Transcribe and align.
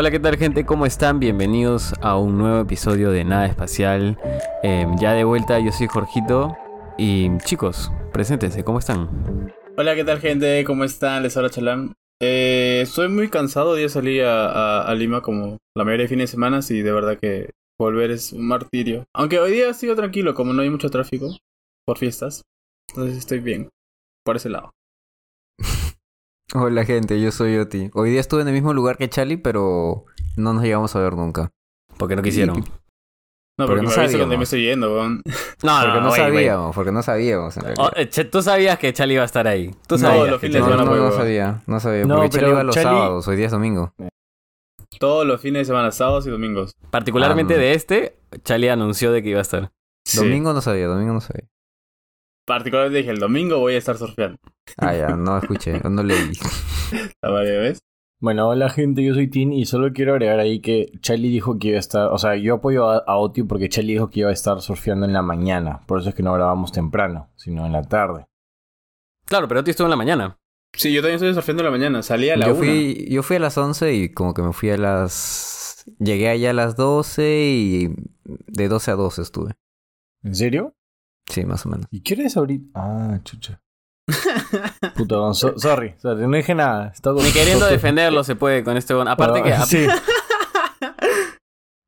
Hola, 0.00 0.10
¿qué 0.10 0.18
tal 0.18 0.38
gente? 0.38 0.64
¿Cómo 0.64 0.86
están? 0.86 1.20
Bienvenidos 1.20 1.92
a 2.00 2.16
un 2.16 2.38
nuevo 2.38 2.58
episodio 2.62 3.10
de 3.10 3.22
Nada 3.22 3.44
Espacial. 3.44 4.18
Eh, 4.62 4.86
ya 4.98 5.12
de 5.12 5.24
vuelta, 5.24 5.60
yo 5.60 5.72
soy 5.72 5.88
Jorgito. 5.88 6.56
Y 6.96 7.36
chicos, 7.44 7.92
preséntense, 8.10 8.64
¿cómo 8.64 8.78
están? 8.78 9.52
Hola, 9.76 9.94
¿qué 9.94 10.02
tal 10.02 10.18
gente? 10.18 10.64
¿Cómo 10.64 10.84
están? 10.84 11.22
Les 11.22 11.36
habla 11.36 11.50
Chalán. 11.50 11.92
Eh, 12.18 12.80
estoy 12.82 13.10
muy 13.10 13.28
cansado, 13.28 13.78
ya 13.78 13.90
salí 13.90 14.20
a, 14.20 14.46
a- 14.46 14.82
a 14.90 14.94
Lima 14.94 15.20
como 15.20 15.58
la 15.76 15.84
mayoría 15.84 16.04
de 16.04 16.08
fines 16.08 16.30
de 16.30 16.32
semana 16.32 16.60
y 16.66 16.80
de 16.80 16.92
verdad 16.92 17.18
que 17.20 17.50
volver 17.78 18.10
es 18.10 18.32
un 18.32 18.48
martirio. 18.48 19.04
Aunque 19.14 19.38
hoy 19.38 19.52
día 19.52 19.74
sigo 19.74 19.94
tranquilo, 19.96 20.32
como 20.32 20.54
no 20.54 20.62
hay 20.62 20.70
mucho 20.70 20.88
tráfico 20.88 21.36
por 21.86 21.98
fiestas. 21.98 22.40
Entonces 22.88 23.18
estoy 23.18 23.40
bien, 23.40 23.68
por 24.24 24.36
ese 24.36 24.48
lado. 24.48 24.70
Hola 26.54 26.84
gente, 26.84 27.20
yo 27.20 27.30
soy 27.30 27.56
Oti. 27.58 27.90
Hoy 27.94 28.10
día 28.10 28.20
estuve 28.20 28.42
en 28.42 28.48
el 28.48 28.54
mismo 28.54 28.72
lugar 28.72 28.96
que 28.96 29.08
Charlie, 29.08 29.36
pero 29.36 30.04
no 30.36 30.52
nos 30.52 30.62
llegamos 30.64 30.94
a 30.96 31.00
ver 31.00 31.14
nunca. 31.14 31.50
Porque 31.96 32.16
no 32.16 32.22
quisieron. 32.22 32.56
No, 33.58 33.66
Porque 33.66 33.82
porque, 33.82 33.82
no 33.82 33.90
sabíamos. 33.90 34.20
dónde 34.20 34.36
me 34.38 34.44
estoy 34.44 34.62
yendo, 34.64 34.92
weón. 34.94 35.22
No, 35.62 35.78
porque 35.82 36.00
no 36.00 36.10
sabíamos, 36.12 36.74
porque 36.74 36.92
no 36.92 37.02
sabíamos 37.02 37.56
en 37.58 37.62
realidad. 37.62 37.84
Oh, 37.86 38.00
eh, 38.00 38.06
tú 38.06 38.42
sabías 38.42 38.78
que 38.78 38.92
Charlie 38.92 39.14
iba 39.14 39.22
a 39.22 39.26
estar 39.26 39.46
ahí. 39.46 39.70
Tú 39.86 39.96
No, 39.96 39.98
sabías 39.98 40.28
los 40.30 40.40
fines 40.40 40.54
de 40.54 40.60
no, 40.60 40.66
Charlie- 40.66 40.76
no, 40.78 40.84
semana, 40.84 40.96
no 41.00 41.04
huevo. 41.06 41.16
sabía, 41.16 41.62
no 41.66 41.80
sabía. 41.80 42.04
No, 42.06 42.14
porque 42.16 42.30
Charlie 42.30 42.46
pero 42.46 42.52
iba 42.52 42.62
los 42.64 42.74
sábados, 42.74 43.28
hoy 43.28 43.36
día 43.36 43.46
es 43.46 43.52
domingo. 43.52 43.92
Todos 44.98 45.26
los 45.26 45.40
fines 45.40 45.60
de 45.60 45.64
semana, 45.66 45.92
sábados 45.92 46.26
y 46.26 46.30
domingos. 46.30 46.72
Particularmente 46.90 47.54
Ah, 47.54 47.56
no. 47.58 47.62
de 47.62 47.74
este, 47.74 48.18
Charlie 48.42 48.70
anunció 48.70 49.12
de 49.12 49.22
que 49.22 49.28
iba 49.28 49.38
a 49.38 49.42
estar. 49.42 49.70
Sí. 50.06 50.16
Domingo 50.18 50.52
no 50.52 50.60
sabía, 50.62 50.86
domingo 50.86 51.12
no 51.12 51.20
sabía. 51.20 51.46
Particularmente 52.50 52.98
dije, 52.98 53.10
el 53.12 53.20
domingo 53.20 53.60
voy 53.60 53.74
a 53.74 53.78
estar 53.78 53.96
surfeando. 53.96 54.36
Ah, 54.76 54.92
ya, 54.92 55.10
no 55.14 55.38
escuché, 55.38 55.80
no 55.88 56.02
leí. 56.02 56.32
¿La 57.22 57.30
varias 57.30 57.60
vez? 57.60 57.78
Bueno, 58.18 58.48
hola 58.48 58.68
gente, 58.68 59.04
yo 59.04 59.14
soy 59.14 59.28
Tin 59.30 59.52
y 59.52 59.66
solo 59.66 59.92
quiero 59.92 60.14
agregar 60.14 60.40
ahí 60.40 60.58
que 60.60 60.90
Charlie 61.00 61.28
dijo 61.28 61.60
que 61.60 61.68
iba 61.68 61.76
a 61.76 61.78
estar, 61.78 62.08
o 62.08 62.18
sea, 62.18 62.34
yo 62.34 62.56
apoyo 62.56 62.90
a, 62.90 63.04
a 63.06 63.16
Oti 63.18 63.44
porque 63.44 63.68
Charlie 63.68 63.92
dijo 63.92 64.10
que 64.10 64.20
iba 64.20 64.30
a 64.30 64.32
estar 64.32 64.60
surfeando 64.62 65.06
en 65.06 65.12
la 65.12 65.22
mañana, 65.22 65.82
por 65.86 66.00
eso 66.00 66.08
es 66.08 66.14
que 66.16 66.24
no 66.24 66.32
grabamos 66.34 66.72
temprano, 66.72 67.30
sino 67.36 67.64
en 67.66 67.70
la 67.70 67.82
tarde. 67.82 68.26
Claro, 69.26 69.46
pero 69.46 69.62
tú 69.62 69.70
estuvo 69.70 69.86
en 69.86 69.90
la 69.90 69.96
mañana. 69.96 70.36
Sí, 70.72 70.92
yo 70.92 71.02
también 71.02 71.14
estoy 71.16 71.32
surfeando 71.34 71.62
en 71.62 71.66
la 71.66 71.70
mañana. 71.70 72.02
Salí 72.02 72.30
a 72.30 72.36
la 72.36 72.46
Yo 72.46 72.54
una. 72.54 72.58
fui, 72.58 73.06
yo 73.08 73.22
fui 73.22 73.36
a 73.36 73.40
las 73.40 73.56
11 73.56 73.94
y 73.94 74.12
como 74.12 74.34
que 74.34 74.42
me 74.42 74.52
fui 74.52 74.70
a 74.70 74.76
las... 74.76 75.84
Llegué 76.00 76.28
allá 76.30 76.50
a 76.50 76.54
las 76.54 76.74
12 76.74 77.22
y 77.46 77.94
de 78.24 78.68
12 78.68 78.90
a 78.90 78.94
12 78.96 79.22
estuve. 79.22 79.52
¿En 80.24 80.34
serio? 80.34 80.74
Sí, 81.30 81.44
más 81.44 81.64
o 81.64 81.68
menos. 81.70 81.86
¿Y 81.90 82.00
qué 82.02 82.14
eres 82.14 82.36
ahorita? 82.36 82.70
Ah, 82.74 83.18
chucha. 83.24 83.60
Puta, 84.96 85.14
don, 85.14 85.34
so- 85.34 85.56
sorry, 85.58 85.94
sorry, 85.98 86.26
no 86.26 86.36
dije 86.36 86.54
nada. 86.54 86.88
Está 86.88 87.12
con- 87.12 87.22
Ni 87.24 87.30
queriendo 87.30 87.66
defenderlo 87.66 88.24
se 88.24 88.34
puede 88.36 88.64
con 88.64 88.76
este 88.76 88.92
bon- 88.94 89.08
Aparte 89.08 89.42
que, 89.42 89.52
Ah, 89.52 89.64
sí. 89.64 89.86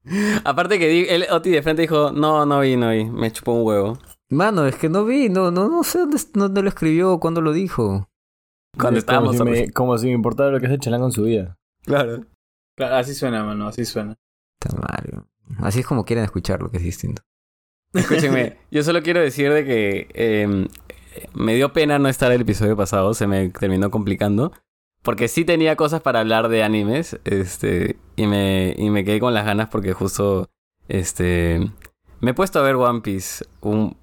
aparte 0.45 0.79
que 0.79 0.89
di- 0.89 1.07
el 1.09 1.27
Oti 1.31 1.51
de 1.51 1.63
frente 1.63 1.83
dijo, 1.83 2.13
no, 2.13 2.45
no 2.47 2.61
vi, 2.61 2.77
no 2.77 2.91
vi, 2.91 3.05
me 3.05 3.31
chupó 3.33 3.53
un 3.53 3.67
huevo. 3.67 3.99
Mano, 4.31 4.67
es 4.67 4.77
que 4.77 4.89
no 4.89 5.05
vi, 5.05 5.29
no, 5.29 5.51
no, 5.51 5.69
no 5.69 5.83
sé 5.85 5.99
dónde, 6.01 6.19
dónde 6.35 6.63
lo 6.63 6.69
escribió, 6.69 7.19
cuándo 7.21 7.41
lo 7.41 7.53
dijo. 7.53 8.09
Cuando 8.79 8.89
como 8.89 8.99
estábamos 8.99 9.37
si, 9.37 9.43
me, 9.43 9.51
surfeando. 9.51 9.73
como 9.75 9.99
si 9.99 10.07
me 10.07 10.13
importara 10.13 10.51
lo 10.51 10.61
que 10.61 10.67
hace 10.67 10.79
Chalán 10.79 11.01
con 11.01 11.13
su 11.13 11.25
vida. 11.25 11.59
Claro. 11.85 12.25
Claro, 12.77 12.97
así 12.97 13.15
suena, 13.15 13.45
mano, 13.45 13.67
así 13.69 13.85
suena. 13.85 14.15
Está 14.61 14.79
mal. 14.79 15.27
Así 15.59 15.81
es 15.81 15.87
como 15.87 16.05
quieren 16.05 16.25
escucharlo, 16.25 16.71
que 16.71 16.79
es 16.79 16.83
distinto. 16.83 17.23
Escúchenme, 17.93 18.59
yo 18.71 18.83
solo 18.83 19.03
quiero 19.03 19.21
decir 19.21 19.53
de 19.53 19.65
que 19.65 20.09
eh, 20.15 20.67
me 21.35 21.55
dio 21.55 21.73
pena 21.73 21.99
no 21.99 22.09
estar 22.09 22.33
el 22.33 22.43
episodio 22.43 22.77
pasado, 22.77 23.15
se 23.15 23.27
me 23.27 23.49
terminó 23.51 23.91
complicando. 23.91 24.53
Porque 25.03 25.27
sí 25.27 25.45
tenía 25.45 25.75
cosas 25.75 26.01
para 26.01 26.21
hablar 26.21 26.49
de 26.49 26.63
animes, 26.63 27.19
este, 27.25 27.97
y 28.15 28.29
me, 28.29 28.75
y 28.79 28.89
me 28.91 29.05
quedé 29.05 29.19
con 29.19 29.35
las 29.35 29.45
ganas 29.45 29.69
porque 29.69 29.95
justo, 29.95 30.49
este, 30.87 31.59
me 32.21 32.31
he 32.31 32.35
puesto 32.35 32.61
a 32.61 32.63
ver 32.63 32.77
One 32.77 33.01
Piece. 33.01 33.45
Un, 33.63 33.97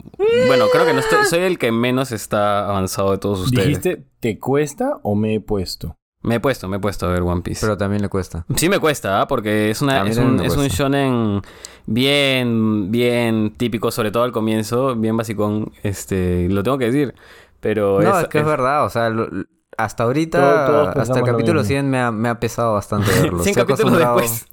bueno, 0.47 0.65
creo 0.73 0.85
que 0.85 0.91
no 0.91 0.99
estoy, 0.99 1.25
soy 1.25 1.39
el 1.39 1.57
que 1.57 1.71
menos 1.71 2.11
está 2.11 2.67
avanzado 2.67 3.11
de 3.11 3.17
todos 3.17 3.39
ustedes. 3.39 3.67
¿Dijiste, 3.67 4.03
te 4.19 4.39
cuesta 4.39 4.99
o 5.03 5.15
me 5.15 5.35
he 5.35 5.39
puesto? 5.39 5.95
Me 6.21 6.35
he 6.35 6.39
puesto, 6.41 6.67
me 6.67 6.77
he 6.77 6.79
puesto 6.81 7.05
a 7.05 7.11
ver 7.11 7.21
One 7.21 7.43
Piece. 7.43 7.61
Pero 7.61 7.77
también 7.77 8.01
le 8.01 8.09
cuesta. 8.09 8.45
Sí 8.57 8.67
me 8.67 8.79
cuesta, 8.79 9.21
¿ah? 9.21 9.27
porque 9.27 9.69
es, 9.69 9.81
una, 9.81 10.05
es, 10.05 10.17
un, 10.17 10.41
es 10.41 10.57
un 10.57 10.67
shonen 10.67 11.41
bien, 11.93 12.91
bien 12.91 13.53
típico, 13.57 13.91
sobre 13.91 14.11
todo 14.11 14.23
al 14.23 14.31
comienzo, 14.31 14.95
bien 14.95 15.17
basicón, 15.17 15.71
este, 15.83 16.47
lo 16.49 16.63
tengo 16.63 16.77
que 16.77 16.85
decir. 16.85 17.13
Pero 17.59 18.01
No, 18.01 18.17
es, 18.17 18.23
es 18.23 18.29
que 18.29 18.39
es 18.39 18.45
verdad, 18.45 18.85
o 18.85 18.89
sea, 18.89 19.09
lo- 19.09 19.27
hasta 19.77 20.03
ahorita, 20.03 20.65
todos 20.65 20.87
hasta 20.95 21.19
el 21.19 21.25
capítulo 21.25 21.59
mismo. 21.61 21.67
100 21.67 21.89
me 21.89 21.99
ha, 21.99 22.11
me 22.11 22.29
ha 22.29 22.39
pesado 22.39 22.73
bastante 22.73 23.11
verlo. 23.21 23.43
100 23.43 23.57
Estoy 23.57 23.65
capítulos 23.65 23.97
después. 23.99 24.47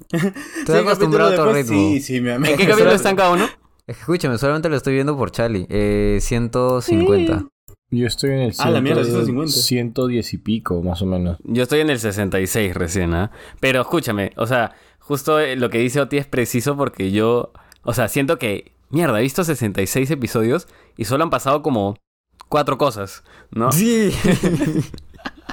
Estoy 0.59 0.79
acostumbrado 0.83 1.29
a 1.29 1.33
otro 1.33 1.53
ritmo. 1.53 1.77
Sí, 1.77 1.99
sí, 2.01 2.21
me, 2.21 2.37
me 2.39 2.51
¿En 2.51 2.57
qué 2.57 2.65
capítulo 2.67 2.91
están 2.93 3.15
cada 3.15 3.31
uno? 3.31 3.45
Es 3.85 3.99
escúchame, 3.99 4.37
solamente 4.37 4.67
lo 4.69 4.75
estoy 4.75 4.93
viendo 4.95 5.15
por 5.15 5.31
Charlie. 5.31 5.65
Eh, 5.69 6.17
150. 6.21 7.45
Yo 7.89 8.05
estoy 8.05 8.31
en 8.31 8.39
el 8.39 8.53
Ah, 8.59 8.69
la 8.69 8.81
mierda, 8.81 9.01
110 9.03 9.25
150. 9.25 9.51
110 9.61 10.33
y 10.33 10.37
pico, 10.39 10.81
más 10.81 11.01
o 11.01 11.05
menos. 11.05 11.37
Yo 11.45 11.63
estoy 11.63 11.79
en 11.79 11.89
el 11.89 11.99
66 11.99 12.73
recién, 12.75 13.13
¿ah? 13.13 13.31
Pero 13.61 13.79
escúchame, 13.79 14.31
o 14.35 14.45
sea, 14.45 14.73
justo 15.07 15.39
eh, 15.39 15.55
lo 15.55 15.69
que 15.69 15.77
dice 15.79 16.01
Oti 16.01 16.17
es 16.17 16.27
preciso 16.27 16.75
porque 16.75 17.11
yo, 17.11 17.51
o 17.83 17.93
sea, 17.93 18.07
siento 18.09 18.37
que, 18.37 18.73
mierda, 18.89 19.19
he 19.19 19.23
visto 19.23 19.43
66 19.43 20.11
episodios 20.11 20.67
y 20.97 21.05
solo 21.05 21.23
han 21.23 21.29
pasado 21.29 21.61
como 21.61 21.95
cuatro 22.49 22.77
cosas, 22.77 23.23
¿no? 23.51 23.71
Sí. 23.71 24.11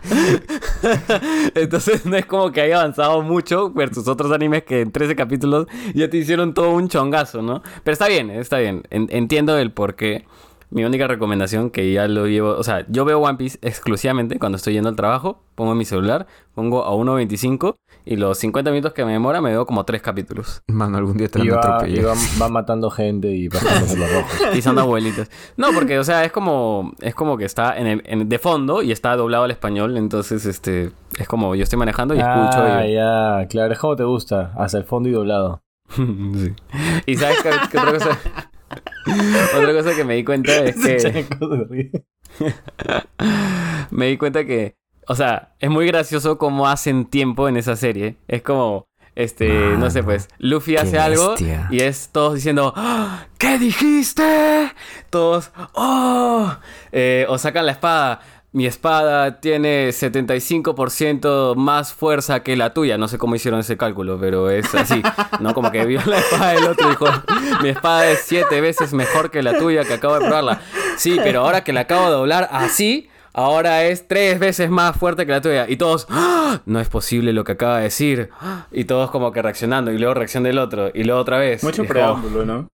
Entonces 1.55 2.05
no 2.07 2.17
es 2.17 2.27
como 2.27 2.53
que 2.53 2.61
haya 2.61 2.81
avanzado 2.81 3.23
mucho 3.23 3.71
versus 3.71 4.09
otros 4.09 4.33
animes 4.33 4.65
que 4.65 4.81
en 4.83 4.93
13 4.93 5.17
capítulos 5.17 5.67
ya 5.95 6.11
te 6.11 6.17
hicieron 6.19 6.53
todo 6.55 6.71
un 6.71 6.89
chongazo, 6.89 7.43
¿no? 7.43 7.63
Pero 7.83 7.93
está 7.93 8.09
bien, 8.09 8.31
está 8.31 8.59
bien. 8.59 8.83
En- 8.91 9.09
entiendo 9.11 9.57
el 9.59 9.73
por 9.73 9.95
qué. 9.95 10.27
Mi 10.71 10.85
única 10.85 11.07
recomendación 11.07 11.71
que 11.71 11.93
ya 11.93 12.09
lo 12.09 12.27
llevo, 12.27 12.51
o 12.57 12.65
sea, 12.65 12.85
yo 12.89 13.05
veo 13.05 13.21
One 13.21 13.39
Piece 13.39 13.59
exclusivamente 13.63 14.41
cuando 14.41 14.57
estoy 14.57 14.73
yendo 14.73 14.89
al 14.89 14.97
trabajo, 14.97 15.41
pongo 15.55 15.75
mi 15.77 15.85
celular, 15.85 16.27
pongo 16.55 16.85
a 16.85 16.91
1.25 16.91 17.77
y 18.07 18.17
los 18.17 18.37
50 18.39 18.71
minutos 18.71 18.93
que 18.93 19.05
me 19.05 19.13
demora 19.13 19.41
me 19.41 19.51
veo 19.51 19.65
como 19.67 19.85
tres 19.85 20.03
capítulos, 20.03 20.63
Mano, 20.69 20.99
algún 20.99 21.17
día 21.17 21.29
te 21.29 21.43
Y 21.43 21.49
van 21.49 21.59
a 21.65 21.69
va, 21.79 21.89
y 21.89 22.01
va, 22.01 22.13
va 22.41 22.49
matando 22.49 22.91
gente 22.91 23.29
y 23.35 23.49
pasando 23.49 23.97
los 23.97 24.13
rojos. 24.13 24.33
pisando 24.53 24.81
abuelitas. 24.83 25.31
No, 25.57 25.69
porque, 25.73 25.99
o 25.99 26.05
sea, 26.05 26.25
es 26.25 26.33
como, 26.33 26.93
es 27.01 27.15
como 27.15 27.37
que 27.39 27.45
está 27.45 27.79
en 27.79 27.87
el, 27.87 28.03
en- 28.05 28.29
de 28.29 28.39
fondo 28.39 28.83
y 28.83 28.93
está 28.93 29.17
doblado 29.17 29.45
al 29.45 29.51
español, 29.51 29.97
entonces, 29.97 30.45
este, 30.47 30.93
es 31.19 31.27
como 31.29 31.55
yo 31.55 31.63
estoy 31.63 31.79
manejando 31.79 32.15
y 32.15 32.19
escucho 32.19 32.59
Ah, 32.63 32.87
y... 32.87 32.95
ya, 32.95 33.47
claro, 33.49 33.73
es 33.73 33.79
como 33.79 33.97
te 33.97 34.05
gusta, 34.05 34.53
hasta 34.57 34.79
el 34.79 34.85
fondo 34.85 35.09
y 35.09 35.13
doblado. 35.13 35.63
Sí. 35.97 36.53
Y 37.07 37.17
sabes 37.17 37.43
qué, 37.43 37.51
qué 37.71 37.79
otra 37.79 37.93
cosa. 37.93 38.19
otra 39.59 39.73
cosa 39.75 39.95
que 39.95 40.05
me 40.05 40.15
di 40.15 40.25
cuenta 40.25 40.53
es 40.65 40.75
que. 40.77 41.27
Me 43.91 44.07
di 44.07 44.17
cuenta 44.19 44.45
que. 44.45 44.77
O 45.09 45.15
sea, 45.15 45.53
es 45.61 45.71
muy 45.71 45.87
gracioso 45.87 46.39
cómo 46.39 46.67
hacen 46.69 47.05
tiempo 47.07 47.49
en 47.49 47.57
esa 47.57 47.77
serie. 47.77 48.17
Es 48.29 48.43
como. 48.43 48.87
Este, 49.17 49.49
no 49.79 49.91
sé, 49.91 50.03
pues. 50.03 50.29
Luffy 50.39 50.77
hace 50.77 50.99
algo 50.99 51.31
bestia. 51.31 51.69
y 51.71 51.81
es 51.81 52.09
todos 52.11 52.35
diciendo. 52.35 52.73
"¡Ah! 52.77 53.27
¿Qué 53.39 53.59
dijiste? 53.59 54.73
Todos. 55.11 55.53
¡Oh! 55.75 56.53
Eh, 56.91 57.25
o 57.29 57.39
sacan 57.39 57.67
la 57.67 57.73
espada. 57.73 58.21
Mi 58.53 58.67
espada 58.67 59.41
tiene 59.41 59.93
75% 59.93 61.55
más 61.57 61.93
fuerza 61.93 62.43
que 62.43 62.57
la 62.57 62.73
tuya. 62.73 62.99
No 62.99 63.09
sé 63.09 63.19
cómo 63.19 63.35
hicieron 63.35 63.61
ese 63.61 63.77
cálculo, 63.77 64.19
pero 64.21 64.51
es 64.51 64.73
así. 64.75 65.03
¿No? 65.41 65.55
Como 65.55 65.71
que 65.71 65.85
vio 65.85 66.01
la 66.07 66.19
espada 66.19 66.53
del 66.53 66.65
otro 66.69 66.87
y 66.87 66.91
dijo: 66.91 67.07
Mi 67.63 67.69
espada 67.71 68.09
es 68.11 68.21
siete 68.25 68.61
veces 68.61 68.93
mejor 68.93 69.31
que 69.31 69.43
la 69.43 69.59
tuya 69.59 69.85
que 69.85 69.95
acabo 69.95 70.15
de 70.15 70.27
probarla. 70.27 70.61
Sí, 70.97 71.19
pero 71.23 71.41
ahora 71.43 71.65
que 71.65 71.73
la 71.73 71.81
acabo 71.81 72.05
de 72.07 72.13
doblar 72.13 72.49
así, 72.53 73.09
ahora 73.35 73.85
es 73.85 74.09
tres 74.09 74.39
veces 74.39 74.71
más 74.71 74.97
fuerte 74.97 75.27
que 75.27 75.33
la 75.33 75.41
tuya. 75.43 75.67
Y 75.69 75.77
todos, 75.77 76.07
"¡Ah! 76.09 76.63
no 76.65 76.81
es 76.81 76.89
posible 76.89 77.33
lo 77.33 77.45
que 77.45 77.53
acaba 77.53 77.79
de 77.79 77.85
decir. 77.85 78.31
Y 78.73 78.85
todos 78.85 79.11
como 79.11 79.33
que 79.33 79.43
reaccionando. 79.43 79.93
Y 79.93 79.99
luego 79.99 80.15
reacción 80.15 80.43
del 80.45 80.59
otro. 80.59 80.91
Y 80.95 81.05
luego 81.05 81.21
otra 81.21 81.39
vez. 81.39 81.63
Mucho 81.63 81.83
como, 81.83 81.89
preámbulo, 81.91 82.45
¿no? 82.47 82.69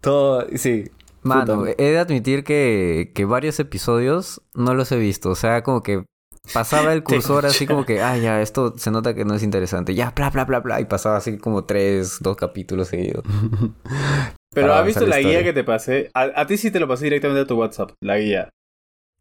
Todo, 0.00 0.46
sí. 0.54 0.84
Mano, 1.22 1.60
Puta. 1.60 1.72
he 1.78 1.90
de 1.90 1.98
admitir 1.98 2.42
que, 2.44 3.12
que 3.14 3.24
varios 3.24 3.58
episodios 3.60 4.42
no 4.54 4.74
los 4.74 4.90
he 4.92 4.96
visto. 4.98 5.30
O 5.30 5.34
sea, 5.36 5.62
como 5.62 5.82
que 5.82 6.04
pasaba 6.52 6.92
el 6.92 7.02
cursor 7.04 7.46
así 7.46 7.66
como 7.66 7.86
que, 7.86 8.02
ah, 8.02 8.16
ya, 8.18 8.42
esto 8.42 8.74
se 8.76 8.90
nota 8.90 9.14
que 9.14 9.24
no 9.24 9.34
es 9.34 9.42
interesante. 9.44 9.94
Ya, 9.94 10.10
bla, 10.10 10.30
bla, 10.30 10.44
bla, 10.44 10.60
bla. 10.60 10.80
Y 10.80 10.84
pasaba 10.86 11.16
así 11.16 11.38
como 11.38 11.64
tres, 11.64 12.18
dos 12.20 12.36
capítulos 12.36 12.88
seguidos. 12.88 13.24
Pero 14.54 14.74
¿has 14.74 14.84
visto 14.84 15.06
la 15.06 15.16
la 15.16 15.22
guía 15.22 15.42
que 15.42 15.52
te 15.52 15.64
pasé? 15.64 16.10
A, 16.12 16.28
a 16.34 16.46
ti 16.46 16.56
sí 16.58 16.70
te 16.70 16.78
lo 16.80 16.86
pasé 16.86 17.04
directamente 17.04 17.42
a 17.42 17.46
tu 17.46 17.54
WhatsApp, 17.54 17.92
la 18.02 18.18
guía. 18.18 18.50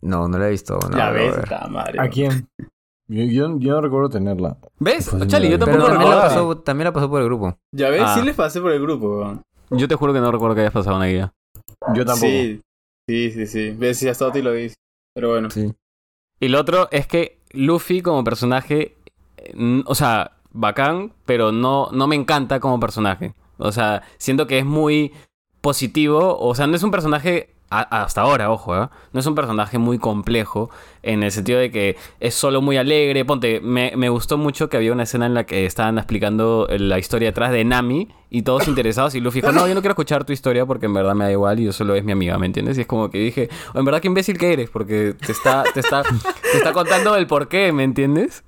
No, 0.02 0.28
no 0.28 0.38
la 0.40 0.48
he 0.48 0.52
visto. 0.52 0.80
No, 0.90 1.12
ves, 1.14 1.38
está 1.38 1.68
Mario. 1.68 2.02
¿A 2.02 2.08
quién? 2.08 2.48
Yo, 3.08 3.24
yo, 3.24 3.60
yo 3.60 3.74
no 3.74 3.82
recuerdo 3.82 4.10
tenerla. 4.10 4.58
¿Ves? 4.80 5.10
Pues 5.10 5.28
Chali, 5.28 5.50
yo 5.50 5.60
tampoco 5.60 5.84
también 5.86 6.00
la, 6.10 6.16
recuerdo. 6.16 6.22
pasó, 6.22 6.58
también 6.64 6.86
la 6.86 6.94
pasó 6.94 7.10
por 7.10 7.20
el 7.22 7.28
grupo. 7.28 7.58
Ya 7.76 7.90
ves, 7.90 8.02
Ah. 8.06 8.16
sí 8.18 8.26
les 8.26 8.36
pasé 8.36 8.62
por 8.62 8.72
el 8.72 8.82
grupo, 8.82 9.20
weón. 9.20 9.42
Yo 9.70 9.88
te 9.88 9.96
juro 9.96 10.14
que 10.14 10.20
no 10.20 10.32
recuerdo 10.32 10.56
que 10.56 10.62
hayas 10.62 10.74
pasado 10.74 10.96
una 10.96 11.06
guía. 11.08 11.34
Yo 11.94 12.06
tampoco. 12.06 12.28
Sí, 12.28 12.62
sí, 13.08 13.32
sí, 13.32 13.48
sí. 13.48 13.72
Ves, 13.78 13.98
si 14.00 14.08
hasta 14.08 14.32
ti 14.32 14.42
lo 14.42 14.52
dice. 14.54 14.76
Pero 15.14 15.30
bueno. 15.30 15.50
Sí. 15.50 15.74
Y 16.40 16.48
lo 16.48 16.60
otro 16.60 16.88
es 16.92 17.06
que 17.06 17.40
Luffy 17.52 18.02
como 18.02 18.24
personaje, 18.24 18.96
n- 19.38 19.84
o 19.86 19.94
sea, 19.96 20.38
bacán, 20.52 21.14
pero 21.26 21.52
no, 21.52 21.90
no 21.92 22.08
me 22.08 22.16
encanta 22.16 22.60
como 22.60 22.80
personaje. 22.80 23.34
O 23.58 23.72
sea, 23.72 24.04
siento 24.18 24.48
que 24.48 24.60
es 24.60 24.66
muy 24.66 25.12
positivo. 25.62 26.38
O 26.40 26.56
sea, 26.56 26.68
no 26.68 26.76
es 26.76 26.84
un 26.84 26.92
personaje 26.92 27.54
hasta 27.72 28.22
ahora, 28.22 28.52
ojo, 28.52 28.76
¿eh? 28.76 28.90
no 29.14 29.20
es 29.20 29.26
un 29.26 29.34
personaje 29.34 29.78
muy 29.78 29.98
complejo 29.98 30.70
en 31.04 31.24
el 31.24 31.32
sentido 31.32 31.58
de 31.58 31.72
que 31.72 31.96
es 32.20 32.36
solo 32.36 32.62
muy 32.62 32.76
alegre. 32.76 33.24
Ponte, 33.24 33.62
me, 33.62 34.10
gustó 34.10 34.38
mucho 34.38 34.68
que 34.70 34.76
había 34.76 34.92
una 34.92 35.04
escena 35.04 35.26
en 35.26 35.34
la 35.34 35.46
que 35.46 35.66
estaban 35.66 35.98
explicando 35.98 36.68
la 36.70 37.00
historia 37.00 37.30
detrás 37.30 37.52
de 37.54 37.64
Nami 37.64 38.10
y 38.30 38.42
todos 38.42 38.68
interesados 38.68 39.16
y 39.16 39.22
Luffy 39.22 39.40
dijo, 39.40 39.54
no, 39.54 39.68
yo 39.68 39.74
no 39.74 39.82
quiero 39.82 39.94
escuchar 39.94 40.26
tu 40.26 40.34
historia 40.34 40.66
porque 40.66 40.88
en 40.88 40.94
verdad 40.94 41.16
me 41.16 41.24
da 41.24 41.32
igual 41.32 41.62
y 41.62 41.66
yo 41.66 41.72
solo 41.72 41.96
es 41.96 42.04
mi 42.04 42.12
amiga, 42.12 42.38
¿me 42.38 42.46
entiendes? 42.46 42.78
Y 42.78 42.82
es 42.82 42.88
como 42.88 43.10
que 43.10 43.20
dije, 43.20 43.50
"Oh, 43.74 43.80
en 43.80 43.86
verdad 43.86 44.02
qué 44.02 44.08
imbécil 44.08 44.38
que 44.38 44.52
eres 44.52 44.70
porque 44.70 45.16
te 45.26 45.32
está, 45.32 45.64
te 45.74 45.80
está, 45.80 46.04
te 46.52 46.58
está 46.58 46.74
contando 46.74 47.16
el 47.16 47.26
por 47.26 47.48
qué, 47.48 47.72
¿me 47.72 47.86
entiendes? 47.86 48.44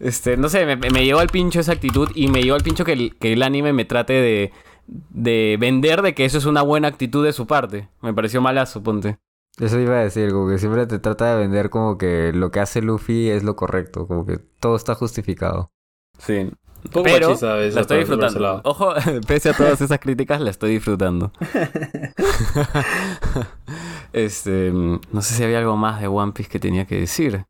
Este, 0.00 0.36
no 0.36 0.48
sé, 0.48 0.64
me, 0.66 0.76
me 0.76 1.12
al 1.12 1.28
pincho 1.28 1.60
esa 1.60 1.72
actitud 1.72 2.10
y 2.14 2.26
me 2.28 2.42
llevó 2.42 2.56
al 2.56 2.62
pincho 2.62 2.84
que 2.84 2.92
el, 2.92 3.14
que 3.16 3.34
el 3.34 3.42
anime 3.42 3.72
me 3.72 3.84
trate 3.84 4.14
de, 4.14 4.52
de 4.86 5.56
vender 5.60 6.02
de 6.02 6.14
que 6.14 6.24
eso 6.24 6.38
es 6.38 6.44
una 6.44 6.62
buena 6.62 6.88
actitud 6.88 7.24
de 7.24 7.32
su 7.32 7.46
parte. 7.46 7.88
Me 8.00 8.14
pareció 8.14 8.40
malazo, 8.40 8.82
ponte. 8.82 9.18
Eso 9.58 9.78
iba 9.78 9.96
a 9.96 10.04
decir, 10.04 10.32
como 10.32 10.48
que 10.48 10.58
siempre 10.58 10.86
te 10.86 10.98
trata 10.98 11.34
de 11.34 11.40
vender 11.40 11.68
como 11.68 11.98
que 11.98 12.32
lo 12.32 12.50
que 12.50 12.60
hace 12.60 12.80
Luffy 12.80 13.28
es 13.28 13.44
lo 13.44 13.54
correcto, 13.54 14.06
como 14.06 14.24
que 14.24 14.38
todo 14.38 14.76
está 14.76 14.94
justificado. 14.94 15.70
Sí. 16.18 16.50
Un 16.84 16.90
poco 16.90 17.04
Pero 17.04 17.28
machista 17.28 17.52
a 17.52 17.56
la 17.58 17.80
estoy 17.80 17.98
disfrutando. 17.98 18.60
Ojo, 18.64 18.94
pese 19.28 19.50
a 19.50 19.56
todas 19.56 19.80
esas 19.80 20.00
críticas, 20.00 20.40
la 20.40 20.50
estoy 20.50 20.72
disfrutando. 20.72 21.32
este, 24.12 24.72
no 24.72 25.22
sé 25.22 25.34
si 25.34 25.44
había 25.44 25.58
algo 25.58 25.76
más 25.76 26.00
de 26.00 26.08
One 26.08 26.32
Piece 26.32 26.50
que 26.50 26.58
tenía 26.58 26.86
que 26.86 26.98
decir. 26.98 27.44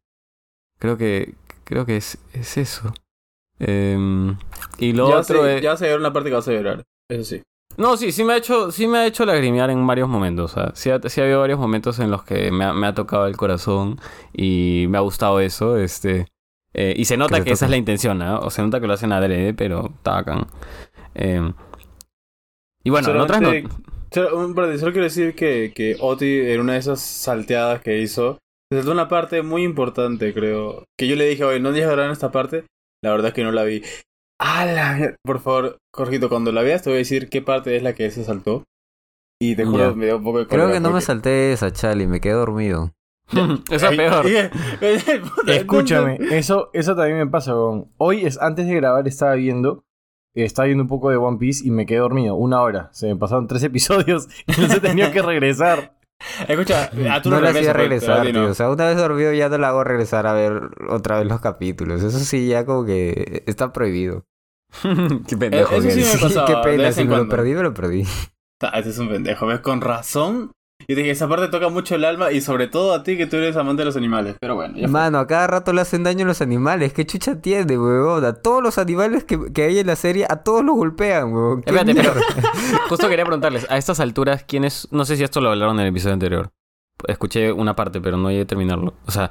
Creo 0.78 0.98
que 0.98 1.34
creo 1.64 1.86
que 1.86 1.96
es, 1.96 2.18
es 2.34 2.58
eso. 2.58 2.92
Em, 3.58 4.36
y 4.78 4.92
lo 4.92 5.08
ya, 5.08 5.18
otro 5.18 5.44
sé, 5.44 5.56
es... 5.56 5.62
ya 5.62 5.76
se 5.76 5.86
llorar 5.86 6.00
una 6.00 6.12
parte 6.12 6.28
que 6.28 6.36
vas 6.36 6.48
a 6.48 6.52
llorar. 6.52 6.84
Eso 7.12 7.24
sí. 7.24 7.42
No, 7.76 7.96
sí, 7.96 8.12
sí 8.12 8.24
me 8.24 8.34
ha 8.34 8.36
hecho, 8.36 8.70
sí 8.70 8.86
me 8.86 8.98
ha 8.98 9.06
hecho 9.06 9.24
lagrimear 9.24 9.70
en 9.70 9.86
varios 9.86 10.08
momentos. 10.08 10.52
O 10.52 10.54
sea, 10.54 10.72
sí 10.74 10.90
ha, 10.90 11.00
sí 11.08 11.20
ha 11.20 11.24
habido 11.24 11.40
varios 11.40 11.58
momentos 11.58 11.98
en 11.98 12.10
los 12.10 12.22
que 12.22 12.50
me 12.50 12.64
ha, 12.64 12.72
me 12.72 12.86
ha 12.86 12.94
tocado 12.94 13.26
el 13.26 13.36
corazón 13.36 13.98
y 14.32 14.86
me 14.88 14.98
ha 14.98 15.00
gustado 15.02 15.40
eso. 15.40 15.78
Este, 15.78 16.26
eh, 16.74 16.94
y 16.96 17.04
se 17.04 17.16
nota 17.16 17.42
que, 17.42 17.52
esa 17.52 17.66
es 17.66 17.70
la 17.70 17.76
intención, 17.76 18.18
¿no? 18.18 18.40
O 18.40 18.50
se 18.50 18.62
nota 18.62 18.80
que 18.80 18.86
lo 18.86 18.94
hacen 18.94 19.12
adrede, 19.12 19.54
pero 19.54 19.92
está 19.96 20.12
bacán. 20.12 20.46
Eh, 21.14 21.52
y 22.84 22.90
bueno, 22.90 23.10
en 23.10 23.16
otras 23.18 23.40
no... 23.40 23.50
Solo, 24.12 24.54
quiero 24.76 25.04
decir 25.04 25.34
que, 25.34 25.72
que 25.74 25.96
Oti, 25.98 26.40
en 26.40 26.60
una 26.60 26.74
de 26.74 26.80
esas 26.80 27.00
salteadas 27.00 27.80
que 27.80 28.00
hizo, 28.00 28.38
se 28.70 28.78
saltó 28.78 28.92
una 28.92 29.08
parte 29.08 29.40
muy 29.40 29.62
importante, 29.62 30.34
creo. 30.34 30.84
Que 30.98 31.08
yo 31.08 31.16
le 31.16 31.26
dije, 31.26 31.44
oye, 31.44 31.60
no 31.60 31.72
dejes 31.72 31.90
en 31.90 32.10
esta 32.10 32.30
parte. 32.30 32.64
La 33.02 33.10
verdad 33.10 33.28
es 33.28 33.34
que 33.34 33.42
no 33.42 33.52
la 33.52 33.64
vi. 33.64 33.82
¡Ah, 34.44 34.64
la 34.66 34.96
mier- 34.98 35.16
Por 35.24 35.38
favor, 35.40 35.78
Jorgito, 35.94 36.28
cuando 36.28 36.50
la 36.52 36.62
veas 36.62 36.82
te 36.82 36.90
voy 36.90 36.96
a 36.96 36.98
decir 36.98 37.28
qué 37.28 37.42
parte 37.42 37.76
es 37.76 37.82
la 37.82 37.92
que 37.94 38.10
se 38.10 38.24
saltó. 38.24 38.64
Y 39.40 39.56
te 39.56 39.64
juro, 39.64 39.94
me 39.96 40.06
dio 40.06 40.18
un 40.18 40.24
poco 40.24 40.38
de 40.40 40.46
Creo 40.46 40.70
que 40.70 40.80
no 40.80 40.90
me 40.90 41.00
salté 41.00 41.52
esa 41.52 41.72
chali, 41.72 42.06
me 42.06 42.20
quedé 42.20 42.34
dormido. 42.34 42.92
Eso 43.70 43.88
es 43.88 43.96
peor. 43.96 44.26
Escúchame, 45.46 46.18
eso, 46.30 46.70
eso 46.72 46.94
también 46.96 47.18
me 47.18 47.26
pasa, 47.26 47.54
weón. 47.54 47.88
Hoy, 47.98 48.24
es, 48.26 48.40
antes 48.40 48.66
de 48.66 48.74
grabar, 48.74 49.06
estaba 49.08 49.34
viendo. 49.34 49.84
eh, 50.34 50.44
Estaba 50.44 50.66
viendo 50.66 50.82
un 50.84 50.88
poco 50.88 51.10
de 51.10 51.16
One 51.16 51.38
Piece 51.38 51.66
y 51.66 51.70
me 51.70 51.86
quedé 51.86 51.98
dormido. 51.98 52.34
Una 52.36 52.60
hora. 52.62 52.88
Se 52.92 53.06
me 53.06 53.16
pasaron 53.16 53.46
tres 53.46 53.62
episodios 53.62 54.28
y 54.46 54.60
no 54.60 54.68
se 54.68 54.80
tenía 54.80 55.12
que 55.12 55.22
regresar. 55.22 55.96
Escucha, 56.46 56.84
a 57.12 57.20
tú 57.20 57.30
no 57.30 57.36
no 57.36 57.42
le 57.42 57.48
hacía 57.48 57.72
pero- 57.72 57.78
regresar, 57.78 58.22
tío. 58.22 58.32
no. 58.32 58.46
O 58.50 58.54
sea, 58.54 58.70
una 58.70 58.86
vez 58.86 58.96
dormido 58.96 59.32
ya 59.32 59.48
no 59.48 59.58
la 59.58 59.68
hago 59.70 59.82
regresar 59.82 60.26
a 60.28 60.32
ver 60.34 60.60
otra 60.88 61.18
vez 61.18 61.26
los 61.26 61.40
capítulos. 61.40 62.02
Eso 62.02 62.18
sí, 62.20 62.46
ya 62.48 62.64
como 62.64 62.84
que 62.84 63.42
está 63.46 63.72
prohibido. 63.72 64.24
Qué 65.28 65.36
pendejo. 65.36 65.74
Eh, 65.74 65.78
eso 65.78 65.90
sí 65.90 66.00
me 66.00 66.20
pasaba, 66.28 66.46
Qué 66.46 66.56
pena, 66.62 66.92
si 66.92 67.04
me 67.04 67.16
lo 67.16 67.28
perdí, 67.28 67.54
me 67.54 67.62
lo 67.62 67.74
perdí. 67.74 68.04
Ah, 68.60 68.78
Ese 68.78 68.90
es 68.90 68.98
un 68.98 69.08
pendejo, 69.08 69.46
¿ves? 69.46 69.60
Con 69.60 69.80
razón. 69.80 70.52
Y 70.88 70.94
dije, 70.94 71.10
esa 71.10 71.28
parte 71.28 71.48
toca 71.48 71.68
mucho 71.68 71.94
el 71.94 72.04
alma 72.04 72.32
y 72.32 72.40
sobre 72.40 72.66
todo 72.66 72.92
a 72.92 73.04
ti 73.04 73.16
que 73.16 73.26
tú 73.26 73.36
eres 73.36 73.56
amante 73.56 73.82
de 73.82 73.86
los 73.86 73.96
animales. 73.96 74.36
Pero 74.40 74.56
bueno, 74.56 74.74
ya 74.74 74.82
fue. 74.82 74.88
Mano, 74.88 75.18
a 75.18 75.26
cada 75.26 75.46
rato 75.46 75.72
le 75.72 75.80
hacen 75.80 76.02
daño 76.02 76.24
a 76.24 76.28
los 76.28 76.40
animales. 76.40 76.92
¿Qué 76.92 77.06
chucha 77.06 77.40
tiene, 77.40 77.78
weón? 77.78 78.24
A 78.24 78.34
todos 78.34 78.62
los 78.62 78.78
animales 78.78 79.24
que, 79.24 79.52
que 79.52 79.62
hay 79.62 79.78
en 79.78 79.86
la 79.86 79.96
serie, 79.96 80.26
a 80.28 80.42
todos 80.42 80.64
los 80.64 80.74
golpean, 80.74 81.32
weón. 81.32 81.62
¿Qué 81.62 81.70
Espérate, 81.70 81.94
pero 81.94 82.14
justo 82.88 83.08
quería 83.08 83.24
preguntarles, 83.24 83.66
a 83.70 83.76
estas 83.76 84.00
alturas, 84.00 84.44
¿quién 84.46 84.64
es? 84.64 84.88
No 84.90 85.04
sé 85.04 85.16
si 85.16 85.22
esto 85.22 85.40
lo 85.40 85.50
hablaron 85.50 85.76
en 85.76 85.82
el 85.86 85.90
episodio 85.90 86.14
anterior. 86.14 86.50
Escuché 87.08 87.52
una 87.52 87.74
parte, 87.76 88.00
pero 88.00 88.16
no 88.16 88.28
llegué 88.30 88.42
a 88.42 88.46
terminarlo. 88.46 88.94
O 89.06 89.10
sea, 89.10 89.30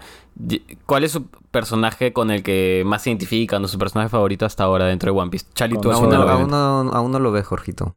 ¿cuál 0.85 1.03
es 1.03 1.11
su 1.11 1.25
personaje 1.51 2.13
con 2.13 2.31
el 2.31 2.43
que 2.43 2.83
más 2.85 3.01
se 3.03 3.09
identifican 3.11 3.63
o 3.63 3.67
su 3.67 3.77
personaje 3.77 4.09
favorito 4.09 4.45
hasta 4.45 4.63
ahora 4.63 4.85
dentro 4.85 5.13
de 5.13 5.19
One 5.19 5.31
Piece? 5.31 5.45
Charlie, 5.53 5.79
tú 5.79 5.91
Aún 5.91 6.09
no, 6.09 6.17
lo 6.25 6.29
aún 6.29 6.43
ves. 6.43 6.51
no- 6.51 6.91
aún 6.93 7.11
no 7.11 7.19
lo 7.19 7.31
ves, 7.31 7.45
Jorgito. 7.45 7.95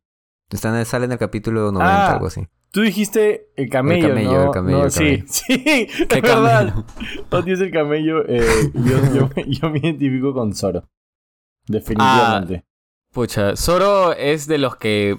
Está 0.51 0.69
en 0.71 0.77
el- 0.77 0.87
sale 0.87 1.07
en 1.07 1.13
el 1.13 1.19
capítulo 1.19 1.73
90, 1.73 2.07
Ah. 2.09 2.13
algo 2.13 2.27
así. 2.27 2.47
Tú 2.71 2.81
dijiste 2.83 3.51
el 3.57 3.69
camello, 3.71 4.07
El 4.07 4.11
camello, 4.15 4.33
¿no? 4.33 4.45
el 4.47 4.51
camello, 4.51 4.79
No, 4.79 4.85
el 4.85 4.91
sí, 4.91 4.99
camello. 4.99 5.25
sí, 5.29 5.65
¿Qué 6.09 6.17
es 6.19 6.23
verdad. 6.23 6.69
camello? 6.75 6.87
Oti 7.31 7.53
es 7.53 7.61
el 7.61 7.71
camello. 7.71 8.25
eh, 8.29 8.43
yo, 8.75 9.15
yo, 9.15 9.31
yo 9.47 9.71
me 9.71 9.79
identifico 9.79 10.35
con 10.35 10.55
Zoro. 10.55 10.89
Definitivamente. 11.67 12.65
Pucha, 13.13 13.57
Zoro 13.57 14.13
es 14.13 14.47
de 14.47 14.59
los 14.59 14.77
que... 14.77 15.17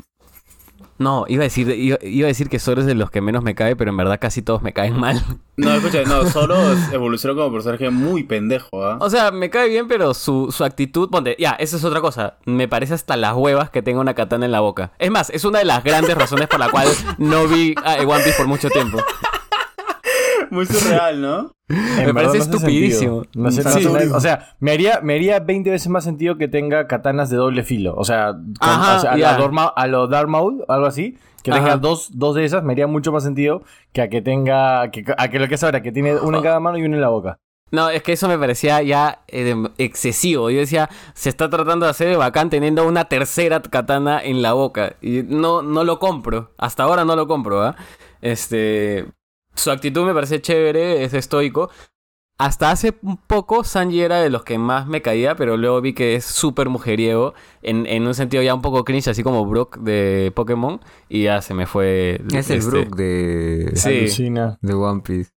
No, 0.97 1.25
iba 1.27 1.41
a 1.41 1.43
decir, 1.43 1.69
iba, 1.69 1.97
iba 2.01 2.25
a 2.25 2.29
decir 2.29 2.47
que 2.47 2.57
Zoro 2.57 2.79
es 2.81 2.87
de 2.87 2.95
los 2.95 3.11
que 3.11 3.19
menos 3.19 3.43
me 3.43 3.53
cae, 3.53 3.75
pero 3.75 3.91
en 3.91 3.97
verdad 3.97 4.17
casi 4.19 4.41
todos 4.41 4.61
me 4.61 4.71
caen 4.71 4.97
mal. 4.99 5.21
No, 5.57 5.73
escucha, 5.73 6.03
no, 6.03 6.25
solo 6.29 6.55
evolucionó 6.91 7.35
como 7.35 7.53
personaje 7.53 7.89
muy 7.89 8.23
pendejo, 8.23 8.83
¿ah? 8.83 8.97
O 9.01 9.09
sea, 9.09 9.31
me 9.31 9.49
cae 9.49 9.69
bien, 9.69 9.87
pero 9.87 10.13
su, 10.13 10.51
su 10.51 10.63
actitud... 10.63 11.09
Ponte, 11.09 11.35
ya, 11.39 11.51
esa 11.51 11.77
es 11.77 11.83
otra 11.83 12.01
cosa. 12.01 12.37
Me 12.45 12.67
parece 12.67 12.93
hasta 12.93 13.17
las 13.17 13.35
huevas 13.35 13.69
que 13.69 13.81
tenga 13.81 13.99
una 13.99 14.13
katana 14.13 14.45
en 14.45 14.51
la 14.51 14.61
boca. 14.61 14.91
Es 14.99 15.11
más, 15.11 15.29
es 15.29 15.43
una 15.45 15.59
de 15.59 15.65
las 15.65 15.83
grandes 15.83 16.15
razones 16.15 16.47
por 16.47 16.59
la 16.59 16.69
cual 16.69 16.87
no 17.17 17.47
vi 17.47 17.75
a 17.83 17.95
One 18.01 18.23
Piece 18.23 18.37
por 18.37 18.47
mucho 18.47 18.69
tiempo. 18.69 18.99
Muy 20.49 20.65
surreal, 20.65 21.21
¿no? 21.21 21.54
Me 21.67 22.13
parece 22.13 22.37
no 22.37 22.43
estupidísimo. 22.43 23.23
No 23.33 23.43
no 23.45 23.51
Sí. 23.51 23.87
o 24.13 24.19
sea, 24.19 24.55
me 24.59 24.71
haría, 24.71 24.99
me 25.01 25.15
haría 25.15 25.39
20 25.39 25.69
veces 25.71 25.89
más 25.89 26.03
sentido 26.03 26.37
que 26.37 26.47
tenga 26.47 26.87
katanas 26.87 27.29
de 27.29 27.37
doble 27.37 27.63
filo. 27.63 27.95
O 27.97 28.03
sea, 28.03 28.33
con- 28.33 28.53
Ajá, 28.59 28.97
o 28.97 28.99
sea, 28.99 29.11
a, 29.13 29.37
Dorma- 29.39 29.73
a 29.75 29.87
lo 29.87 30.07
Darth 30.07 30.29
Maul, 30.29 30.63
algo 30.67 30.85
así. 30.85 31.17
Que 31.43 31.51
Ajá. 31.51 31.59
tenga 31.61 31.77
dos, 31.77 32.09
dos 32.13 32.35
de 32.35 32.43
esas 32.45 32.63
me 32.63 32.73
haría 32.73 32.87
mucho 32.87 33.11
más 33.11 33.23
sentido 33.23 33.63
que 33.93 34.01
a 34.01 34.09
que 34.09 34.21
tenga. 34.21 34.89
Que, 34.91 35.03
a 35.17 35.27
que 35.27 35.39
lo 35.39 35.47
que 35.47 35.55
es 35.55 35.63
ahora, 35.63 35.81
que 35.81 35.91
tiene 35.91 36.15
una 36.15 36.37
en 36.37 36.43
cada 36.43 36.59
mano 36.59 36.77
y 36.77 36.83
una 36.83 36.95
en 36.95 37.01
la 37.01 37.09
boca. 37.09 37.37
No, 37.71 37.89
es 37.89 38.03
que 38.03 38.13
eso 38.13 38.27
me 38.27 38.37
parecía 38.37 38.81
ya 38.83 39.23
eh, 39.27 39.55
excesivo. 39.79 40.49
Yo 40.51 40.59
decía, 40.59 40.87
se 41.15 41.29
está 41.29 41.49
tratando 41.49 41.85
de 41.87 41.89
hacer 41.91 42.07
de 42.09 42.15
bacán 42.15 42.49
teniendo 42.51 42.87
una 42.87 43.05
tercera 43.05 43.59
katana 43.61 44.21
en 44.23 44.41
la 44.43 44.53
boca. 44.53 44.93
Y 45.01 45.23
no, 45.23 45.61
no 45.63 45.83
lo 45.83 45.97
compro. 45.99 46.51
Hasta 46.59 46.83
ahora 46.83 47.05
no 47.05 47.15
lo 47.15 47.27
compro, 47.27 47.61
¿ah? 47.63 47.75
Este. 48.21 49.05
Su 49.55 49.71
actitud 49.71 50.05
me 50.05 50.13
parece 50.13 50.41
chévere, 50.41 51.03
es 51.03 51.13
estoico. 51.13 51.69
Hasta 52.37 52.69
hace 52.69 52.97
un 53.01 53.15
poco 53.15 53.63
Sanji 53.63 54.01
era 54.01 54.19
de 54.19 54.29
los 54.29 54.43
que 54.43 54.57
más 54.57 54.87
me 54.87 55.01
caía, 55.01 55.35
pero 55.35 55.55
luego 55.55 55.79
vi 55.79 55.93
que 55.93 56.15
es 56.15 56.25
súper 56.25 56.67
mujeriego, 56.67 57.33
en, 57.61 57.85
en 57.85 58.05
un 58.05 58.13
sentido 58.13 58.43
ya 58.43 58.53
un 58.53 58.61
poco 58.61 58.83
cringe, 58.83 59.07
así 59.07 59.23
como 59.23 59.45
Brook 59.45 59.77
de 59.79 60.33
Pokémon, 60.35 60.81
y 61.07 61.23
ya 61.23 61.41
se 61.41 61.53
me 61.53 61.65
fue... 61.65 62.21
Es 62.33 62.49
el 62.49 62.57
este, 62.57 62.69
Brook 62.69 62.95
de, 62.97 63.71
Sí. 63.75 64.33
De 64.61 64.73
One 64.73 65.01
Piece. 65.01 65.31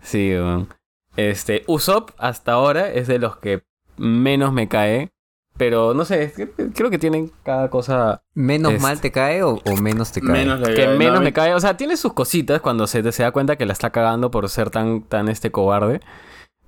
Sí, 0.00 0.30
weón. 0.30 0.68
Este, 1.16 1.64
Usopp 1.66 2.10
hasta 2.18 2.52
ahora 2.52 2.92
es 2.92 3.08
de 3.08 3.18
los 3.18 3.38
que 3.38 3.64
menos 3.96 4.52
me 4.52 4.68
cae. 4.68 5.10
Pero 5.56 5.94
no 5.94 6.04
sé, 6.04 6.24
es 6.24 6.32
que 6.34 6.50
creo 6.74 6.90
que 6.90 6.98
tienen 6.98 7.32
cada 7.42 7.70
cosa 7.70 8.22
¿Menos 8.34 8.72
Este. 8.74 8.82
mal 8.82 9.00
te 9.00 9.10
cae 9.10 9.42
o, 9.42 9.60
o 9.64 9.76
menos 9.80 10.12
te 10.12 10.20
cae? 10.20 10.30
Menos 10.32 10.60
le 10.60 10.74
que 10.74 10.86
no, 10.86 10.96
menos 10.98 11.22
me 11.22 11.32
cae. 11.32 11.54
O 11.54 11.60
sea, 11.60 11.76
tiene 11.76 11.96
sus 11.96 12.12
cositas 12.12 12.60
cuando 12.60 12.86
se, 12.86 13.10
se 13.10 13.22
da 13.22 13.30
cuenta 13.32 13.56
que 13.56 13.64
la 13.64 13.72
está 13.72 13.90
cagando 13.90 14.30
por 14.30 14.48
ser 14.50 14.68
tan, 14.70 15.02
tan 15.02 15.28
este 15.28 15.50
cobarde. 15.50 16.00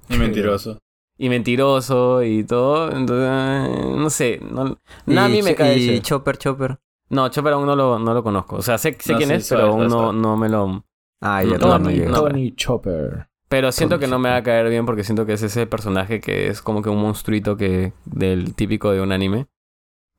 Y 0.09 0.17
mentiroso. 0.17 0.79
Y 1.19 1.29
mentiroso 1.29 2.23
y 2.23 2.45
todo. 2.45 2.91
Entonces, 2.93 3.29
eh, 3.29 3.95
no 3.97 4.09
sé. 4.09 4.41
No, 4.43 4.79
Nami 5.05 5.43
me 5.43 5.55
cae. 5.55 5.77
Y. 5.79 6.01
Chopper, 6.01 6.39
Chopper. 6.39 6.79
No, 7.11 7.29
Chopper 7.29 7.53
aún 7.55 7.67
no 7.67 7.77
lo, 7.77 7.99
no 7.99 8.15
lo 8.15 8.23
conozco. 8.23 8.57
O 8.57 8.63
sea, 8.63 8.79
sé, 8.79 8.97
sé 9.01 9.13
No, 9.13 9.19
quién 9.19 9.29
sí, 9.31 9.35
es, 9.37 9.49
pero 9.49 9.67
aún 9.69 9.89
no, 9.89 10.13
no 10.13 10.37
me 10.37 10.49
lo... 10.49 10.85
Ah, 11.21 11.43
ya 11.43 11.59
Tony, 11.59 11.99
no. 12.01 12.13
Tony 12.23 12.55
Chopper. 12.55 13.28
Pero 13.49 13.73
siento 13.73 13.99
que 13.99 14.07
no 14.07 14.19
me 14.19 14.29
va 14.29 14.37
a 14.37 14.43
caer 14.43 14.69
bien 14.69 14.85
porque 14.85 15.05
siento 15.05 15.25
que 15.25 15.33
es 15.33 15.43
ese 15.43 15.67
personaje 15.67 16.21
que 16.21 16.49
es 16.49 16.61
como 16.61 16.83
que 16.83 16.91
un 16.91 17.01
monstruito 17.01 17.57
que 17.57 17.93
del 18.05 18.55
típico 18.55 18.93
de 18.93 19.01
un 19.01 19.13
anime. 19.13 19.47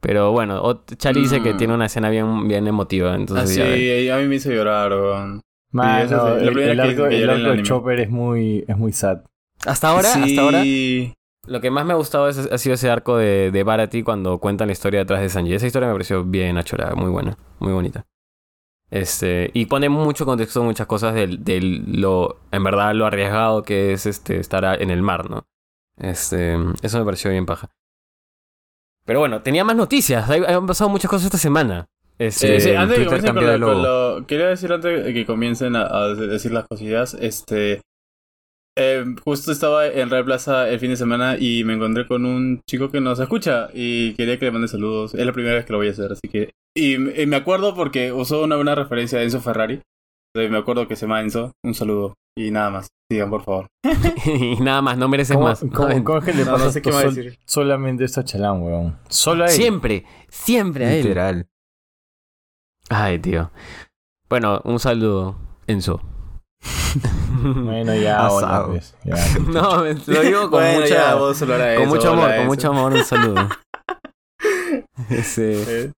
Pero 0.01 0.31
bueno, 0.31 0.62
o- 0.63 0.83
Charlie 0.95 1.21
dice 1.24 1.41
que 1.43 1.53
Mm. 1.53 1.57
tiene 1.57 1.74
una 1.74 1.86
escena 1.88 2.09
bien, 2.09 2.48
bien 2.48 2.67
emotiva, 2.67 3.15
entonces 3.15 3.55
ya 3.55 3.65
ves. 3.65 4.12
a 4.12 4.17
mí 4.17 4.25
me 4.27 4.36
hizo 4.36 4.50
llorar, 4.50 4.91
weón. 4.93 5.41
Es 5.71 6.12
el, 6.12 6.17
arco, 6.79 7.07
que 7.09 7.21
el 7.21 7.29
arco 7.29 7.51
el 7.51 7.57
de. 7.57 7.63
Chopper 7.63 8.00
es 8.00 8.09
muy, 8.09 8.63
es 8.67 8.77
muy 8.77 8.91
sad. 8.93 9.19
Hasta 9.65 9.89
ahora, 9.89 10.07
Sí. 10.13 10.21
hasta 10.24 10.41
ahora, 10.41 10.63
lo 11.48 11.62
que 11.62 11.69
más 11.69 11.86
me 11.86 11.93
ha 11.93 11.98
gustado 11.98 12.29
es- 12.29 12.38
ha 12.51 12.57
sido 12.57 12.75
ese 12.75 12.89
arco 12.89 13.17
de, 13.17 13.51
de 13.51 13.63
Barati 13.63 14.01
cuando 14.01 14.39
cuentan 14.39 14.67
la 14.69 14.71
historia 14.71 15.01
detrás 15.01 15.21
de 15.21 15.29
Sanji. 15.29 15.53
Esa 15.53 15.67
historia 15.67 15.88
me 15.89 15.93
pareció 15.93 16.24
bien 16.24 16.57
achorada, 16.57 16.95
muy 16.95 17.09
buena, 17.12 17.38
muy 17.59 17.74
bonita. 17.74 18.05
Este, 18.91 19.51
y 19.53 19.67
pone 19.67 19.88
mucho 19.89 20.25
contexto 20.25 20.63
muchas 20.63 20.88
cosas 20.88 21.13
del, 21.13 21.43
del 21.43 22.01
lo, 22.01 22.39
en 22.51 22.63
verdad, 22.63 22.93
lo 22.96 23.05
arriesgado 23.05 23.62
que 23.63 23.93
es 23.93 24.05
este 24.08 24.39
estar 24.39 24.81
en 24.81 24.89
el 24.89 25.01
mar, 25.03 25.29
¿no? 25.29 25.46
Este, 25.98 26.58
eso 26.81 26.98
me 27.00 27.05
pareció 27.05 27.29
bien 27.29 27.46
paja. 27.46 27.69
Pero 29.05 29.19
bueno, 29.19 29.41
tenía 29.41 29.63
más 29.63 29.75
noticias. 29.75 30.29
Han 30.29 30.65
pasado 30.67 30.89
muchas 30.89 31.10
cosas 31.10 31.25
esta 31.25 31.38
semana. 31.38 31.86
Este, 32.17 32.55
Eh, 32.58 32.60
sí, 32.60 32.69
antes 32.72 32.98
de 32.98 33.03
que 33.05 33.10
comiencen 33.10 33.36
con 33.36 33.60
lo, 33.60 33.67
con 33.67 33.81
lo- 33.84 34.27
Quería 34.27 34.48
decir 34.48 34.72
antes 34.74 35.05
de 35.05 35.13
que 35.13 35.25
comiencen 35.25 35.75
a, 35.75 35.84
a 35.84 36.08
decir 36.15 36.51
las 36.51 36.67
cosillas. 36.67 37.13
Este. 37.13 37.81
Eh, 38.79 39.03
justo 39.24 39.51
estaba 39.51 39.86
en 39.88 40.09
Red 40.09 40.25
Plaza 40.25 40.69
el 40.69 40.79
fin 40.79 40.89
de 40.89 40.95
semana 40.95 41.36
y 41.38 41.63
me 41.65 41.74
encontré 41.74 42.07
con 42.07 42.25
un 42.25 42.62
chico 42.69 42.89
que 42.89 43.01
nos 43.01 43.19
escucha 43.19 43.67
y 43.74 44.13
quería 44.15 44.39
que 44.39 44.45
le 44.45 44.51
mande 44.51 44.67
saludos. 44.67 45.13
Es 45.13 45.25
la 45.25 45.33
primera 45.33 45.55
vez 45.55 45.65
que 45.65 45.74
lo 45.74 45.79
voy 45.79 45.88
a 45.89 45.91
hacer, 45.91 46.12
así 46.13 46.27
que. 46.29 46.51
Y, 46.75 46.93
y 47.21 47.25
me 47.25 47.36
acuerdo 47.36 47.75
porque 47.75 48.12
usó 48.13 48.43
una 48.43 48.55
buena 48.55 48.75
referencia 48.75 49.17
de 49.19 49.25
Enzo 49.25 49.41
Ferrari. 49.41 49.81
Entonces 50.33 50.51
me 50.51 50.57
acuerdo 50.59 50.88
que 50.88 50.95
se 50.95 51.01
llama 51.07 51.21
Enzo. 51.21 51.51
Un 51.65 51.74
saludo. 51.74 52.13
Y 52.38 52.51
nada 52.51 52.69
más. 52.69 52.88
Sigan, 53.12 53.29
por 53.31 53.43
favor. 53.43 53.67
y 54.25 54.55
nada 54.62 54.81
más, 54.81 54.98
no 54.98 55.09
mereces 55.09 55.36
¿Cómo, 55.36 55.48
más. 55.48 55.59
cómo- 55.74 55.89
No, 55.89 56.03
cómo 56.03 56.19
es 56.19 56.25
que 56.25 56.33
le 56.33 56.45
No, 56.45 56.51
pasa 56.53 56.65
no 56.65 56.71
sé 56.71 56.81
qué 56.81 56.89
a 56.89 56.93
sol- 56.93 57.15
decir. 57.15 57.39
solamente 57.45 58.03
esto 58.05 58.21
a 58.21 58.24
Chalán, 58.24 58.62
weón? 58.62 58.98
Solo 59.09 59.43
a 59.43 59.48
él. 59.48 59.53
Siempre, 59.53 60.05
siempre 60.29 60.86
a 60.86 60.93
él. 60.95 61.01
Literal. 61.03 61.48
Ay, 62.89 63.19
tío. 63.19 63.51
Bueno, 64.29 64.62
un 64.63 64.79
saludo, 64.79 65.36
Enzo. 65.67 66.01
Bueno, 67.41 67.95
ya, 67.95 68.25
Asado. 68.25 68.67
bueno, 68.67 68.79
pues, 68.79 68.95
ya. 69.03 69.15
no, 69.47 69.83
me- 69.83 69.93
lo 70.13 70.21
digo 70.21 70.41
con, 70.41 70.61
Bueno, 70.61 70.81
mucha, 70.81 70.87
ya, 70.95 71.15
vos 71.15 71.37
solo 71.37 71.53
hará 71.55 71.75
con 71.75 71.83
eso, 71.83 71.95
mucho 71.95 72.09
amor, 72.11 72.35
con 72.35 72.45
mucho 72.47 72.69
amor, 72.69 72.93
un 72.93 73.03
saludo. 73.03 73.49
Ese- 75.09 75.85
Eh, 75.85 75.91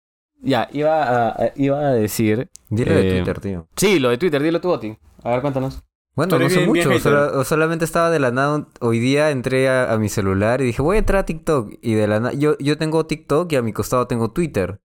Ya, 0.43 0.67
iba 0.71 1.29
a, 1.29 1.51
iba 1.55 1.79
a 1.79 1.91
decir... 1.93 2.49
Dile 2.69 2.93
de 2.95 3.07
Eh, 3.07 3.11
Twitter, 3.17 3.39
tío. 3.39 3.67
Sí, 3.75 3.99
lo 3.99 4.09
de 4.09 4.17
Twitter, 4.17 4.41
dilo 4.41 4.59
tú, 4.61 4.69
Oti. 4.71 4.97
A 5.23 5.29
ver, 5.31 5.41
cuéntanos. 5.41 5.83
Bueno, 6.15 6.39
no 6.39 6.49
sé 6.49 6.65
mucho. 6.65 6.89
solamente 7.45 7.85
estaba 7.85 8.09
de 8.09 8.19
la 8.19 8.31
nada. 8.31 8.67
Hoy 8.81 8.99
día 8.99 9.29
entré 9.31 9.69
a, 9.69 9.91
a 9.93 9.97
mi 9.97 10.09
celular 10.09 10.59
y 10.61 10.65
dije, 10.65 10.81
voy 10.81 10.95
a 10.97 10.99
entrar 10.99 11.19
a 11.21 11.25
TikTok. 11.25 11.73
Y 11.81 11.93
de 11.93 12.07
la 12.07 12.19
nada. 12.19 12.33
Yo, 12.33 12.57
yo 12.59 12.77
tengo 12.77 13.05
TikTok 13.05 13.51
y 13.51 13.55
a 13.55 13.61
mi 13.61 13.71
costado 13.71 14.07
tengo 14.07 14.31
Twitter. 14.31 14.79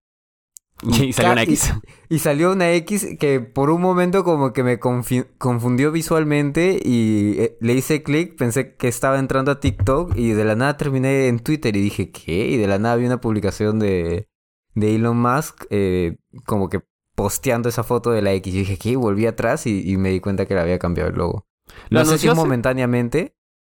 Y 0.82 1.12
salió 1.12 1.32
una 1.32 1.42
X. 1.42 1.74
Y 2.08 2.18
salió 2.18 2.52
una 2.52 2.72
X 2.72 3.16
que 3.18 3.40
por 3.40 3.70
un 3.70 3.80
momento 3.80 4.24
como 4.24 4.52
que 4.52 4.62
me 4.62 4.78
confundió 4.78 5.90
visualmente 5.90 6.78
y 6.84 7.36
eh, 7.38 7.56
le 7.60 7.72
hice 7.72 8.02
clic, 8.02 8.36
pensé 8.36 8.74
que 8.76 8.88
estaba 8.88 9.18
entrando 9.18 9.50
a 9.50 9.60
TikTok 9.60 10.14
y 10.16 10.30
de 10.30 10.44
la 10.44 10.54
nada 10.54 10.76
terminé 10.76 11.28
en 11.28 11.40
Twitter 11.40 11.74
y 11.76 11.80
dije, 11.80 12.10
¿qué? 12.10 12.48
Y 12.48 12.56
de 12.58 12.66
la 12.66 12.78
nada 12.78 12.96
vi 12.96 13.06
una 13.06 13.20
publicación 13.20 13.78
de, 13.78 14.28
de 14.74 14.94
Elon 14.94 15.16
Musk 15.16 15.64
eh, 15.70 16.18
como 16.44 16.68
que 16.68 16.82
posteando 17.14 17.70
esa 17.70 17.82
foto 17.82 18.10
de 18.10 18.20
la 18.20 18.32
X. 18.34 18.54
Y 18.54 18.58
dije, 18.58 18.76
¿qué? 18.76 18.90
Y 18.90 18.96
volví 18.96 19.26
atrás 19.26 19.66
y, 19.66 19.90
y 19.90 19.96
me 19.96 20.10
di 20.10 20.20
cuenta 20.20 20.44
que 20.44 20.54
le 20.54 20.60
había 20.60 20.78
cambiado 20.78 21.08
el 21.08 21.16
logo. 21.16 21.46
Lo 21.88 22.00
No 22.00 22.06
sé 22.06 22.18
si 22.18 22.28
momentáneamente, 22.28 23.34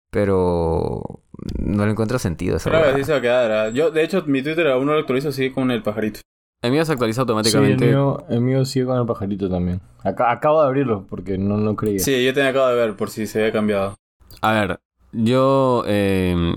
pero 0.10 1.22
no 1.60 1.86
le 1.86 1.92
encuentro 1.92 2.18
sentido 2.18 2.58
esa 2.58 2.72
huevada. 2.72 2.94
así 2.94 3.04
se 3.04 3.12
va 3.12 3.20
a 3.20 3.22
quedar. 3.22 3.74
Yo, 3.74 3.92
de 3.92 4.04
hecho, 4.04 4.24
mi 4.26 4.42
Twitter 4.42 4.68
aún 4.68 4.88
no 4.88 4.94
lo 4.94 5.00
actualizo 5.00 5.30
así 5.30 5.52
con 5.52 5.70
el 5.70 5.84
pajarito. 5.84 6.22
El 6.62 6.72
mío 6.72 6.84
se 6.86 6.92
actualiza 6.94 7.22
Sí, 7.22 7.26
el 7.26 7.30
automáticamente. 7.30 7.86
mío, 7.88 8.24
el 8.30 8.42
mío 8.42 8.66
sigue 8.66 8.86
con 8.88 8.98
el 8.98 9.06
pajarito 9.06 9.50
también. 9.50 9.80
Acá, 10.04 10.32
acabo 10.32 10.62
de 10.62 10.68
abrirlo 10.68 11.06
porque 11.10 11.38
no, 11.38 11.58
no 11.58 11.76
creía. 11.76 12.00
Sí, 12.00 12.26
yo 12.26 12.34
te 12.34 12.42
acabo 12.46 12.68
de 12.68 12.76
ver 12.76 12.96
por 12.96 13.10
si 13.10 13.28
se 13.28 13.40
había 13.40 13.52
cambiado. 13.52 13.96
A 14.42 14.52
ver, 14.54 14.80
yo... 15.12 15.84
eh, 15.88 16.54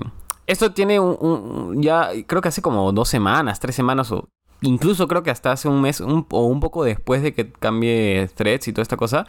esto 0.47 0.71
tiene 0.73 0.99
un, 0.99 1.17
un- 1.19 1.81
Ya 1.83 2.09
creo 2.27 2.41
que 2.41 2.49
hace 2.49 2.61
como 2.61 2.91
dos 2.91 3.09
semanas, 3.09 3.59
tres 3.59 3.75
semanas 3.75 4.11
o... 4.11 4.27
Incluso 4.63 5.07
creo 5.07 5.23
que 5.23 5.31
hasta 5.31 5.51
hace 5.51 5.67
un 5.67 5.81
mes 5.81 6.01
un- 6.01 6.25
o 6.29 6.45
un 6.47 6.59
poco 6.59 6.83
después 6.83 7.21
de 7.23 7.33
que 7.33 7.51
cambie 7.51 8.27
Threads 8.35 8.67
y 8.67 8.73
toda 8.73 8.83
esta 8.83 8.97
cosa, 8.97 9.25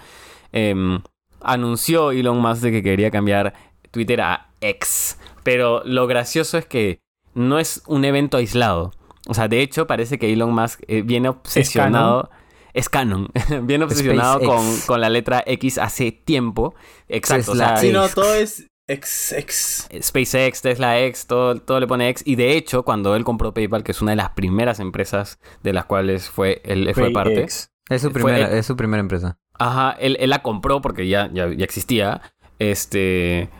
em, 0.52 1.00
anunció 1.40 2.10
Elon 2.12 2.38
Musk 2.38 2.62
de 2.62 2.70
que 2.72 2.82
quería 2.82 3.10
cambiar 3.10 3.54
Twitter 3.90 4.20
a 4.22 4.48
X. 4.60 5.18
Pero 5.42 5.82
lo 5.84 6.06
gracioso 6.06 6.56
es 6.58 6.66
que 6.66 7.00
no 7.34 7.58
es 7.58 7.82
un 7.86 8.04
evento 8.04 8.36
aislado. 8.36 8.92
O 9.28 9.34
sea, 9.34 9.48
de 9.48 9.62
hecho 9.62 9.86
parece 9.86 10.18
que 10.18 10.32
Elon 10.32 10.52
Musk 10.52 10.80
eh, 10.88 11.02
viene 11.02 11.28
obsesionado... 11.28 12.30
Es 12.74 12.88
canon. 12.88 13.28
viene 13.64 13.84
obsesionado 13.84 14.40
con, 14.86 15.00
la 15.00 15.10
letra 15.10 15.42
X 15.46 15.76
hace 15.76 16.10
tiempo. 16.10 16.74
Exacto. 17.08 17.52
o 17.52 17.54
sea, 17.54 17.74
Tesla 17.74 17.80
Sí, 17.80 17.92
no, 17.92 18.04
X. 18.04 18.14
todo 18.14 18.34
es 18.34 18.66
ex, 18.88 19.32
ex. 19.32 19.88
SpaceX, 20.02 20.62
Tesla 20.62 20.98
X, 21.00 21.26
todo, 21.26 21.56
todo 21.60 21.80
le 21.80 21.86
pone 21.86 22.08
X. 22.08 22.22
Y 22.26 22.36
de 22.36 22.56
hecho, 22.56 22.82
cuando 22.82 23.14
él 23.14 23.24
compró 23.24 23.52
PayPal, 23.52 23.84
que 23.84 23.92
es 23.92 24.00
una 24.00 24.12
de 24.12 24.16
las 24.16 24.30
primeras 24.30 24.80
empresas 24.80 25.38
de 25.62 25.74
las 25.74 25.84
cuales 25.84 26.30
fue, 26.30 26.62
él 26.64 26.90
fue 26.94 27.04
Pay 27.04 27.12
parte. 27.12 27.42
X. 27.42 27.70
Es 27.90 28.00
su 28.00 28.10
Fue- 28.10 28.22
primera, 28.22 28.50
es 28.50 28.64
su 28.64 28.74
primera 28.74 29.00
empresa. 29.00 29.38
Ajá, 29.58 29.94
él, 30.00 30.16
él 30.18 30.30
la 30.30 30.40
compró 30.42 30.80
porque 30.80 31.06
ya, 31.08 31.28
ya, 31.32 31.52
ya 31.52 31.64
existía. 31.64 32.22
Este. 32.58 33.50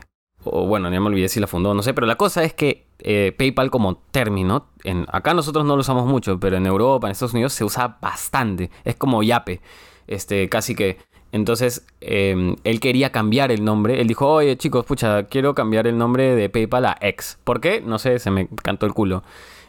O 0.45 0.67
bueno, 0.67 0.91
ya 0.91 1.01
me 1.01 1.07
olvidé 1.07 1.29
si 1.29 1.41
la 1.41 1.47
fundó, 1.47 1.75
no 1.75 1.83
sé. 1.83 1.95
Pero 1.95 2.07
la 2.07 2.17
cosa 2.17 2.43
es 2.45 2.55
que 2.55 2.87
eh, 2.99 3.35
PayPal 3.37 3.71
como 3.71 3.97
término, 4.11 4.67
acá 5.09 5.35
nosotros 5.35 5.65
no 5.65 5.77
lo 5.77 5.81
usamos 5.81 6.07
mucho, 6.07 6.39
pero 6.39 6.57
en 6.57 6.67
Europa, 6.67 7.07
en 7.07 7.13
Estados 7.13 7.35
Unidos, 7.35 7.53
se 7.53 7.65
usa 7.65 7.99
bastante. 8.01 8.71
Es 8.85 8.97
como 8.97 9.23
Yape. 9.23 9.61
Este, 10.07 10.49
casi 10.49 10.75
que. 10.75 10.99
Entonces, 11.33 11.87
eh, 12.03 12.57
él 12.65 12.81
quería 12.81 13.11
cambiar 13.11 13.53
el 13.53 13.65
nombre. 13.65 14.01
Él 14.01 14.07
dijo, 14.07 14.29
oye 14.29 14.57
chicos, 14.59 14.85
pucha, 14.85 15.25
quiero 15.25 15.55
cambiar 15.55 15.87
el 15.87 15.97
nombre 15.97 16.35
de 16.35 16.51
PayPal 16.51 16.85
a 16.85 16.99
X. 17.01 17.39
¿Por 17.43 17.61
qué? 17.61 17.81
No 17.81 17.99
sé, 17.99 18.19
se 18.19 18.31
me 18.31 18.49
cantó 18.63 18.85
el 18.85 18.93
culo. 18.93 19.23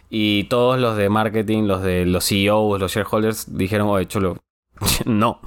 Y 0.10 0.44
todos 0.44 0.80
los 0.80 0.98
de 0.98 1.10
marketing, 1.10 1.63
los 1.63 1.82
de 1.82 2.06
los 2.06 2.27
CEOs, 2.27 2.80
los 2.80 2.94
shareholders, 2.94 3.58
dijeron, 3.58 3.88
oye, 3.88 4.06
cholo, 4.08 4.38
no, 5.06 5.39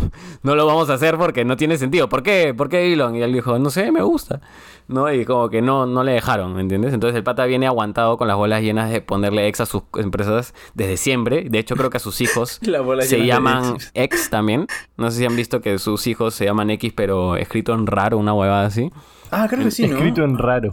no 0.42 0.54
lo 0.54 0.66
vamos 0.66 0.90
a 0.90 0.94
hacer 0.94 1.16
porque 1.16 1.44
no 1.44 1.56
tiene 1.56 1.76
sentido. 1.78 2.08
¿Por 2.08 2.22
qué? 2.22 2.54
¿Por 2.56 2.68
qué 2.68 2.92
Elon? 2.92 3.16
Y 3.16 3.22
él 3.22 3.32
dijo, 3.32 3.58
no 3.58 3.70
sé, 3.70 3.90
me 3.90 4.02
gusta. 4.02 4.40
¿No? 4.88 5.12
Y 5.12 5.24
como 5.24 5.48
que 5.48 5.62
no, 5.62 5.84
no 5.84 6.04
le 6.04 6.12
dejaron, 6.12 6.54
¿me 6.54 6.60
entiendes? 6.60 6.94
Entonces 6.94 7.16
el 7.16 7.24
pata 7.24 7.44
viene 7.44 7.66
aguantado 7.66 8.16
con 8.16 8.28
las 8.28 8.36
bolas 8.36 8.62
llenas 8.62 8.88
de 8.88 9.00
ponerle 9.00 9.48
ex 9.48 9.60
a 9.60 9.66
sus 9.66 9.82
empresas 9.96 10.54
desde 10.74 10.96
siempre. 10.96 11.48
De 11.50 11.58
hecho, 11.58 11.74
creo 11.74 11.90
que 11.90 11.96
a 11.96 12.00
sus 12.00 12.20
hijos 12.20 12.60
se 13.00 13.26
llaman 13.26 13.74
X. 13.74 13.90
X 13.94 14.30
también. 14.30 14.68
No 14.96 15.10
sé 15.10 15.18
si 15.18 15.26
han 15.26 15.34
visto 15.34 15.60
que 15.60 15.78
sus 15.78 16.06
hijos 16.06 16.34
se 16.34 16.44
llaman 16.44 16.70
X, 16.70 16.92
pero 16.94 17.36
escrito 17.36 17.74
en 17.74 17.86
raro, 17.86 18.16
una 18.18 18.32
huevada 18.32 18.66
así. 18.66 18.92
Ah, 19.32 19.46
creo 19.50 19.64
que 19.64 19.72
sí, 19.72 19.88
¿no? 19.88 19.96
Escrito 19.96 20.22
en 20.22 20.38
raro. 20.38 20.70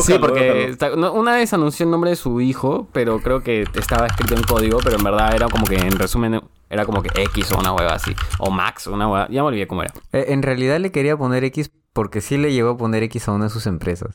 Sí, 0.00 0.14
porque 0.18 0.40
buscarlo. 0.40 0.52
está- 0.72 0.96
no, 0.96 1.12
una 1.12 1.32
vez 1.36 1.52
anunció 1.52 1.84
el 1.84 1.90
nombre 1.90 2.10
de 2.10 2.16
su 2.16 2.40
hijo, 2.40 2.88
pero 2.92 3.20
creo 3.20 3.42
que 3.42 3.64
estaba 3.74 4.06
escrito 4.06 4.34
en 4.34 4.42
código, 4.42 4.78
pero 4.82 4.96
en 4.96 5.04
verdad 5.04 5.34
era 5.34 5.48
como 5.48 5.66
que, 5.66 5.76
en 5.76 5.92
resumen, 5.98 6.40
era 6.70 6.84
como 6.86 7.02
que 7.02 7.10
X 7.22 7.52
o 7.52 7.58
una 7.58 7.72
hueva 7.72 7.94
así. 7.94 8.14
O 8.38 8.50
Max, 8.50 8.86
una 8.86 9.08
hueva. 9.08 9.28
Ya 9.28 9.42
me 9.42 9.48
olvidé 9.48 9.66
cómo 9.66 9.82
era. 9.82 9.92
Eh, 10.12 10.26
en 10.28 10.42
realidad 10.42 10.78
le 10.80 10.90
quería 10.92 11.16
poner 11.16 11.44
X 11.44 11.70
porque 11.92 12.20
sí 12.20 12.36
le 12.38 12.52
llegó 12.52 12.70
a 12.70 12.76
poner 12.76 13.02
X 13.04 13.28
a 13.28 13.32
una 13.32 13.44
de 13.44 13.50
sus 13.50 13.66
empresas. 13.66 14.14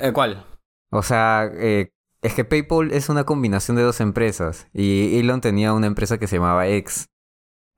eh, 0.00 0.12
¿Cuál? 0.12 0.44
O 0.90 1.02
sea, 1.02 1.48
eh, 1.52 1.90
es 2.22 2.34
que 2.34 2.44
PayPal 2.44 2.92
es 2.92 3.08
una 3.08 3.24
combinación 3.24 3.76
de 3.76 3.82
dos 3.82 4.00
empresas. 4.00 4.66
Y 4.72 5.18
Elon 5.18 5.40
tenía 5.40 5.72
una 5.72 5.86
empresa 5.86 6.18
que 6.18 6.26
se 6.26 6.36
llamaba 6.36 6.66
X. 6.68 7.06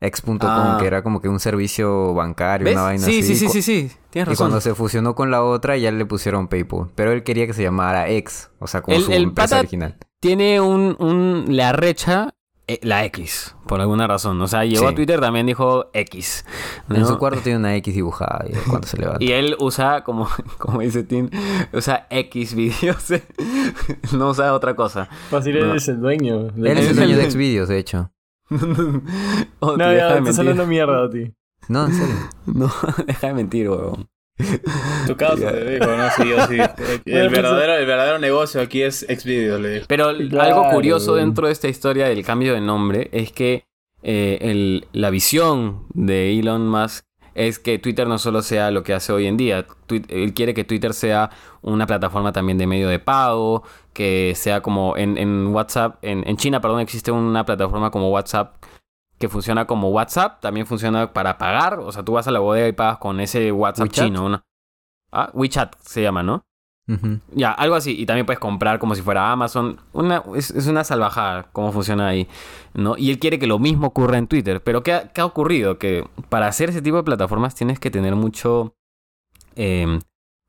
X.com, 0.01 0.39
Ah. 0.43 0.77
que 0.81 0.87
era 0.87 1.03
como 1.03 1.21
que 1.21 1.29
un 1.29 1.41
servicio 1.41 2.15
bancario, 2.15 2.65
¿Ves? 2.67 2.75
una 2.75 2.83
vaina 2.85 3.05
Sí, 3.05 3.19
así. 3.21 3.35
sí, 3.35 3.37
sí, 3.37 3.49
sí, 3.49 3.63
sí. 3.63 3.91
Tienes 4.11 4.29
Y 4.29 4.31
razón. 4.31 4.37
cuando 4.47 4.61
se 4.61 4.75
fusionó 4.75 5.15
con 5.15 5.31
la 5.31 5.43
otra, 5.43 5.77
ya 5.77 5.91
le 5.91 6.07
pusieron 6.07 6.49
PayPal. 6.49 6.89
Pero 6.95 7.13
él 7.13 7.23
quería 7.25 7.47
que 7.47 7.53
se 7.53 7.63
llamara 7.63 8.09
X. 8.11 8.51
O 8.61 8.67
sea, 8.67 8.81
como 8.83 8.97
El- 8.97 9.03
su 9.05 9.13
el 9.13 9.23
empresa 9.25 9.57
pata- 9.57 9.61
original. 9.61 9.97
Tiene 10.21 10.61
un, 10.61 10.97
un... 10.99 11.45
Le 11.49 11.63
arrecha 11.63 12.35
eh, 12.71 12.79
la 12.83 13.05
X, 13.07 13.57
por 13.67 13.81
alguna 13.81 14.07
razón. 14.07 14.41
O 14.43 14.47
sea, 14.47 14.65
llegó 14.65 14.87
Sí. 14.89 14.93
a 14.93 14.95
Twitter, 14.95 15.21
también 15.21 15.47
dijo 15.47 15.91
X. 15.95 16.45
En 16.91 17.07
su 17.07 17.17
cuarto 17.19 17.41
tiene 17.41 17.59
una 17.59 17.75
X 17.77 17.95
dibujada 17.95 18.45
y 18.49 18.53
cuando 18.69 18.87
se 18.87 18.99
levanta. 18.99 19.25
Y 19.25 19.33
él 19.33 19.57
usa, 19.59 20.05
como, 20.05 20.29
como 20.59 20.81
dice 20.81 21.03
Tim, 21.03 21.31
usa 21.73 22.07
X 22.11 22.55
videos. 22.55 23.07
no 24.13 24.31
usa 24.31 24.53
otra 24.55 24.77
cosa. 24.77 25.09
Fácil, 25.31 25.59
No. 25.59 25.71
él 25.73 25.77
es 25.77 25.89
el 25.89 26.01
dueño. 26.01 26.45
de- 26.51 26.71
Él 26.73 26.79
es 26.79 26.89
el 26.91 26.97
dueño 26.97 27.17
de 27.17 27.31
Xvideos, 27.31 27.69
de 27.69 27.79
hecho. 27.79 28.11
Oh, 29.61 29.77
No, 29.77 29.89
deja 29.89 29.95
ya, 29.97 30.07
de 30.15 30.19
estás 30.19 30.23
mentir. 30.23 30.41
hablando 30.41 30.67
mierda 30.67 31.05
a 31.05 31.11
ti. 31.11 31.33
No, 31.69 31.87
en 31.87 31.93
serio. 31.93 32.15
No, 32.47 32.73
deja 33.07 33.27
de 33.29 33.35
mentir, 33.35 33.69
huevón. 33.69 34.09
Tu 35.09 35.17
causa, 35.17 35.51
te 35.51 35.79
dijo, 35.79 35.87
¿no? 35.97 36.11
Sí, 36.17 36.29
yo 36.29 36.47
sí. 36.47 36.57
El 37.07 37.29
verdadero, 37.29 37.75
el 37.75 37.87
verdadero 37.87 38.19
negocio 38.21 38.61
aquí 38.61 38.83
es 38.83 39.05
Xvideos, 39.09 39.61
le 39.61 39.71
dijo. 39.71 39.87
Pero 39.89 40.17
Claro, 40.17 40.41
algo 40.63 40.71
curioso 40.75 41.17
dentro 41.17 41.47
de 41.49 41.53
esta 41.53 41.67
historia 41.69 42.07
del 42.09 42.25
cambio 42.25 42.55
de 42.55 42.61
nombre 42.61 43.09
es 43.13 43.33
que 43.33 43.65
eh, 44.03 44.39
el- 44.43 44.87
la 44.93 45.11
visión 45.11 45.87
de 45.93 46.39
Elon 46.39 46.69
Musk 46.69 47.05
es 47.39 47.61
que 47.61 47.79
Twitter 47.79 48.09
no 48.09 48.19
solo 48.19 48.43
sea 48.43 48.73
lo 48.73 48.83
que 48.83 48.93
hace 48.93 49.13
hoy 49.13 49.27
en 49.27 49.37
día. 49.37 49.65
Él 50.09 50.35
quiere 50.35 50.55
que 50.55 50.65
Twitter 50.65 50.93
sea 50.93 51.31
una 51.63 51.87
plataforma 51.87 52.33
también 52.33 52.59
de 52.59 52.67
medio 52.67 52.89
de 52.89 52.99
pago, 52.99 53.63
que 53.93 54.33
sea 54.35 54.61
como 54.61 54.97
en, 54.97 55.17
en 55.17 55.47
WhatsApp, 55.55 55.99
en, 56.03 56.29
en 56.29 56.37
China, 56.37 56.61
perdón, 56.61 56.81
existe 56.81 57.13
una 57.13 57.45
plataforma 57.47 57.93
como 57.93 58.11
WhatsApp 58.11 58.57
que 59.19 59.29
funciona 59.29 59.67
como 59.67 59.91
WhatsApp, 59.91 60.41
también 60.41 60.67
funciona 60.67 61.13
para 61.13 61.39
pagar, 61.39 61.79
o 61.79 61.93
sea, 61.93 62.05
tú 62.05 62.13
vas 62.13 62.27
a 62.27 62.33
la 62.33 62.41
bodega 62.41 62.67
y 62.67 62.73
pagas 62.73 62.99
con 62.99 63.21
ese 63.21 63.53
WhatsApp 63.53 63.87
WeChat. 63.87 64.05
chino. 64.07 64.29
¿no? 64.29 64.43
Ah, 65.13 65.31
WeChat 65.33 65.77
se 65.81 66.03
llama, 66.03 66.25
¿no? 66.25 66.45
Ya, 67.35 67.53
algo 67.53 67.75
así. 67.75 67.95
Y 68.01 68.07
también 68.07 68.25
puedes 68.27 68.41
comprar 68.41 68.79
como 68.79 68.95
si 68.95 69.03
fuera 69.03 69.31
Amazon. 69.31 69.79
Una, 69.93 70.23
es, 70.35 70.51
una 70.67 70.85
salvajada 70.85 71.49
cómo 71.53 71.71
funciona 71.73 72.09
ahí. 72.09 72.27
¿no? 72.75 72.97
Y 72.97 73.11
él 73.11 73.19
quiere 73.19 73.39
que 73.39 73.47
lo 73.47 73.59
mismo 73.59 73.89
ocurra 73.89 74.19
en 74.19 74.27
Twitter. 74.27 74.63
Pero 74.63 74.83
¿qué 74.83 74.93
ha, 74.95 75.09
qué 75.13 75.21
ha 75.21 75.27
ocurrido? 75.27 75.79
Que 75.79 76.05
para 76.29 76.47
hacer 76.47 76.71
ese 76.71 76.81
tipo 76.83 76.97
de 76.97 77.03
plataformas 77.03 77.55
tienes 77.55 77.79
que 77.79 77.91
tener 77.91 78.15
mucho... 78.15 78.75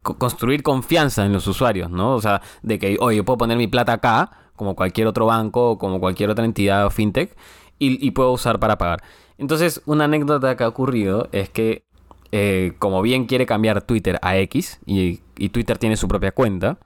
co- 0.02 0.18
construir 0.18 0.64
confianza 0.64 1.26
en 1.26 1.34
los 1.34 1.46
usuarios, 1.48 1.90
¿no? 1.92 2.14
O 2.16 2.22
sea, 2.22 2.42
de 2.62 2.80
que, 2.80 2.98
oye, 3.00 3.18
yo 3.18 3.26
puedo 3.26 3.38
poner 3.38 3.58
mi 3.58 3.68
plata 3.68 3.94
acá, 3.94 4.32
como 4.56 4.76
cualquier 4.76 5.08
otro 5.08 5.26
banco 5.26 5.72
o 5.72 5.78
como 5.78 6.00
cualquier 6.00 6.30
otra 6.30 6.46
entidad 6.46 6.86
o 6.86 6.90
fintech, 6.90 7.36
y, 7.80 8.06
y 8.06 8.12
puedo 8.12 8.32
usar 8.32 8.60
para 8.60 8.78
pagar. 8.78 9.02
Entonces, 9.38 9.82
una 9.86 10.06
anécdota 10.06 10.56
que 10.56 10.64
ha 10.64 10.68
ocurrido 10.68 11.28
es 11.32 11.50
que, 11.50 11.86
eh, 12.32 12.74
como 12.80 13.02
bien 13.02 13.26
quiere 13.26 13.46
cambiar 13.46 13.82
Twitter 13.82 14.20
a 14.22 14.38
X, 14.38 14.80
y, 14.86 15.22
y 15.38 15.50
Twitter 15.50 15.78
tiene 15.78 15.98
su 15.98 16.08
propia 16.08 16.32
cuenta, 16.32 16.78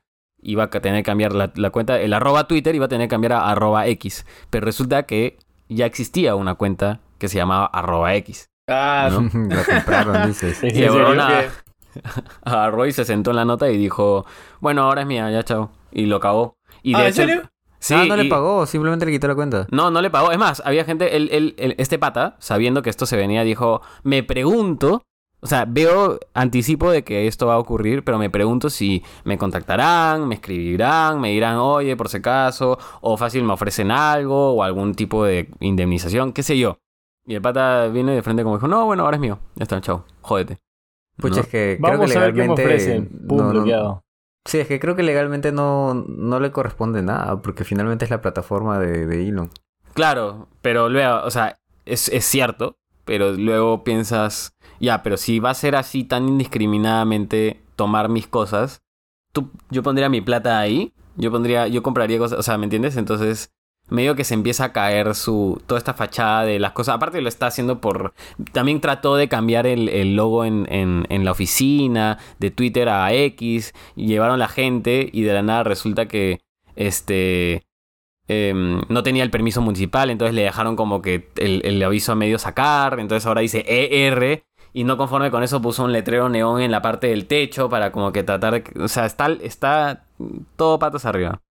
iba 0.42 0.64
a 0.64 0.70
tener 0.70 1.00
que 1.00 1.04
cambiar 1.04 1.34
la, 1.34 1.52
la 1.56 1.70
cuenta, 1.70 2.00
el 2.00 2.14
arroba 2.14 2.48
Twitter 2.48 2.76
iba 2.76 2.86
a 2.86 2.90
tener 2.90 3.08
que 3.08 3.12
cambiar 3.14 3.34
a 3.34 3.50
arroba 3.50 3.88
X, 3.88 4.26
pero 4.50 4.66
resulta 4.66 5.04
que 5.04 5.38
ya 5.70 5.86
existía 5.86 6.36
una 6.36 6.56
cuenta 6.56 7.00
que 7.18 7.28
se 7.30 7.38
llamaba 7.38 7.66
arroba 7.68 8.14
X. 8.16 8.50
Ah, 8.70 9.10
¿no? 9.12 9.30
La 9.56 9.64
compraron, 9.64 10.28
dices. 10.28 10.64
Es 10.64 10.74
Y 10.76 10.84
en 10.84 10.92
huevón 10.92 11.20
a- 11.20 11.28
que- 11.28 11.50
agarró 12.44 12.86
y 12.86 12.92
se 12.92 13.06
sentó 13.06 13.30
en 13.32 13.36
la 13.38 13.46
nota 13.46 13.70
y 13.70 13.78
dijo, 13.78 14.26
bueno, 14.60 14.84
ahora 14.84 15.02
es 15.02 15.08
mía, 15.08 15.30
ya 15.32 15.44
chao. 15.44 15.72
Y 15.92 16.06
lo 16.08 16.20
cagó. 16.20 16.58
Y 16.82 16.96
Ah, 16.96 17.00
de 17.00 17.04
¿en 17.06 17.10
hecho- 17.10 17.22
serio? 17.22 17.50
Sí, 17.80 17.94
ah, 17.98 18.06
no 18.08 18.16
le 18.16 18.26
pagó, 18.30 18.66
simplemente 18.66 19.06
le 19.06 19.12
quitó 19.12 19.28
la 19.28 19.36
cuenta. 19.36 19.68
No, 19.70 19.92
no 19.92 20.02
le 20.02 20.10
pagó. 20.10 20.32
Es 20.32 20.38
más, 20.38 20.62
había 20.66 20.86
gente, 20.86 21.18
él- 21.18 21.28
él- 21.34 21.54
él- 21.58 21.76
este 21.78 22.00
pata, 22.00 22.38
sabiendo 22.40 22.82
que 22.82 22.90
esto 22.90 23.06
se 23.06 23.18
venía, 23.18 23.44
dijo, 23.44 23.82
me 24.04 24.24
pregunto, 24.24 25.04
o 25.44 25.48
sea, 25.48 25.66
veo, 25.68 26.20
anticipo 26.34 26.90
de 26.90 27.04
que 27.04 27.28
esto 27.28 27.48
va 27.48 27.56
a 27.56 27.60
ocurrir, 27.60 28.04
pero 28.04 28.18
me 28.18 28.30
pregunto 28.30 28.70
si 28.70 29.04
me 29.26 29.38
contactarán, 29.38 30.28
me 30.28 30.36
escribirán, 30.36 31.20
me 31.20 31.30
dirán, 31.30 31.58
oye, 31.58 31.96
por 31.98 32.08
si 32.10 32.18
acaso, 32.18 32.78
o 33.02 33.18
fácil 33.18 33.44
me 33.44 33.54
ofrecen 33.54 33.92
algo, 33.92 34.54
o 34.54 34.64
algún 34.64 34.96
tipo 34.96 35.26
de 35.26 35.50
indemnización, 35.60 36.32
qué 36.34 36.44
sé 36.44 36.58
yo. 36.58 36.78
Y 37.26 37.36
el 37.36 37.42
pata 37.42 37.88
viene 37.88 38.14
de 38.14 38.22
frente 38.22 38.44
como 38.44 38.56
dijo, 38.58 38.68
no, 38.68 38.86
bueno, 38.86 39.04
ahora 39.04 39.18
es 39.18 39.22
mío. 39.22 39.40
Ya 39.56 39.64
está, 39.64 39.80
chao, 39.82 40.06
jódete. 40.22 40.60
Pucha, 41.18 41.36
¿No? 41.36 41.42
es 41.42 41.48
que 41.48 41.78
Vamos 41.80 42.00
creo 42.00 42.10
que 42.10 42.18
a 42.18 42.22
ver 42.22 42.34
qué 42.34 42.36
me 42.36 42.56
legalmente... 42.56 42.64
ofrecen. 42.64 43.28
Pum, 43.28 43.38
no, 43.38 43.44
no- 43.44 43.50
bloqueado. 43.52 44.04
Sí, 44.46 44.60
es 44.60 44.68
que 44.68 44.78
creo 44.80 44.96
que 44.96 45.04
legalmente 45.04 45.52
no, 45.54 45.94
no 45.94 46.40
le 46.42 46.52
corresponde 46.52 47.02
nada, 47.02 47.42
porque 47.42 47.64
finalmente 47.64 48.04
es 48.04 48.12
la 48.12 48.20
plataforma 48.22 48.78
de, 48.80 49.06
de 49.06 49.28
Elon. 49.30 49.50
Claro, 49.94 50.48
pero 50.62 50.90
luego, 50.90 51.22
o 51.24 51.32
sea, 51.32 51.60
es, 51.86 52.10
es 52.10 52.26
cierto, 52.26 52.76
pero 53.06 53.32
luego 53.34 53.84
piensas, 53.86 54.54
ya, 54.84 55.02
pero 55.02 55.16
si 55.16 55.40
va 55.40 55.52
a 55.52 55.54
ser 55.54 55.78
así 55.78 56.04
tan 56.04 56.28
indiscriminadamente 56.28 57.62
tomar 57.78 58.10
mis 58.10 58.28
cosas, 58.28 58.84
tú, 59.32 59.50
yo 59.70 59.82
pondría 59.82 60.10
mi 60.10 60.20
plata 60.20 60.60
ahí, 60.60 60.92
yo 61.16 61.32
pondría, 61.32 61.68
yo 61.68 61.82
compraría 61.82 62.18
cosas, 62.18 62.38
o 62.38 62.44
sea, 62.44 62.58
¿me 62.58 62.66
entiendes? 62.66 62.98
Entonces, 62.98 63.54
medio 63.88 64.16
que 64.16 64.26
se 64.26 64.34
empieza 64.34 64.66
a 64.66 64.74
caer 64.74 65.16
su, 65.16 65.62
toda 65.68 65.78
esta 65.78 65.94
fachada 65.94 66.44
de 66.44 66.60
las 66.60 66.74
cosas, 66.74 66.96
aparte 66.96 67.22
lo 67.22 67.30
está 67.30 67.48
haciendo 67.48 67.80
por, 67.80 68.14
también 68.52 68.82
trató 68.82 69.16
de 69.16 69.30
cambiar 69.30 69.68
el, 69.68 69.88
el 69.88 70.18
logo 70.18 70.44
en, 70.44 70.68
en, 70.70 71.24
la 71.24 71.32
oficina, 71.32 72.18
de 72.40 72.52
Twitter 72.52 72.90
a 72.90 73.14
X, 73.14 73.74
y 73.96 74.08
llevaron 74.08 74.38
la 74.38 74.50
gente 74.50 75.10
y 75.14 75.22
de 75.22 75.34
la 75.34 75.44
nada 75.44 75.64
resulta 75.64 76.10
que, 76.10 76.42
este 76.76 77.64
em, 78.28 78.82
no 78.90 79.04
tenía 79.04 79.24
el 79.24 79.32
permiso 79.32 79.62
municipal, 79.62 80.10
entonces 80.10 80.36
le 80.36 80.42
dejaron 80.42 80.76
como 80.76 81.02
que 81.02 81.30
el, 81.38 81.62
el 81.64 81.82
aviso 81.84 82.12
a 82.12 82.16
medio 82.16 82.38
sacar, 82.38 83.00
entonces 83.00 83.26
ahora 83.26 83.42
dice 83.42 83.64
ER 83.68 84.44
y 84.74 84.84
no 84.84 84.98
conforme 84.98 85.30
con 85.30 85.44
eso 85.44 85.62
puso 85.62 85.84
un 85.84 85.94
letrero 85.94 86.30
neón 86.30 86.62
en 86.62 86.72
la 86.72 86.82
parte 86.82 87.08
del 87.08 87.28
techo 87.28 87.70
para 87.70 87.92
como 87.92 88.12
que 88.12 88.24
tratar 88.24 88.64
de... 88.64 88.84
O 88.84 88.88
sea, 88.88 89.06
está, 89.06 89.28
está 89.42 90.08
todo 90.56 90.80
patas 90.80 91.06
arriba. 91.06 91.42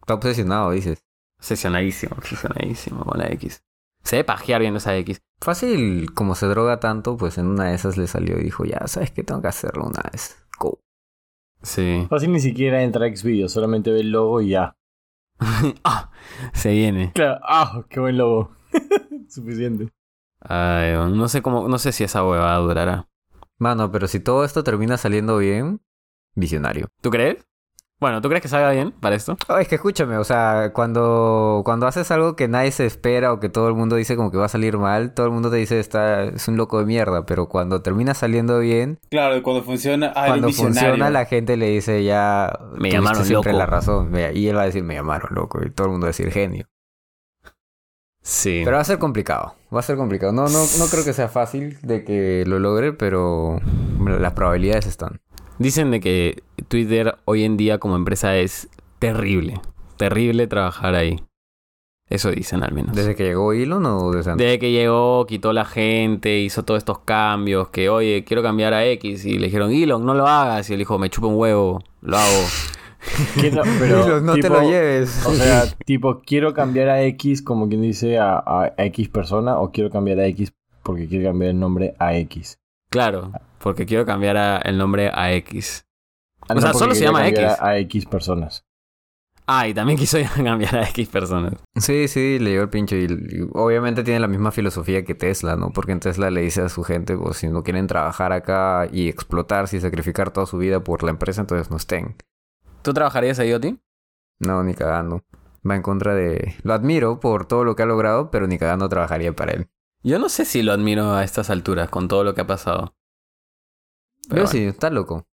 Está 0.00 0.14
obsesionado, 0.14 0.70
dices. 0.70 1.04
Obsesionadísimo, 1.38 2.14
obsesionadísimo 2.16 3.04
con 3.04 3.18
la 3.18 3.26
X. 3.32 3.64
Se 4.04 4.16
debe 4.16 4.24
pajear 4.24 4.60
viendo 4.60 4.78
esa 4.78 4.96
X. 4.96 5.20
Fácil, 5.40 6.14
como 6.14 6.36
se 6.36 6.46
droga 6.46 6.78
tanto, 6.78 7.16
pues 7.16 7.36
en 7.38 7.46
una 7.46 7.64
de 7.64 7.74
esas 7.74 7.96
le 7.96 8.06
salió 8.06 8.38
y 8.38 8.44
dijo, 8.44 8.64
ya, 8.64 8.86
¿sabes 8.86 9.10
qué? 9.10 9.24
Tengo 9.24 9.42
que 9.42 9.48
hacerlo 9.48 9.84
una 9.84 10.02
vez. 10.12 10.36
Go. 10.58 10.78
Sí. 11.62 12.06
Fácil 12.08 12.30
ni 12.30 12.40
siquiera 12.40 12.82
entra 12.82 13.06
a 13.06 13.16
Xvideos, 13.16 13.50
solamente 13.52 13.90
ve 13.90 14.00
el 14.00 14.10
logo 14.10 14.40
y 14.40 14.50
ya. 14.50 14.76
ah, 15.84 16.10
se 16.52 16.70
viene. 16.72 17.12
Claro, 17.12 17.40
ah, 17.42 17.84
qué 17.88 17.98
buen 17.98 18.16
logo. 18.16 18.52
Suficiente. 19.28 19.88
Ay, 20.44 20.92
no 20.94 21.28
sé 21.28 21.42
cómo, 21.42 21.68
no 21.68 21.78
sé 21.78 21.92
si 21.92 22.04
esa 22.04 22.24
huevada 22.24 22.56
durará. 22.58 23.08
Mano, 23.58 23.92
pero 23.92 24.08
si 24.08 24.20
todo 24.20 24.44
esto 24.44 24.64
termina 24.64 24.96
saliendo 24.96 25.38
bien, 25.38 25.80
visionario. 26.34 26.88
¿Tú 27.00 27.10
crees? 27.10 27.36
Bueno, 28.00 28.20
¿tú 28.20 28.28
crees 28.28 28.42
que 28.42 28.48
salga 28.48 28.72
bien 28.72 28.90
para 28.90 29.14
esto? 29.14 29.36
Oh, 29.48 29.58
es 29.58 29.68
que 29.68 29.76
escúchame, 29.76 30.16
o 30.16 30.24
sea, 30.24 30.72
cuando, 30.74 31.62
cuando 31.64 31.86
haces 31.86 32.10
algo 32.10 32.34
que 32.34 32.48
nadie 32.48 32.72
se 32.72 32.84
espera 32.84 33.32
o 33.32 33.38
que 33.38 33.48
todo 33.48 33.68
el 33.68 33.74
mundo 33.74 33.94
dice 33.94 34.16
como 34.16 34.32
que 34.32 34.38
va 34.38 34.46
a 34.46 34.48
salir 34.48 34.76
mal, 34.76 35.14
todo 35.14 35.26
el 35.26 35.32
mundo 35.32 35.52
te 35.52 35.56
dice 35.58 35.78
está, 35.78 36.24
es 36.24 36.48
un 36.48 36.56
loco 36.56 36.80
de 36.80 36.86
mierda, 36.86 37.24
pero 37.26 37.48
cuando 37.48 37.80
termina 37.80 38.14
saliendo 38.14 38.58
bien, 38.58 38.98
Claro, 39.08 39.40
cuando 39.44 39.62
funciona. 39.62 40.12
Ah, 40.16 40.26
cuando 40.26 40.50
funciona 40.50 41.10
la 41.10 41.26
gente 41.26 41.56
le 41.56 41.68
dice 41.68 42.02
ya 42.02 42.50
Me 42.72 42.90
llamaron 42.90 43.24
siempre 43.24 43.52
loco. 43.52 43.58
la 43.60 43.66
razón, 43.66 44.12
y 44.34 44.48
él 44.48 44.56
va 44.56 44.62
a 44.62 44.66
decir 44.66 44.82
me 44.82 44.94
llamaron 44.94 45.32
loco 45.32 45.60
y 45.64 45.70
todo 45.70 45.86
el 45.86 45.92
mundo 45.92 46.06
va 46.06 46.08
a 46.08 46.14
decir 46.16 46.32
genio. 46.32 46.66
Sí. 48.20 48.62
Pero 48.64 48.76
va 48.78 48.82
a 48.82 48.84
ser 48.84 48.98
complicado, 48.98 49.54
va 49.74 49.80
a 49.80 49.82
ser 49.82 49.96
complicado. 49.96 50.32
No, 50.32 50.48
no, 50.48 50.64
no 50.78 50.86
creo 50.86 51.04
que 51.04 51.12
sea 51.12 51.28
fácil 51.28 51.78
de 51.82 52.04
que 52.04 52.44
lo 52.46 52.58
logre, 52.58 52.92
pero 52.92 53.60
las 54.18 54.32
probabilidades 54.32 54.86
están. 54.86 55.20
Dicen 55.58 55.90
de 55.90 56.00
que 56.00 56.42
Twitter 56.68 57.16
hoy 57.24 57.44
en 57.44 57.56
día 57.56 57.78
como 57.78 57.96
empresa 57.96 58.36
es 58.36 58.68
terrible. 58.98 59.60
Terrible 59.96 60.46
trabajar 60.46 60.94
ahí. 60.94 61.22
Eso 62.08 62.30
dicen 62.30 62.62
al 62.62 62.72
menos. 62.72 62.94
¿Desde 62.94 63.14
que 63.14 63.24
llegó 63.24 63.54
Elon 63.54 63.86
o 63.86 64.10
desde 64.10 64.32
antes? 64.32 64.44
Desde 64.44 64.58
que 64.58 64.70
llegó, 64.70 65.24
quitó 65.26 65.52
la 65.52 65.64
gente, 65.64 66.40
hizo 66.40 66.62
todos 66.62 66.78
estos 66.78 66.98
cambios, 66.98 67.68
que 67.68 67.88
oye, 67.88 68.24
quiero 68.24 68.42
cambiar 68.42 68.74
a 68.74 68.84
X. 68.84 69.24
Y 69.24 69.38
le 69.38 69.46
dijeron, 69.46 69.70
Elon, 69.72 70.04
no 70.04 70.12
lo 70.12 70.26
hagas. 70.26 70.68
Y 70.68 70.74
él 70.74 70.80
dijo, 70.80 70.98
me 70.98 71.08
chupa 71.08 71.28
un 71.28 71.36
huevo, 71.36 71.82
lo 72.02 72.18
hago. 72.18 72.44
Pero, 73.78 74.20
no 74.20 74.34
te 74.34 74.48
lo 74.48 74.62
lleves. 74.62 75.24
O 75.26 75.34
sea, 75.34 75.64
tipo, 75.84 76.22
quiero 76.24 76.54
cambiar 76.54 76.88
a 76.88 77.02
X 77.02 77.42
como 77.42 77.68
quien 77.68 77.82
dice 77.82 78.18
a, 78.18 78.36
a- 78.38 78.72
a 78.76 78.84
X 78.86 79.08
persona 79.08 79.58
o 79.58 79.70
quiero 79.72 79.90
cambiar 79.90 80.20
a 80.20 80.26
X 80.26 80.52
porque 80.82 81.08
quiero 81.08 81.30
cambiar 81.30 81.50
el 81.50 81.60
nombre 81.60 81.94
a 81.98 82.14
X. 82.16 82.58
Claro, 82.90 83.32
porque 83.58 83.86
quiero 83.86 84.04
cambiar 84.06 84.36
a- 84.36 84.58
el 84.58 84.78
nombre 84.78 85.10
a 85.12 85.32
X. 85.34 85.86
Ah, 86.48 86.54
O 86.56 86.60
sea, 86.60 86.72
solo 86.74 86.94
se 86.94 87.04
llama 87.04 87.26
X. 87.28 87.40
A, 87.60 87.66
a 87.68 87.78
X 87.78 88.06
personas. 88.06 88.64
Ah, 89.46 89.66
y 89.66 89.74
también 89.74 89.98
quiso 89.98 90.18
cambiar 90.36 90.76
a 90.76 90.88
X 90.88 91.08
personas. 91.08 91.54
Sí, 91.76 92.06
sí, 92.06 92.38
le 92.38 92.50
dio 92.50 92.62
el 92.62 92.68
pincho 92.68 92.94
y, 92.96 93.04
y 93.06 93.48
obviamente 93.52 94.04
tiene 94.04 94.20
la 94.20 94.28
misma 94.28 94.52
filosofía 94.52 95.04
que 95.04 95.14
Tesla, 95.16 95.56
¿no? 95.56 95.70
Porque 95.70 95.92
en 95.92 96.00
Tesla 96.00 96.30
le 96.30 96.42
dice 96.42 96.62
a 96.62 96.68
su 96.68 96.84
gente, 96.84 97.16
pues 97.16 97.38
si 97.38 97.48
no 97.48 97.62
quieren 97.64 97.88
trabajar 97.88 98.32
acá 98.32 98.88
y 98.92 99.08
explotarse 99.08 99.76
y 99.76 99.80
sacrificar 99.80 100.30
toda 100.30 100.46
su 100.46 100.58
vida 100.58 100.84
por 100.84 101.02
la 101.02 101.10
empresa, 101.10 101.40
entonces 101.40 101.70
no 101.70 101.76
estén. 101.76 102.14
¿Tú 102.82 102.92
trabajarías 102.92 103.38
ahí, 103.38 103.52
Oti? 103.52 103.78
No, 104.40 104.62
ni 104.64 104.74
cagando. 104.74 105.22
Va 105.68 105.76
en 105.76 105.82
contra 105.82 106.14
de... 106.14 106.56
Lo 106.64 106.72
admiro 106.74 107.20
por 107.20 107.46
todo 107.46 107.64
lo 107.64 107.76
que 107.76 107.84
ha 107.84 107.86
logrado, 107.86 108.30
pero 108.30 108.46
ni 108.46 108.58
cagando 108.58 108.88
trabajaría 108.88 109.32
para 109.34 109.52
él. 109.52 109.68
Yo 110.02 110.18
no 110.18 110.28
sé 110.28 110.44
si 110.44 110.62
lo 110.62 110.72
admiro 110.72 111.14
a 111.14 111.22
estas 111.22 111.48
alturas, 111.50 111.88
con 111.88 112.08
todo 112.08 112.24
lo 112.24 112.34
que 112.34 112.40
ha 112.40 112.46
pasado. 112.46 112.94
Pero 114.28 114.42
Yo 114.42 114.44
bueno. 114.44 114.48
sí, 114.50 114.64
está 114.64 114.90
loco. 114.90 115.26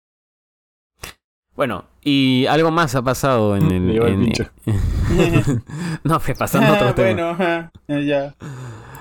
Bueno, 1.56 1.86
y 2.02 2.46
algo 2.46 2.70
más 2.72 2.94
ha 2.96 3.02
pasado 3.02 3.56
en 3.58 3.72
el... 3.72 4.50
No, 6.04 6.20
pues 6.20 6.38
pasando 6.38 6.72
a 6.72 6.76
otro 6.76 6.94
tema. 6.94 7.08
bueno, 7.08 7.30
ajá, 7.32 7.72
ya. 7.88 8.36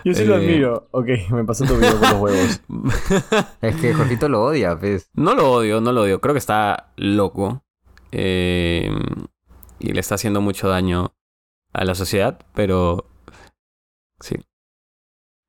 Yo 0.05 0.15
sí 0.15 0.25
lo 0.25 0.35
Eh. 0.39 0.45
admiro. 0.45 0.89
Ok, 0.93 1.07
me 1.31 1.45
pasó 1.45 1.65
tu 1.67 1.77
video 1.77 1.99
con 2.01 2.11
los 2.11 2.21
huevos. 2.21 2.63
Es 3.61 3.77
que 3.77 3.93
Jorgito 3.93 4.29
lo 4.31 4.43
odia, 4.45 4.79
pues. 4.79 5.11
no 5.15 5.35
lo 5.35 5.53
odio, 5.53 5.81
no 5.83 5.93
lo 5.93 6.03
odio. 6.03 6.21
Creo 6.23 6.33
que 6.35 6.39
está 6.39 6.93
loco. 6.97 7.63
Eh, 8.13 8.91
y 9.79 9.93
le 9.93 10.01
está 10.01 10.15
haciendo 10.17 10.41
mucho 10.41 10.69
daño 10.69 11.15
a 11.73 11.85
la 11.85 11.95
sociedad, 11.95 12.39
pero... 12.55 13.07
Sí. 14.21 14.37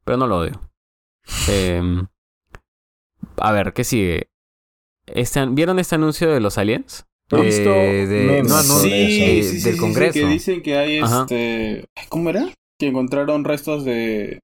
Pero 0.06 0.18
no 0.18 0.28
lo 0.28 0.38
odio. 0.40 0.60
Eh, 1.50 1.82
a 3.38 3.52
ver, 3.52 3.74
¿qué 3.74 3.84
sigue? 3.84 4.30
Este- 5.06 5.46
¿Vieron 5.48 5.80
este 5.80 5.96
anuncio 5.96 6.32
de 6.32 6.40
los 6.40 6.58
aliens? 6.58 7.06
Visto 7.32 7.70
Eh, 7.70 8.08
de- 8.08 8.24
memes 8.26 8.50
no, 8.50 8.56
no, 8.58 8.64
sobre 8.64 8.90
Sí, 9.08 9.44
sí, 9.44 9.44
sí, 9.60 9.64
del 9.66 9.76
sí, 9.76 9.80
Congreso. 9.80 10.14
sí, 10.14 10.20
que 10.22 10.28
dicen 10.28 10.62
que 10.64 10.78
hay 10.78 11.00
Ajá. 11.00 11.22
este. 11.22 11.86
¿Cómo 12.10 12.30
era? 12.32 12.48
Que 12.80 12.88
encontraron 12.88 13.44
restos 13.44 13.86
de. 13.86 14.40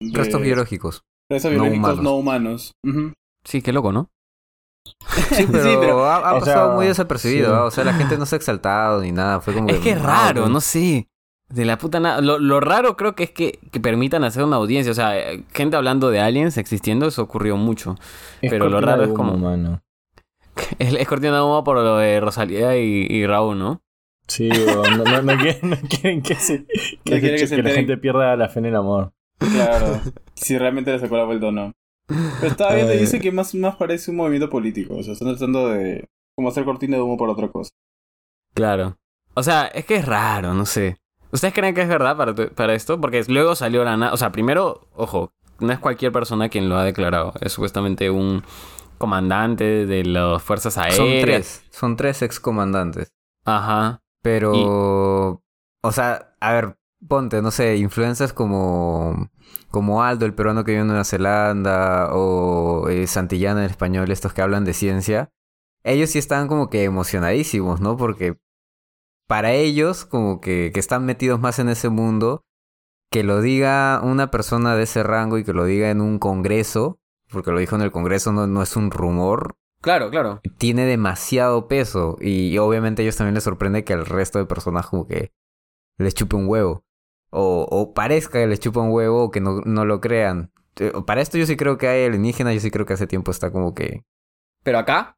de- 0.00 0.12
Restos 0.18 0.40
biológicos. 0.42 1.02
Restos 1.28 1.52
no 1.52 1.62
biológicos 1.64 1.98
humanos. 1.98 2.04
no 2.04 2.16
humanos. 2.16 2.72
Sí, 3.44 3.60
qué 3.62 3.72
loco, 3.72 3.90
¿no? 3.92 4.10
Sí, 5.32 5.46
pero, 5.52 6.04
ha, 6.04 6.16
ha 6.16 6.34
o 6.34 6.40
pasado 6.40 6.66
sea, 6.68 6.74
muy 6.76 6.86
desapercibido. 6.86 7.48
sí. 7.54 7.60
O 7.66 7.70
sea, 7.70 7.84
la 7.84 7.94
gente 7.94 8.16
no 8.18 8.26
se 8.26 8.36
ha 8.36 8.38
exaltado 8.38 9.00
ni 9.02 9.12
nada. 9.12 9.40
Fue 9.40 9.54
como 9.54 9.68
Es 9.68 9.78
que 9.80 9.90
es 9.90 10.02
raro, 10.02 10.44
ok. 10.44 10.50
no 10.50 10.60
sé. 10.60 11.08
De 11.48 11.64
la 11.64 11.78
puta 11.78 11.98
nada. 11.98 12.20
Lo, 12.20 12.38
lo 12.38 12.60
raro 12.60 12.96
creo 12.96 13.14
que 13.14 13.24
es 13.24 13.30
que, 13.30 13.58
que 13.72 13.80
permitan 13.80 14.22
hacer 14.24 14.44
una 14.44 14.56
audiencia. 14.56 14.90
O 14.92 14.94
sea, 14.94 15.18
eh, 15.18 15.44
gente 15.54 15.76
hablando 15.76 16.10
de 16.10 16.20
aliens 16.20 16.58
existiendo, 16.58 17.06
eso 17.06 17.22
ocurrió 17.22 17.56
mucho. 17.56 17.96
Pero 18.42 18.68
lo 18.68 18.80
raro 18.80 19.04
es 19.04 19.12
como- 19.12 19.32
humo, 19.32 19.50
mano. 19.50 19.80
Es, 20.78 20.92
es 20.92 21.06
cortina 21.08 21.36
de 21.36 21.42
humo 21.42 21.62
por 21.64 21.76
lo 21.76 21.96
de 21.98 22.18
Rosalía 22.20 22.76
y, 22.76 23.06
y 23.08 23.26
Raúl, 23.26 23.58
¿no? 23.58 23.80
Sí, 24.26 24.48
no, 24.50 24.82
no, 25.04 25.22
no 25.22 25.38
quieren, 25.38 25.70
no 25.70 25.76
quieren 25.88 26.20
que, 26.20 26.34
se, 26.34 26.66
que, 26.66 27.14
No 27.14 27.20
quieren 27.20 27.38
se- 27.38 27.44
que 27.44 27.46
se 27.46 27.56
que 27.56 27.62
la 27.62 27.70
gente 27.70 27.96
pierda 27.96 28.36
la 28.36 28.48
fe 28.48 28.58
en 28.58 28.66
el 28.66 28.76
amor. 28.76 29.12
Claro. 29.38 30.00
si 30.34 30.58
realmente 30.58 30.90
le 30.92 30.98
sacó 30.98 31.16
la 31.16 31.24
vuelta 31.24 31.46
o 31.46 31.52
no. 31.52 31.72
Pero 32.08 32.46
estaba 32.52 32.74
viendo 32.74 32.94
y 32.94 32.98
dice 32.98 33.20
que 33.20 33.30
más, 33.30 33.54
más 33.54 33.76
parece 33.76 34.10
un 34.10 34.16
movimiento 34.16 34.48
político. 34.48 34.96
O 34.96 35.02
sea, 35.02 35.12
están 35.12 35.28
tratando 35.28 35.68
de. 35.68 36.08
como 36.34 36.48
hacer 36.48 36.64
cortina 36.64 36.96
de 36.96 37.02
humo 37.02 37.16
para 37.18 37.32
otra 37.32 37.48
cosa. 37.48 37.70
Claro. 38.54 38.96
O 39.34 39.42
sea, 39.42 39.66
es 39.66 39.84
que 39.84 39.96
es 39.96 40.06
raro, 40.06 40.54
no 40.54 40.64
sé. 40.66 40.96
¿Ustedes 41.30 41.52
creen 41.52 41.74
que 41.74 41.82
es 41.82 41.88
verdad 41.88 42.16
para, 42.16 42.34
para 42.34 42.74
esto? 42.74 42.98
Porque 43.00 43.22
luego 43.28 43.54
salió 43.54 43.84
la... 43.84 43.96
na- 43.98 44.12
O 44.12 44.16
sea, 44.16 44.32
primero, 44.32 44.88
ojo, 44.94 45.32
no 45.60 45.70
es 45.72 45.78
cualquier 45.78 46.10
persona 46.10 46.48
quien 46.48 46.68
lo 46.70 46.76
ha 46.78 46.84
declarado. 46.84 47.34
Es 47.42 47.52
supuestamente 47.52 48.10
un 48.10 48.42
comandante 48.96 49.84
de 49.86 50.04
las 50.06 50.42
fuerzas 50.42 50.78
aéreas. 50.78 50.96
Son 50.96 51.20
tres. 51.20 51.64
Son 51.70 51.96
tres 51.96 52.22
excomandantes. 52.22 53.12
Ajá. 53.44 54.00
Pero... 54.22 55.42
O 55.82 55.92
sea, 55.92 56.34
a 56.40 56.52
ver, 56.54 56.77
ponte, 57.06 57.42
no 57.42 57.50
sé, 57.50 57.76
influencers 57.76 58.32
como... 58.32 59.30
Como 59.70 60.02
Aldo, 60.02 60.24
el 60.24 60.34
peruano 60.34 60.64
que 60.64 60.72
vive 60.72 60.80
en 60.80 60.88
Nueva 60.88 61.04
Zelanda, 61.04 62.14
o 62.14 62.88
eh, 62.88 63.06
Santillana, 63.06 63.64
el 63.64 63.70
español, 63.70 64.10
estos 64.10 64.32
que 64.32 64.40
hablan 64.40 64.64
de 64.64 64.72
ciencia. 64.72 65.30
Ellos 65.84 66.10
sí 66.10 66.18
están 66.18 66.48
como 66.48 66.70
que 66.70 66.84
emocionadísimos, 66.84 67.80
¿no? 67.80 67.98
Porque 67.98 68.38
para 69.26 69.52
ellos, 69.52 70.06
como 70.06 70.40
que, 70.40 70.70
que 70.72 70.80
están 70.80 71.04
metidos 71.04 71.38
más 71.38 71.58
en 71.58 71.68
ese 71.68 71.90
mundo, 71.90 72.44
que 73.10 73.22
lo 73.24 73.42
diga 73.42 74.00
una 74.02 74.30
persona 74.30 74.74
de 74.74 74.84
ese 74.84 75.02
rango 75.02 75.36
y 75.36 75.44
que 75.44 75.52
lo 75.52 75.66
diga 75.66 75.90
en 75.90 76.00
un 76.00 76.18
congreso, 76.18 76.98
porque 77.30 77.50
lo 77.50 77.58
dijo 77.58 77.76
en 77.76 77.82
el 77.82 77.92
congreso, 77.92 78.32
no, 78.32 78.46
no 78.46 78.62
es 78.62 78.74
un 78.74 78.90
rumor, 78.90 79.58
Claro, 79.80 80.10
claro. 80.10 80.40
tiene 80.58 80.84
demasiado 80.84 81.68
peso. 81.68 82.16
Y, 82.20 82.58
obviamente 82.58 83.02
a 83.02 83.04
ellos 83.04 83.16
también 83.16 83.34
les 83.34 83.44
sorprende 83.44 83.84
que 83.84 83.92
al 83.92 84.06
resto 84.06 84.38
de 84.38 84.46
personas 84.46 84.86
como 84.86 85.06
que 85.06 85.32
les 85.98 86.14
chupe 86.14 86.36
un 86.36 86.48
huevo. 86.48 86.84
O, 87.30 87.66
o 87.70 87.92
parezca 87.94 88.38
que 88.40 88.46
les 88.46 88.60
chupa 88.60 88.80
un 88.80 88.90
huevo 88.90 89.24
o 89.24 89.30
que 89.30 89.40
no, 89.40 89.60
no 89.64 89.84
lo 89.84 90.00
crean. 90.00 90.50
Eh, 90.80 90.92
Para 91.06 91.20
esto 91.20 91.38
yo 91.38 91.46
sí 91.46 91.56
creo 91.56 91.76
que 91.78 91.88
hay 91.88 92.06
alienígena, 92.06 92.52
yo 92.54 92.60
sí 92.60 92.70
creo 92.70 92.86
que 92.86 92.94
hace 92.94 93.06
tiempo 93.06 93.30
está 93.30 93.50
como 93.50 93.74
que 93.74 94.04
Pero 94.64 94.78
acá, 94.78 95.16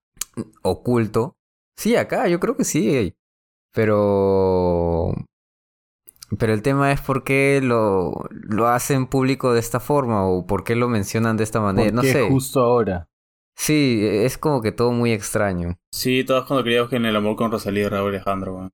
oculto. 0.63 1.37
Sí, 1.77 1.97
acá, 1.97 2.29
yo 2.29 2.41
creo 2.41 2.57
que 2.57 2.65
sí. 2.65 3.15
Pero. 3.73 5.15
Pero 6.39 6.53
el 6.53 6.63
tema 6.63 6.93
es 6.93 7.01
por 7.01 7.25
qué 7.25 7.61
lo, 7.63 8.13
lo 8.31 8.69
hacen 8.69 9.07
público 9.07 9.53
de 9.53 9.61
esta 9.61 9.81
forma 9.81 10.27
o 10.27 10.47
por 10.47 10.63
qué 10.63 10.77
lo 10.77 10.89
mencionan 10.89 11.37
de 11.37 11.45
esta 11.45 11.61
manera. 11.61 11.87
¿Por 11.87 11.95
No 11.95 12.03
sé. 12.03 12.29
justo 12.29 12.61
ahora? 12.61 13.09
Sí, 13.57 14.01
es 14.03 14.39
como 14.39 14.63
que 14.63 14.73
todo 14.73 14.93
muy 14.93 15.13
extraño. 15.13 15.77
Sí, 15.93 16.25
todos 16.25 16.47
cuando 16.47 16.63
creíamos 16.63 16.89
que 16.91 16.97
en 16.97 17.07
el 17.07 17.17
amor 17.17 17.37
con 17.37 17.51
Rosalía 17.51 17.89
Raúl 17.91 18.11
Alejandro. 18.15 18.71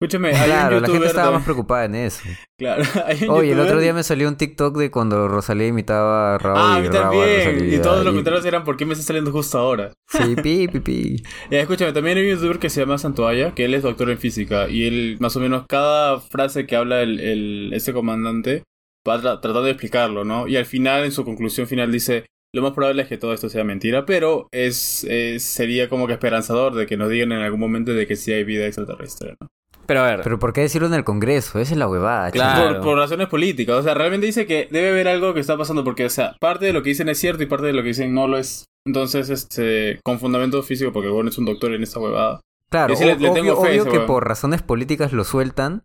Escúchame, 0.00 0.28
hay 0.34 0.46
Claro, 0.46 0.76
un 0.76 0.82
la 0.82 0.88
gente 0.88 1.06
estaba 1.08 1.30
más 1.32 1.44
preocupada 1.44 1.84
en 1.84 1.94
eso. 1.94 2.22
Claro, 2.58 2.82
hay 3.06 3.24
un 3.24 3.30
Oye, 3.30 3.52
el 3.52 3.60
otro 3.60 3.80
día 3.80 3.94
me 3.94 4.02
salió 4.02 4.28
un 4.28 4.36
TikTok 4.36 4.76
de 4.76 4.90
cuando 4.90 5.28
Rosalía 5.28 5.66
imitaba 5.66 6.34
a 6.34 6.38
Raúl 6.38 6.58
Ah, 6.58 6.76
a 6.76 6.80
mí 6.80 6.88
también. 6.90 7.72
Y 7.74 7.78
todos 7.78 8.04
los 8.04 8.12
comentarios 8.12 8.44
eran 8.44 8.64
¿por 8.64 8.76
qué 8.76 8.84
me 8.84 8.92
está 8.94 9.04
saliendo 9.04 9.30
justo 9.32 9.58
ahora? 9.58 9.92
Sí, 10.08 10.36
pi, 10.42 10.68
pi, 10.68 10.80
pi. 10.80 11.22
Ya, 11.50 11.60
escúchame, 11.60 11.92
también 11.92 12.18
hay 12.18 12.24
un 12.30 12.36
youtuber 12.36 12.58
que 12.58 12.68
se 12.70 12.80
llama 12.80 12.98
Santoalla, 12.98 13.54
que 13.54 13.64
él 13.66 13.74
es 13.74 13.82
doctor 13.82 14.10
en 14.10 14.18
física. 14.18 14.68
Y 14.68 14.86
él, 14.86 15.16
más 15.20 15.36
o 15.36 15.40
menos, 15.40 15.64
cada 15.68 16.20
frase 16.20 16.66
que 16.66 16.76
habla 16.76 17.02
el, 17.02 17.18
el, 17.20 17.70
ese 17.72 17.92
comandante 17.94 18.62
va 19.08 19.16
tra- 19.18 19.40
tratando 19.40 19.62
de 19.64 19.70
explicarlo, 19.70 20.24
¿no? 20.24 20.46
Y 20.48 20.56
al 20.56 20.66
final, 20.66 21.04
en 21.04 21.12
su 21.12 21.24
conclusión 21.24 21.66
final, 21.66 21.90
dice: 21.90 22.26
Lo 22.54 22.60
más 22.62 22.72
probable 22.72 23.02
es 23.02 23.08
que 23.08 23.16
todo 23.18 23.32
esto 23.32 23.48
sea 23.48 23.64
mentira, 23.64 24.04
pero 24.04 24.48
es, 24.52 25.04
es- 25.04 25.42
sería 25.44 25.88
como 25.88 26.06
que 26.06 26.12
esperanzador 26.14 26.74
de 26.74 26.86
que 26.86 26.96
nos 26.98 27.08
digan 27.10 27.32
en 27.32 27.38
algún 27.40 27.60
momento 27.60 27.92
de 27.94 28.06
que 28.06 28.16
sí 28.16 28.32
hay 28.32 28.44
vida 28.44 28.66
extraterrestre, 28.66 29.36
¿no? 29.40 29.48
Pero 29.90 30.02
a 30.02 30.06
ver. 30.06 30.20
Pero 30.22 30.38
¿por 30.38 30.52
qué 30.52 30.60
decirlo 30.60 30.86
en 30.86 30.94
el 30.94 31.02
Congreso? 31.02 31.58
Esa 31.58 31.72
es 31.72 31.76
la 31.78 31.88
huevada. 31.88 32.30
Claro. 32.30 32.74
Por, 32.76 32.80
por 32.84 32.98
razones 32.98 33.26
políticas. 33.26 33.74
O 33.74 33.82
sea, 33.82 33.94
realmente 33.94 34.24
dice 34.26 34.46
que 34.46 34.68
debe 34.70 34.90
haber 34.90 35.08
algo 35.08 35.34
que 35.34 35.40
está 35.40 35.56
pasando 35.58 35.82
porque, 35.82 36.04
o 36.04 36.10
sea, 36.10 36.36
parte 36.38 36.66
de 36.66 36.72
lo 36.72 36.84
que 36.84 36.90
dicen 36.90 37.08
es 37.08 37.18
cierto 37.18 37.42
y 37.42 37.46
parte 37.46 37.66
de 37.66 37.72
lo 37.72 37.82
que 37.82 37.88
dicen 37.88 38.14
no 38.14 38.28
lo 38.28 38.38
es. 38.38 38.66
Entonces, 38.86 39.30
este, 39.30 39.98
con 40.04 40.20
fundamento 40.20 40.62
físico, 40.62 40.92
porque 40.92 41.08
bueno, 41.08 41.30
es 41.30 41.38
un 41.38 41.44
doctor 41.46 41.74
en 41.74 41.82
esta 41.82 41.98
huevada. 41.98 42.40
Claro, 42.70 42.94
sí 42.94 43.04
le- 43.04 43.14
o- 43.14 43.18
le 43.18 43.30
tengo 43.30 43.58
obvio, 43.58 43.84
que 43.86 43.98
por 43.98 44.28
razones 44.28 44.62
políticas 44.62 45.12
lo 45.12 45.24
sueltan, 45.24 45.82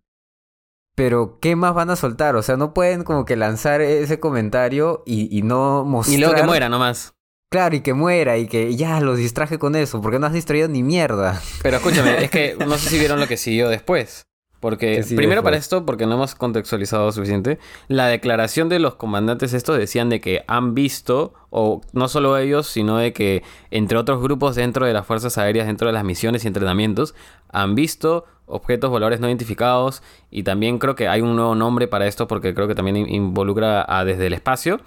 pero 0.95 1.39
¿qué 1.41 1.55
más 1.55 1.73
van 1.73 1.89
a 1.89 1.95
soltar? 1.95 2.35
O 2.35 2.43
sea, 2.43 2.57
no 2.57 2.75
pueden 2.75 3.03
como 3.03 3.25
que 3.25 3.35
lanzar 3.35 3.81
ese 3.81 4.19
comentario 4.19 5.01
y, 5.07 5.35
y 5.35 5.41
no 5.41 5.83
mostrar... 5.83 6.15
Y 6.15 6.19
luego 6.21 6.35
que 6.35 6.43
muera 6.43 6.69
nomás. 6.69 7.14
Claro, 7.55 7.73
y 7.73 7.79
que 7.79 7.93
muera 7.93 8.37
y 8.37 8.47
que 8.47 8.75
ya 8.75 8.99
los 8.99 9.17
distraje 9.17 9.57
con 9.57 9.77
eso, 9.77 10.01
porque 10.01 10.19
no 10.19 10.27
has 10.27 10.33
distraído 10.33 10.67
ni 10.67 10.83
mierda. 10.83 11.41
Pero 11.63 11.77
escúchame, 11.77 12.21
es 12.25 12.29
que 12.29 12.57
no 12.67 12.77
sé 12.77 12.89
si 12.89 12.99
vieron 12.99 13.17
lo 13.17 13.27
que 13.27 13.37
siguió 13.37 13.69
después. 13.69 14.23
Porque 14.59 14.95
¿Qué 14.97 15.03
sigue 15.03 15.15
primero 15.15 15.41
para 15.41 15.55
esto, 15.55 15.85
porque 15.85 16.05
no 16.05 16.15
hemos 16.15 16.35
contextualizado 16.35 17.09
suficiente, 17.13 17.57
la 17.87 18.07
declaración 18.07 18.67
de 18.67 18.79
los 18.79 18.95
comandantes 18.95 19.53
estos 19.53 19.77
decían 19.77 20.09
de 20.09 20.19
que 20.19 20.43
han 20.47 20.73
visto, 20.75 21.33
o 21.49 21.79
no 21.93 22.09
solo 22.09 22.37
ellos, 22.37 22.67
sino 22.67 22.97
de 22.97 23.13
que 23.13 23.41
entre 23.71 23.97
otros 23.97 24.21
grupos 24.21 24.55
dentro 24.57 24.85
de 24.85 24.91
las 24.91 25.05
fuerzas 25.05 25.37
aéreas, 25.37 25.67
dentro 25.67 25.87
de 25.87 25.93
las 25.93 26.03
misiones 26.03 26.43
y 26.43 26.47
entrenamientos, 26.47 27.15
han 27.53 27.73
visto 27.75 28.25
objetos 28.47 28.89
voladores 28.89 29.21
no 29.21 29.27
identificados 29.27 30.03
y 30.29 30.43
también 30.43 30.77
creo 30.77 30.95
que 30.95 31.07
hay 31.07 31.21
un 31.21 31.37
nuevo 31.37 31.55
nombre 31.55 31.87
para 31.87 32.05
esto 32.05 32.27
porque 32.27 32.53
creo 32.53 32.67
que 32.67 32.75
también 32.75 32.97
in- 32.97 33.09
involucra 33.13 33.85
a 33.87 34.03
desde 34.03 34.27
el 34.27 34.33
espacio. 34.33 34.81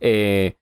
eh, 0.00 0.56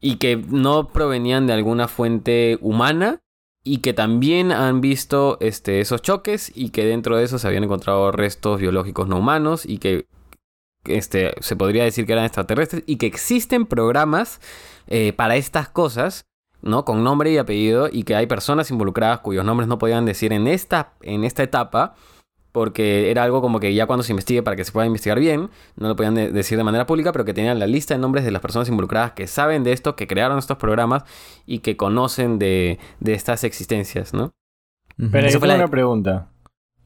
y 0.00 0.16
que 0.16 0.36
no 0.36 0.88
provenían 0.88 1.46
de 1.46 1.52
alguna 1.52 1.88
fuente 1.88 2.58
humana 2.60 3.20
y 3.64 3.78
que 3.78 3.92
también 3.92 4.52
han 4.52 4.80
visto 4.80 5.38
este, 5.40 5.80
esos 5.80 6.00
choques 6.02 6.52
y 6.54 6.70
que 6.70 6.84
dentro 6.84 7.16
de 7.16 7.24
eso 7.24 7.38
se 7.38 7.48
habían 7.48 7.64
encontrado 7.64 8.12
restos 8.12 8.60
biológicos 8.60 9.08
no 9.08 9.18
humanos 9.18 9.66
y 9.66 9.78
que 9.78 10.06
este, 10.84 11.34
se 11.40 11.56
podría 11.56 11.84
decir 11.84 12.06
que 12.06 12.12
eran 12.12 12.24
extraterrestres 12.24 12.84
y 12.86 12.96
que 12.96 13.06
existen 13.06 13.66
programas 13.66 14.40
eh, 14.86 15.12
para 15.12 15.34
estas 15.36 15.68
cosas, 15.68 16.26
¿no? 16.62 16.84
Con 16.84 17.02
nombre 17.02 17.32
y 17.32 17.38
apellido 17.38 17.88
y 17.90 18.04
que 18.04 18.14
hay 18.14 18.26
personas 18.26 18.70
involucradas 18.70 19.20
cuyos 19.20 19.44
nombres 19.44 19.68
no 19.68 19.78
podían 19.78 20.04
decir 20.04 20.32
en 20.32 20.46
esta, 20.46 20.92
en 21.02 21.24
esta 21.24 21.42
etapa 21.42 21.96
porque 22.56 23.10
era 23.10 23.22
algo 23.22 23.42
como 23.42 23.60
que 23.60 23.74
ya 23.74 23.84
cuando 23.86 24.02
se 24.02 24.12
investigue 24.12 24.42
para 24.42 24.56
que 24.56 24.64
se 24.64 24.72
pueda 24.72 24.86
investigar 24.86 25.20
bien, 25.20 25.50
no 25.76 25.88
lo 25.88 25.94
podían 25.94 26.14
de- 26.14 26.30
decir 26.32 26.56
de 26.56 26.64
manera 26.64 26.86
pública, 26.86 27.12
pero 27.12 27.26
que 27.26 27.34
tenían 27.34 27.58
la 27.58 27.66
lista 27.66 27.92
de 27.92 28.00
nombres 28.00 28.24
de 28.24 28.30
las 28.30 28.40
personas 28.40 28.66
involucradas 28.70 29.12
que 29.12 29.26
saben 29.26 29.62
de 29.62 29.72
esto, 29.72 29.94
que 29.94 30.06
crearon 30.06 30.38
estos 30.38 30.56
programas 30.56 31.04
y 31.44 31.58
que 31.58 31.76
conocen 31.76 32.38
de, 32.38 32.78
de 33.00 33.12
estas 33.12 33.44
existencias, 33.44 34.14
¿no? 34.14 34.32
Pero 35.12 35.26
Eso 35.26 35.38
fue 35.38 35.48
la- 35.48 35.56
una 35.56 35.68
pregunta. 35.68 36.30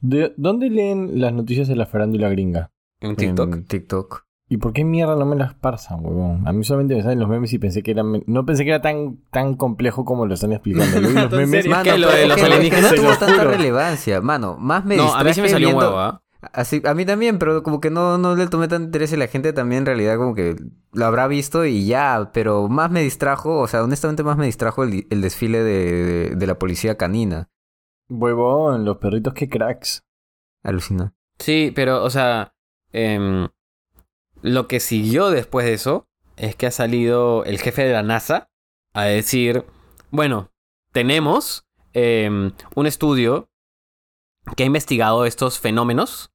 ¿De 0.01 0.33
¿Dónde 0.35 0.69
leen 0.69 1.21
las 1.21 1.31
noticias 1.31 1.69
de 1.69 1.77
la 1.77 1.85
farándula 1.85 2.27
gringa? 2.27 2.71
En 2.99 3.15
TikTok. 3.15 3.53
En 3.53 3.65
TikTok. 3.65 4.25
¿Y 4.51 4.57
por 4.57 4.73
qué 4.73 4.83
mierda 4.83 5.15
no 5.15 5.25
me 5.25 5.37
las 5.37 5.53
parsan, 5.53 6.05
huevón? 6.05 6.45
A 6.45 6.51
mí 6.51 6.65
solamente 6.65 6.93
me 6.93 7.01
salen 7.03 7.19
los 7.19 7.29
memes 7.29 7.53
y 7.53 7.57
pensé 7.57 7.81
que 7.83 7.91
eran... 7.91 8.21
No 8.27 8.45
pensé 8.45 8.65
que 8.65 8.71
era 8.71 8.81
tan, 8.81 9.17
tan 9.31 9.55
complejo 9.55 10.03
como 10.03 10.25
lo 10.25 10.33
están 10.33 10.51
explicando. 10.51 10.99
Yo 10.99 11.07
vi 11.07 11.13
los 11.15 11.23
¿En 11.31 11.37
memes... 11.37 11.49
serio? 11.51 11.71
Mano, 11.71 11.83
¿Qué, 11.85 11.97
lo 11.97 12.11
de 12.11 12.27
los 12.27 12.35
que- 12.35 12.41
que 12.43 12.47
alienígenas? 12.47 12.83
no 12.83 12.89
Te 12.89 12.95
tuvo 12.97 13.09
lo 13.11 13.17
tanta 13.17 13.35
juro. 13.43 13.51
relevancia. 13.51 14.19
Mano, 14.19 14.57
más 14.59 14.83
me 14.83 14.97
No, 14.97 15.15
a 15.15 15.23
mí 15.23 15.33
sí 15.33 15.41
me 15.41 15.47
salió 15.47 15.69
un 15.69 15.73
viendo- 15.75 15.87
huevo, 15.87 15.99
¿ah? 16.01 16.21
Así, 16.53 16.81
a 16.85 16.93
mí 16.95 17.05
también, 17.05 17.39
pero 17.39 17.63
como 17.63 17.79
que 17.79 17.89
no, 17.91 18.17
no 18.17 18.35
le 18.35 18.47
tomé 18.47 18.67
tanto 18.67 18.85
interés 18.87 19.13
y 19.13 19.15
la 19.15 19.27
gente 19.27 19.53
también 19.53 19.81
en 19.83 19.85
realidad 19.85 20.17
como 20.17 20.35
que 20.35 20.55
lo 20.91 21.05
habrá 21.05 21.27
visto 21.27 21.63
y 21.65 21.85
ya, 21.85 22.31
pero 22.33 22.67
más 22.67 22.91
me 22.91 23.01
distrajo, 23.03 23.59
o 23.59 23.67
sea, 23.67 23.83
honestamente 23.83 24.23
más 24.23 24.35
me 24.37 24.47
distrajo 24.47 24.83
el, 24.83 25.07
el 25.11 25.21
desfile 25.21 25.63
de, 25.63 26.03
de, 26.03 26.35
de 26.35 26.47
la 26.47 26.59
policía 26.59 26.97
canina. 26.97 27.47
Huevón, 28.09 28.83
los 28.85 28.97
perritos 28.97 29.33
que 29.33 29.47
cracks. 29.49 30.03
Alucina. 30.63 31.13
Sí, 31.39 31.71
pero, 31.75 32.03
o 32.03 32.09
sea, 32.09 32.53
em, 32.91 33.47
lo 34.41 34.67
que 34.67 34.79
siguió 34.79 35.29
después 35.29 35.65
de 35.65 35.73
eso 35.73 36.07
es 36.37 36.55
que 36.55 36.67
ha 36.67 36.71
salido 36.71 37.43
el 37.45 37.59
jefe 37.59 37.83
de 37.83 37.93
la 37.93 38.03
NASA 38.03 38.49
a 38.93 39.03
decir, 39.03 39.65
bueno, 40.09 40.51
tenemos 40.91 41.65
em, 41.93 42.51
un 42.75 42.87
estudio 42.87 43.49
que 44.55 44.63
ha 44.63 44.65
investigado 44.65 45.25
estos 45.25 45.59
fenómenos 45.59 46.31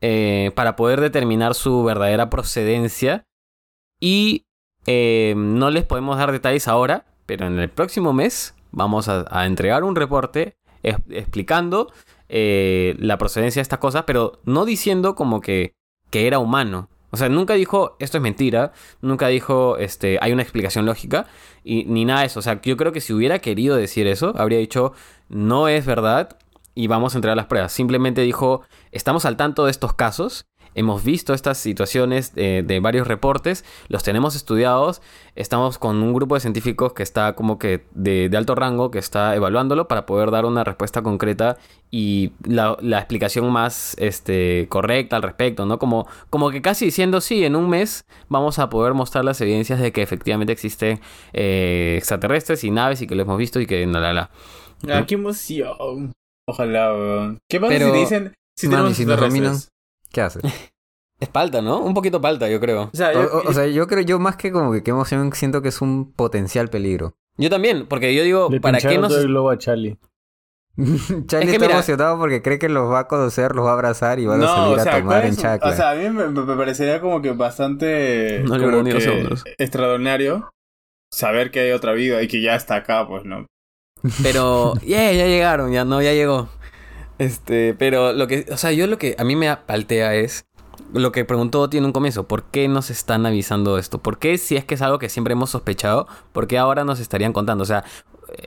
eh, 0.00 0.52
para 0.54 0.76
poder 0.76 1.00
determinar 1.00 1.54
su 1.54 1.82
verdadera 1.84 2.30
procedencia 2.30 3.26
y 4.00 4.46
em, 4.86 5.58
no 5.58 5.70
les 5.70 5.84
podemos 5.84 6.16
dar 6.16 6.32
detalles 6.32 6.68
ahora, 6.68 7.06
pero 7.26 7.46
en 7.46 7.58
el 7.58 7.70
próximo 7.70 8.12
mes 8.12 8.54
vamos 8.70 9.08
a, 9.08 9.46
entregar 9.46 9.84
un 9.84 9.96
reporte 9.96 10.56
explicando 10.82 11.92
eh, 12.28 12.96
la 12.98 13.18
procedencia 13.18 13.60
de 13.60 13.64
estas 13.64 13.80
cosas, 13.80 14.04
pero 14.06 14.40
no 14.44 14.64
diciendo 14.64 15.14
como 15.14 15.40
que, 15.40 15.74
que 16.10 16.26
era 16.26 16.38
humano. 16.38 16.88
O 17.10 17.16
sea, 17.16 17.28
nunca 17.28 17.54
dijo 17.54 17.96
esto 17.98 18.18
es 18.18 18.22
mentira, 18.22 18.72
nunca 19.00 19.28
dijo 19.28 19.76
este 19.78 20.18
hay 20.20 20.32
una 20.32 20.42
explicación 20.42 20.86
lógica 20.86 21.26
y 21.64 21.84
ni 21.84 22.04
nada 22.04 22.20
de 22.20 22.26
eso. 22.26 22.40
O 22.40 22.42
sea, 22.42 22.60
yo 22.62 22.76
creo 22.76 22.92
que 22.92 23.00
si 23.00 23.12
hubiera 23.12 23.38
querido 23.40 23.76
decir 23.76 24.06
eso, 24.06 24.32
habría 24.36 24.58
dicho 24.58 24.92
no 25.28 25.68
es 25.68 25.86
verdad 25.86 26.36
y 26.74 26.86
vamos 26.86 27.14
a 27.14 27.18
entregar 27.18 27.36
las 27.36 27.46
pruebas. 27.46 27.72
Simplemente 27.72 28.22
dijo 28.22 28.62
estamos 28.92 29.24
al 29.24 29.36
tanto 29.36 29.64
de 29.64 29.70
estos 29.70 29.94
casos. 29.94 30.46
Hemos 30.74 31.04
visto 31.04 31.34
estas 31.34 31.58
situaciones 31.58 32.32
eh, 32.36 32.62
de 32.64 32.80
varios 32.80 33.06
reportes, 33.06 33.64
los 33.88 34.02
tenemos 34.02 34.36
estudiados, 34.36 35.02
estamos 35.34 35.78
con 35.78 36.02
un 36.02 36.12
grupo 36.12 36.34
de 36.34 36.40
científicos 36.40 36.92
que 36.92 37.02
está 37.02 37.34
como 37.34 37.58
que 37.58 37.84
de, 37.94 38.28
de 38.28 38.36
alto 38.36 38.54
rango, 38.54 38.90
que 38.90 38.98
está 38.98 39.34
evaluándolo 39.34 39.88
para 39.88 40.06
poder 40.06 40.30
dar 40.30 40.44
una 40.44 40.64
respuesta 40.64 41.02
concreta 41.02 41.56
y 41.90 42.32
la, 42.44 42.76
la 42.80 42.98
explicación 42.98 43.50
más 43.50 43.96
este, 43.98 44.66
correcta 44.68 45.16
al 45.16 45.22
respecto, 45.22 45.66
¿no? 45.66 45.78
Como, 45.78 46.06
como 46.30 46.50
que 46.50 46.62
casi 46.62 46.84
diciendo, 46.84 47.20
sí, 47.20 47.44
en 47.44 47.56
un 47.56 47.68
mes 47.68 48.04
vamos 48.28 48.58
a 48.58 48.70
poder 48.70 48.94
mostrar 48.94 49.24
las 49.24 49.40
evidencias 49.40 49.80
de 49.80 49.92
que 49.92 50.02
efectivamente 50.02 50.52
existen 50.52 51.00
eh, 51.32 51.94
extraterrestres 51.98 52.62
y 52.64 52.70
naves 52.70 53.02
y 53.02 53.06
que 53.06 53.14
lo 53.14 53.22
hemos 53.22 53.38
visto 53.38 53.60
y 53.60 53.66
que 53.66 53.86
la, 53.86 54.00
la, 54.00 54.12
la. 54.12 54.30
Ah, 54.88 55.04
qué 55.06 55.14
emoción. 55.14 56.12
Ojalá, 56.46 56.92
weón. 56.94 57.38
¿Qué 57.48 57.60
pasa 57.60 57.72
Pero, 57.72 57.86
si 57.86 57.92
te 57.92 57.98
dicen 57.98 58.34
si 58.56 58.68
mami, 58.68 58.76
tenemos 58.76 58.96
si 58.96 59.06
nos 59.06 59.20
dominan. 59.20 59.56
¿Qué 60.12 60.20
haces? 60.20 60.42
Es 61.20 61.28
palta, 61.28 61.60
¿no? 61.60 61.80
Un 61.80 61.92
poquito 61.92 62.18
palta, 62.18 62.48
yo 62.48 62.60
creo. 62.60 62.84
O 62.84 62.96
sea, 62.96 63.12
yo- 63.12 63.20
o- 63.30 63.50
o 63.50 63.52
sea, 63.52 63.66
yo 63.66 63.86
creo, 63.86 64.00
yo 64.00 64.18
más 64.18 64.36
que 64.36 64.50
como 64.50 64.72
que 64.72 64.82
qué 64.82 64.90
emoción 64.90 65.30
siento 65.34 65.60
que 65.60 65.68
es 65.68 65.82
un 65.82 66.12
potencial 66.14 66.68
peligro. 66.70 67.12
Yo 67.36 67.50
también, 67.50 67.84
porque 67.86 68.14
yo 68.14 68.22
digo, 68.22 68.48
Le 68.50 68.58
¿para 68.58 68.78
qué 68.78 68.96
nos... 68.96 69.10
todo 69.10 69.20
el 69.20 69.26
globo 69.28 69.50
a 69.50 69.58
Charlie. 69.58 69.98
Charlie 70.76 71.26
que 71.26 71.52
está 71.52 71.58
mira- 71.58 71.72
emocionado 71.74 72.18
porque 72.18 72.40
cree 72.40 72.58
que 72.58 72.70
los 72.70 72.90
va 72.90 73.00
a 73.00 73.06
conocer, 73.06 73.54
los 73.54 73.66
va 73.66 73.70
a 73.70 73.74
abrazar 73.74 74.18
y 74.18 74.24
van 74.24 74.42
a 74.42 74.46
salir 74.46 74.78
o 74.78 74.82
sea, 74.82 74.94
a 74.94 74.98
tomar 75.00 75.20
¿cuál 75.20 75.28
en 75.30 75.36
chacla. 75.36 75.70
O 75.70 75.76
sea, 75.76 75.90
a 75.90 75.94
mí 75.94 76.08
me, 76.08 76.26
me 76.28 76.56
parecería 76.56 77.02
como 77.02 77.20
que 77.20 77.32
bastante 77.32 78.42
No 78.46 78.56
le 78.56 78.64
como 78.64 78.76
duró 78.78 78.82
ni 78.82 78.90
dos 78.92 79.04
que 79.04 79.10
segundos. 79.10 79.44
extraordinario 79.58 80.50
saber 81.12 81.50
que 81.50 81.60
hay 81.60 81.72
otra 81.72 81.92
vida 81.92 82.22
y 82.22 82.28
que 82.28 82.40
ya 82.40 82.54
está 82.54 82.76
acá, 82.76 83.06
pues, 83.06 83.24
¿no? 83.26 83.44
Pero, 84.22 84.72
yeah, 84.86 85.12
ya 85.12 85.26
llegaron, 85.26 85.70
ya 85.70 85.84
no, 85.84 86.00
ya 86.00 86.14
llegó. 86.14 86.48
Este, 87.20 87.74
pero 87.78 88.12
lo 88.12 88.26
que, 88.26 88.46
o 88.50 88.56
sea, 88.56 88.72
yo 88.72 88.86
lo 88.86 88.98
que 88.98 89.14
a 89.18 89.24
mí 89.24 89.36
me 89.36 89.54
paltea 89.56 90.14
es 90.14 90.46
lo 90.94 91.12
que 91.12 91.24
preguntó 91.24 91.68
tiene 91.68 91.86
un 91.86 91.92
comienzo. 91.92 92.26
¿Por 92.26 92.44
qué 92.44 92.66
nos 92.66 92.90
están 92.90 93.26
avisando 93.26 93.78
esto? 93.78 93.98
¿Por 93.98 94.18
qué 94.18 94.38
si 94.38 94.56
es 94.56 94.64
que 94.64 94.74
es 94.74 94.82
algo 94.82 94.98
que 94.98 95.08
siempre 95.08 95.32
hemos 95.32 95.50
sospechado? 95.50 96.06
¿Por 96.32 96.46
qué 96.48 96.58
ahora 96.58 96.82
nos 96.84 96.98
estarían 96.98 97.32
contando? 97.32 97.62
O 97.62 97.66
sea, 97.66 97.84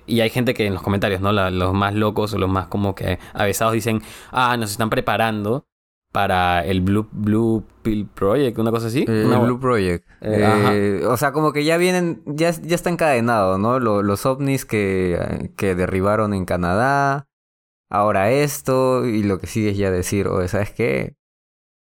y 0.07 0.21
hay 0.21 0.29
gente 0.29 0.53
que 0.53 0.65
en 0.65 0.73
los 0.73 0.81
comentarios, 0.81 1.21
¿no? 1.21 1.31
La- 1.31 1.51
los 1.51 1.73
más 1.73 1.93
locos 1.93 2.33
o 2.33 2.37
los 2.39 2.49
más 2.49 2.67
como 2.67 2.95
que 2.95 3.19
avesados 3.33 3.73
dicen, 3.73 4.01
ah, 4.31 4.57
nos 4.57 4.71
están 4.71 4.89
preparando 4.89 5.65
para 6.11 6.63
el 6.65 6.81
Blue, 6.81 7.07
Blue 7.11 7.63
Pill 7.81 8.07
Project, 8.07 8.57
una 8.59 8.71
cosa 8.71 8.87
así. 8.87 9.05
Eh, 9.07 9.23
Una- 9.25 9.39
Blue 9.39 9.59
Project. 9.59 10.05
Eh, 10.21 10.99
Eh, 11.01 11.05
o 11.07 11.17
sea, 11.17 11.31
como 11.31 11.51
que 11.53 11.63
ya 11.63 11.77
vienen, 11.77 12.21
ya, 12.25 12.51
ya 12.51 12.75
está 12.75 12.89
encadenado, 12.89 13.57
¿no? 13.57 13.79
Lo- 13.79 14.03
los 14.03 14.25
ovnis 14.25 14.65
que, 14.65 15.51
que 15.57 15.75
derribaron 15.75 16.33
en 16.33 16.45
Canadá, 16.45 17.27
ahora 17.93 18.31
esto, 18.31 19.05
y 19.05 19.23
lo 19.23 19.37
que 19.39 19.47
sigue 19.47 19.69
es 19.71 19.77
ya 19.77 19.89
decir, 19.91 20.27
oye, 20.27 20.47
¿sabes 20.49 20.71
qué? 20.71 21.15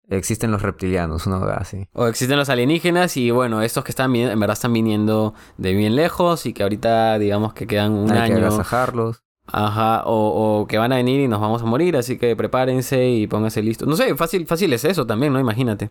Existen 0.08 0.52
los 0.52 0.62
reptilianos, 0.62 1.26
una 1.26 1.40
cosa 1.40 1.54
así. 1.56 1.88
O 1.92 2.06
existen 2.06 2.36
los 2.38 2.48
alienígenas 2.48 3.16
y 3.16 3.32
bueno, 3.32 3.60
estos 3.62 3.82
que 3.82 3.90
están 3.90 4.14
en 4.14 4.38
verdad 4.38 4.54
están 4.54 4.72
viniendo 4.72 5.34
de 5.58 5.74
bien 5.74 5.96
lejos 5.96 6.46
y 6.46 6.52
que 6.52 6.62
ahorita 6.62 7.18
digamos 7.18 7.54
que 7.54 7.66
quedan 7.66 7.92
un 7.92 8.12
Hay 8.12 8.28
que 8.30 8.34
año. 8.36 8.46
agasajarlos. 8.46 9.24
Ajá, 9.48 10.02
o, 10.06 10.60
o 10.60 10.66
que 10.68 10.78
van 10.78 10.92
a 10.92 10.96
venir 10.96 11.20
y 11.20 11.28
nos 11.28 11.40
vamos 11.40 11.62
a 11.62 11.66
morir, 11.66 11.96
así 11.96 12.18
que 12.18 12.34
prepárense 12.36 13.08
y 13.08 13.26
pónganse 13.26 13.62
listos. 13.62 13.86
No 13.88 13.96
sé, 13.96 14.14
fácil, 14.16 14.46
fácil 14.46 14.72
es 14.72 14.84
eso 14.84 15.06
también, 15.06 15.32
¿no? 15.32 15.40
Imagínate. 15.40 15.90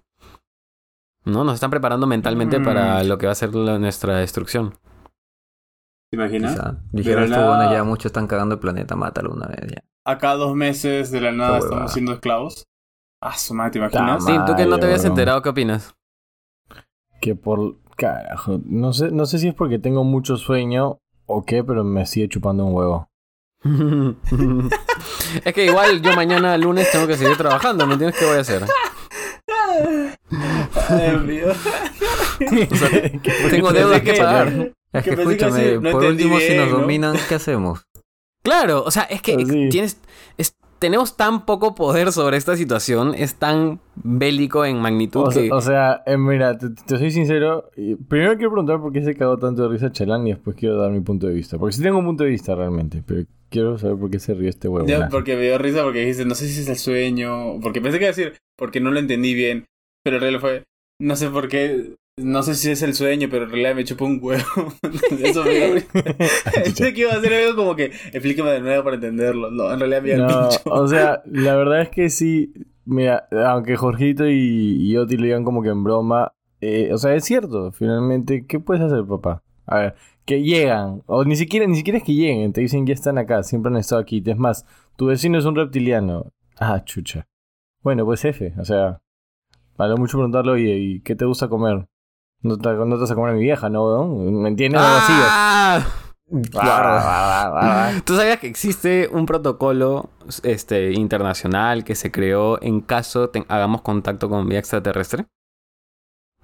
¿No? 1.25 1.43
Nos 1.43 1.56
están 1.56 1.69
preparando 1.71 2.06
mentalmente 2.08 2.60
Mm. 2.60 2.63
para 2.63 3.04
lo 3.04 3.17
que 3.17 3.25
va 3.25 3.32
a 3.32 3.36
ser 3.36 3.54
la- 3.56 3.80
nuestra 3.80 4.17
destrucción. 4.17 4.75
¿Te 6.15 6.21
imaginas? 6.21 6.54
Quizá. 6.54 6.78
Dijeron 6.91 7.30
la- 7.30 7.47
buenos 7.47 7.71
ya 7.73 7.84
muchos 7.84 8.06
están 8.08 8.28
cagando 8.28 8.56
el 8.56 8.60
planeta, 8.62 8.95
mátalo 8.95 9.34
una 9.34 9.47
vez 9.47 9.60
ya. 9.73 9.84
Acá 10.06 10.34
dos 10.36 10.56
meses 10.56 11.12
de 11.12 11.19
la 11.21 11.32
nada 11.32 11.58
estamos 11.60 11.91
siendo 11.91 12.13
esclavos. 12.13 12.65
Ah, 13.21 13.38
su 13.38 13.54
madre, 13.54 13.71
¿te 13.71 13.78
imaginas? 13.80 14.23
Ta 14.25 14.32
Sí, 14.32 14.38
tú 14.45 14.56
que 14.56 14.65
no 14.65 14.78
te 14.78 14.86
habías 14.86 15.04
enterado, 15.06 15.41
¿qué 15.41 15.49
opinas? 15.49 15.95
Que 17.21 17.36
por... 17.36 17.78
Carajo. 17.97 18.60
No 18.65 18.91
sé, 18.93 19.10
no 19.12 19.25
sé 19.25 19.39
si 19.39 19.47
es 19.47 19.54
porque 19.56 19.80
tengo 19.80 20.04
mucho 20.04 20.36
sueño 20.38 20.99
o 21.25 21.45
qué, 21.45 21.63
pero 21.63 21.84
me 21.86 22.06
sigue 22.06 22.28
chupando 22.28 22.65
un 22.65 22.73
huevo. 22.75 23.10
es 25.45 25.54
que 25.54 25.65
igual 25.65 26.01
yo 26.01 26.13
mañana 26.15 26.58
lunes 26.58 26.91
tengo 26.91 27.08
que 27.08 27.15
seguir 27.17 27.38
trabajando, 27.38 27.88
¿me 27.88 27.93
entiendes 27.93 28.19
qué 28.19 28.25
voy 28.25 28.38
a 28.38 28.41
hacer? 28.41 28.63
Ay, 30.89 31.10
Dios 31.10 31.23
mío. 31.25 31.47
Tengo 33.49 33.69
Pensé 33.69 33.80
deudas 33.80 34.01
que 34.01 34.12
que- 34.13 34.19
pagar. 34.21 34.71
Es 34.99 35.03
que 35.03 35.15
Que 35.15 35.21
escúchame, 35.21 35.60
así 35.62 35.77
no 35.81 35.91
por 35.91 36.03
último, 36.05 36.39
si 36.39 36.55
nos 36.55 36.69
¿no? 36.71 36.79
dominan, 36.79 37.15
¿qué 37.29 37.36
hacemos? 37.36 37.84
Claro, 38.43 38.84
o 38.84 38.91
sea, 38.91 39.03
es 39.03 39.21
que 39.21 39.43
sí. 39.45 39.69
tienes, 39.69 39.99
es- 40.38 40.55
tenemos 40.77 41.15
tan 41.17 41.45
poco 41.45 41.73
poder 41.73 42.12
sobre 42.12 42.38
esta 42.38 42.55
situación, 42.58 43.15
es 43.15 43.36
tan 43.36 43.79
bélico 43.95 44.65
en 44.65 44.77
magnitud 44.79 45.21
O 45.21 45.29
que... 45.29 45.47
sea, 45.47 45.55
o 45.55 45.62
sea, 45.62 46.03
eh, 46.05 46.17
mira, 46.17 46.58
te, 46.58 46.69
te 46.69 46.97
soy 46.97 47.10
sincero. 47.12 47.69
Primero 48.08 48.36
quiero 48.36 48.51
preguntar 48.51 48.79
por 48.81 48.91
qué 48.93 49.01
se 49.03 49.15
cagó 49.15 49.38
tanto 49.39 49.63
de 49.63 49.69
risa 49.69 49.91
Chalán 49.91 50.27
y 50.27 50.31
después 50.34 50.55
quiero 50.55 50.77
dar 50.77 50.91
mi 50.91 50.99
punto 50.99 51.27
de 51.27 51.34
vista. 51.34 51.58
Porque 51.58 51.75
sí 51.75 51.81
tengo 51.81 51.97
un 51.97 52.05
punto 52.05 52.23
de 52.25 52.29
vista 52.29 52.53
realmente, 52.55 53.01
pero 53.08 53.23
quiero 53.49 53.77
saber 53.79 53.97
por 53.97 54.12
qué 54.12 54.19
se 54.19 54.34
ríe 54.36 54.49
este 54.49 54.67
huevo. 54.67 54.86
Ya, 54.86 55.08
porque 55.10 55.36
me 55.36 55.43
dio 55.43 55.58
risa 55.58 55.81
porque 55.81 56.01
dijiste, 56.01 56.25
no 56.25 56.36
sé 56.36 56.47
si 56.49 56.60
es 56.60 56.67
el 56.69 56.75
sueño. 56.77 57.60
Porque 57.62 57.81
pensé 57.81 57.97
que 57.97 58.03
iba 58.05 58.13
a 58.13 58.15
decir, 58.15 58.34
porque 58.58 58.79
no 58.81 58.91
lo 58.91 58.99
entendí 58.99 59.34
bien. 59.34 59.65
Pero 60.03 60.19
realidad 60.19 60.41
fue, 60.41 60.63
no 60.99 61.15
sé 61.15 61.29
por 61.29 61.47
qué. 61.47 61.95
No 62.17 62.43
sé 62.43 62.55
si 62.55 62.71
es 62.71 62.81
el 62.81 62.93
sueño, 62.93 63.27
pero 63.29 63.43
en 63.43 63.49
realidad 63.49 63.75
me 63.75 63.84
chupó 63.84 64.05
un 64.05 64.19
huevo. 64.21 64.43
Eso 65.19 65.43
me. 65.43 65.81
Pensé 66.63 66.93
que 66.93 67.01
iba 67.01 67.12
a 67.12 67.17
hacer 67.17 67.34
algo 67.34 67.55
como 67.58 67.75
que, 67.75 67.86
explíqueme 67.86 68.51
de 68.51 68.62
nuevo 68.62 68.84
para 68.84 68.95
entenderlo. 68.95 69.51
No, 69.51 69.71
en 69.71 69.79
realidad 69.79 70.01
me 70.01 70.15
No, 70.15 70.49
o 70.65 70.88
sea, 70.88 71.21
la 71.25 71.55
verdad 71.55 71.81
es 71.81 71.89
que 71.89 72.10
sí. 72.10 72.53
Mira, 72.86 73.27
aunque 73.47 73.75
Jorgito 73.75 74.29
y, 74.29 74.77
y 74.79 74.95
Oti 74.95 75.17
lo 75.17 75.23
digan 75.23 75.43
como 75.43 75.63
que 75.63 75.69
en 75.69 75.84
broma, 75.84 76.34
eh, 76.62 76.91
o 76.93 76.97
sea, 76.97 77.15
es 77.15 77.25
cierto, 77.25 77.71
finalmente, 77.71 78.45
¿qué 78.47 78.60
puedes 78.60 78.84
hacer, 78.84 79.03
papá? 79.05 79.43
A 79.65 79.79
ver, 79.79 79.95
que 80.25 80.41
llegan, 80.43 81.01
o 81.05 81.23
ni 81.23 81.36
siquiera, 81.36 81.65
ni 81.67 81.75
siquiera 81.75 81.97
es 81.97 82.03
que 82.03 82.13
lleguen, 82.13 82.53
te 82.53 82.62
dicen 82.62 82.86
ya 82.86 82.93
están 82.93 83.17
acá, 83.17 83.43
siempre 83.43 83.71
han 83.71 83.77
estado 83.77 84.01
aquí. 84.01 84.23
Es 84.25 84.38
más, 84.38 84.65
tu 84.95 85.08
vecino 85.08 85.38
es 85.38 85.45
un 85.45 85.55
reptiliano. 85.55 86.31
Ah, 86.58 86.84
chucha. 86.84 87.27
Bueno, 87.81 88.05
pues 88.05 88.23
F, 88.25 88.53
o 88.58 88.65
sea, 88.65 88.99
vale 89.77 89.95
mucho 89.95 90.17
preguntarle, 90.17 90.51
oye, 90.51 90.77
¿y 90.77 90.99
qué 91.01 91.15
te 91.15 91.25
gusta 91.25 91.47
comer? 91.47 91.88
No 92.41 92.57
te, 92.57 92.69
no 92.73 92.95
te 92.95 93.01
vas 93.01 93.11
a 93.11 93.15
comer 93.15 93.31
a 93.31 93.33
mi 93.33 93.41
vieja, 93.43 93.69
¿no? 93.69 94.07
¿Me 94.07 94.49
entiendes? 94.49 94.81
¡Ah! 94.83 95.85
Claro. 96.51 98.01
¿Tú 98.05 98.15
sabías 98.15 98.39
que 98.39 98.47
existe 98.47 99.07
un 99.11 99.27
protocolo 99.27 100.09
este, 100.41 100.91
internacional 100.93 101.83
que 101.83 101.93
se 101.93 102.11
creó 102.11 102.59
en 102.63 102.81
caso 102.81 103.29
te- 103.29 103.45
hagamos 103.47 103.81
contacto 103.83 104.27
con 104.27 104.49
vida 104.49 104.57
extraterrestre? 104.57 105.27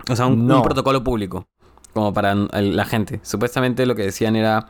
O 0.07 0.15
sea, 0.15 0.27
un, 0.27 0.47
protocolo 0.61 1.03
público, 1.03 1.47
como 1.93 2.13
para 2.13 2.31
el- 2.33 2.75
la 2.75 2.85
gente. 2.85 3.19
Supuestamente 3.23 3.85
lo 3.87 3.95
que 3.95 4.03
decían 4.03 4.35
era, 4.35 4.67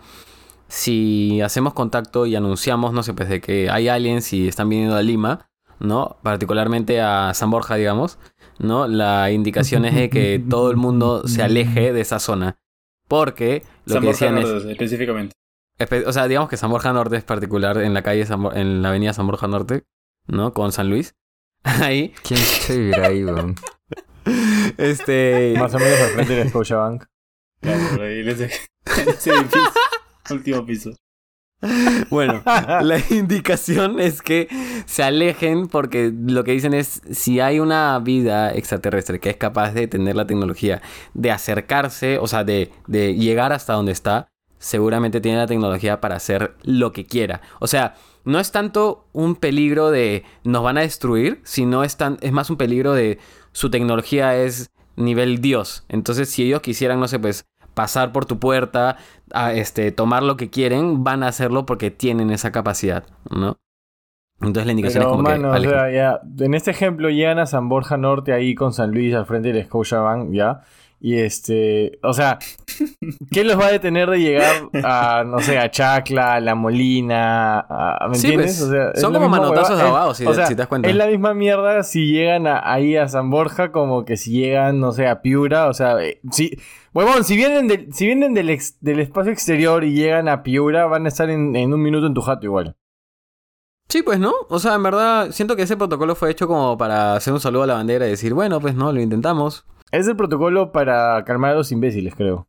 si 0.69 1.41
hacemos 1.41 1.74
contacto 1.74 2.26
y 2.26 2.36
anunciamos, 2.38 2.93
no 2.93 3.04
sé, 3.04 3.13
pues 3.13 3.28
de 3.30 3.41
que 3.41 3.69
hay 3.69 3.89
aliens 3.89 4.32
y 4.32 4.47
están 4.47 4.69
viniendo 4.69 4.95
a 4.95 5.02
Lima, 5.02 5.50
¿no? 5.80 6.17
Particularmente 6.24 7.02
a 7.02 7.34
San 7.34 7.52
Borja, 7.52 7.76
digamos, 7.76 8.17
¿no? 8.62 8.88
La 8.88 9.32
indicación 9.32 9.86
es 9.86 9.95
de 9.95 10.10
que 10.10 10.41
todo 10.50 10.71
el 10.71 10.78
mundo 10.78 11.28
se 11.28 11.43
aleje 11.43 11.93
de 11.93 12.02
esa 12.02 12.19
zona. 12.19 12.58
Porque 13.08 13.63
lo 13.86 13.93
San 13.95 14.02
que 14.02 14.08
Borja 14.08 14.26
decían 14.26 14.38
es... 14.38 14.50
Norte, 14.54 14.71
específicamente. 14.71 15.34
Espe- 15.80 16.06
O 16.08 16.13
sea, 16.13 16.28
digamos 16.28 16.50
que 16.50 16.58
San 16.58 16.69
Borja 16.71 16.93
Norte 16.93 17.17
es 17.17 17.24
particular 17.24 17.78
en 17.80 17.93
la 17.93 18.04
calle, 18.04 18.26
San 18.26 18.45
en 18.58 18.82
la 18.82 18.89
avenida 18.89 19.13
San 19.13 19.28
Borja 19.28 19.47
Norte, 19.47 19.84
¿no? 20.28 20.54
Con 20.54 20.71
San 20.71 20.89
Luis. 20.89 21.13
Ahí, 21.63 22.13
¿Quién 22.24 22.39
se 22.39 22.78
vivirá 22.78 23.08
ahí, 23.08 23.24
weón? 23.26 23.56
este... 24.78 25.54
Más 25.58 25.74
o 25.74 25.80
menos 25.80 26.00
al 26.00 26.10
frente 26.12 26.34
de 26.36 26.50
Scotiabank. 26.50 27.04
Claro, 27.62 27.80
por 27.91 28.02
ahí 28.02 28.24
les 28.24 28.39
dejé. 28.39 28.60
Ese 28.86 29.30
edificio. 29.32 29.62
Último 30.32 30.65
piso. 30.65 30.91
Bueno, 32.10 32.41
la 32.45 33.00
indicación 33.10 34.00
es 34.00 34.21
que 34.21 34.47
se 34.86 35.04
alejen 35.04 35.67
porque 35.67 36.12
lo 36.13 36.43
que 36.43 36.52
dicen 36.52 36.74
es 36.74 37.02
si 37.12 37.39
hay 37.39 37.60
una 37.60 38.00
vida 38.00 38.54
extraterrestre 38.54 39.19
que 39.19 39.30
es 39.30 39.38
capaz 39.38 39.74
de 39.74 39.88
tener 39.88 40.15
la 40.15 40.26
tecnología 40.28 40.82
de 41.13 41.32
acercarse, 41.32 42.17
o 42.17 42.28
sea, 42.28 42.43
de, 42.43 42.71
de 42.88 43.15
llegar 43.15 43.54
hasta 43.54 43.74
donde 43.74 43.91
está, 43.91 44.28
seguramente 44.58 45.21
tiene 45.21 45.38
la 45.38 45.47
tecnología 45.47 46.02
para 46.02 46.15
hacer 46.15 46.56
lo 46.63 46.91
que 46.91 47.06
quiera. 47.06 47.41
O 47.60 47.67
sea, 47.67 47.95
no 48.24 48.39
es 48.39 48.52
tanto 48.52 49.08
un 49.12 49.36
peligro 49.36 49.89
de 49.91 50.24
nos 50.43 50.63
van 50.63 50.78
a 50.78 50.82
destruir, 50.82 51.41
sino 51.43 51.84
es, 51.84 51.97
tan, 51.97 52.17
es 52.21 52.32
más 52.32 52.50
un 52.50 52.58
peligro 52.58 52.93
de 52.93 53.19
su 53.52 53.69
tecnología 53.69 54.36
es 54.38 54.71
nivel 54.95 55.41
Dios. 55.41 55.84
Entonces, 55.89 56.30
si 56.30 56.43
ellos 56.43 56.62
quisieran, 56.62 57.00
no 57.00 57.08
sé, 57.08 57.19
pues 57.19 57.45
pasar 57.74 58.12
por 58.12 58.26
tu 58.26 58.40
puerta, 58.40 58.98
a 59.34 59.54
este, 59.54 59.92
tomar 59.92 60.24
lo 60.24 60.38
que 60.38 60.50
quieren, 60.50 61.04
van 61.04 61.24
a 61.24 61.28
hacerlo 61.28 61.66
porque 61.66 61.92
tienen 61.92 62.32
esa 62.32 62.52
capacidad, 62.52 63.04
¿no? 63.30 63.58
Entonces 64.42 64.66
la 64.66 64.72
indicación 64.72 65.04
Pero, 65.04 65.12
es 65.12 65.18
como 65.18 65.30
mano, 65.30 65.52
que 65.52 65.68
o 65.68 65.70
sea, 65.70 65.92
ya, 65.92 66.22
en 66.40 66.54
este 66.56 66.72
ejemplo 66.72 67.10
llegan 67.10 67.38
a 67.38 67.46
San 67.46 67.70
Borja 67.70 67.98
Norte 67.98 68.34
ahí 68.34 68.56
con 68.56 68.74
San 68.74 68.92
Luis 68.92 69.14
al 69.14 69.26
frente 69.26 69.54
del 69.54 69.66
Scotiabank, 69.66 70.32
¿ya? 70.32 70.62
Y 71.04 71.18
este, 71.18 71.98
o 72.04 72.14
sea, 72.14 72.38
¿qué 73.32 73.44
los 73.44 73.60
va 73.60 73.66
a 73.66 73.72
detener 73.72 74.08
de 74.08 74.20
llegar 74.20 74.70
a, 74.84 75.24
no 75.26 75.40
sé, 75.40 75.58
a 75.58 75.72
Chacla, 75.72 76.36
a 76.36 76.40
La 76.40 76.54
Molina, 76.54 77.60
a, 77.60 78.08
¿me 78.08 78.16
Sí, 78.16 78.28
entiendes? 78.28 78.58
pues, 78.60 78.70
o 78.70 78.72
sea, 78.72 78.92
es 78.92 79.02
son 79.02 79.12
como 79.12 79.28
manotazos 79.28 79.80
abogados, 79.82 80.18
si- 80.18 80.28
o 80.28 80.34
sea, 80.36 80.46
si 80.46 80.54
te 80.54 80.60
das 80.60 80.68
cuenta. 80.68 80.88
Es 80.88 80.96
la 80.96 81.08
misma 81.08 81.34
mierda 81.34 81.82
si 81.82 82.06
llegan 82.12 82.46
a- 82.46 82.72
ahí 82.72 82.98
a 82.98 83.08
San 83.08 83.32
Borja 83.32 83.72
como 83.72 84.06
que 84.06 84.16
si 84.16 84.32
llegan, 84.32 84.80
no 84.80 84.92
sé, 84.92 85.08
a 85.08 85.24
Piura, 85.24 85.68
o 85.70 85.74
sea, 85.74 86.00
eh, 86.04 86.22
si, 86.32 86.56
huevón, 86.94 87.24
si 87.24 87.36
vienen, 87.36 87.68
del, 87.68 87.92
si 87.92 88.06
vienen 88.06 88.36
del, 88.36 88.52
ex- 88.52 88.78
del 88.82 89.00
espacio 89.00 89.32
exterior 89.32 89.84
y 89.84 89.94
llegan 89.94 90.30
a 90.30 90.44
Piura, 90.44 90.86
van 90.86 91.06
a 91.06 91.08
estar 91.08 91.32
en, 91.32 91.56
en 91.56 91.74
un 91.74 91.82
minuto 91.82 92.06
en 92.06 92.14
tu 92.14 92.22
jato 92.22 92.46
igual. 92.46 92.76
Sí, 93.90 94.04
pues 94.04 94.20
no. 94.20 94.34
O 94.50 94.60
sea, 94.60 94.76
en 94.76 94.84
verdad, 94.84 95.32
siento 95.32 95.56
que 95.56 95.64
ese 95.64 95.76
protocolo 95.78 96.14
fue 96.16 96.30
hecho 96.30 96.48
como 96.48 96.78
para 96.78 97.16
hacer 97.16 97.34
un 97.34 97.40
saludo 97.42 97.64
a 97.64 97.68
la 97.68 97.74
bandera 97.74 98.06
y 98.06 98.12
decir, 98.12 98.34
bueno, 98.36 98.62
pues 98.62 98.76
no, 98.76 98.92
lo 98.94 99.02
intentamos. 99.02 99.66
Es 99.92 100.08
el 100.08 100.16
protocolo 100.16 100.72
para 100.72 101.24
calmar 101.26 101.52
a 101.52 101.56
los 101.56 101.72
imbéciles, 101.72 102.16
creo. 102.16 102.48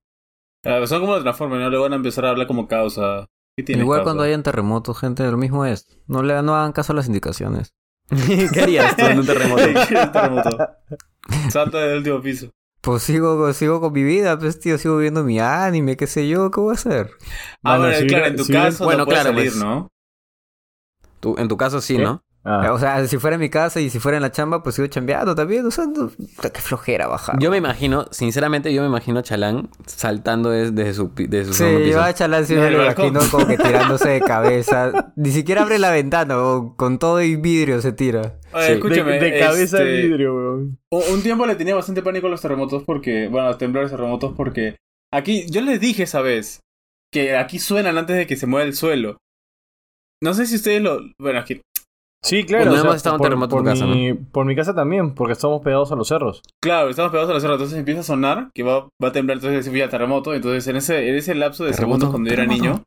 Ah, 0.65 0.87
son 0.87 1.01
como 1.01 1.15
los 1.15 1.23
Transformers, 1.23 1.61
¿no? 1.63 1.71
Le 1.71 1.79
van 1.79 1.93
a 1.93 1.97
empezar 1.97 2.25
a 2.25 2.31
hablar 2.31 2.47
como 2.47 2.69
causa. 2.69 3.27
¿Qué 3.57 3.65
tiene, 3.65 3.83
Igual 3.83 3.99
causa? 3.99 4.05
cuando 4.05 4.23
hayan 4.23 4.43
terremotos, 4.43 4.99
gente, 4.99 5.29
lo 5.31 5.37
mismo 5.37 5.65
es. 5.67 5.87
No 6.07 6.23
le 6.23 6.41
no 6.43 6.55
hagan 6.55 6.73
caso 6.73 6.93
a 6.93 6.97
las 6.97 7.07
indicaciones. 7.07 7.75
¿Qué 8.53 8.61
harías 8.61 8.97
tú 8.97 9.05
en 9.07 9.19
un 9.19 9.27
terremoto? 9.27 9.63
Sí, 9.89 9.95
un 9.95 10.13
terremoto. 10.13 10.57
Salta 11.51 11.79
del 11.81 11.99
último 11.99 12.21
piso. 12.21 12.51
Pues 12.81 13.03
sigo, 13.05 13.53
sigo 13.53 13.81
con 13.81 13.93
mi 13.93 14.03
vida, 14.03 14.37
pues 14.39 14.59
tío, 14.59 14.77
sigo 14.77 14.99
viendo 14.99 15.23
mi 15.23 15.39
anime, 15.39 15.97
qué 15.97 16.09
sé 16.09 16.29
yo, 16.29 16.51
¿qué 16.51 16.61
voy 16.61 16.71
a 16.71 16.75
hacer? 16.75 17.11
Ah, 17.63 17.77
Bueno, 17.79 17.83
bueno, 17.85 17.97
si 17.99 18.07
claro, 18.09 18.27
en 18.27 18.37
tu 18.37 18.45
si 18.45 18.53
caso 18.53 18.85
Bueno, 18.85 18.99
no 19.01 19.05
puedes 19.07 19.23
claro, 19.23 19.37
salir, 19.37 19.53
pues. 19.53 19.63
¿no? 19.63 19.89
Tú- 21.21 21.37
en 21.39 21.47
tu 21.49 21.57
caso 21.57 21.81
sí, 21.81 21.97
¿Qué? 21.97 22.03
¿no? 22.03 22.23
Ah. 22.45 22.73
O 22.73 22.79
sea, 22.79 23.07
si 23.07 23.19
fuera 23.19 23.35
en 23.37 23.41
mi 23.41 23.51
casa 23.51 23.81
y 23.81 23.89
si 23.89 24.01
fuera 24.01 24.17
en 24.19 24.23
la 24.23 24.33
chamba, 24.33 24.65
pues 24.65 24.75
sigo 24.75 24.89
chambeando 24.89 25.35
también. 25.37 25.65
O 25.65 25.71
sea, 25.71 25.87
no- 25.87 26.11
qué 26.43 26.61
flojera 26.61 27.07
bajar. 27.07 27.39
Yo 27.39 27.51
me 27.53 27.57
imagino, 27.59 28.07
sinceramente, 28.11 28.75
yo 28.75 28.83
me 28.83 28.89
imagino 28.89 29.21
a 29.21 29.23
Chalán 29.23 29.71
saltando 29.87 30.51
des- 30.51 30.75
desde 30.75 30.95
su, 30.95 31.13
desde 31.15 31.53
su 31.53 31.55
Sí, 31.55 31.91
yo 31.91 32.03
a 32.03 32.13
Chalán 32.13 32.45
sí 32.45 32.55
me 32.57 32.71
lo 32.73 32.83
imagino 32.83 33.21
como 33.31 33.47
que 33.47 33.57
tirándose 33.59 34.09
de 34.09 34.21
cabeza. 34.27 35.13
Ni 35.15 35.31
siquiera 35.31 35.63
abre 35.63 35.79
la 35.79 35.91
ventana, 35.93 36.37
o 36.43 36.75
con 36.77 36.99
todo 36.99 37.23
y 37.23 37.37
vidrio 37.37 37.81
se 37.81 37.93
tira. 37.93 38.41
Oye, 38.53 38.67
Sí. 38.67 38.73
escúchame. 38.73 39.13
de, 39.13 39.31
de 39.31 39.39
cabeza 39.39 39.79
este, 39.79 39.85
de 39.89 40.03
vidrio, 40.09 40.35
weón. 40.35 40.79
Un 40.91 41.03
un 41.15 41.23
tiempo 41.23 41.47
le 41.47 41.55
tenía 41.55 41.75
bastante 41.77 42.03
pánico 42.03 42.27
a 42.27 42.31
los 42.31 42.41
terremotos 42.43 42.83
porque, 42.85 43.29
bueno, 43.29 43.47
a 43.47 43.51
los 43.51 43.59
temblores 43.59 43.91
terremotos 43.93 44.35
porque 44.37 44.77
aquí, 45.13 45.47
yo 45.49 45.61
les 45.61 45.79
dije 45.81 46.03
esa 46.03 46.21
vez 46.23 46.61
que 47.13 47.37
aquí 47.37 47.59
suenan 47.61 47.99
antes 47.99 48.17
de 48.17 48.27
que 48.27 48.37
se 48.37 48.47
mueva 48.47 48.67
el 48.67 48.75
suelo. 48.75 49.19
No 50.23 50.35
sé 50.35 50.47
si 50.47 50.57
ustedes 50.57 50.83
lo, 50.83 50.99
bueno, 51.19 51.41
aquí, 51.41 51.61
Sí, 52.23 52.45
claro. 52.45 52.67
Pues 52.67 52.67
no 52.67 52.73
o 52.75 52.77
sea, 52.77 52.85
hemos 52.85 52.97
estado 52.97 53.17
en 53.17 53.19
por, 53.19 53.27
terremoto 53.27 53.57
en 53.59 53.65
por 53.65 53.73
tu 53.75 53.81
casa, 53.81 53.87
mi, 53.93 54.15
Por 54.15 54.47
mi 54.47 54.55
casa 54.55 54.75
también, 54.75 55.15
porque 55.15 55.33
estamos 55.33 55.61
pegados 55.63 55.91
a 55.91 55.97
los 55.97 56.07
cerros. 56.09 56.41
claro, 56.61 56.89
estamos 56.89 57.11
pegados 57.11 57.31
a 57.31 57.35
la 57.35 57.41
cerra, 57.41 57.55
entonces 57.55 57.77
empieza 57.79 58.01
a 58.01 58.05
sonar 58.05 58.51
que 58.55 58.63
va, 58.63 58.89
va 59.03 59.09
a 59.09 59.13
temblar, 59.13 59.39
entonces 59.39 59.59
decimos 59.59 59.79
ya 59.81 59.89
terremoto, 59.89 60.33
entonces 60.35 60.67
en 60.69 60.77
ese, 60.77 61.09
en 61.09 61.17
ese 61.17 61.35
lapso 61.35 61.65
de 61.65 61.73
Terremoto, 61.73 62.07
segundos 62.07 62.11
cuando 62.11 62.29
yo 62.29 62.35
era 62.35 62.47
niño, 62.47 62.85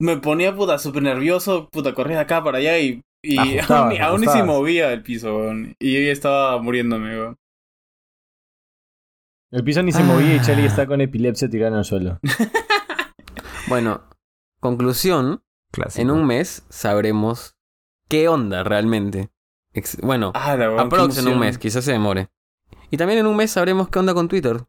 me 0.00 0.16
ponía 0.16 0.54
puta 0.56 0.78
súper 0.78 1.02
nervioso, 1.04 1.68
puta, 1.70 1.94
corría 1.94 2.16
de 2.16 2.22
acá 2.22 2.42
para 2.42 2.58
allá 2.58 2.78
y, 2.80 3.00
y 3.22 3.38
Ajustabas, 3.38 3.70
aún, 3.70 3.88
ni- 3.90 3.98
aún 3.98 4.20
ni 4.22 4.26
se 4.26 4.42
movía 4.42 4.92
el 4.92 5.02
piso, 5.02 5.36
weón, 5.36 5.76
y 5.78 5.94
yo 5.94 6.00
ya 6.00 6.10
estaba 6.12 6.60
muriéndome, 6.60 7.16
weón. 7.16 7.36
El 9.52 9.62
piso 9.62 9.84
ni 9.84 9.92
se 9.92 10.02
Ah. 10.02 10.04
movía 10.06 10.34
y 10.34 10.40
Charlie 10.40 10.66
está 10.66 10.84
con 10.88 11.00
epilepsia 11.00 11.48
tirada 11.48 11.70
en 11.72 11.78
el 11.78 11.84
suelo. 11.84 12.18
Bueno, 13.66 14.02
conclusión, 14.60 15.42
Clásico. 15.72 16.02
en 16.02 16.10
un 16.10 16.26
mes 16.26 16.66
sabremos 16.68 17.56
qué 18.08 18.28
onda 18.28 18.62
realmente. 18.64 19.30
Ex- 19.72 19.98
bueno, 20.00 20.30
Ah, 20.34 20.52
aprox 20.78 21.18
en 21.18 21.28
un 21.28 21.38
mes, 21.38 21.58
quizás 21.58 21.84
se 21.84 21.92
demore. 21.92 22.28
Y 22.90 22.96
también 22.96 23.18
en 23.20 23.26
un 23.26 23.36
mes 23.36 23.50
sabremos 23.50 23.88
qué 23.88 23.98
onda 23.98 24.14
con 24.14 24.28
Twitter. 24.28 24.64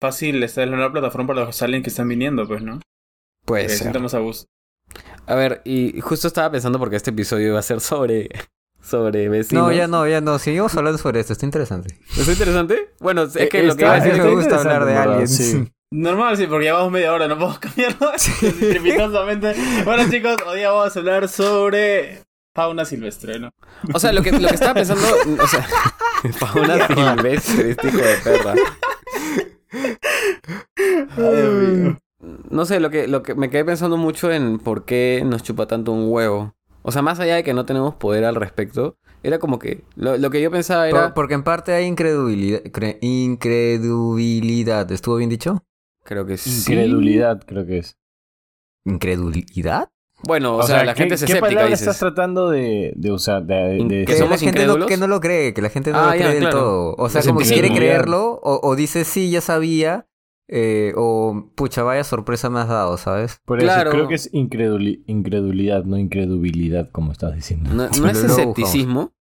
Fácil, 0.00 0.42
esta 0.42 0.62
es 0.62 0.70
la 0.70 0.76
nueva 0.76 0.92
plataforma 0.92 1.28
para 1.34 1.44
los 1.46 1.60
aliens 1.62 1.84
que 1.84 1.90
están 1.90 2.08
viniendo, 2.08 2.46
pues, 2.48 2.62
¿no? 2.62 2.80
Que 3.46 3.68
sientan 3.68 4.02
más 4.02 4.14
a 5.26 5.34
ver, 5.36 5.62
y 5.64 6.00
justo 6.00 6.26
estaba 6.26 6.50
pensando 6.50 6.78
porque 6.78 6.96
este 6.96 7.10
episodio 7.10 7.48
iba 7.48 7.58
a 7.58 7.62
ser 7.62 7.80
sobre, 7.80 8.28
sobre 8.80 9.28
vecinos. 9.28 9.66
No, 9.66 9.72
ya 9.72 9.86
no, 9.86 10.06
ya 10.08 10.20
no. 10.20 10.38
Seguimos 10.40 10.74
hablando 10.76 10.98
sobre 10.98 11.20
esto, 11.20 11.32
está 11.32 11.44
interesante. 11.46 11.98
¿Es 12.16 12.26
interesante? 12.26 12.90
Bueno, 12.98 13.22
es 13.22 13.34
que 13.34 13.60
Eh, 13.60 13.62
lo 13.62 13.76
que 13.76 13.82
está- 13.82 13.82
iba 13.84 13.92
a 13.92 13.96
decir 13.96 14.12
me 14.12 14.18
es 14.18 14.24
que- 14.24 14.34
gusta 14.34 14.58
hablar 14.58 14.84
de 14.86 14.96
aliens. 14.96 15.36
sí. 15.36 15.72
Normal, 15.92 16.36
sí, 16.36 16.46
porque 16.46 16.66
llevamos 16.66 16.92
media 16.92 17.12
hora, 17.12 17.26
no 17.26 17.34
podemos 17.36 17.58
cambiarlo 17.60 18.12
estrepitosamente. 18.14 19.54
Bueno, 19.84 20.08
chicos, 20.10 20.36
hoy 20.46 20.58
día 20.58 20.70
vamos 20.70 20.94
a 20.94 20.98
hablar 21.00 21.28
sobre 21.28 22.22
fauna 22.54 22.84
silvestre, 22.84 23.40
¿no? 23.40 23.50
O 23.92 23.98
sea, 23.98 24.12
lo 24.12 24.22
que, 24.22 24.30
lo 24.32 24.48
que 24.48 24.54
estaba 24.54 24.74
pensando, 24.74 25.02
o 25.42 25.46
sea, 25.48 25.66
fauna 26.38 26.86
silvestre, 26.86 27.70
este 27.70 27.88
hijo 27.88 27.96
de 27.98 28.16
perra. 28.22 28.54
Ay, 31.16 31.36
Dios 31.36 31.54
mío. 31.54 31.98
No 32.50 32.66
sé, 32.66 32.78
lo 32.80 32.90
que, 32.90 33.08
lo 33.08 33.22
que 33.22 33.34
me 33.34 33.50
quedé 33.50 33.64
pensando 33.64 33.96
mucho 33.96 34.30
en 34.30 34.58
por 34.58 34.84
qué 34.84 35.22
nos 35.26 35.42
chupa 35.42 35.66
tanto 35.66 35.90
un 35.90 36.04
huevo. 36.12 36.54
O 36.82 36.92
sea, 36.92 37.02
más 37.02 37.18
allá 37.18 37.34
de 37.36 37.42
que 37.44 37.52
no 37.54 37.66
tenemos 37.66 37.96
poder 37.96 38.24
al 38.24 38.36
respecto, 38.36 38.96
era 39.22 39.38
como 39.38 39.58
que 39.58 39.82
lo, 39.96 40.16
lo 40.18 40.30
que 40.30 40.40
yo 40.40 40.50
pensaba 40.50 40.88
era... 40.88 41.06
Por- 41.06 41.14
porque 41.14 41.34
en 41.34 41.42
parte 41.42 41.72
hay 41.72 41.84
incredulidad. 41.86 42.62
cre- 42.64 42.98
incredulidad. 43.00 44.90
¿Estuvo 44.92 45.16
bien 45.16 45.30
dicho? 45.30 45.64
Creo 46.10 46.26
que 46.26 46.36
sí. 46.36 46.50
Incredulidad, 46.72 47.40
creo 47.46 47.64
que 47.64 47.78
es. 47.78 47.96
¿Incredulidad? 48.84 49.90
Bueno, 50.24 50.56
o, 50.56 50.62
sea, 50.64 50.82
la 50.84 50.92
¿qué, 50.94 51.02
gente 51.02 51.14
es 51.14 51.20
¿qué 51.20 51.26
escéptica, 51.26 51.46
palabra 51.48 51.66
dices. 51.70 51.82
estás 51.82 51.98
tratando 52.00 52.50
de, 52.50 52.92
de 52.96 53.12
usar? 53.12 53.44
De, 53.46 53.78
In- 53.78 53.86
de- 53.86 54.04
¿Que 54.06 54.16
somos 54.16 54.32
la 54.32 54.38
gente 54.38 54.66
no, 54.66 54.86
que 54.86 54.96
no 54.96 55.06
lo 55.06 55.20
cree, 55.20 55.54
que 55.54 55.62
la 55.62 55.70
gente 55.70 55.92
no 55.92 55.98
Ah, 56.00 56.06
lo 56.06 56.12
ya, 56.14 56.18
cree 56.18 56.30
del 56.34 56.40
claro. 56.40 56.58
todo. 56.58 56.94
O 56.98 57.08
sea, 57.08 57.20
Es 57.20 57.28
como 57.28 57.38
que 57.38 57.44
quiere 57.46 57.68
incredulidad. 57.68 57.94
creerlo, 58.02 58.40
o, 58.42 58.60
o 58.68 58.74
dice 58.74 59.04
sí, 59.04 59.30
ya 59.30 59.40
sabía, 59.40 60.08
eh, 60.48 60.92
o 60.96 61.52
pucha, 61.54 61.84
vaya 61.84 62.02
sorpresa 62.02 62.50
me 62.50 62.58
has 62.58 62.68
dado, 62.68 62.96
¿sabes? 62.98 63.40
Por 63.46 63.60
eso, 63.60 63.66
Claro. 63.68 63.92
creo 63.92 64.08
que 64.08 64.16
es 64.16 64.32
increduli- 64.32 65.04
incredulidad, 65.06 65.84
no 65.84 65.96
incredubilidad, 65.96 66.90
como 66.90 67.12
estás 67.12 67.36
diciendo. 67.36 67.70
No, 67.72 67.84
es 68.10 68.24
escepticismo. 68.24 69.12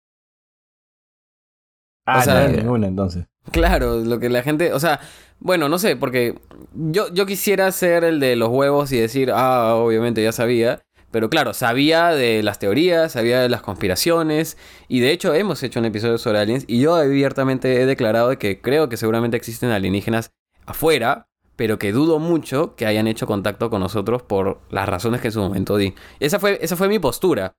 Ah, 2.07 2.21
o 2.21 2.23
sea, 2.23 2.49
no, 2.49 2.57
ninguna 2.57 2.87
entonces. 2.89 3.27
Claro, 3.53 3.99
lo 3.99 4.19
que 4.19 4.29
la 4.29 4.43
gente, 4.43 4.73
o 4.73 4.81
sea, 4.81 5.01
bueno, 5.41 5.69
no 5.69 5.79
sé, 5.79 5.97
porque 5.97 6.39
yo, 6.75 7.13
yo 7.13 7.27
quisiera 7.27 7.71
ser 7.73 8.05
el 8.05 8.21
de 8.21 8.37
los 8.37 8.49
huevos 8.49 8.93
y 8.93 8.99
decir, 8.99 9.31
ah, 9.33 9.75
obviamente 9.77 10.23
ya 10.23 10.33
sabía, 10.33 10.83
pero 11.11 11.31
claro, 11.31 11.55
sabía 11.55 12.09
de 12.09 12.43
las 12.43 12.59
teorías, 12.59 13.13
sabía 13.13 13.41
de 13.41 13.49
las 13.49 13.63
conspiraciones, 13.63 14.59
y 14.89 15.01
de 15.01 15.13
hecho 15.13 15.35
hemos 15.35 15.63
hecho 15.63 15.81
un 15.81 15.87
episodio 15.87 16.19
sobre 16.19 16.39
aliens, 16.39 16.65
y 16.67 16.81
yo 16.81 16.95
abiertamente 16.95 17.81
he 17.81 17.87
declarado 17.87 18.31
de 18.31 18.39
que 18.39 18.61
creo 18.61 18.89
que 18.89 18.97
seguramente 18.97 19.37
existen 19.37 19.71
alienígenas 19.71 20.33
afuera, 20.67 21.29
pero 21.57 21.79
que 21.79 21.93
dudo 21.93 22.19
mucho 22.19 22.77
que 22.77 22.87
hayan 22.87 23.09
hecho 23.09 23.27
contacto 23.27 23.71
con 23.71 23.81
nosotros 23.81 24.23
por 24.23 24.61
las 24.71 24.89
razones 24.89 25.21
que 25.21 25.29
en 25.29 25.33
su 25.33 25.41
momento 25.41 25.77
di. 25.77 25.95
Esa 26.21 26.39
fue, 26.39 26.59
esa 26.63 26.77
fue 26.77 26.89
mi 26.89 26.99
postura. 26.99 27.57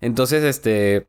Entonces, 0.00 0.44
este, 0.44 1.08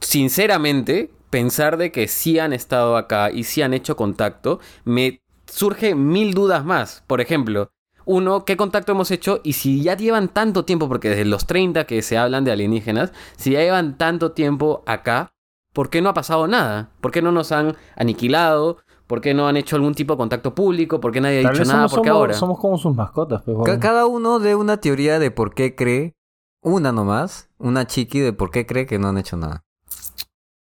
sinceramente, 0.00 1.10
pensar 1.34 1.78
de 1.78 1.90
que 1.90 2.06
sí 2.06 2.38
han 2.38 2.52
estado 2.52 2.96
acá 2.96 3.32
y 3.32 3.42
sí 3.42 3.60
han 3.60 3.74
hecho 3.74 3.96
contacto, 3.96 4.60
me 4.84 5.20
surge 5.46 5.96
mil 5.96 6.32
dudas 6.32 6.64
más. 6.64 7.02
Por 7.08 7.20
ejemplo, 7.20 7.70
uno, 8.04 8.44
¿qué 8.44 8.56
contacto 8.56 8.92
hemos 8.92 9.10
hecho? 9.10 9.40
Y 9.42 9.54
si 9.54 9.82
ya 9.82 9.96
llevan 9.96 10.28
tanto 10.28 10.64
tiempo, 10.64 10.88
porque 10.88 11.08
desde 11.08 11.24
los 11.24 11.44
30 11.46 11.86
que 11.86 12.02
se 12.02 12.16
hablan 12.18 12.44
de 12.44 12.52
alienígenas, 12.52 13.12
si 13.36 13.50
ya 13.50 13.58
llevan 13.58 13.98
tanto 13.98 14.30
tiempo 14.30 14.84
acá, 14.86 15.32
¿por 15.72 15.90
qué 15.90 16.00
no 16.02 16.08
ha 16.10 16.14
pasado 16.14 16.46
nada? 16.46 16.90
¿Por 17.00 17.10
qué 17.10 17.20
no 17.20 17.32
nos 17.32 17.50
han 17.50 17.74
aniquilado? 17.96 18.76
¿Por 19.08 19.20
qué 19.20 19.34
no 19.34 19.48
han 19.48 19.56
hecho 19.56 19.74
algún 19.74 19.94
tipo 19.96 20.12
de 20.14 20.18
contacto 20.18 20.54
público? 20.54 21.00
¿Por 21.00 21.10
qué 21.10 21.20
nadie 21.20 21.40
ha 21.40 21.42
Tal 21.42 21.52
dicho 21.54 21.58
vez 21.62 21.68
nada? 21.68 21.88
somos, 21.88 21.94
¿Por 21.94 22.02
qué 22.02 22.08
somos- 22.10 22.20
ahora? 22.20 22.34
somos 22.34 22.58
como 22.60 22.78
sus 22.78 22.94
mascotas, 22.94 23.42
pues. 23.44 23.56
Ca- 23.56 23.62
bueno. 23.64 23.80
cada 23.80 24.06
uno 24.06 24.38
de 24.38 24.54
una 24.54 24.76
teoría 24.76 25.18
de 25.18 25.32
por 25.32 25.52
qué 25.52 25.74
cree, 25.74 26.14
una 26.62 26.92
nomás, 26.92 27.50
una 27.58 27.88
chiqui 27.88 28.20
de 28.20 28.32
por 28.32 28.52
qué 28.52 28.66
cree 28.66 28.86
que 28.86 29.00
no 29.00 29.08
han 29.08 29.18
hecho 29.18 29.36
nada. 29.36 29.64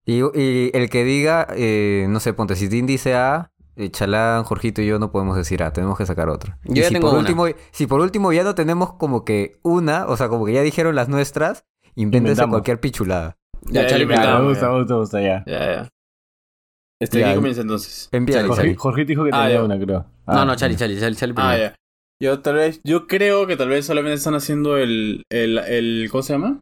Y, 0.06 0.20
y 0.38 0.70
el 0.74 0.90
que 0.90 1.04
diga, 1.04 1.46
eh, 1.56 2.06
no 2.08 2.20
sé, 2.20 2.32
ponte, 2.34 2.56
si 2.56 2.68
Tim 2.68 2.86
dice 2.86 3.14
A, 3.14 3.50
eh, 3.76 3.90
Chalán, 3.90 4.44
Jorgito 4.44 4.82
y 4.82 4.86
yo 4.86 4.98
no 4.98 5.10
podemos 5.10 5.36
decir 5.36 5.62
A, 5.62 5.72
tenemos 5.72 5.96
que 5.96 6.04
sacar 6.06 6.28
otra. 6.28 6.58
Yo 6.64 6.74
y 6.74 6.76
ya 6.82 6.88
si 6.88 6.94
tengo 6.94 7.08
por 7.08 7.18
una. 7.18 7.20
último, 7.28 7.46
si 7.72 7.86
por 7.86 8.00
último 8.00 8.32
ya 8.32 8.44
no 8.44 8.54
tenemos 8.54 8.92
como 8.94 9.24
que 9.24 9.58
una, 9.62 10.06
o 10.06 10.16
sea, 10.16 10.28
como 10.28 10.44
que 10.44 10.52
ya 10.52 10.62
dijeron 10.62 10.94
las 10.94 11.08
nuestras, 11.08 11.64
invéntense 11.94 12.46
cualquier 12.46 12.80
pichulada. 12.80 13.36
Ya, 13.62 13.86
Ya, 13.88 13.96
Ah, 13.96 14.40
me 14.40 14.48
gusta, 14.48 14.68
me 14.70 14.78
gusta, 14.78 14.94
me 14.94 15.00
gusta, 15.00 15.20
ya. 15.22 15.42
Ya, 15.46 15.58
ya. 15.72 15.88
Este, 17.00 17.18
Ya. 17.20 17.26
¿quién 17.26 17.36
comienza 17.36 17.62
entonces? 17.62 18.08
Chale. 18.12 18.48
Jorge, 18.48 18.74
Jorgito 18.76 19.08
dijo 19.08 19.24
que 19.24 19.30
Ah, 19.32 19.44
tenía 19.44 19.58
ya. 19.58 19.64
una, 19.64 19.78
creo. 19.78 20.00
No, 20.00 20.06
Ah, 20.26 20.44
no, 20.44 20.54
Chali, 20.54 20.76
Chali, 20.76 20.98
Chali, 21.00 21.16
Chali 21.16 21.32
Ah, 21.32 21.34
primero. 21.34 21.58
ya. 21.58 21.74
Yo 22.20 22.40
tal 22.40 22.54
vez, 22.56 22.80
yo 22.84 23.06
creo 23.06 23.46
que 23.46 23.56
tal 23.56 23.68
vez 23.68 23.86
solamente 23.86 24.14
están 24.14 24.34
haciendo 24.34 24.76
el, 24.78 25.24
el, 25.30 25.58
el 25.58 26.08
¿cómo 26.10 26.22
se 26.22 26.34
llama? 26.34 26.60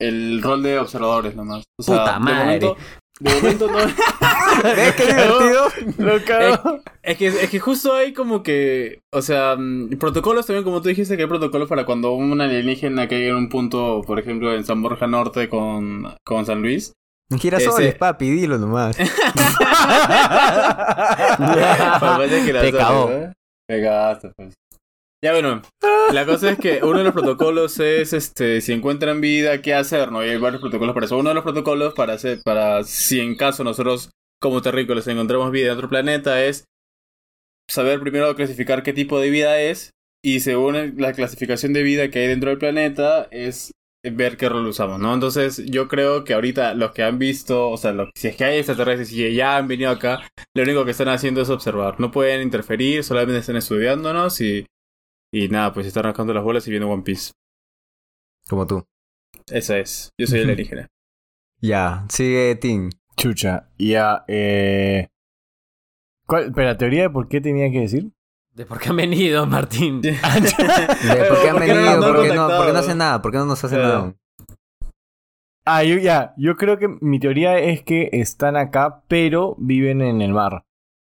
El 0.00 0.40
rol 0.42 0.62
de 0.62 0.78
observadores 0.78 1.34
nomás. 1.34 1.64
O 1.78 1.82
sea, 1.82 1.98
Puta 1.98 2.12
de 2.14 2.18
madre. 2.20 2.44
momento- 2.44 2.76
De 3.20 3.34
momento, 3.34 3.66
no. 3.66 3.78
¿Ves 4.62 4.94
qué 4.94 5.06
divertido? 5.12 5.68
Lo 5.98 6.24
cagó. 6.24 6.80
Es 7.02 7.16
que, 7.18 7.26
es 7.26 7.50
que 7.50 7.58
justo 7.58 7.92
hay 7.94 8.12
como 8.12 8.42
que, 8.44 9.00
o 9.12 9.22
sea, 9.22 9.56
mm, 9.58 9.98
protocolos 9.98 10.46
también, 10.46 10.62
como 10.64 10.80
tú 10.82 10.88
dijiste, 10.88 11.16
que 11.16 11.22
hay 11.22 11.28
protocolos 11.28 11.68
para 11.68 11.84
cuando 11.84 12.12
un 12.12 12.40
alienígena 12.40 13.08
caiga 13.08 13.30
en 13.30 13.34
un 13.36 13.48
punto, 13.48 14.02
por 14.06 14.20
ejemplo, 14.20 14.54
en 14.54 14.64
San 14.64 14.80
Borja 14.82 15.08
Norte 15.08 15.48
con, 15.48 16.14
con 16.24 16.46
San 16.46 16.62
Luis. 16.62 16.92
Girasoles, 17.40 17.88
Ese- 17.88 17.98
papi, 17.98 18.30
dilo 18.30 18.56
nomás. 18.58 18.96
La 21.38 22.60
Te 22.60 22.72
cagó. 22.72 23.10
Te 23.68 23.82
cagaste, 23.82 24.30
pues. 24.36 24.54
Ya 25.22 25.32
bueno, 25.32 25.62
la 26.12 26.24
cosa 26.26 26.50
es 26.52 26.58
que 26.58 26.80
uno 26.82 26.98
de 26.98 27.04
los 27.04 27.12
protocolos 27.12 27.80
es 27.80 28.12
este 28.12 28.60
si 28.60 28.72
encuentran 28.72 29.20
vida, 29.20 29.60
qué 29.62 29.74
hacer, 29.74 30.12
¿no? 30.12 30.24
Y 30.24 30.28
hay 30.28 30.38
varios 30.38 30.60
protocolos 30.60 30.94
para 30.94 31.06
eso. 31.06 31.18
Uno 31.18 31.30
de 31.30 31.34
los 31.34 31.42
protocolos 31.44 31.94
para 31.94 32.12
hacer, 32.12 32.40
para 32.44 32.84
si 32.84 33.18
en 33.20 33.34
caso 33.36 33.64
nosotros 33.64 34.10
como 34.40 34.62
terrícolas 34.62 35.08
encontramos 35.08 35.50
vida 35.50 35.66
en 35.66 35.72
otro 35.76 35.88
planeta 35.88 36.44
es 36.44 36.64
saber 37.68 38.00
primero 38.00 38.34
clasificar 38.36 38.82
qué 38.82 38.92
tipo 38.92 39.18
de 39.20 39.30
vida 39.30 39.60
es 39.60 39.90
y 40.24 40.40
según 40.40 40.94
la 40.98 41.12
clasificación 41.12 41.72
de 41.72 41.82
vida 41.82 42.10
que 42.10 42.20
hay 42.20 42.28
dentro 42.28 42.50
del 42.50 42.58
planeta 42.58 43.26
es 43.30 43.72
ver 44.04 44.36
qué 44.36 44.48
rol 44.48 44.66
usamos, 44.66 45.00
¿no? 45.00 45.12
Entonces 45.12 45.62
yo 45.66 45.88
creo 45.88 46.22
que 46.24 46.34
ahorita 46.34 46.74
los 46.74 46.92
que 46.92 47.02
han 47.02 47.18
visto, 47.18 47.68
o 47.70 47.76
sea, 47.76 47.92
lo- 47.92 48.10
si 48.14 48.28
es 48.28 48.36
que 48.36 48.44
hay 48.44 48.58
extraterrestres 48.58 49.12
y 49.12 49.34
ya 49.34 49.56
han 49.56 49.66
venido 49.66 49.90
acá, 49.90 50.20
lo 50.54 50.62
único 50.62 50.84
que 50.84 50.92
están 50.92 51.08
haciendo 51.08 51.42
es 51.42 51.50
observar. 51.50 51.98
No 52.00 52.12
pueden 52.12 52.40
interferir, 52.42 53.02
solamente 53.02 53.40
están 53.40 53.56
estudiándonos 53.56 54.40
y 54.40 54.66
Y 55.32 55.48
nada, 55.48 55.72
pues 55.72 55.86
está 55.86 56.00
arrancando 56.00 56.32
las 56.32 56.42
bolas 56.42 56.66
y 56.66 56.70
viendo 56.70 56.88
One 56.88 57.02
Piece. 57.02 57.32
Como 58.48 58.66
tú. 58.66 58.84
Esa 59.50 59.78
es. 59.78 60.10
Yo 60.18 60.26
soy 60.26 60.40
el 60.40 60.50
alienígena. 60.50 60.88
Ya, 61.60 62.06
sigue 62.08 62.54
Tim. 62.56 62.90
Chucha. 63.16 63.68
Ya, 63.78 64.24
eh... 64.28 65.08
¿Cuál? 66.26 66.52
Pero 66.54 66.68
la 66.68 66.78
teoría 66.78 67.02
de 67.02 67.10
por 67.10 67.28
qué 67.28 67.40
tenía 67.40 67.70
que 67.70 67.80
decir. 67.80 68.10
¿De 68.52 68.66
por 68.66 68.78
qué 68.78 68.90
han 68.90 68.96
venido, 68.96 69.46
Martín? 69.46 70.00
¿De 70.02 70.12
¿Por 71.28 71.42
qué 71.42 71.48
han 71.48 71.56
¿Por 71.56 71.64
qué 71.64 71.74
no 71.74 71.82
venido? 71.82 72.00
¿Por 72.14 72.22
qué 72.22 72.34
no, 72.34 72.48
por 72.48 72.66
qué 72.66 72.72
no 72.72 72.78
hacen 72.78 72.98
nada? 72.98 73.22
¿Por 73.22 73.32
qué 73.32 73.38
no 73.38 73.46
nos 73.46 73.64
hacen 73.64 73.80
nada? 73.80 74.14
Ah, 75.64 75.84
yo 75.84 75.98
ya. 75.98 76.34
Yo 76.36 76.56
creo 76.56 76.78
que 76.78 76.88
mi 76.88 77.20
teoría 77.20 77.58
es 77.58 77.82
que 77.82 78.08
están 78.12 78.56
acá, 78.56 79.02
pero 79.08 79.54
viven 79.58 80.00
en 80.00 80.22
el 80.22 80.32
mar. 80.32 80.64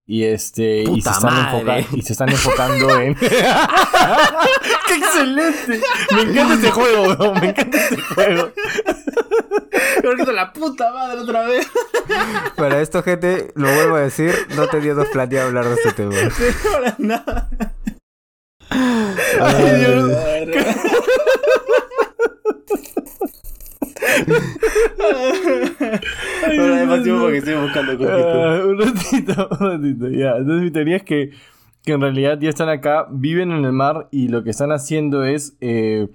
Y 0.09 0.23
este. 0.23 0.83
y, 0.83 1.01
se 1.01 1.09
están 1.09 1.33
madre. 1.33 1.79
enfoca- 1.81 1.97
y 1.97 2.01
se 2.01 2.13
están 2.13 2.29
enfocando 2.29 2.97
en. 3.01 3.13
¡Qué 4.87 4.93
excelente! 4.95 5.81
Me 6.15 6.21
encanta 6.21 6.53
este 6.53 6.71
juego, 6.71 7.03
weón. 7.03 7.39
Me 7.41 7.49
encanta 7.49 7.77
este 7.77 8.01
juego. 8.01 8.51
Ahorita 10.05 10.31
la 10.31 10.53
puta 10.53 10.91
madre 10.93 11.19
otra 11.19 11.41
vez. 11.47 11.67
Para 12.55 12.81
esto, 12.81 13.03
gente, 13.03 13.51
lo 13.55 13.67
vuelvo 13.73 13.97
a 13.97 14.01
decir, 14.01 14.33
no 14.55 14.67
teníamos 14.67 15.09
planeado 15.09 15.47
hablar 15.47 15.65
de 15.65 15.73
este 15.75 15.91
tema. 15.91 16.15
Para 16.71 16.95
nada. 16.99 17.49
Ay, 18.69 19.75
Dios. 19.75 20.11
Ahora 26.43 26.75
además 26.75 27.03
tiempo 27.03 27.21
porque 27.21 27.37
estoy 27.37 27.55
buscando. 27.55 28.09
Ah, 28.09 28.61
un 28.65 28.79
ratito, 28.79 29.49
un 29.59 29.67
ratito, 29.71 30.09
ya. 30.09 30.37
Entonces 30.37 30.63
mi 30.63 30.71
teoría 30.71 30.97
es 30.97 31.03
que, 31.03 31.31
que 31.83 31.93
en 31.93 32.01
realidad 32.01 32.37
ya 32.39 32.49
están 32.49 32.69
acá, 32.69 33.07
viven 33.11 33.51
en 33.51 33.65
el 33.65 33.73
mar 33.73 34.07
y 34.11 34.27
lo 34.27 34.43
que 34.43 34.49
están 34.49 34.71
haciendo 34.71 35.23
es 35.23 35.57
eh, 35.61 36.07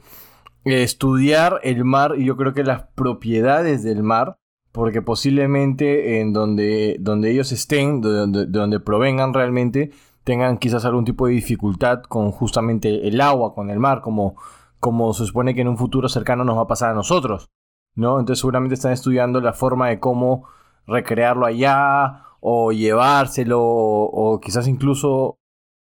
estudiar 0.65 1.61
el 1.63 1.85
mar 1.85 2.15
y 2.17 2.25
yo 2.25 2.37
creo 2.37 2.55
que 2.55 2.65
las 2.65 2.83
propiedades 2.95 3.83
del 3.83 4.03
mar, 4.03 4.37
porque 4.73 5.03
posiblemente 5.03 6.21
en 6.21 6.33
donde, 6.33 6.97
donde 7.01 7.31
ellos 7.31 7.53
estén, 7.53 8.01
de 8.01 8.11
donde, 8.11 8.47
de 8.47 8.59
donde 8.59 8.81
provengan 8.81 9.35
realmente, 9.35 9.91
tengan 10.25 10.59
quizás 10.59 10.85
algún 10.85 11.05
tipo 11.05 11.27
de 11.27 11.35
dificultad 11.35 12.03
con 12.03 12.31
justamente 12.31 13.07
el 13.09 13.21
agua, 13.21 13.55
con 13.55 13.71
el 13.71 13.79
mar, 13.79 14.01
como, 14.03 14.37
como 14.79 15.13
se 15.15 15.27
supone 15.27 15.55
que 15.55 15.63
en 15.63 15.69
un 15.69 15.79
futuro 15.79 16.09
cercano 16.09 16.45
nos 16.45 16.57
va 16.57 16.63
a 16.63 16.69
pasar 16.69 16.91
a 16.91 16.95
nosotros. 16.95 17.51
¿No? 17.95 18.19
Entonces 18.19 18.41
seguramente 18.41 18.75
están 18.75 18.93
estudiando 18.93 19.41
la 19.41 19.53
forma 19.53 19.89
de 19.89 20.01
cómo 20.01 20.47
recrearlo 20.87 21.47
allá 21.47 22.25
o 22.41 22.73
llevárselo 22.73 23.61
o, 23.63 24.41
quizás 24.41 24.67
incluso 24.67 25.39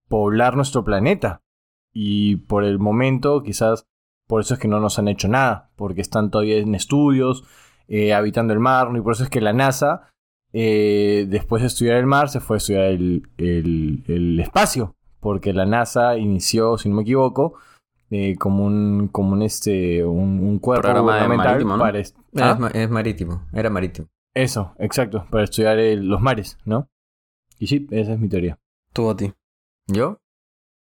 poblar 0.08 0.56
nuestro 0.56 0.84
planeta. 0.84 1.40
Y 1.92 2.36
por 2.36 2.64
el 2.64 2.78
momento 2.78 3.42
quizás 3.42 3.86
por 4.26 4.42
eso 4.42 4.54
es 4.54 4.60
que 4.60 4.68
no 4.68 4.78
nos 4.78 4.98
han 4.98 5.08
hecho 5.08 5.26
nada, 5.28 5.70
porque 5.76 6.02
están 6.02 6.30
todavía 6.30 6.58
en 6.58 6.74
estudios, 6.74 7.44
eh, 7.88 8.12
habitando 8.12 8.52
el 8.52 8.60
mar, 8.60 8.88
y 8.94 9.00
por 9.00 9.14
eso 9.14 9.24
es 9.24 9.30
que 9.30 9.40
la 9.40 9.54
NASA, 9.54 10.10
eh, 10.52 11.26
después 11.30 11.62
de 11.62 11.68
estudiar 11.68 11.96
el 11.96 12.04
mar, 12.04 12.28
se 12.28 12.40
fue 12.40 12.56
a 12.56 12.58
estudiar 12.58 12.84
el- 12.84 13.22
el 13.38 14.38
espacio, 14.38 14.94
porque 15.20 15.54
la 15.54 15.64
NASA 15.64 16.18
inició, 16.18 16.76
si 16.76 16.90
no 16.90 16.96
me 16.96 17.02
equivoco, 17.02 17.54
eh, 18.10 18.36
como 18.36 18.64
un, 18.66 19.08
como 19.08 19.32
un, 19.32 19.42
este, 19.42 20.04
un, 20.04 20.40
un 20.40 20.58
cuerpo 20.58 20.88
gubernamental 20.88 21.36
marítimo, 21.46 21.76
¿no? 21.76 21.82
para 21.82 21.98
est- 21.98 22.16
¿Ah? 22.36 22.52
Es, 22.52 22.58
ma- 22.58 22.68
es 22.68 22.90
marítimo, 22.90 23.46
era 23.52 23.70
marítimo. 23.70 24.08
Eso, 24.34 24.74
exacto, 24.78 25.26
para 25.30 25.44
estudiar 25.44 25.78
el- 25.78 26.06
los 26.06 26.20
mares, 26.20 26.58
¿no? 26.64 26.88
Y 27.58 27.66
sí, 27.66 27.86
esa 27.90 28.12
es 28.14 28.18
mi 28.18 28.28
teoría. 28.28 28.58
Tú 28.92 29.10
a 29.10 29.16
ti. 29.16 29.32
¿Yo? 29.86 30.20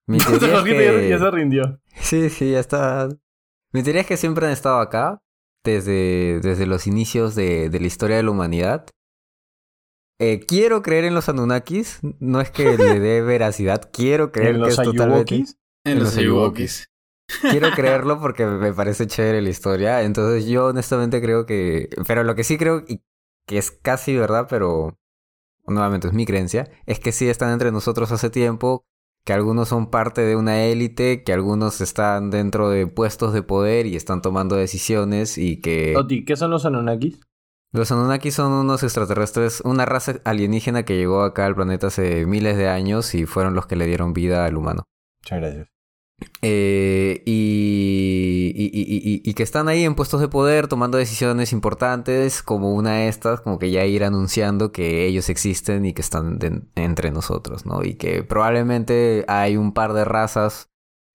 Mi 0.08 0.18
teoría 0.40 0.58
es 0.60 0.64
que... 0.64 1.10
ya 1.10 1.20
se 1.20 1.32
rindió. 1.32 1.80
Sí, 1.96 2.30
sí, 2.30 2.52
ya 2.52 2.60
está. 2.60 3.10
Mi 3.72 3.84
teoría 3.84 4.02
es 4.02 4.08
que 4.08 4.18
siempre 4.18 4.46
han 4.46 4.52
estado 4.54 4.80
acá, 4.80 5.22
desde, 5.64 6.40
desde 6.42 6.66
los 6.66 6.88
inicios 6.88 7.36
de, 7.36 7.70
de 7.70 7.80
la 7.80 7.88
historia 7.88 8.18
de 8.18 8.24
la 8.24 8.32
humanidad. 8.32 8.86
Eh, 10.22 10.42
quiero 10.46 10.82
creer 10.82 11.06
en 11.06 11.14
los 11.16 11.30
Anunnakis, 11.30 12.00
no 12.20 12.42
es 12.42 12.52
que 12.52 12.78
le 12.78 13.00
dé 13.00 13.22
veracidad, 13.22 13.90
quiero 13.92 14.32
creer 14.32 14.50
En 14.50 14.56
que 14.56 14.60
los 14.60 14.70
es 14.80 14.84
totalmente... 14.86 15.46
En 15.86 16.00
los 16.00 16.18
Ayuwokis. 16.18 16.90
Quiero 17.42 17.72
creerlo 17.72 18.20
porque 18.20 18.46
me 18.46 18.74
parece 18.74 19.08
chévere 19.08 19.42
la 19.42 19.50
historia, 19.50 20.04
entonces 20.04 20.46
yo 20.46 20.68
honestamente 20.68 21.22
creo 21.22 21.46
que... 21.46 21.90
Pero 22.08 22.24
lo 22.24 22.36
que 22.36 22.44
sí 22.44 22.58
creo, 22.58 22.84
y 22.88 23.02
que 23.46 23.58
es 23.58 23.72
casi 23.72 24.16
verdad, 24.16 24.48
pero 24.50 24.98
nuevamente 25.68 26.08
es 26.08 26.14
mi 26.14 26.26
creencia, 26.26 26.70
es 26.86 27.00
que 27.00 27.12
sí 27.12 27.30
están 27.30 27.52
entre 27.52 27.72
nosotros 27.72 28.12
hace 28.12 28.30
tiempo, 28.30 28.84
que 29.24 29.34
algunos 29.34 29.68
son 29.68 29.90
parte 29.90 30.22
de 30.22 30.36
una 30.36 30.64
élite, 30.64 31.24
que 31.24 31.34
algunos 31.34 31.82
están 31.82 32.32
dentro 32.32 32.70
de 32.70 32.88
puestos 32.88 33.34
de 33.34 33.44
poder 33.44 33.86
y 33.86 33.96
están 33.96 34.22
tomando 34.22 34.56
decisiones 34.56 35.38
y 35.38 35.62
que... 35.62 35.96
Oti, 35.96 36.26
¿qué 36.26 36.36
son 36.36 36.52
los 36.52 36.66
Anunnakis? 36.66 37.20
Los 37.72 37.92
Anunnaki 37.92 38.32
son 38.32 38.52
unos 38.52 38.82
extraterrestres, 38.82 39.62
una 39.64 39.86
raza 39.86 40.16
alienígena 40.26 40.84
que 40.84 40.98
llegó 40.98 41.22
acá 41.22 41.46
al 41.46 41.54
planeta 41.54 41.88
hace 41.88 42.26
miles 42.26 42.58
de 42.58 42.68
años 42.68 43.14
y 43.14 43.28
fueron 43.28 43.54
los 43.54 43.68
que 43.68 43.76
le 43.76 43.86
dieron 43.86 44.14
vida 44.14 44.46
al 44.46 44.58
humano. 44.58 44.86
Muchas 45.22 45.40
gracias. 45.40 45.79
Eh, 46.42 47.22
y, 47.26 48.54
y, 48.56 48.66
y- 48.66 49.22
y- 49.30 49.34
que 49.34 49.44
están 49.44 49.68
ahí 49.68 49.84
en 49.84 49.96
puestos 49.96 50.22
de 50.22 50.28
poder 50.28 50.68
tomando 50.68 50.98
decisiones 50.98 51.52
importantes, 51.54 52.42
como 52.44 52.74
una 52.74 52.96
de 52.98 53.08
estas, 53.10 53.42
como 53.42 53.60
que 53.60 53.72
ya 53.72 53.86
ir 53.86 54.04
anunciando 54.04 54.72
que 54.72 55.06
ellos 55.06 55.30
existen 55.30 55.86
y 55.86 55.94
que 55.94 56.02
están 56.02 56.40
de- 56.40 56.62
entre 56.76 57.12
nosotros, 57.12 57.66
¿no? 57.66 57.84
Y 57.84 57.96
que 57.96 58.24
probablemente 58.24 59.26
hay 59.28 59.58
un 59.58 59.74
par 59.74 59.94
de 59.94 60.06
razas 60.06 60.70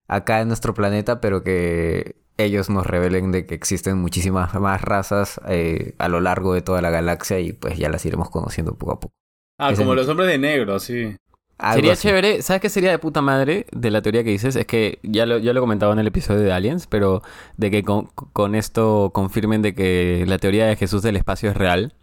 acá 0.09 0.41
en 0.41 0.49
nuestro 0.49 0.75
planeta, 0.75 1.21
pero 1.21 1.43
que 1.43 2.17
ellos 2.37 2.69
nos 2.69 2.87
revelen 2.87 3.31
de 3.33 3.47
que 3.47 3.55
existen 3.55 3.97
muchísimas 3.99 4.55
más 4.55 4.83
razas 4.83 5.41
eh, 5.49 5.95
a 5.99 6.09
lo 6.09 6.21
largo 6.21 6.53
de 6.53 6.63
toda 6.63 6.83
la 6.83 6.91
galaxia 6.91 7.39
y 7.41 7.53
pues 7.53 7.79
ya 7.79 7.89
las 7.89 8.05
iremos 8.05 8.29
conociendo 8.31 8.75
poco 8.77 8.93
a 8.93 9.01
poco. 9.01 9.15
Ah, 9.59 9.73
como 9.77 9.95
los 9.95 10.09
hombres 10.09 10.29
de 10.29 10.39
negro, 10.39 10.79
sí. 10.81 11.17
Algo 11.59 11.77
Sería 11.77 11.93
así. 11.93 12.03
chévere, 12.09 12.43
¿sabes 12.43 12.61
qué 12.63 12.69
sería 12.69 12.91
de 12.91 12.99
puta 12.99 13.23
madre 13.23 13.67
de 13.73 13.91
la 13.91 14.03
teoría 14.03 14.25
que 14.25 14.31
dices? 14.31 14.57
Es 14.57 14.67
que 14.67 14.99
ya 15.03 15.25
lo, 15.27 15.39
ya 15.39 15.53
lo 15.53 15.61
he 15.61 15.63
comentado 15.63 15.93
en 15.93 15.99
el 16.01 16.07
episodio 16.09 16.41
de 16.41 16.53
Aliens, 16.53 16.87
pero 16.89 17.23
de 17.57 17.71
que 17.71 17.83
con, 17.83 18.07
con 18.33 18.55
esto 18.55 19.11
confirmen 19.15 19.63
de 19.63 19.75
que 19.75 20.25
la 20.27 20.39
teoría 20.39 20.67
de 20.67 20.77
Jesús 20.77 21.03
del 21.03 21.17
espacio 21.17 21.51
es 21.51 21.57
real. 21.57 21.95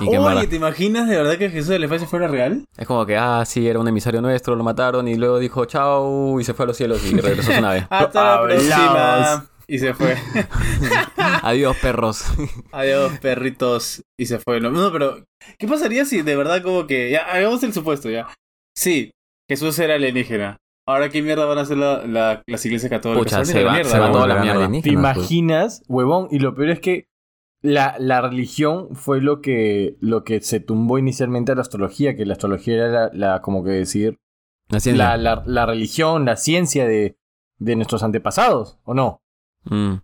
Y 0.00 0.16
Oye, 0.16 0.46
¿te 0.46 0.56
imaginas 0.56 1.08
de 1.08 1.16
verdad 1.16 1.36
que 1.36 1.50
Jesús 1.50 1.68
del 1.68 1.84
espacio 1.84 2.06
fuera 2.06 2.26
real? 2.26 2.64
es 2.78 2.86
como 2.86 3.04
que, 3.04 3.18
ah, 3.18 3.44
sí, 3.44 3.68
era 3.68 3.78
un 3.78 3.86
emisario 3.88 4.22
nuestro, 4.22 4.56
lo 4.56 4.64
mataron 4.64 5.06
y 5.08 5.16
luego 5.16 5.38
dijo 5.38 5.66
chao 5.66 6.40
y 6.40 6.44
se 6.44 6.54
fue 6.54 6.64
a 6.64 6.68
los 6.68 6.76
cielos 6.78 7.04
y 7.04 7.18
regresó 7.20 7.52
a 7.52 7.54
su 7.56 7.60
nave. 7.60 7.86
Hasta 7.90 8.36
la 8.36 8.42
próxima. 8.46 9.46
Y 9.66 9.78
se 9.78 9.92
fue. 9.94 10.16
Adiós, 11.16 11.76
perros. 11.78 12.24
Adiós, 12.72 13.12
perritos. 13.20 14.02
Y 14.18 14.26
se 14.26 14.38
fue. 14.38 14.60
No, 14.60 14.70
no, 14.70 14.92
pero, 14.92 15.24
¿qué 15.58 15.66
pasaría 15.66 16.04
si 16.04 16.22
de 16.22 16.36
verdad 16.36 16.62
como 16.62 16.86
que... 16.86 17.10
Ya, 17.10 17.20
hagamos 17.30 17.62
el 17.62 17.72
supuesto, 17.72 18.10
ya. 18.10 18.26
Sí, 18.74 19.12
Jesús 19.48 19.78
era 19.78 19.94
alienígena. 19.94 20.58
Ahora, 20.86 21.08
¿qué 21.08 21.22
mierda 21.22 21.46
van 21.46 21.58
a 21.58 21.62
hacer 21.62 21.78
la- 21.78 22.04
la- 22.06 22.42
las 22.46 22.66
iglesias 22.66 22.90
católicas? 22.90 23.24
Pucha, 23.24 23.44
se 23.44 23.64
va- 23.64 23.72
mierda, 23.72 23.90
se 23.90 23.98
va 23.98 24.08
¿no? 24.08 24.12
toda 24.12 24.26
la 24.26 24.42
mierda. 24.42 24.66
¿Te 24.66 24.80
pues. 24.82 24.86
imaginas, 24.86 25.82
huevón? 25.88 26.28
Y 26.30 26.40
lo 26.40 26.54
peor 26.54 26.70
es 26.70 26.80
que 26.80 27.08
la, 27.62 27.96
la 27.98 28.20
religión 28.20 28.94
fue 28.94 29.22
lo 29.22 29.40
que, 29.40 29.96
lo 30.00 30.24
que 30.24 30.40
se 30.42 30.60
tumbó 30.60 30.98
inicialmente 30.98 31.52
a 31.52 31.54
la 31.54 31.62
astrología, 31.62 32.14
que 32.16 32.26
la 32.26 32.34
astrología 32.34 32.74
era 32.74 32.88
la, 32.88 33.10
la- 33.14 33.40
como 33.42 33.64
que 33.64 33.70
decir, 33.70 34.18
La 34.68 34.80
ciencia. 34.80 35.16
la, 35.16 35.16
la, 35.16 35.42
la 35.46 35.64
religión, 35.66 36.26
la 36.26 36.36
ciencia 36.36 36.86
de, 36.86 37.16
de 37.58 37.76
nuestros 37.76 38.02
antepasados, 38.02 38.78
¿o 38.84 38.92
no? 38.92 39.22
Mm. 39.64 39.94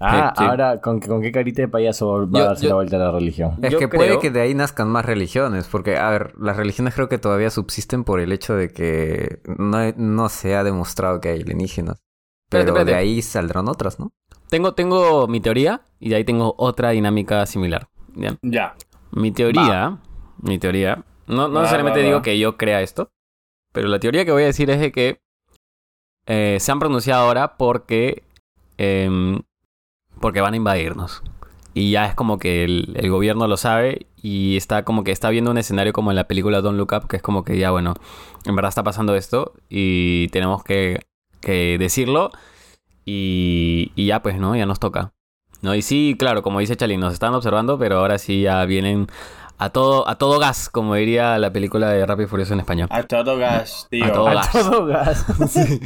Ah, 0.00 0.32
Sí, 0.36 0.42
sí. 0.42 0.48
ahora, 0.50 0.80
¿con, 0.80 1.00
qué- 1.00 1.08
¿con 1.08 1.22
qué 1.22 1.30
carita 1.32 1.62
de 1.62 1.68
payaso 1.68 2.28
va 2.30 2.38
Yo- 2.38 2.44
a 2.44 2.48
darse 2.48 2.64
yo- 2.64 2.68
la 2.70 2.74
vuelta 2.74 2.96
a 2.96 2.98
la 2.98 3.10
religión? 3.12 3.52
Es 3.62 3.72
Yo 3.72 3.78
que 3.78 3.88
creo- 3.88 3.98
puede 4.00 4.18
que 4.18 4.30
de 4.30 4.40
ahí 4.40 4.54
nazcan 4.54 4.88
más 4.88 5.04
religiones, 5.04 5.68
porque, 5.70 5.96
a 5.96 6.10
ver, 6.10 6.34
las 6.38 6.56
religiones 6.56 6.94
creo 6.94 7.08
que 7.08 7.18
todavía 7.18 7.50
subsisten 7.50 8.04
por 8.04 8.20
el 8.20 8.32
hecho 8.32 8.54
de 8.54 8.70
que 8.70 9.40
no, 9.58 9.78
no 9.96 10.28
se 10.28 10.56
ha 10.56 10.64
demostrado 10.64 11.20
que 11.20 11.28
hay 11.30 11.40
alienígenas. 11.40 11.98
Pero 12.50 12.62
Espérate, 12.64 12.80
espérate. 12.80 12.90
de 12.90 12.96
ahí 12.96 13.22
saldrán 13.22 13.68
otras, 13.68 13.98
¿no? 13.98 14.12
Tengo, 14.50 14.74
tengo 14.74 15.26
mi 15.28 15.40
teoría 15.40 15.80
y 15.98 16.10
de 16.10 16.16
ahí 16.16 16.24
tengo 16.24 16.54
otra 16.58 16.90
dinámica 16.90 17.46
similar. 17.46 17.88
¿ya? 18.14 18.36
Ya. 18.42 18.74
Mi 19.12 19.32
teoría, 19.32 19.98
mi 20.42 20.58
teoría, 20.58 21.04
no, 21.26 21.48
no 21.48 21.54
Va, 21.54 21.60
necesariamente 21.62 22.00
va, 22.00 22.06
digo 22.06 22.22
que 22.22 22.38
yo 22.38 22.56
crea 22.56 22.82
esto, 22.82 23.10
pero 23.72 23.88
la 23.88 23.98
teoría 23.98 24.24
que 24.24 24.32
voy 24.32 24.42
a 24.42 24.46
decir 24.46 24.68
es 24.70 24.78
de 24.80 24.92
que 24.92 25.20
eh, 26.26 26.58
se 26.60 26.70
han 26.72 26.78
pronunciado 26.78 27.24
ahora 27.26 27.56
porque, 27.56 28.22
em, 28.78 29.40
porque 30.20 30.40
van 30.40 30.54
a 30.54 30.56
invadirnos. 30.56 31.22
Y 31.74 31.90
ya 31.90 32.06
es 32.06 32.14
como 32.14 32.38
que 32.38 32.64
el, 32.64 32.92
el 32.96 33.10
gobierno 33.10 33.48
lo 33.48 33.56
sabe 33.56 34.06
y 34.22 34.56
está 34.56 34.84
como 34.84 35.02
que 35.02 35.10
está 35.10 35.30
viendo 35.30 35.50
un 35.50 35.58
escenario 35.58 35.92
como 35.92 36.10
en 36.10 36.16
la 36.16 36.28
película 36.28 36.60
Don't 36.60 36.78
Look 36.78 36.92
Up, 36.92 37.08
que 37.08 37.16
es 37.16 37.22
como 37.22 37.44
que 37.44 37.58
ya, 37.58 37.70
bueno, 37.72 37.94
en 38.44 38.54
verdad 38.54 38.68
está 38.68 38.84
pasando 38.84 39.16
esto 39.16 39.54
y 39.68 40.28
tenemos 40.28 40.62
que, 40.62 41.00
que 41.40 41.76
decirlo 41.78 42.30
y, 43.04 43.92
y 43.96 44.06
ya 44.06 44.22
pues, 44.22 44.38
¿no? 44.38 44.54
Ya 44.56 44.66
nos 44.66 44.78
toca. 44.78 45.12
¿no? 45.62 45.74
Y 45.74 45.82
sí, 45.82 46.14
claro, 46.18 46.42
como 46.42 46.60
dice 46.60 46.76
Chalín, 46.76 47.00
nos 47.00 47.12
están 47.12 47.34
observando, 47.34 47.78
pero 47.78 47.98
ahora 47.98 48.18
sí 48.18 48.42
ya 48.42 48.64
vienen 48.66 49.08
a 49.56 49.70
todo, 49.70 50.08
a 50.08 50.16
todo 50.16 50.38
gas, 50.38 50.68
como 50.68 50.94
diría 50.96 51.38
la 51.38 51.52
película 51.52 51.88
de 51.88 52.04
Rápido 52.04 52.26
y 52.26 52.28
Furioso 52.28 52.54
en 52.54 52.60
español. 52.60 52.88
A 52.90 53.04
todo 53.04 53.36
gas, 53.36 53.86
tío. 53.90 54.04
A 54.04 54.12
todo 54.12 54.28
A 54.28 54.34
gas. 54.34 54.50
todo 54.52 54.86
gas. 54.86 55.24
Sí. 55.48 55.80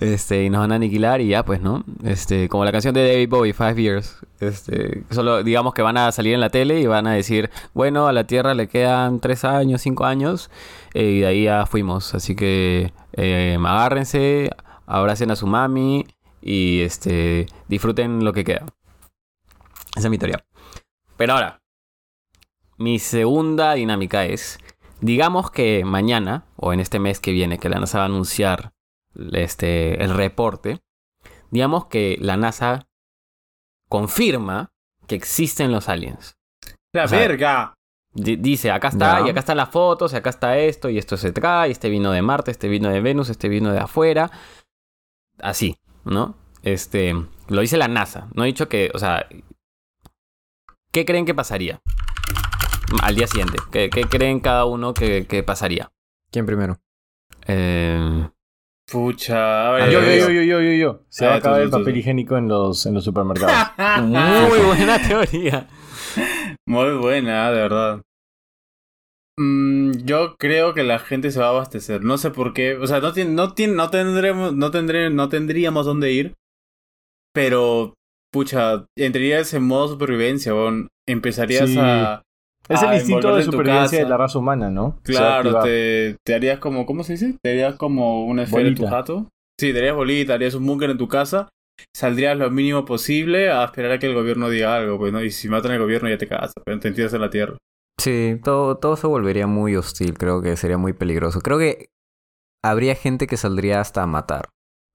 Este, 0.00 0.44
y 0.44 0.50
nos 0.50 0.60
van 0.60 0.72
a 0.72 0.74
aniquilar 0.76 1.20
y 1.20 1.28
ya, 1.28 1.44
pues, 1.44 1.60
¿no? 1.60 1.84
Este, 2.02 2.48
como 2.48 2.64
la 2.64 2.72
canción 2.72 2.94
de 2.94 3.06
David 3.06 3.28
Bowie, 3.28 3.52
Five 3.52 3.80
Years. 3.80 4.18
Este, 4.40 5.04
solo 5.10 5.42
digamos 5.42 5.74
que 5.74 5.82
van 5.82 5.96
a 5.96 6.10
salir 6.12 6.34
en 6.34 6.40
la 6.40 6.50
tele 6.50 6.80
y 6.80 6.86
van 6.86 7.06
a 7.06 7.12
decir, 7.12 7.50
bueno, 7.72 8.08
a 8.08 8.12
la 8.12 8.24
Tierra 8.24 8.54
le 8.54 8.68
quedan 8.68 9.20
tres 9.20 9.44
años, 9.44 9.80
cinco 9.82 10.04
años, 10.04 10.50
eh, 10.92 11.04
y 11.04 11.20
de 11.20 11.26
ahí 11.26 11.44
ya 11.44 11.66
fuimos. 11.66 12.14
Así 12.14 12.34
que 12.34 12.92
eh, 13.12 13.56
agárrense, 13.58 14.50
abracen 14.86 15.30
a 15.30 15.36
su 15.36 15.46
mami 15.46 16.06
y 16.42 16.80
este, 16.80 17.46
disfruten 17.68 18.24
lo 18.24 18.32
que 18.32 18.44
queda. 18.44 18.66
Esa 19.96 20.08
es 20.08 20.10
mi 20.10 20.18
teoría. 20.18 20.44
Pero 21.16 21.34
ahora, 21.34 21.60
mi 22.78 22.98
segunda 22.98 23.74
dinámica 23.74 24.24
es, 24.26 24.58
digamos 25.00 25.50
que 25.50 25.84
mañana, 25.84 26.44
o 26.56 26.72
en 26.72 26.80
este 26.80 26.98
mes 26.98 27.20
que 27.20 27.32
viene, 27.32 27.58
que 27.58 27.68
la 27.68 27.78
NASA 27.78 27.98
va 27.98 28.04
a 28.04 28.06
anunciar 28.06 28.72
este, 29.32 30.02
el 30.02 30.14
reporte, 30.14 30.80
digamos 31.50 31.86
que 31.86 32.16
la 32.20 32.36
NASA 32.36 32.88
confirma 33.88 34.72
que 35.06 35.14
existen 35.14 35.70
los 35.70 35.88
aliens. 35.88 36.36
La 36.92 37.04
O 37.04 37.08
sea, 37.08 37.18
verga. 37.18 37.74
Di- 38.12 38.36
Dice, 38.36 38.70
acá 38.70 38.88
está, 38.88 39.20
y 39.26 39.30
acá 39.30 39.40
están 39.40 39.56
las 39.56 39.68
fotos, 39.70 40.12
y 40.12 40.16
acá 40.16 40.30
está 40.30 40.56
esto, 40.58 40.88
y 40.88 40.98
esto 40.98 41.16
se 41.16 41.32
trae, 41.32 41.68
y 41.68 41.72
este 41.72 41.90
vino 41.90 42.12
de 42.12 42.22
Marte, 42.22 42.50
este 42.50 42.68
vino 42.68 42.88
de 42.88 43.00
Venus, 43.00 43.28
este 43.28 43.48
vino 43.48 43.72
de 43.72 43.78
afuera. 43.80 44.30
Así, 45.40 45.76
¿no? 46.04 46.36
Este, 46.62 47.12
lo 47.48 47.60
dice 47.60 47.76
la 47.76 47.88
NASA. 47.88 48.28
No 48.34 48.44
he 48.44 48.46
dicho 48.46 48.68
que, 48.68 48.90
o 48.94 48.98
sea, 48.98 49.26
¿qué 50.92 51.04
creen 51.04 51.26
que 51.26 51.34
pasaría? 51.34 51.80
Al 53.02 53.14
día 53.16 53.26
siguiente. 53.26 53.58
¿Qué, 53.72 53.90
qué 53.90 54.04
creen 54.04 54.40
cada 54.40 54.64
uno 54.64 54.94
que, 54.94 55.26
que 55.26 55.42
pasaría? 55.42 55.90
¿Quién 56.30 56.46
primero? 56.46 56.78
Eh, 57.46 58.28
Pucha, 58.90 59.68
a 59.68 59.72
ver. 59.72 59.90
Yo, 59.90 60.00
yo, 60.00 60.06
yo, 60.06 60.30
yo, 60.30 60.42
yo, 60.42 60.60
yo, 60.60 60.72
yo. 60.72 61.00
Se 61.08 61.26
va 61.26 61.32
a 61.34 61.34
tú, 61.36 61.38
acabar 61.40 61.60
el 61.62 61.70
papel 61.70 61.92
tú. 61.94 61.98
higiénico 62.00 62.36
en 62.36 62.48
los, 62.48 62.84
en 62.86 62.94
los 62.94 63.04
supermercados. 63.04 63.70
muy 64.02 64.58
buena 64.60 64.98
teoría. 65.06 65.68
Muy 66.66 66.92
buena, 66.96 67.50
de 67.50 67.56
verdad. 67.60 68.02
Mm, 69.38 69.92
yo 70.04 70.36
creo 70.36 70.74
que 70.74 70.82
la 70.84 70.98
gente 70.98 71.30
se 71.30 71.40
va 71.40 71.46
a 71.46 71.50
abastecer. 71.50 72.02
No 72.04 72.18
sé 72.18 72.30
por 72.30 72.52
qué. 72.52 72.76
O 72.76 72.86
sea, 72.86 73.00
no, 73.00 73.12
tiene, 73.12 73.32
no, 73.32 73.54
tiene, 73.54 73.74
no 73.74 73.90
tendremos, 73.90 74.54
no, 74.54 74.70
tendré, 74.70 75.10
no 75.10 75.28
tendríamos 75.28 75.86
dónde 75.86 76.12
ir. 76.12 76.34
Pero, 77.32 77.94
pucha, 78.32 78.86
entrarías 78.96 79.52
en 79.54 79.64
modo 79.64 79.88
supervivencia, 79.88 80.54
weón. 80.54 80.88
Empezarías 81.08 81.68
Sí. 81.70 81.78
a. 81.80 82.22
es 82.68 82.82
el 82.82 82.94
instinto 82.94 83.34
de 83.34 83.42
supervivencia 83.42 83.98
de 83.98 84.08
la 84.08 84.16
raza 84.16 84.38
humana, 84.38 84.70
¿no? 84.70 84.98
Claro, 85.02 85.60
te, 85.60 86.16
te 86.24 86.34
harías 86.34 86.58
como, 86.58 86.86
¿cómo 86.86 87.04
se 87.04 87.12
dice? 87.12 87.36
Te 87.42 87.50
harías 87.50 87.76
como 87.76 88.24
una 88.26 88.44
esfera 88.44 88.68
en 88.68 88.74
tu 88.74 88.82
Bolita. 88.82 88.96
jato. 88.96 89.28
Sí, 89.60 89.72
te 89.72 89.78
harías 89.78 89.94
bolita, 89.94 90.34
harías 90.34 90.54
un 90.54 90.66
búnker 90.66 90.90
en 90.90 90.98
tu 90.98 91.06
casa. 91.06 91.48
Saldrías 91.94 92.36
lo 92.36 92.50
mínimo 92.50 92.84
posible 92.84 93.50
a 93.50 93.64
esperar 93.64 93.92
a 93.92 93.98
que 93.98 94.06
el 94.06 94.14
gobierno 94.14 94.48
diga 94.48 94.74
algo, 94.76 94.98
pues, 94.98 95.12
¿no? 95.12 95.22
Y 95.22 95.30
si 95.30 95.48
matan 95.48 95.72
al 95.72 95.78
gobierno 95.78 96.08
ya 96.08 96.18
te 96.18 96.26
cagas, 96.26 96.52
pero 96.64 96.78
te 96.80 96.88
entiendes 96.88 97.14
en 97.14 97.20
la 97.20 97.30
tierra. 97.30 97.56
Sí, 98.00 98.40
todo, 98.42 98.76
todo 98.78 98.96
se 98.96 99.06
volvería 99.06 99.46
muy 99.46 99.76
hostil, 99.76 100.14
creo 100.18 100.42
que 100.42 100.56
sería 100.56 100.78
muy 100.78 100.92
peligroso. 100.92 101.40
Creo 101.40 101.58
que 101.58 101.86
habría 102.64 102.94
gente 102.96 103.26
que 103.26 103.36
saldría 103.36 103.80
hasta 103.80 104.02
a 104.02 104.06
matar. 104.06 104.48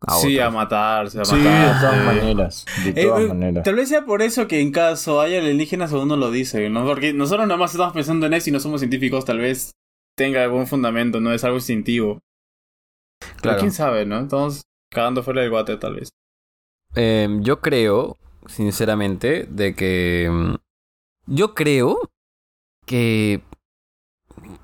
A 0.08 0.16
sí, 0.16 0.40
a 0.40 0.50
matarse, 0.50 1.20
a 1.20 1.26
Sí, 1.26 1.36
de 1.38 1.44
todas 1.44 2.06
maneras. 2.06 2.66
De 2.86 2.90
Eh, 3.02 3.06
todas 3.06 3.22
eh, 3.24 3.28
maneras. 3.28 3.64
Tal 3.66 3.76
vez 3.76 3.90
sea 3.90 4.06
por 4.06 4.22
eso 4.22 4.48
que 4.48 4.62
en 4.62 4.72
caso 4.72 5.20
haya 5.20 5.40
alienígenas 5.40 5.92
uno 5.92 6.16
lo 6.16 6.32
dice, 6.32 6.70
¿no? 6.70 6.86
Porque 6.86 7.12
nosotros 7.14 7.48
nada 7.48 7.60
más 7.60 7.72
estamos 7.72 7.94
pensando 7.94 8.26
en 8.26 8.34
eso 8.34 8.50
y 8.50 8.54
no 8.54 8.60
somos 8.62 8.80
científicos, 8.80 9.26
tal 9.26 9.40
vez 9.40 9.72
tenga 10.18 10.42
algún 10.44 10.68
fundamento, 10.68 11.20
¿no? 11.20 11.34
Es 11.34 11.44
algo 11.44 11.58
instintivo. 11.58 12.20
Pero 13.20 13.36
Claro. 13.42 13.60
quién 13.60 13.72
sabe, 13.74 14.06
¿no? 14.06 14.20
Estamos 14.22 14.62
cagando 14.90 15.22
fuera 15.24 15.42
del 15.42 15.50
guate, 15.50 15.76
tal 15.78 15.96
vez. 15.96 16.10
Eh, 16.96 17.28
yo 17.42 17.60
creo, 17.60 18.18
sinceramente, 18.48 19.46
de 19.50 19.76
que. 19.76 20.30
mm, 20.32 20.56
Yo 21.28 21.54
creo 21.54 22.10
que 22.86 23.42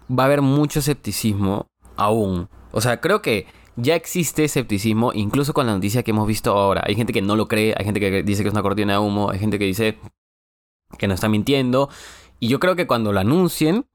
va 0.10 0.24
a 0.24 0.26
haber 0.26 0.42
mucho 0.42 0.80
escepticismo 0.80 1.68
aún. 1.98 2.50
O 2.72 2.82
sea, 2.82 3.02
creo 3.02 3.22
que 3.22 3.46
ya 3.78 3.96
existe 3.96 4.44
escepticismo, 4.44 5.12
incluso 5.14 5.54
con 5.54 5.68
la 5.68 5.74
noticia 5.74 6.04
que 6.04 6.12
hemos 6.12 6.28
visto 6.28 6.52
ahora. 6.52 6.84
Hay 6.86 6.96
gente 6.96 7.14
que 7.14 7.22
no 7.22 7.36
lo 7.36 7.48
cree, 7.48 7.74
hay 7.78 7.86
gente 7.86 8.00
que 8.00 8.24
dice 8.24 8.44
que 8.44 8.50
es 8.50 8.54
una 8.54 8.64
cortina 8.64 8.94
de 8.94 9.00
humo, 9.00 9.30
hay 9.30 9.40
gente 9.40 9.60
que 9.60 9.66
dice 9.66 9.98
que 10.98 11.08
no 11.08 11.14
está 11.14 11.30
mintiendo. 11.30 11.90
Y 12.40 12.48
yo 12.48 12.60
creo 12.60 12.76
que 12.76 12.88
cuando 12.88 13.12
lo 13.12 13.20
anuncien, 13.20 13.86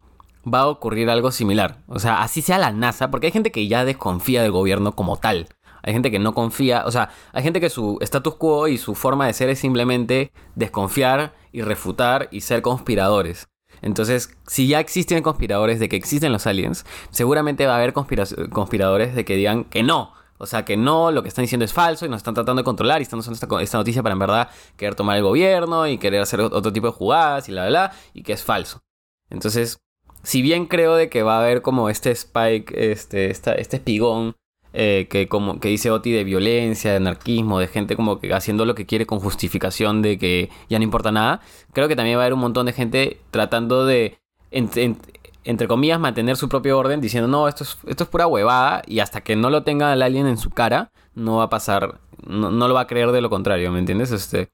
va 0.46 0.60
a 0.60 0.68
ocurrir 0.68 1.10
algo 1.10 1.30
similar. 1.30 1.78
O 1.86 1.98
sea, 1.98 2.22
así 2.22 2.42
sea 2.42 2.58
la 2.58 2.72
NASA, 2.72 3.10
porque 3.10 3.28
hay 3.28 3.32
gente 3.32 3.52
que 3.52 3.68
ya 3.68 3.84
desconfía 3.84 4.42
del 4.42 4.52
gobierno 4.52 4.94
como 4.94 5.16
tal. 5.16 5.48
Hay 5.82 5.92
gente 5.92 6.10
que 6.10 6.18
no 6.18 6.34
confía, 6.34 6.84
o 6.84 6.90
sea, 6.90 7.10
hay 7.32 7.42
gente 7.42 7.60
que 7.60 7.70
su 7.70 7.96
status 8.02 8.34
quo 8.34 8.68
y 8.68 8.76
su 8.76 8.94
forma 8.94 9.26
de 9.26 9.32
ser 9.32 9.48
es 9.48 9.58
simplemente 9.58 10.30
desconfiar 10.54 11.34
y 11.52 11.62
refutar 11.62 12.28
y 12.30 12.42
ser 12.42 12.60
conspiradores. 12.60 13.49
Entonces, 13.82 14.36
si 14.46 14.68
ya 14.68 14.80
existen 14.80 15.22
conspiradores 15.22 15.80
de 15.80 15.88
que 15.88 15.96
existen 15.96 16.32
los 16.32 16.46
aliens, 16.46 16.84
seguramente 17.10 17.66
va 17.66 17.74
a 17.74 17.76
haber 17.76 17.92
conspira- 17.92 18.48
conspiradores 18.50 19.14
de 19.14 19.24
que 19.24 19.36
digan 19.36 19.64
que 19.64 19.82
no. 19.82 20.12
O 20.38 20.46
sea, 20.46 20.64
que 20.64 20.76
no, 20.78 21.10
lo 21.10 21.22
que 21.22 21.28
están 21.28 21.42
diciendo 21.44 21.64
es 21.66 21.72
falso 21.74 22.06
y 22.06 22.08
nos 22.08 22.18
están 22.18 22.32
tratando 22.34 22.60
de 22.60 22.64
controlar 22.64 23.00
y 23.00 23.02
están 23.02 23.18
usando 23.18 23.58
esta, 23.60 23.76
noticia 23.76 24.02
para 24.02 24.14
en 24.14 24.18
verdad 24.20 24.48
querer 24.76 24.94
tomar 24.94 25.18
el 25.18 25.22
gobierno 25.22 25.86
y 25.86 25.98
querer 25.98 26.22
hacer 26.22 26.40
ot- 26.40 26.52
otro 26.52 26.72
tipo 26.72 26.86
de 26.86 26.92
jugadas 26.94 27.48
y 27.48 27.52
la, 27.52 27.68
bla, 27.68 27.88
bla, 27.88 27.98
y 28.14 28.22
que 28.22 28.32
es 28.32 28.42
falso. 28.42 28.80
Entonces, 29.28 29.80
si 30.22 30.40
bien 30.40 30.66
creo 30.66 30.94
de 30.96 31.10
que 31.10 31.22
va 31.22 31.36
a 31.36 31.40
haber 31.40 31.60
como 31.60 31.90
este 31.90 32.10
spike, 32.10 32.72
este, 32.74 33.30
esta, 33.30 33.52
este 33.52 33.76
espigón 33.76 34.34
eh, 34.72 35.06
que 35.10 35.26
como 35.28 35.58
que 35.60 35.68
dice 35.68 35.90
Oti 35.90 36.12
de 36.12 36.24
violencia, 36.24 36.90
de 36.92 36.96
anarquismo, 36.98 37.58
de 37.58 37.66
gente 37.68 37.96
como 37.96 38.20
que 38.20 38.32
haciendo 38.32 38.64
lo 38.64 38.74
que 38.74 38.86
quiere 38.86 39.06
con 39.06 39.18
justificación 39.20 40.02
de 40.02 40.18
que 40.18 40.50
ya 40.68 40.78
no 40.78 40.84
importa 40.84 41.10
nada, 41.12 41.40
creo 41.72 41.88
que 41.88 41.96
también 41.96 42.16
va 42.18 42.22
a 42.22 42.24
haber 42.26 42.34
un 42.34 42.40
montón 42.40 42.66
de 42.66 42.72
gente 42.72 43.20
tratando 43.30 43.84
de, 43.86 44.18
en- 44.50 44.70
en- 44.76 44.98
entre 45.44 45.66
comillas, 45.68 45.98
mantener 45.98 46.36
su 46.36 46.48
propio 46.48 46.78
orden, 46.78 47.00
diciendo, 47.00 47.26
no, 47.26 47.48
esto 47.48 47.64
es, 47.64 47.78
esto 47.86 48.04
es 48.04 48.10
pura 48.10 48.26
huevada, 48.26 48.82
y 48.86 49.00
hasta 49.00 49.22
que 49.22 49.36
no 49.36 49.48
lo 49.50 49.62
tenga 49.62 49.92
el 49.92 50.02
alien 50.02 50.26
en 50.26 50.36
su 50.36 50.50
cara, 50.50 50.92
no 51.14 51.36
va 51.38 51.44
a 51.44 51.48
pasar, 51.50 51.98
no, 52.26 52.50
no 52.50 52.68
lo 52.68 52.74
va 52.74 52.82
a 52.82 52.86
creer 52.86 53.10
de 53.10 53.22
lo 53.22 53.30
contrario, 53.30 53.72
¿me 53.72 53.78
entiendes? 53.78 54.12
Este, 54.12 54.48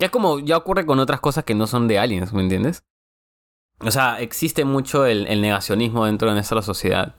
ya 0.00 0.08
como 0.10 0.40
ya 0.40 0.56
ocurre 0.56 0.86
con 0.86 0.98
otras 0.98 1.20
cosas 1.20 1.44
que 1.44 1.54
no 1.54 1.66
son 1.68 1.86
de 1.86 2.00
aliens, 2.00 2.32
¿me 2.32 2.42
entiendes? 2.42 2.82
O 3.80 3.90
sea, 3.92 4.20
existe 4.20 4.64
mucho 4.64 5.06
el, 5.06 5.26
el 5.28 5.40
negacionismo 5.40 6.06
dentro 6.06 6.28
de 6.28 6.34
nuestra 6.34 6.62
sociedad. 6.62 7.14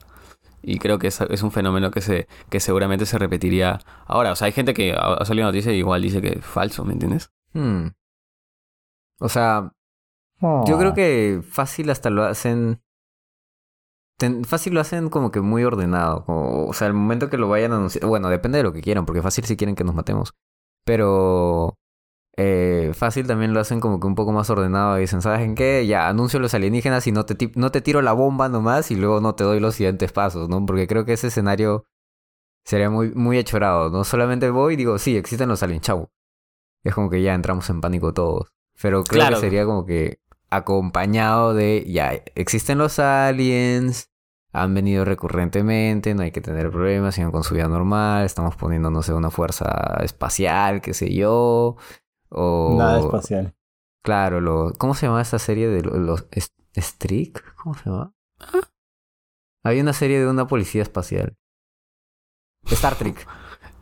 Y 0.68 0.78
creo 0.80 0.98
que 0.98 1.06
es, 1.06 1.20
es 1.20 1.42
un 1.44 1.52
fenómeno 1.52 1.92
que, 1.92 2.00
se, 2.00 2.26
que 2.50 2.58
seguramente 2.58 3.06
se 3.06 3.18
repetiría 3.18 3.78
ahora. 4.04 4.32
O 4.32 4.36
sea, 4.36 4.46
hay 4.46 4.52
gente 4.52 4.74
que 4.74 4.92
ha, 4.98 5.24
salido 5.24 5.46
noticia 5.46 5.72
y 5.72 5.76
igual 5.76 6.02
dice 6.02 6.20
que 6.20 6.38
es 6.40 6.44
falso, 6.44 6.84
¿me 6.84 6.92
entiendes? 6.92 7.30
Hmm. 7.52 7.90
O 9.20 9.28
sea, 9.28 9.72
yo 10.66 10.76
creo 10.76 10.92
que 10.92 11.40
fácil 11.48 11.88
hasta 11.90 12.10
lo 12.10 12.24
hacen. 12.24 12.82
ten- 14.18 14.44
fácil 14.44 14.74
lo 14.74 14.80
hacen 14.80 15.08
como 15.08 15.30
que 15.30 15.40
muy 15.40 15.62
ordenado. 15.62 16.24
como- 16.24 16.66
o 16.66 16.72
sea, 16.72 16.88
el 16.88 16.94
momento 16.94 17.30
que 17.30 17.38
lo 17.38 17.48
vayan 17.48 17.72
a 17.72 17.76
anunciar. 17.76 18.04
Bueno, 18.06 18.28
depende 18.28 18.58
de 18.58 18.64
lo 18.64 18.72
que 18.72 18.80
quieran, 18.82 19.06
porque 19.06 19.22
fácil 19.22 19.44
si 19.44 19.56
quieren 19.56 19.76
que 19.76 19.84
nos 19.84 19.94
matemos. 19.94 20.34
Pero. 20.84 21.78
Eh, 22.36 22.92
fácil 22.94 23.26
también 23.26 23.54
lo 23.54 23.60
hacen 23.60 23.80
como 23.80 23.98
que 24.00 24.06
un 24.06 24.14
poco 24.14 24.32
más 24.32 24.50
ordenado. 24.50 24.96
Dicen, 24.96 25.22
¿sabes 25.22 25.40
en 25.40 25.54
qué? 25.54 25.86
Ya, 25.86 26.08
anuncio 26.08 26.38
los 26.38 26.52
alienígenas 26.54 27.06
y 27.06 27.12
no 27.12 27.24
te, 27.24 27.50
no 27.54 27.70
te 27.70 27.80
tiro 27.80 28.02
la 28.02 28.12
bomba 28.12 28.48
nomás 28.48 28.90
y 28.90 28.96
luego 28.96 29.20
no 29.20 29.34
te 29.34 29.44
doy 29.44 29.60
los 29.60 29.74
siguientes 29.76 30.12
pasos, 30.12 30.48
¿no? 30.48 30.64
Porque 30.66 30.86
creo 30.86 31.04
que 31.04 31.14
ese 31.14 31.28
escenario 31.28 31.86
sería 32.64 32.90
muy, 32.90 33.12
muy 33.14 33.38
hechorado. 33.38 33.90
No 33.90 34.04
solamente 34.04 34.50
voy 34.50 34.74
y 34.74 34.76
digo, 34.76 34.98
sí, 34.98 35.16
existen 35.16 35.48
los 35.48 35.62
aliens, 35.62 35.82
chau. 35.82 36.10
Es 36.84 36.94
como 36.94 37.08
que 37.10 37.22
ya 37.22 37.34
entramos 37.34 37.68
en 37.70 37.80
pánico 37.80 38.12
todos. 38.12 38.52
Pero 38.80 39.02
creo 39.04 39.20
Claro. 39.20 39.36
que 39.36 39.40
sería 39.40 39.64
como 39.64 39.86
que 39.86 40.20
acompañado 40.50 41.54
de, 41.54 41.84
ya, 41.88 42.12
existen 42.34 42.78
los 42.78 42.98
aliens, 42.98 44.10
han 44.52 44.74
venido 44.74 45.04
recurrentemente, 45.04 46.14
no 46.14 46.22
hay 46.22 46.30
que 46.32 46.40
tener 46.40 46.70
problemas, 46.70 47.14
sigan 47.14 47.30
con 47.30 47.42
su 47.44 47.54
vida 47.54 47.68
normal, 47.68 48.24
estamos 48.24 48.56
poniendo, 48.56 48.90
no 48.90 49.02
sé, 49.02 49.12
una 49.12 49.30
fuerza 49.30 49.98
espacial, 50.02 50.80
qué 50.80 50.92
sé 50.94 51.12
yo. 51.14 51.76
O... 52.30 52.74
Nada 52.78 53.00
espacial. 53.00 53.54
Claro, 54.02 54.40
lo... 54.40 54.72
¿cómo 54.78 54.94
se 54.94 55.06
llama 55.06 55.20
esa 55.22 55.38
serie 55.38 55.68
de 55.68 55.82
lo- 55.82 55.96
los... 55.98 56.26
Streak? 56.76 57.54
¿Cómo 57.56 57.74
se 57.76 57.88
llama? 57.88 58.12
Había 59.64 59.82
una 59.82 59.92
serie 59.92 60.20
de 60.20 60.28
una 60.28 60.46
policía 60.46 60.82
espacial. 60.82 61.36
Star 62.66 62.94
Trek. 62.96 63.26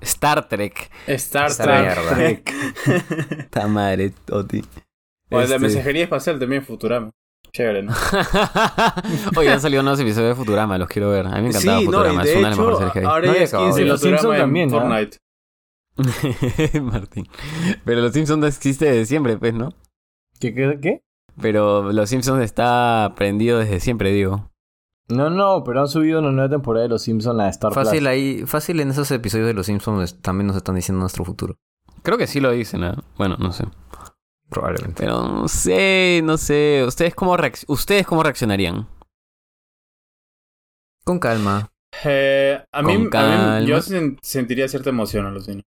Star 0.00 0.48
Trek. 0.48 0.90
Star 1.06 1.52
Trek. 2.14 2.52
Ta 3.50 3.66
madre, 3.66 4.12
Oti. 4.30 4.64
O 5.30 5.40
el 5.40 5.48
de 5.48 5.54
Este- 5.54 5.58
mensajería 5.58 6.04
espacial 6.04 6.38
también, 6.38 6.62
Futurama. 6.64 7.10
Chévere, 7.52 7.82
¿no? 7.84 7.92
Oye, 9.36 9.50
han 9.52 9.60
salido 9.60 9.82
nuevos 9.82 10.00
episodios 10.00 10.30
de 10.30 10.34
Futurama, 10.34 10.76
los 10.76 10.88
quiero 10.88 11.10
ver. 11.10 11.26
A 11.26 11.30
mí 11.36 11.42
me 11.42 11.48
encantaba 11.50 11.78
sí, 11.78 11.84
no, 11.86 11.90
Futurama, 11.92 12.22
es 12.24 12.28
de 12.30 12.36
una 12.38 12.50
de 12.50 12.50
las 12.50 12.58
mejores 12.58 12.78
hecho, 12.78 12.78
series 12.78 12.92
que 12.92 12.98
hay. 12.98 13.04
ahora 13.04 13.26
No 13.26 13.32
ya 13.34 13.38
es 13.42 13.50
15 13.50 13.56
acabado. 13.56 13.76
de 13.76 13.84
Los 13.84 14.00
Futurama 14.00 14.34
en 14.36 14.40
también, 14.42 14.70
¿no? 14.70 14.80
Fortnite. 14.80 15.18
Martín. 16.82 17.26
Pero 17.84 18.00
los 18.00 18.12
Simpsons 18.12 18.40
no 18.40 18.46
existe 18.46 18.90
de 18.90 19.06
siempre, 19.06 19.36
pues, 19.38 19.54
¿no? 19.54 19.70
¿Qué, 20.40 20.54
qué, 20.54 20.78
qué? 20.80 21.04
Pero 21.40 21.92
Los 21.92 22.10
Simpsons 22.10 22.42
está 22.42 23.12
prendido 23.16 23.58
desde 23.58 23.80
siempre, 23.80 24.12
digo. 24.12 24.50
No, 25.08 25.30
no, 25.30 25.62
pero 25.64 25.80
han 25.80 25.88
subido 25.88 26.20
una 26.20 26.30
nueva 26.30 26.48
temporada 26.48 26.84
de 26.84 26.88
Los 26.88 27.02
Simpsons 27.02 27.38
a 27.40 27.48
Star 27.48 27.72
Fácil 27.74 27.98
Plus. 28.00 28.08
ahí, 28.08 28.42
fácil 28.46 28.80
en 28.80 28.90
esos 28.90 29.10
episodios 29.10 29.46
de 29.48 29.54
Los 29.54 29.66
Simpsons 29.66 30.20
también 30.22 30.46
nos 30.46 30.56
están 30.56 30.76
diciendo 30.76 31.00
nuestro 31.00 31.24
futuro. 31.24 31.56
Creo 32.02 32.18
que 32.18 32.26
sí 32.26 32.40
lo 32.40 32.50
dicen, 32.52 32.80
¿no? 32.82 32.94
Bueno, 33.18 33.36
no 33.38 33.52
sé. 33.52 33.64
Probablemente. 34.48 34.94
Pero 35.02 35.22
no 35.28 35.48
sé, 35.48 36.20
no 36.24 36.36
sé. 36.36 36.84
¿Ustedes 36.86 37.14
cómo, 37.14 37.36
reacc- 37.36 37.64
¿Ustedes 37.66 38.06
cómo 38.06 38.22
reaccionarían? 38.22 38.86
Con 41.04 41.18
calma. 41.18 41.70
Eh, 42.04 42.62
a, 42.72 42.82
mí, 42.82 42.92
Con 42.94 42.96
a 42.96 43.04
mí 43.04 43.10
calma. 43.10 43.60
yo 43.62 43.78
sen- 43.78 44.18
sentiría 44.22 44.68
cierta 44.68 44.90
emoción 44.90 45.26
a 45.26 45.30
los 45.30 45.48
niños. 45.48 45.64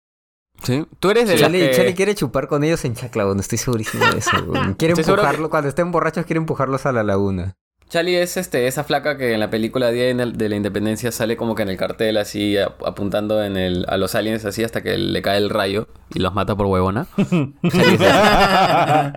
¿Sí? 0.63 0.85
Tú 0.99 1.09
eres 1.11 1.27
de 1.27 1.33
las 1.33 1.41
Charlie, 1.41 1.67
que... 1.67 1.71
Charlie 1.71 1.93
quiere 1.95 2.15
chupar 2.15 2.47
con 2.47 2.63
ellos 2.63 2.83
en 2.85 2.95
Chacla, 2.95 3.25
no 3.25 3.39
estoy 3.39 3.57
segurísimo 3.57 4.05
de 4.05 4.17
eso. 4.17 4.31
weón. 4.45 4.73
Quiere 4.77 4.93
Estoy 4.99 5.15
cuando 5.49 5.69
estén 5.69 5.91
borrachos 5.91 6.25
quiere 6.25 6.39
empujarlos 6.39 6.85
a 6.85 6.91
la 6.91 7.03
laguna. 7.03 7.53
Charlie 7.89 8.17
es 8.21 8.35
este, 8.35 8.67
esa 8.67 8.83
flaca 8.83 9.17
que 9.17 9.33
en 9.33 9.39
la 9.39 9.49
película 9.49 9.91
Día 9.91 10.13
de 10.13 10.49
la 10.49 10.55
Independencia 10.57 11.09
sale 11.13 11.37
como 11.37 11.55
que 11.55 11.63
en 11.63 11.69
el 11.69 11.77
cartel 11.77 12.17
así 12.17 12.57
ap- 12.57 12.83
apuntando 12.85 13.41
en 13.41 13.55
el, 13.55 13.85
a 13.87 13.95
los 13.95 14.13
aliens 14.13 14.43
así 14.43 14.61
hasta 14.63 14.83
que 14.83 14.97
le 14.97 15.21
cae 15.21 15.37
el 15.37 15.49
rayo 15.49 15.87
y 16.13 16.19
los 16.19 16.33
mata 16.33 16.55
por 16.57 16.65
huevona. 16.65 17.07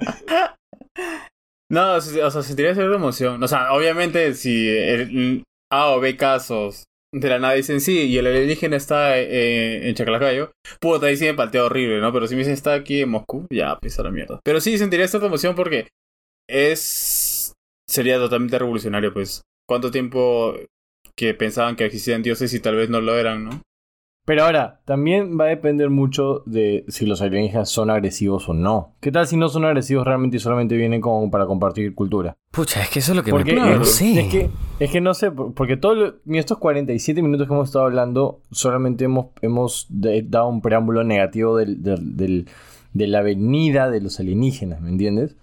No, 1.71 1.95
o 1.95 2.01
sea, 2.01 2.27
o 2.27 2.31
sea, 2.33 2.43
sentiría 2.43 2.75
cierta 2.75 2.97
emoción. 2.97 3.41
O 3.43 3.47
sea, 3.47 3.73
obviamente, 3.73 4.35
si 4.35 4.69
el 4.69 5.45
A 5.71 5.91
o 5.91 6.01
B 6.01 6.17
casos 6.17 6.85
de 7.13 7.29
la 7.29 7.39
nada 7.39 7.55
dicen 7.55 7.81
sí 7.81 8.07
y 8.07 8.19
el 8.19 8.27
alienígena 8.27 8.77
está 8.77 9.19
eh, 9.19 9.89
en 9.89 9.95
Chaclacayo, 9.95 10.53
puta, 10.81 11.07
ahí 11.07 11.17
sí 11.17 11.25
me 11.25 11.35
paltea 11.35 11.65
horrible, 11.65 12.01
¿no? 12.01 12.13
Pero 12.13 12.27
si 12.27 12.35
me 12.35 12.41
dicen 12.41 12.55
está 12.55 12.75
aquí 12.75 13.01
en 13.01 13.11
Moscú, 13.11 13.47
ya, 13.51 13.79
pisa 13.81 14.03
la 14.03 14.11
mierda. 14.11 14.41
Pero 14.45 14.61
sí 14.61 14.79
sentiría 14.79 15.09
cierta 15.09 15.27
emoción 15.27 15.55
porque 15.55 15.89
es. 16.49 17.53
sería 17.89 18.19
totalmente 18.19 18.59
revolucionario, 18.59 19.13
pues. 19.13 19.43
¿Cuánto 19.69 19.91
tiempo 19.91 20.57
que 21.17 21.35
pensaban 21.35 21.77
que 21.77 21.85
existían 21.85 22.23
dioses 22.23 22.53
y 22.55 22.61
tal 22.61 22.77
vez 22.77 22.91
no 22.91 23.01
lo 23.01 23.17
eran, 23.17 23.45
¿no? 23.45 23.63
Pero 24.27 24.45
ahora, 24.45 24.81
también 24.85 25.39
va 25.41 25.45
a 25.45 25.49
depender 25.49 25.91
mucho 25.91 26.43
de 26.47 26.85
si 26.89 27.07
los 27.07 27.21
alienígenas 27.23 27.69
son 27.71 27.91
agresivos 27.91 28.49
o 28.49 28.55
no. 28.55 28.95
¿Qué 29.01 29.11
tal 29.11 29.27
si 29.27 29.37
no 29.37 29.49
son 29.49 29.65
agresivos 29.65 30.07
realmente 30.07 30.37
y 30.37 30.41
solamente 30.41 30.77
vienen 30.77 31.01
como 31.01 31.31
para 31.31 31.47
compartir 31.47 31.95
cultura? 31.95 32.37
Pucha, 32.53 32.83
es 32.83 32.91
que 32.91 32.99
eso 33.01 33.13
es 33.13 33.17
lo 33.17 33.23
que 33.25 33.31
Porque 33.31 33.57
es, 33.57 33.79
No 33.79 33.85
sé. 33.85 34.21
es 34.21 34.29
que, 34.31 34.51
es 34.79 34.91
que 34.91 35.01
no 35.01 35.15
sé, 35.15 35.31
por- 35.33 35.55
porque 35.55 35.77
todo 35.77 35.95
lo- 35.95 36.15
mira, 36.25 36.41
estos 36.41 36.59
47 36.59 37.23
minutos 37.23 37.49
que 37.49 37.55
hemos 37.55 37.69
estado 37.69 37.87
hablando, 37.87 38.41
solamente 38.53 39.05
hemos, 39.07 39.27
hemos 39.41 39.87
dado 39.89 40.49
un 40.49 40.61
preámbulo 40.61 41.03
negativo 41.03 41.57
del, 41.57 41.83
del- 41.83 42.17
del- 42.17 42.49
de 42.93 43.07
la 43.07 43.23
venida 43.23 43.91
de 43.91 44.01
los 44.01 44.21
alienígenas, 44.21 44.81
¿me 44.81 44.91
entiendes? 44.91 45.37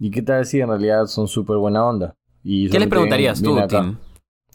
¿Y 0.00 0.10
qué 0.10 0.22
tal 0.22 0.44
si 0.46 0.60
en 0.60 0.68
realidad 0.68 1.06
son 1.06 1.28
súper 1.28 1.56
buena 1.58 1.84
onda? 1.86 2.14
Y 2.42 2.68
¿Qué 2.70 2.78
les 2.78 2.88
preguntarías 2.88 3.40
tú, 3.42 3.56
acá? 3.58 3.80
Tim? 3.82 3.96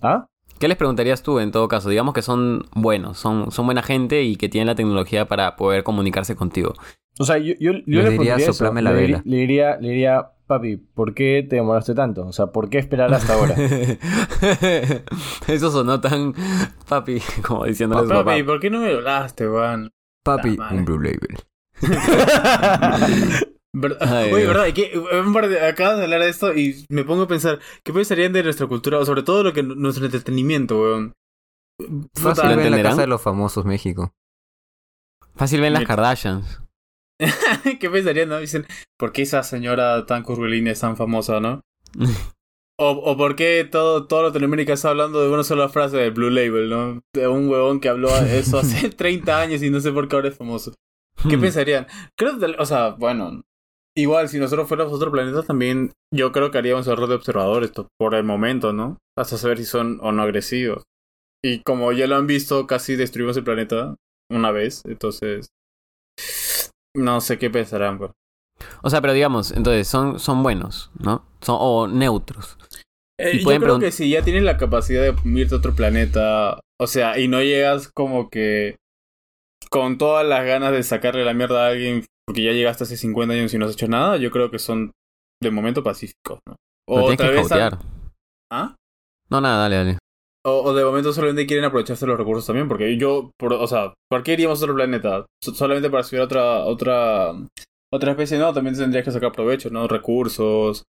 ¿Ah? 0.01 0.25
¿Qué 0.59 0.67
les 0.67 0.77
preguntarías 0.77 1.23
tú 1.23 1.39
en 1.39 1.51
todo 1.51 1.67
caso? 1.67 1.89
Digamos 1.89 2.13
que 2.13 2.21
son 2.21 2.65
buenos, 2.73 3.17
son, 3.17 3.51
son 3.51 3.65
buena 3.65 3.81
gente 3.81 4.23
y 4.23 4.35
que 4.35 4.49
tienen 4.49 4.67
la 4.67 4.75
tecnología 4.75 5.27
para 5.27 5.55
poder 5.55 5.83
comunicarse 5.83 6.35
contigo. 6.35 6.73
O 7.17 7.23
sea, 7.25 7.37
yo, 7.37 7.53
yo, 7.59 7.71
yo 7.73 8.01
Les 8.01 8.05
le 8.05 8.11
diría, 8.11 8.35
eso. 8.35 8.53
"Soplame 8.53 8.81
la 8.81 8.91
le, 8.91 9.01
vela". 9.01 9.21
le 9.25 9.37
diría, 9.37 9.77
le 9.79 9.89
diría, 9.89 10.31
papi, 10.47 10.77
¿por 10.77 11.13
qué 11.13 11.45
te 11.49 11.55
demoraste 11.57 11.93
tanto? 11.95 12.25
O 12.27 12.33
sea, 12.33 12.47
¿por 12.47 12.69
qué 12.69 12.77
esperar 12.77 13.13
hasta 13.13 13.33
ahora? 13.33 13.55
Eso 15.47 15.71
sonó 15.71 15.99
tan 16.01 16.33
papi, 16.87 17.19
como 17.47 17.65
diciéndole 17.65 18.01
a 18.01 18.03
su 18.03 18.09
papá. 18.09 18.23
Papi, 18.31 18.43
¿por 18.43 18.59
qué 18.59 18.69
no 18.69 18.79
me 18.81 18.91
hablaste, 18.91 19.47
Juan? 19.47 19.89
Papi, 20.23 20.57
un 20.71 20.85
Blue 20.85 20.99
Label. 20.99 21.37
Ay, 24.01 24.31
Oye, 24.33 24.43
Dios. 24.43 24.47
¿verdad? 24.47 24.73
Que, 24.73 24.91
de- 25.47 25.65
acabas 25.67 25.97
de 25.97 26.03
hablar 26.05 26.21
de 26.21 26.29
esto 26.29 26.55
y 26.55 26.85
me 26.89 27.03
pongo 27.03 27.23
a 27.23 27.27
pensar, 27.27 27.59
¿qué 27.83 27.93
pensarían 27.93 28.33
de 28.33 28.43
nuestra 28.43 28.67
cultura? 28.67 28.97
O 28.99 29.05
sobre 29.05 29.23
todo 29.23 29.43
lo 29.43 29.53
que 29.53 29.63
nuestro 29.63 30.05
entretenimiento, 30.05 30.81
weón. 30.81 31.13
Fácil 32.15 32.49
¿lo 32.49 32.55
ver 32.57 32.71
la 32.71 32.83
casa 32.83 33.01
de 33.01 33.07
los 33.07 33.21
famosos 33.21 33.65
México. 33.65 34.11
Fácil 35.35 35.61
ven 35.61 35.73
las 35.73 35.81
Mira. 35.81 35.87
Kardashians. 35.95 36.61
¿Qué 37.79 37.89
pensarían, 37.89 38.29
no? 38.29 38.39
Dicen, 38.39 38.65
¿por 38.97 39.11
qué 39.11 39.21
esa 39.21 39.43
señora 39.43 40.05
tan 40.05 40.23
curvilínea 40.23 40.73
es 40.73 40.79
tan 40.79 40.97
famosa, 40.97 41.39
no? 41.39 41.61
O, 42.81 42.91
o 42.91 43.17
por 43.17 43.35
qué 43.35 43.67
todo, 43.69 44.07
todo 44.07 44.23
Latinoamérica 44.23 44.71
está 44.71 44.87
hablando 44.91 45.21
de 45.21 45.29
una 45.29 45.43
sola 45.43 45.67
frase 45.67 45.97
de 45.97 46.11
Blue 46.11 46.29
Label, 46.29 46.69
¿no? 46.69 47.01
De 47.13 47.27
un 47.27 47.49
huevón 47.49 47.81
que 47.81 47.89
habló 47.89 48.07
eso 48.15 48.57
hace 48.59 48.89
30 48.89 49.37
años 49.37 49.61
y 49.61 49.69
no 49.69 49.81
sé 49.81 49.91
por 49.91 50.07
qué 50.07 50.15
ahora 50.15 50.29
es 50.29 50.37
famoso. 50.37 50.73
¿Qué 51.29 51.35
Hmm. 51.35 51.41
pensarían? 51.41 51.87
Creo 52.17 52.39
que, 52.39 52.45
o 52.57 52.65
sea, 52.65 52.91
bueno, 52.91 53.41
igual 54.01 54.29
si 54.29 54.39
nosotros 54.39 54.67
fuéramos 54.67 54.93
otro 54.93 55.11
planeta 55.11 55.43
también, 55.43 55.91
yo 56.13 56.31
creo 56.31 56.51
que 56.51 56.57
haríamos 56.57 56.87
el 56.87 56.97
rol 56.97 57.09
de 57.09 57.15
observadores 57.15 57.71
por 57.99 58.15
el 58.15 58.23
momento, 58.23 58.73
¿no? 58.73 58.97
Hasta 59.17 59.37
saber 59.37 59.57
si 59.57 59.65
son 59.65 59.99
o 60.01 60.11
no 60.11 60.23
agresivos. 60.23 60.83
Y 61.43 61.61
como 61.63 61.91
ya 61.91 62.07
lo 62.07 62.15
han 62.15 62.27
visto, 62.27 62.67
casi 62.67 62.95
destruimos 62.95 63.37
el 63.37 63.43
planeta 63.43 63.95
una 64.31 64.51
vez, 64.51 64.83
entonces 64.85 65.49
no 66.95 67.21
sé 67.21 67.37
qué 67.37 67.49
pensarán, 67.49 67.97
pues. 67.97 68.11
O 68.81 68.89
sea, 68.89 69.01
pero 69.01 69.13
digamos, 69.13 69.51
entonces 69.51 69.87
son, 69.87 70.19
son 70.19 70.43
buenos, 70.43 70.91
¿no? 70.99 71.25
Son, 71.41 71.57
o 71.59 71.87
neutros. 71.87 72.57
Eh, 73.19 73.37
Y 73.37 73.39
yo 73.43 73.59
creo 73.59 73.79
que 73.79 73.91
si 73.91 74.09
ya 74.09 74.21
tienes 74.21 74.43
la 74.43 74.57
capacidad 74.57 75.01
de 75.01 75.39
irte 75.39 75.55
a 75.55 75.57
otro 75.57 75.75
planeta, 75.75 76.59
o 76.79 76.87
sea, 76.87 77.19
y 77.19 77.27
no 77.27 77.41
llegas 77.41 77.89
como 77.93 78.29
que 78.29 78.77
con 79.69 79.97
todas 79.97 80.25
las 80.25 80.45
ganas 80.45 80.71
de 80.71 80.83
sacarle 80.83 81.23
la 81.25 81.33
mierda 81.33 81.65
a 81.65 81.69
alguien 81.69 82.05
porque 82.29 82.43
ya 82.43 82.51
llegaste 82.51 82.83
hace 82.83 82.95
50 82.95 83.33
años 83.33 83.51
y 83.51 83.57
no 83.57 83.65
has 83.65 83.71
hecho 83.71 83.87
nada, 83.87 84.17
yo 84.17 84.29
creo 84.29 84.51
que 84.51 84.59
son 84.59 84.91
de 85.41 85.49
momento 85.49 85.81
pacíficos, 85.81 86.37
¿no? 86.47 86.55
O 86.87 87.07
tienes 87.07 87.17
que 87.17 87.35
cautear. 87.35 87.79
¿Ah? 88.51 88.75
No, 89.31 89.41
nada, 89.41 89.61
dale, 89.63 89.75
dale. 89.77 89.97
O, 90.45 90.61
o 90.61 90.73
de 90.75 90.85
momento 90.85 91.11
solamente 91.11 91.47
quieren 91.47 91.65
aprovecharse 91.65 92.05
de 92.05 92.11
los 92.11 92.19
recursos 92.19 92.45
también, 92.45 92.67
porque 92.67 92.97
yo, 92.99 93.31
por- 93.39 93.53
o 93.53 93.65
sea, 93.65 93.95
¿por 94.11 94.21
qué 94.21 94.33
iríamos 94.33 94.61
a 94.61 94.65
otro 94.65 94.75
planeta? 94.75 95.25
So- 95.43 95.55
solamente 95.55 95.89
para 95.89 96.03
subir 96.03 96.21
a 96.21 96.25
otra, 96.25 96.65
otra, 96.65 97.31
otra 97.91 98.11
especie, 98.11 98.37
no, 98.37 98.53
también 98.53 98.77
tendrías 98.77 99.05
que 99.05 99.11
sacar 99.11 99.31
provecho, 99.31 99.71
¿no? 99.71 99.87
Recursos. 99.87 100.83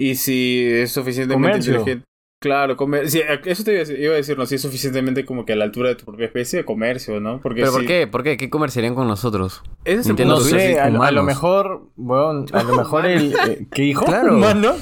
Y 0.00 0.16
si 0.16 0.64
es 0.68 0.90
suficientemente 0.90 1.48
Comercio. 1.60 1.72
inteligente. 1.74 2.04
Claro, 2.42 2.76
comer 2.76 3.08
sí, 3.08 3.22
eso 3.46 3.64
te 3.64 3.72
iba 3.98 4.12
a 4.12 4.16
decir, 4.16 4.36
no, 4.36 4.44
si 4.44 4.56
es 4.56 4.62
suficientemente 4.62 5.24
como 5.24 5.46
que 5.46 5.54
a 5.54 5.56
la 5.56 5.64
altura 5.64 5.88
de 5.88 5.94
tu 5.94 6.04
propia 6.04 6.26
especie, 6.26 6.64
comercio, 6.64 7.20
¿no? 7.20 7.40
Porque 7.40 7.60
¿Pero 7.60 7.72
si- 7.72 7.78
por 7.78 7.86
qué? 7.86 8.06
¿Por 8.06 8.22
qué? 8.22 8.36
¿Qué 8.36 8.50
comerciarían 8.50 8.94
con 8.94 9.06
nosotros? 9.08 9.62
Ese 9.84 10.12
es 10.12 10.26
No 10.26 10.36
sé, 10.40 10.78
a, 10.78 10.90
lo- 10.90 11.02
a 11.02 11.10
lo 11.12 11.22
humanos. 11.22 11.24
mejor, 11.24 11.86
weón, 11.96 12.46
a 12.52 12.62
lo 12.64 12.76
mejor 12.76 13.06
el... 13.06 13.32
eh, 13.48 13.66
¿Qué 13.72 13.82
dijo? 13.82 14.04
Claro. 14.04 14.36
¿Humano? 14.36 14.74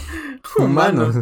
Humanos. 0.59 1.17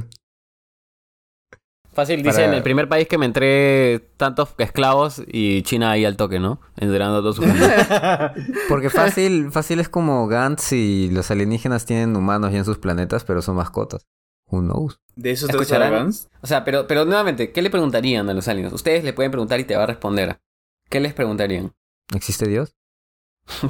Fácil, 1.92 2.22
Para- 2.22 2.36
dicen, 2.36 2.54
el 2.54 2.62
primer 2.62 2.88
país 2.88 3.08
que 3.08 3.18
me 3.18 3.26
entré 3.26 3.98
tantos 4.16 4.50
esclavos 4.58 5.20
y 5.26 5.62
China 5.62 5.90
ahí 5.90 6.04
al 6.04 6.16
toque, 6.16 6.38
¿no? 6.38 6.60
Entrenando 6.76 7.16
a 7.18 7.20
todos 7.22 7.36
sus 7.36 7.46
Porque 8.68 8.88
fácil, 8.88 9.50
fácil 9.50 9.80
es 9.80 9.88
como 9.88 10.28
Gantz 10.28 10.72
y 10.72 11.10
los 11.10 11.30
alienígenas 11.32 11.86
tienen 11.86 12.14
humanos 12.14 12.52
ya 12.52 12.58
en 12.58 12.64
sus 12.64 12.78
planetas, 12.78 13.24
pero 13.24 13.42
son 13.42 13.56
mascotas. 13.56 14.06
Who 14.50 14.60
knows? 14.60 15.00
De 15.16 15.30
esos 15.32 15.50
tres. 15.50 15.72
Aragans. 15.72 16.28
O 16.42 16.46
sea, 16.46 16.64
pero, 16.64 16.86
pero 16.86 17.04
nuevamente, 17.04 17.52
¿qué 17.52 17.60
le 17.62 17.70
preguntarían 17.70 18.28
a 18.30 18.34
los 18.34 18.46
aliens? 18.48 18.72
Ustedes 18.72 19.04
le 19.04 19.12
pueden 19.12 19.30
preguntar 19.32 19.58
y 19.60 19.64
te 19.64 19.76
va 19.76 19.82
a 19.82 19.86
responder. 19.86 20.38
¿Qué 20.88 21.00
les 21.00 21.12
preguntarían? 21.14 21.72
¿Existe 22.14 22.46
Dios? 22.48 22.74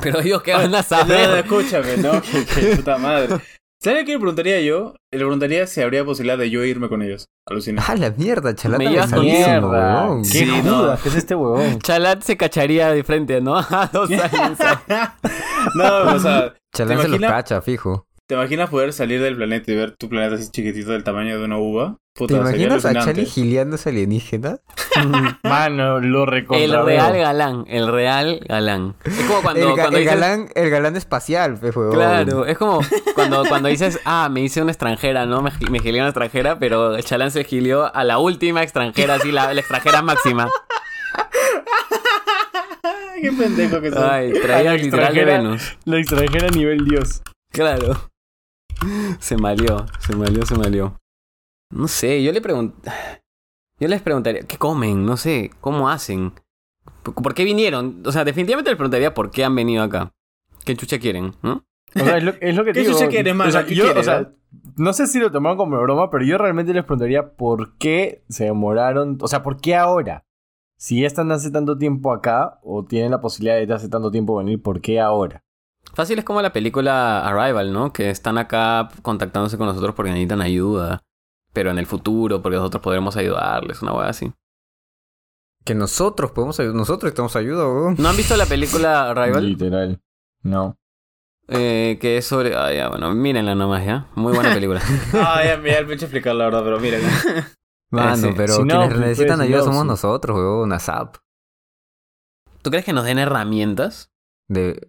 Pero 0.03 0.21
ellos, 0.21 0.43
¿qué 0.43 0.53
van 0.53 0.75
a 0.75 0.79
No, 0.79 0.83
saber? 0.83 1.39
escúchame, 1.39 1.97
¿no? 1.99 2.21
Que, 2.23 2.45
que 2.45 2.77
puta 2.77 2.99
madre. 2.99 3.37
¿Sabes 3.81 4.05
qué 4.05 4.13
le 4.13 4.19
preguntaría 4.19 4.61
yo? 4.61 4.95
Le 5.13 5.19
preguntaría 5.21 5.65
si 5.69 5.81
habría 5.81 6.05
posibilidad 6.05 6.37
de 6.37 6.51
yo 6.51 6.65
irme 6.65 6.89
con 6.89 7.01
ellos. 7.01 7.29
Alucina. 7.47 7.81
¡Ah, 7.87 7.95
la 7.95 8.11
mierda! 8.11 8.53
Chalata 8.53 8.83
Me 8.83 8.91
llevas 8.91 9.13
con 9.13 9.21
Mierda. 9.25 10.17
¿Qué 10.21 10.25
Sí, 10.25 10.63
no. 10.65 10.99
¿Qué 11.01 11.09
es 11.09 11.15
este 11.15 11.37
huevón? 11.37 11.79
Chalat 11.79 12.23
se 12.25 12.37
cacharía 12.37 12.91
de 12.91 13.05
frente, 13.05 13.41
¿no? 13.41 13.57
A 13.57 13.89
dos 13.93 14.11
aliens. 14.11 14.59
no, 15.77 16.13
o 16.13 16.19
sea, 16.19 16.55
Chalán 16.75 16.97
¿Te 16.97 17.03
se 17.05 17.09
los 17.09 17.21
cacha, 17.21 17.63
fijo. 17.63 18.08
¿Te 18.29 18.35
imaginas 18.35 18.69
poder 18.71 18.93
salir 18.93 19.21
del 19.23 19.37
planeta 19.37 19.73
y 19.73 19.75
ver 19.75 19.97
tu 19.97 20.09
planeta 20.09 20.35
así 20.37 20.51
chiquitito 20.51 20.93
del 20.93 21.03
tamaño 21.03 21.39
de 21.39 21.45
una 21.45 21.57
uva? 21.59 21.97
Puta, 22.15 22.35
¿Te 22.35 22.41
imaginas 22.41 22.85
a. 22.85 22.93
Charlie 22.93 23.25
gileando 23.27 23.77
ese 23.77 23.89
alienígena? 23.91 24.59
Mano, 25.45 26.01
lo 26.01 26.27
recontra 26.27 26.65
El 26.65 26.85
real 26.85 27.17
galán, 27.17 27.65
el 27.69 27.87
real 27.91 28.41
galán. 28.49 28.97
Es 29.05 29.15
como 29.25 29.41
cuando, 29.41 29.61
el, 29.61 29.69
ga- 29.69 29.75
cuando 29.83 29.99
el 29.99 30.05
dices- 30.05 30.15
galán, 30.21 30.49
el 30.55 30.71
galán 30.71 30.97
espacial, 30.97 31.57
pues. 31.59 31.75
Claro, 31.93 32.45
es 32.45 32.59
como 32.59 32.81
cuando, 33.15 33.45
cuando 33.49 33.69
dices, 33.69 34.01
ah, 34.05 34.29
me 34.31 34.41
hice 34.43 34.61
una 34.61 34.73
extranjera, 34.73 35.25
¿no? 35.27 35.41
Me, 35.43 35.51
me 35.71 35.79
gilió 35.79 36.01
una 36.03 36.09
extranjera, 36.11 36.59
pero 36.59 36.97
el 36.97 37.05
chalán 37.05 37.31
se 37.31 37.45
gilió 37.45 37.95
a 37.95 38.05
la 38.05 38.19
última 38.19 38.63
extranjera, 38.63 39.15
así, 39.15 39.31
la, 39.33 39.55
la 39.55 39.61
extranjera 39.61 40.03
máxima. 40.03 40.51
Qué 43.23 43.33
pendejo 43.33 43.81
que 43.81 43.91
soy. 43.91 44.03
Ay, 44.03 44.33
traía 44.41 44.75
literal 44.75 45.15
de. 45.15 45.25
Venus. 45.25 45.77
La 45.85 45.99
extranjera 45.99 46.49
a 46.49 46.51
nivel 46.51 46.85
dios. 46.85 47.23
Claro. 47.53 48.11
Se 49.21 49.37
malió, 49.37 49.87
se 50.01 50.15
malió, 50.15 50.47
se 50.47 50.55
malió. 50.57 50.97
No 51.71 51.89
sé, 51.89 52.23
yo 52.23 52.33
le 52.33 52.41
pregunto. 52.41 52.77
Yo 53.81 53.89
les 53.89 54.03
preguntaría, 54.03 54.43
¿qué 54.43 54.57
comen? 54.57 55.05
No 55.05 55.17
sé, 55.17 55.51
¿cómo 55.61 55.89
hacen? 55.89 56.33
¿Por 57.03 57.35
qué 57.35 57.45
vinieron? 57.45 58.03
O 58.07 58.13
sea, 58.13 58.25
definitivamente 58.25 58.71
les 58.71 58.77
preguntaría 58.77 59.15
por 59.15 59.31
qué 59.31 59.45
han 59.45 59.55
venido 59.55 59.83
acá. 59.83 60.13
¿Qué 60.65 60.77
chucha 60.77 60.99
quieren? 60.99 61.35
¿no? 61.43 61.65
O 61.95 62.01
sea, 62.01 62.19
es 62.19 62.25
lo, 62.25 62.33
es 62.41 62.57
lo 62.57 62.65
que 62.65 62.73
¿Qué 62.75 62.81
digo. 62.81 62.93
chucha? 62.93 63.07
O 63.07 63.51
sea, 63.51 63.65
¿Qué 63.65 63.75
yo, 63.75 63.99
o 63.99 64.03
sea, 64.03 64.33
no 64.77 64.93
sé 64.93 65.07
si 65.07 65.19
lo 65.19 65.31
tomaron 65.31 65.59
como 65.59 65.81
broma, 65.81 66.11
pero 66.11 66.25
yo 66.25 66.39
realmente 66.39 66.73
les 66.73 66.85
preguntaría 66.85 67.33
por 67.33 67.77
qué 67.77 68.25
se 68.29 68.45
demoraron. 68.45 69.19
O 69.21 69.29
sea, 69.29 69.43
¿por 69.43 69.61
qué 69.61 69.75
ahora? 69.77 70.25
Si 70.77 71.01
ya 71.01 71.07
están 71.07 71.31
hace 71.33 71.51
tanto 71.51 71.77
tiempo 71.77 72.13
acá, 72.13 72.59
o 72.63 72.85
tienen 72.85 73.11
la 73.11 73.21
posibilidad 73.21 73.65
de 73.65 73.75
hace 73.75 73.89
tanto 73.89 74.11
tiempo 74.11 74.37
venir, 74.37 74.63
¿por 74.63 74.81
qué 74.81 75.01
ahora? 75.01 75.43
Fácil 75.99 76.21
es 76.21 76.25
como 76.25 76.41
la 76.41 76.53
película 76.53 77.27
Arrival, 77.27 77.73
¿no? 77.73 77.93
Que 77.93 78.11
están 78.11 78.39
acá 78.39 78.89
contactándose 79.03 79.59
con 79.59 79.67
nosotros 79.67 79.97
porque 79.97 80.13
necesitan 80.13 80.41
ayuda. 80.41 81.03
Pero 81.53 81.73
en 81.73 81.79
el 81.81 81.87
futuro, 81.87 82.41
porque 82.41 82.55
nosotros 82.55 82.81
podremos 82.85 83.17
ayudarles, 83.17 83.83
una 83.83 83.95
wea 83.95 84.09
así. 84.09 84.33
Que 85.65 85.75
nosotros 85.75 86.31
podemos 86.31 86.61
ayudar. 86.61 86.77
Nosotros 86.77 87.11
estamos 87.11 87.35
ayuda, 87.35 87.67
weón. 87.67 87.97
¿No 87.99 88.11
han 88.11 88.17
visto 88.17 88.37
la 88.37 88.47
película 88.47 89.11
Arrival? 89.11 89.45
Literal. 89.45 90.01
No. 90.45 90.79
Eh, 91.49 91.99
que 92.01 92.19
es 92.19 92.27
sobre... 92.27 92.55
Ah, 92.55 92.73
ya, 92.73 92.91
bueno, 92.91 93.13
mírenla 93.13 93.57
nomás, 93.57 93.85
¿ya? 93.85 94.07
Muy 94.15 94.33
buena 94.33 94.55
película. 94.55 94.81
Ah, 95.15 95.43
ya 95.45 95.57
me 95.57 95.73
da 95.73 95.79
el 95.79 95.89
pecho 95.89 96.05
explicar 96.05 96.37
la 96.37 96.45
verdad, 96.45 96.63
pero 96.63 96.79
miren. 96.79 97.01
Mano, 97.91 98.35
pero 98.37 98.55
Si 98.55 98.63
quienes 98.63 98.97
necesitan 98.97 99.39
pues, 99.39 99.49
ayuda 99.49 99.59
no, 99.59 99.65
somos 99.65 99.83
sí. 99.83 99.89
nosotros, 99.89 100.37
weón. 100.37 100.73
ASAP. 100.73 101.17
¿Tú 102.63 102.71
crees 102.71 102.85
que 102.85 102.93
nos 102.93 103.05
den 103.05 103.19
herramientas? 103.19 104.13
De... 104.49 104.89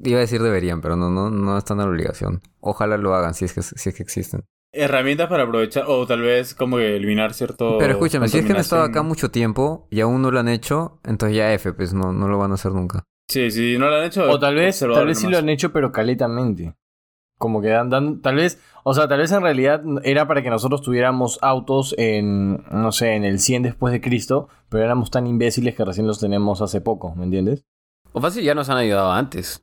Iba 0.00 0.18
a 0.18 0.20
decir 0.20 0.42
deberían, 0.42 0.80
pero 0.80 0.96
no, 0.96 1.10
no, 1.10 1.30
no 1.30 1.58
están 1.58 1.78
en 1.80 1.84
la 1.86 1.90
obligación. 1.90 2.40
Ojalá 2.60 2.96
lo 2.96 3.14
hagan 3.14 3.34
si 3.34 3.44
es 3.44 3.52
que, 3.52 3.62
si 3.62 3.88
es 3.88 3.94
que 3.94 4.02
existen. 4.02 4.44
Herramientas 4.72 5.28
para 5.28 5.44
aprovechar, 5.44 5.84
o 5.88 6.06
tal 6.06 6.20
vez 6.20 6.54
como 6.54 6.76
que 6.76 6.96
eliminar 6.96 7.32
cierto. 7.34 7.78
Pero 7.78 7.92
escúchame, 7.94 8.28
si 8.28 8.38
es 8.38 8.44
que 8.44 8.52
han 8.52 8.58
estado 8.58 8.82
acá 8.82 9.02
mucho 9.02 9.30
tiempo 9.30 9.88
y 9.90 10.00
aún 10.00 10.20
no 10.22 10.30
lo 10.30 10.38
han 10.38 10.48
hecho, 10.48 11.00
entonces 11.04 11.36
ya 11.36 11.52
F, 11.54 11.72
pues 11.72 11.94
no, 11.94 12.12
no 12.12 12.28
lo 12.28 12.38
van 12.38 12.50
a 12.50 12.54
hacer 12.54 12.72
nunca. 12.72 13.02
Sí, 13.28 13.50
sí, 13.50 13.76
no 13.78 13.88
lo 13.88 13.96
han 13.96 14.04
hecho. 14.04 14.30
O 14.30 14.38
tal 14.38 14.54
vez, 14.54 14.78
tal 14.78 15.06
vez 15.06 15.18
sí 15.18 15.26
lo 15.26 15.38
han 15.38 15.48
hecho, 15.48 15.72
pero 15.72 15.90
caletamente. 15.92 16.74
Como 17.38 17.60
que 17.60 17.68
dan, 17.68 17.90
dan- 17.90 18.22
tal 18.22 18.36
vez, 18.36 18.60
o 18.84 18.94
sea, 18.94 19.08
tal 19.08 19.18
vez 19.18 19.30
en 19.32 19.42
realidad 19.42 19.82
era 20.04 20.26
para 20.26 20.42
que 20.42 20.48
nosotros 20.50 20.80
tuviéramos 20.80 21.38
autos 21.42 21.94
en, 21.98 22.64
no 22.70 22.92
sé, 22.92 23.14
en 23.14 23.24
el 23.24 23.40
100 23.40 23.62
después 23.62 23.92
de 23.92 24.00
Cristo, 24.00 24.48
pero 24.68 24.84
éramos 24.84 25.10
tan 25.10 25.26
imbéciles 25.26 25.74
que 25.74 25.84
recién 25.84 26.06
los 26.06 26.18
tenemos 26.20 26.62
hace 26.62 26.80
poco, 26.80 27.14
¿me 27.14 27.24
entiendes? 27.24 27.64
O 28.16 28.20
fácil 28.22 28.42
ya 28.42 28.54
nos 28.54 28.70
han 28.70 28.78
ayudado 28.78 29.12
antes. 29.12 29.62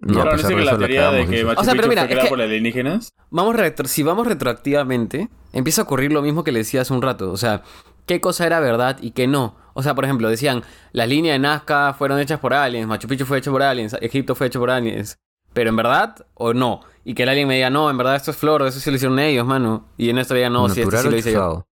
No, 0.00 0.14
Claro, 0.14 0.32
no 0.36 0.38
sé 0.42 0.48
que 0.54 0.64
la 0.64 0.76
teoría 0.76 1.10
de 1.12 1.26
que. 1.28 1.44
Machu 1.44 1.60
O 1.60 1.64
sea, 1.64 1.72
pero 1.74 1.82
Picchu 1.84 1.88
mira, 1.90 2.02
fue 2.02 2.08
es 2.08 2.12
creada 2.12 2.24
que- 2.24 2.28
por 2.30 2.40
alienígenas. 2.42 3.12
Vamos 3.30 3.54
retro- 3.56 3.86
si 3.86 4.02
vamos 4.02 4.26
retroactivamente, 4.26 5.28
empieza 5.52 5.82
a 5.82 5.84
ocurrir 5.84 6.12
lo 6.12 6.20
mismo 6.20 6.42
que 6.42 6.50
le 6.52 6.58
decía 6.58 6.80
hace 6.82 6.92
un 6.92 7.00
rato. 7.00 7.30
O 7.30 7.36
sea, 7.36 7.62
qué 8.06 8.20
cosa 8.20 8.44
era 8.44 8.58
verdad 8.58 8.98
y 9.00 9.12
qué 9.12 9.26
no. 9.28 9.56
O 9.74 9.82
sea, 9.84 9.94
por 9.94 10.04
ejemplo, 10.04 10.28
decían, 10.28 10.62
las 10.92 11.08
líneas 11.08 11.34
de 11.36 11.38
Nazca 11.38 11.94
fueron 11.94 12.18
hechas 12.18 12.40
por 12.40 12.52
aliens, 12.54 12.86
Machu 12.88 13.06
Picchu 13.08 13.24
fue 13.24 13.38
hecho 13.38 13.52
por 13.52 13.62
aliens, 13.62 13.96
Egipto 14.00 14.34
fue 14.34 14.48
hecho 14.48 14.58
por 14.60 14.70
aliens. 14.70 15.16
Pero 15.52 15.70
en 15.70 15.76
verdad 15.76 16.26
o 16.34 16.52
no. 16.54 16.80
Y 17.04 17.14
que 17.14 17.22
el 17.22 17.28
alien 17.28 17.46
me 17.46 17.54
diga, 17.54 17.70
no, 17.70 17.88
en 17.88 17.96
verdad 17.96 18.16
esto 18.16 18.32
es 18.32 18.36
flor, 18.36 18.62
eso 18.66 18.80
sí 18.80 18.90
lo 18.90 18.96
hicieron 18.96 19.18
ellos, 19.20 19.46
mano. 19.46 19.86
Y 19.96 20.10
en 20.10 20.18
esto 20.18 20.34
diga, 20.34 20.50
no, 20.50 20.68
si 20.68 20.80
esto 20.80 20.90
Natural 20.90 21.02
sí 21.02 21.08
o 21.08 21.10
lo 21.12 21.16
hice 21.18 21.32
yo. 21.32 21.66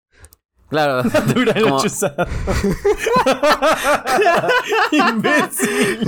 Claro. 0.69 1.03
Natural 1.09 1.61
Como- 1.63 1.81
chuzado. 1.81 2.25
Imbécil. 4.91 5.99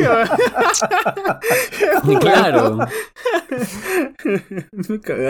claro. 2.19 2.77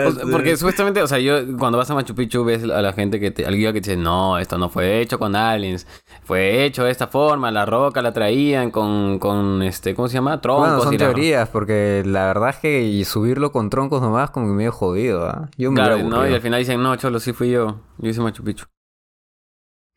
O 0.06 0.12
sea, 0.12 0.24
porque 0.30 0.56
supuestamente, 0.56 1.02
o 1.02 1.06
sea, 1.06 1.18
yo 1.18 1.56
cuando 1.58 1.78
vas 1.78 1.90
a 1.90 1.94
Machu 1.94 2.14
Picchu 2.14 2.44
ves 2.44 2.62
a 2.64 2.82
la 2.82 2.92
gente 2.92 3.20
que 3.20 3.30
te, 3.30 3.46
al 3.46 3.54
guía 3.56 3.72
que 3.72 3.80
te 3.80 3.90
dice, 3.90 4.02
no, 4.02 4.38
esto 4.38 4.58
no 4.58 4.68
fue 4.68 5.00
hecho 5.00 5.18
con 5.18 5.34
aliens, 5.36 5.86
fue 6.24 6.64
hecho 6.64 6.84
de 6.84 6.90
esta 6.90 7.06
forma, 7.06 7.50
la 7.50 7.64
roca 7.66 8.02
la 8.02 8.12
traían 8.12 8.70
con, 8.70 9.18
con 9.18 9.62
este, 9.62 9.94
¿cómo 9.94 10.08
se 10.08 10.14
llama? 10.14 10.40
Troncos 10.40 10.66
Bueno, 10.68 10.82
son 10.84 10.94
y 10.94 10.98
la- 10.98 11.06
teorías, 11.06 11.48
porque 11.48 12.02
la 12.06 12.26
verdad 12.26 12.50
es 12.50 12.56
que 12.56 13.04
subirlo 13.04 13.52
con 13.52 13.70
troncos 13.70 14.00
nomás 14.02 14.30
como 14.30 14.46
que 14.46 14.52
medio 14.52 14.72
jodido, 14.72 15.26
¿ah? 15.26 15.48
Yo 15.56 15.70
me 15.70 15.76
Claro, 15.76 15.98
¿no? 16.02 16.28
Y 16.28 16.34
al 16.34 16.40
final 16.40 16.60
dicen, 16.60 16.82
no, 16.82 16.94
cholo, 16.96 17.18
sí 17.20 17.32
fui 17.32 17.50
yo, 17.50 17.80
yo 17.98 18.10
hice 18.10 18.20
Machu 18.20 18.42
Picchu. 18.44 18.66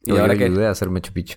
Y 0.05 0.11
yo 0.11 0.21
ahora 0.21 0.35
que, 0.37 0.45
ayudé 0.45 0.67
a 0.67 0.71
hacer 0.71 0.89
Machu 0.89 1.11
Picchu. 1.13 1.35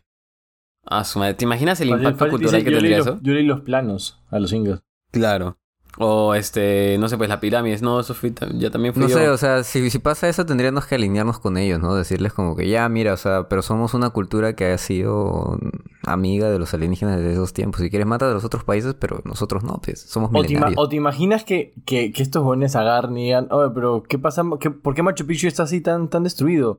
ah, 0.84 1.04
su 1.04 1.18
madre, 1.18 1.34
¿te 1.34 1.44
imaginas 1.44 1.80
el 1.80 1.88
impacto 1.90 2.28
cultural 2.28 2.54
dice, 2.60 2.64
que 2.64 2.70
yo 2.70 2.76
tendría 2.78 2.98
los- 2.98 3.06
eso? 3.06 3.18
Yo 3.22 3.32
leí 3.34 3.44
los 3.44 3.60
planos 3.60 4.22
a 4.30 4.38
los 4.38 4.52
incas. 4.52 4.82
Claro. 5.10 5.56
O 6.00 6.34
este, 6.36 6.96
no 7.00 7.08
sé, 7.08 7.16
pues 7.16 7.28
la 7.28 7.40
pirámide, 7.40 7.76
no, 7.80 7.98
eso 7.98 8.14
fui, 8.14 8.32
ya 8.54 8.70
también 8.70 8.94
fui 8.94 9.02
No 9.02 9.08
yo. 9.08 9.16
sé, 9.16 9.28
o 9.30 9.36
sea, 9.36 9.64
si, 9.64 9.90
si 9.90 9.98
pasa 9.98 10.28
eso 10.28 10.46
tendríamos 10.46 10.86
que 10.86 10.94
alinearnos 10.94 11.40
con 11.40 11.56
ellos, 11.56 11.80
¿no? 11.80 11.94
Decirles 11.96 12.32
como 12.32 12.54
que 12.54 12.68
ya, 12.68 12.88
mira, 12.88 13.14
o 13.14 13.16
sea, 13.16 13.48
pero 13.48 13.62
somos 13.62 13.94
una 13.94 14.10
cultura 14.10 14.54
que 14.54 14.66
ha 14.66 14.78
sido 14.78 15.58
amiga 16.04 16.50
de 16.50 16.58
los 16.60 16.72
alienígenas 16.72 17.16
desde 17.16 17.32
esos 17.32 17.52
tiempos. 17.52 17.80
Si 17.80 17.90
quieres, 17.90 18.06
mata 18.06 18.28
de 18.28 18.34
los 18.34 18.44
otros 18.44 18.62
países, 18.62 18.94
pero 18.94 19.22
nosotros 19.24 19.64
no, 19.64 19.80
pues, 19.84 20.00
somos 20.02 20.28
O 20.30 20.32
te, 20.34 20.38
ima- 20.38 20.48
milenarios. 20.48 20.78
o 20.78 20.88
te 20.88 20.96
imaginas 20.96 21.42
que, 21.42 21.74
que, 21.84 22.12
que 22.12 22.22
estos 22.22 22.44
jóvenes 22.44 22.76
agarren 22.76 23.16
y 23.18 23.24
digan, 23.24 23.48
oye, 23.50 23.72
pero 23.74 24.04
¿qué 24.04 24.18
pasa? 24.18 24.44
¿Qué- 24.60 24.70
¿Por 24.70 24.94
qué 24.94 25.02
Machu 25.02 25.26
Picchu 25.26 25.48
está 25.48 25.64
así 25.64 25.80
tan, 25.80 26.08
tan 26.08 26.22
destruido? 26.22 26.78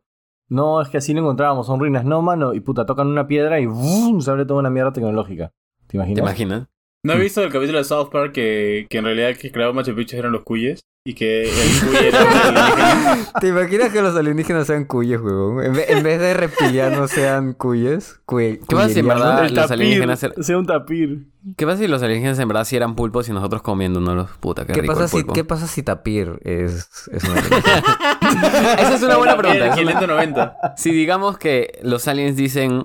No, 0.49 0.81
es 0.81 0.89
que 0.89 0.97
así 0.97 1.13
lo 1.13 1.19
encontrábamos, 1.21 1.67
son 1.67 1.79
ruinas. 1.79 2.03
No, 2.05 2.21
mano, 2.21 2.53
y 2.53 2.59
puta, 2.59 2.85
tocan 2.85 3.07
una 3.07 3.27
piedra 3.27 3.59
y 3.59 3.65
¡vum! 3.67 4.19
se 4.21 4.31
abre 4.31 4.45
toda 4.45 4.59
una 4.59 4.69
mierda 4.69 4.91
tecnológica. 4.91 5.51
¿Te 5.87 5.87
¿Te 5.91 5.97
imaginas? 5.97 6.19
imaginas? 6.19 6.67
¿No 7.03 7.13
he 7.13 7.19
visto 7.19 7.41
el 7.43 7.51
capítulo 7.51 7.77
de 7.77 7.83
South 7.83 8.09
Park 8.11 8.33
que, 8.33 8.87
que 8.89 8.97
en 8.97 9.05
realidad 9.05 9.29
el 9.29 9.37
que 9.37 9.51
creaba 9.51 9.71
Machu 9.73 9.95
Picchu 9.95 10.17
eran 10.17 10.31
los 10.31 10.43
cuyes? 10.43 10.81
Y 11.05 11.13
que 11.13 11.43
el 11.43 11.49
cuy 11.87 11.95
era 12.07 12.23
un 12.23 12.27
alienígena. 12.33 13.17
¿Te 13.39 13.47
imaginas 13.47 13.89
que 13.89 14.01
los 14.01 14.15
alienígenas 14.17 14.67
sean 14.67 14.83
cuyes, 14.83 15.19
huevón? 15.21 15.63
En, 15.63 15.73
ve- 15.73 15.85
en 15.87 16.03
vez 16.03 16.19
de 16.19 16.33
reptilianos 16.33 17.09
sean 17.09 17.53
cuyes. 17.53 18.19
Cuy- 18.25 18.59
¿Qué 18.67 18.75
pasa 18.75 18.89
si 18.89 18.99
en 18.99 19.07
verdad- 19.07 19.45
El 19.45 19.55
los 19.55 19.67
tapir, 19.67 19.73
alienígenas 19.73 20.23
er- 20.23 20.43
sea 20.43 20.57
un 20.57 20.65
tapir. 20.65 21.27
¿Qué 21.55 21.65
pasa 21.65 21.77
si 21.79 21.87
los 21.87 22.03
alienígenas 22.03 22.37
en 22.39 22.47
verdad 22.49 22.65
sí 22.65 22.75
eran 22.75 22.95
pulpos 22.95 23.29
y 23.29 23.31
nosotros 23.31 23.61
comiéndonos? 23.61 24.29
Puta, 24.41 24.65
qué, 24.65 24.73
¿Qué 24.73 24.81
rico 24.81 24.93
pasa, 24.93 25.17
el 25.17 25.23
si. 25.23 25.31
¿Qué 25.33 25.43
pasa 25.45 25.67
si 25.67 25.83
Tapir 25.83 26.37
es, 26.43 26.89
es 27.13 27.23
un 27.23 27.31
alienígena? 27.31 27.83
Esa 28.79 28.95
es 28.95 29.01
una 29.01 29.17
buena 29.17 29.37
pregunta. 29.37 29.65
El 29.67 29.71
es 29.71 29.77
una- 29.95 29.99
590. 29.99 30.57
Si 30.75 30.91
digamos 30.91 31.37
que 31.37 31.79
los 31.81 32.07
aliens 32.09 32.35
dicen... 32.35 32.83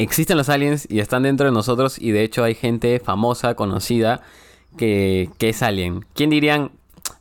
Existen 0.00 0.36
los 0.36 0.48
aliens 0.48 0.86
y 0.88 1.00
están 1.00 1.24
dentro 1.24 1.46
de 1.46 1.52
nosotros 1.52 1.98
y 2.00 2.12
de 2.12 2.22
hecho 2.22 2.44
hay 2.44 2.54
gente 2.54 3.00
famosa, 3.00 3.56
conocida, 3.56 4.20
que, 4.76 5.30
que 5.38 5.48
es 5.50 5.62
alien. 5.62 6.04
¿Quién 6.14 6.30
dirían? 6.30 6.72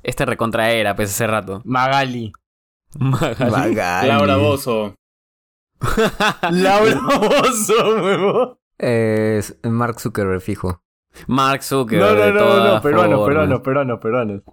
Este 0.03 0.25
recontra 0.25 0.71
era, 0.71 0.95
pues 0.95 1.09
hace 1.11 1.27
rato. 1.27 1.61
Magali. 1.65 2.31
Magali. 2.99 3.51
Magali. 3.51 4.07
Laura 4.07 4.37
Bozo. 4.37 4.95
Laura 6.51 6.99
Bozo, 7.01 7.95
huevo. 8.03 8.59
Es 8.77 9.57
Mark 9.63 9.99
Zuckerberg, 9.99 10.41
fijo. 10.41 10.81
Mark 11.27 11.63
Zuckerberg. 11.63 12.13
No, 12.13 12.15
no, 12.19 12.25
de 12.25 12.31
no, 12.33 12.39
todas 12.39 12.73
no, 12.75 12.81
peruano, 12.81 13.17
formas. 13.17 13.27
peruano, 13.27 13.61
peruano, 13.63 13.99
peruano. 13.99 14.43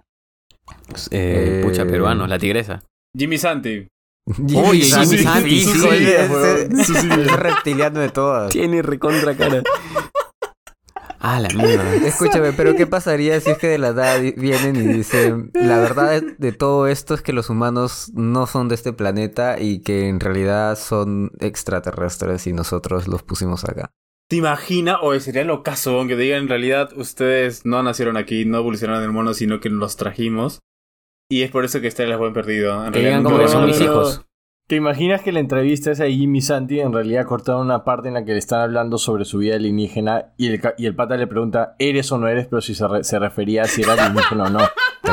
Eh, 1.11 1.61
pucha, 1.63 1.83
Eh, 1.83 1.85
peruanos, 1.85 2.27
la 2.27 2.39
tigresa. 2.39 2.81
Jimmy 3.15 3.37
Santi. 3.37 3.87
Oye, 4.27 4.81
Jimmy 4.81 5.17
Santi, 5.19 5.61
sí, 5.61 7.07
de 7.91 8.09
todas. 8.09 8.51
Tiene 8.51 8.81
recontra 8.81 9.35
cara. 9.37 9.61
Ah, 11.19 11.39
la 11.39 11.49
mierda. 11.49 11.95
Escúchame, 12.05 12.53
pero 12.53 12.75
¿qué 12.75 12.87
pasaría 12.87 13.39
si 13.39 13.51
es 13.51 13.57
que 13.57 13.67
de 13.67 13.77
la 13.77 13.89
edad 13.89 14.21
vienen 14.37 14.75
y 14.75 14.93
dicen 14.93 15.51
la 15.53 15.79
verdad 15.79 16.21
de, 16.21 16.35
de 16.37 16.51
todo 16.51 16.87
esto 16.87 17.13
es 17.13 17.21
que 17.21 17.33
los 17.33 17.49
humanos 17.49 18.11
no 18.13 18.47
son 18.47 18.67
de 18.67 18.75
este 18.75 18.93
planeta 18.93 19.59
y 19.59 19.81
que 19.81 20.07
en 20.07 20.19
realidad 20.19 20.77
son 20.77 21.31
extraterrestres 21.39 22.47
y 22.47 22.53
nosotros 22.53 23.07
los 23.07 23.23
pusimos 23.23 23.63
acá? 23.65 23.91
¿Te 24.27 24.37
imaginas? 24.37 24.97
O 25.01 25.17
sería 25.19 25.43
lo 25.43 25.61
caso 25.61 26.01
que 26.07 26.15
te 26.15 26.21
digan 26.21 26.43
en 26.43 26.49
realidad 26.49 26.89
ustedes 26.95 27.65
no 27.65 27.83
nacieron 27.83 28.17
aquí, 28.17 28.45
no 28.45 28.57
evolucionaron 28.57 29.03
en 29.03 29.09
el 29.09 29.13
mono, 29.13 29.33
sino 29.33 29.59
que 29.59 29.69
los 29.69 29.97
trajimos. 29.97 30.59
Y 31.29 31.43
es 31.43 31.51
por 31.51 31.65
eso 31.65 31.81
que 31.81 31.87
ustedes 31.87 32.09
las 32.09 32.19
buen 32.19 32.33
perdido. 32.33 32.85
En 32.85 32.91
Que 32.91 32.99
realidad 33.01 33.23
como 33.23 33.39
que 33.39 33.47
son 33.47 33.65
mis 33.65 33.81
hijos. 33.81 34.25
¿Te 34.67 34.75
imaginas 34.75 35.21
que 35.21 35.31
la 35.31 35.39
entrevista 35.41 35.91
esa 35.91 36.05
de 36.05 36.13
Jimmy 36.13 36.41
Santi 36.41 36.79
en 36.79 36.91
realidad 36.91 37.25
cortaron 37.27 37.61
una 37.67 37.83
parte 37.83 38.07
en 38.07 38.15
la 38.15 38.25
que 38.25 38.31
le 38.31 38.39
están 38.39 38.61
hablando 38.61 38.97
sobre 38.97 39.23
su 39.23 39.37
vida 39.37 39.55
alienígena 39.57 40.33
y 40.37 40.47
el, 40.47 40.59
y 40.79 40.87
el 40.87 40.95
pata 40.95 41.17
le 41.17 41.27
pregunta, 41.27 41.75
¿eres 41.77 42.11
o 42.11 42.17
no 42.17 42.27
eres? 42.27 42.47
Pero 42.47 42.61
si 42.61 42.73
se, 42.73 42.87
re- 42.87 43.03
se 43.03 43.19
refería 43.19 43.61
a 43.61 43.65
si 43.65 43.83
era 43.83 43.93
alienígena 43.93 44.45
o 44.45 44.49
no. 44.49 44.59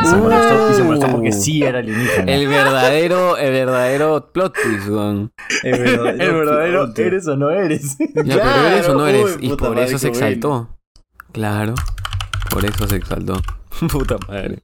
Y 0.02 0.06
se 0.06 0.16
molestó, 0.16 0.70
y 0.70 0.74
se 0.74 0.82
molestó 0.84 1.08
porque 1.10 1.32
sí 1.32 1.62
era 1.62 1.80
alienígena. 1.80 2.32
El 2.32 2.48
verdadero, 2.48 3.36
el 3.36 3.52
verdadero 3.52 4.32
plot 4.32 4.54
twist, 4.54 4.88
weón. 4.88 5.32
El 5.62 5.78
verdadero. 5.82 6.90
¿eres 6.96 7.28
o 7.28 7.36
no 7.36 7.50
eres? 7.50 7.98
Ya, 7.98 8.36
pero 8.42 8.66
eres 8.68 8.88
o 8.88 8.94
no 8.94 8.98
Claro, 9.04 9.08
eres. 9.28 9.36
uy, 9.38 9.46
y 9.48 9.54
por 9.54 9.78
eso 9.78 9.98
se 9.98 10.08
exaltó. 10.08 10.78
Claro. 11.32 11.74
Por 12.50 12.64
eso 12.64 12.86
se 12.86 12.96
exaltó. 12.96 13.34
Puta 13.92 14.16
madre. 14.28 14.62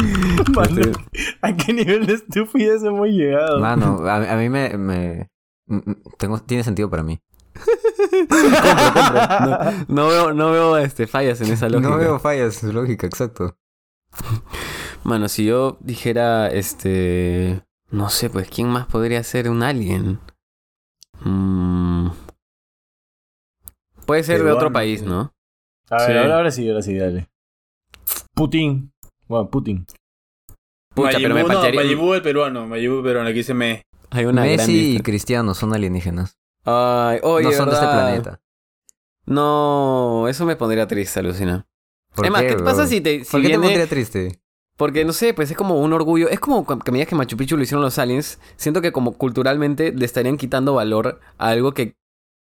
Mano, 0.54 0.92
¿A 1.42 1.56
qué 1.56 1.72
nivel 1.72 2.06
de 2.06 2.14
estupidez 2.14 2.82
hemos 2.82 3.08
llegado? 3.08 3.60
Mano, 3.60 4.06
a, 4.06 4.32
a 4.32 4.36
mí 4.36 4.48
me, 4.48 5.28
tengo, 6.18 6.38
tiene 6.40 6.64
sentido 6.64 6.88
para 6.90 7.02
mí. 7.02 7.20
No, 8.28 9.84
no 9.88 10.08
veo, 10.08 10.32
no 10.34 10.50
veo 10.52 10.76
este, 10.78 11.06
fallas 11.06 11.40
en 11.40 11.52
esa 11.52 11.68
lógica. 11.68 11.90
No 11.90 11.96
veo 11.96 12.18
fallas 12.18 12.62
en 12.62 12.70
su 12.70 12.74
lógica, 12.74 13.06
exacto. 13.06 13.56
Mano, 15.04 15.28
si 15.28 15.44
yo 15.44 15.78
dijera, 15.80 16.48
este... 16.48 17.62
No 17.90 18.08
sé, 18.08 18.30
pues, 18.30 18.48
¿quién 18.48 18.68
más 18.68 18.86
podría 18.86 19.22
ser 19.24 19.50
un 19.50 19.62
alien? 19.62 20.20
Mm, 21.24 22.10
Puede 24.06 24.22
ser 24.22 24.42
de 24.42 24.52
otro 24.52 24.72
país. 24.72 25.02
¿no? 25.02 25.32
A 25.90 25.96
ver, 26.02 26.06
Sí. 26.12 26.18
ahora, 26.18 26.36
ahora 26.36 26.50
sí, 26.50 26.68
ahora 26.68 26.82
sí, 26.82 26.96
dale. 26.96 27.28
Putin. 28.34 28.92
Bueno, 29.30 29.48
Putin. 29.48 29.86
Pucha, 30.92 31.18
pero 31.18 31.34
me 31.36 31.44
no, 31.44 31.48
Buu 31.96 32.14
el 32.14 32.22
peruano, 32.22 32.66
Majin 32.66 32.90
Buu 32.90 32.96
el 32.98 33.04
peruano, 33.04 33.28
aquí 33.28 33.38
dice 33.38 33.54
me. 33.54 33.82
Hay 34.10 34.24
una 34.24 34.44
gran 34.44 34.56
Messi 34.56 34.96
y. 34.96 35.00
Cristiano 35.00 35.54
son 35.54 35.72
alienígenas. 35.72 36.36
Ay, 36.64 37.20
oye, 37.22 37.44
no 37.44 37.52
son 37.52 37.68
de 37.68 37.74
este 37.76 37.86
planeta. 37.86 38.40
No, 39.26 40.26
eso 40.28 40.44
me 40.46 40.56
pondría 40.56 40.88
triste, 40.88 41.20
Alucina. 41.20 41.64
¿Por 42.12 42.26
Es 42.26 42.32
más, 42.32 42.42
¿qué 42.42 42.54
bro? 42.56 42.64
pasa 42.64 42.88
si 42.88 43.00
te 43.00 43.24
si 43.24 43.30
¿Por 43.30 43.40
qué 43.40 43.46
viene- 43.46 43.62
te 43.62 43.68
pondría 43.68 43.86
triste? 43.88 44.40
Porque 44.76 45.04
no 45.04 45.12
sé, 45.12 45.32
pues 45.32 45.48
es 45.48 45.56
como 45.56 45.80
un 45.80 45.92
orgullo. 45.92 46.28
Es 46.28 46.40
como 46.40 46.66
que 46.66 46.90
me 46.90 46.98
digas 46.98 47.08
que 47.08 47.14
Machu 47.14 47.36
Picchu 47.36 47.56
lo 47.56 47.62
hicieron 47.62 47.84
los 47.84 47.98
aliens. 48.00 48.40
Siento 48.56 48.82
que 48.82 48.90
como 48.90 49.12
culturalmente 49.12 49.92
le 49.92 50.04
estarían 50.06 50.38
quitando 50.38 50.74
valor 50.74 51.20
a 51.38 51.50
algo 51.50 51.72
que, 51.72 51.94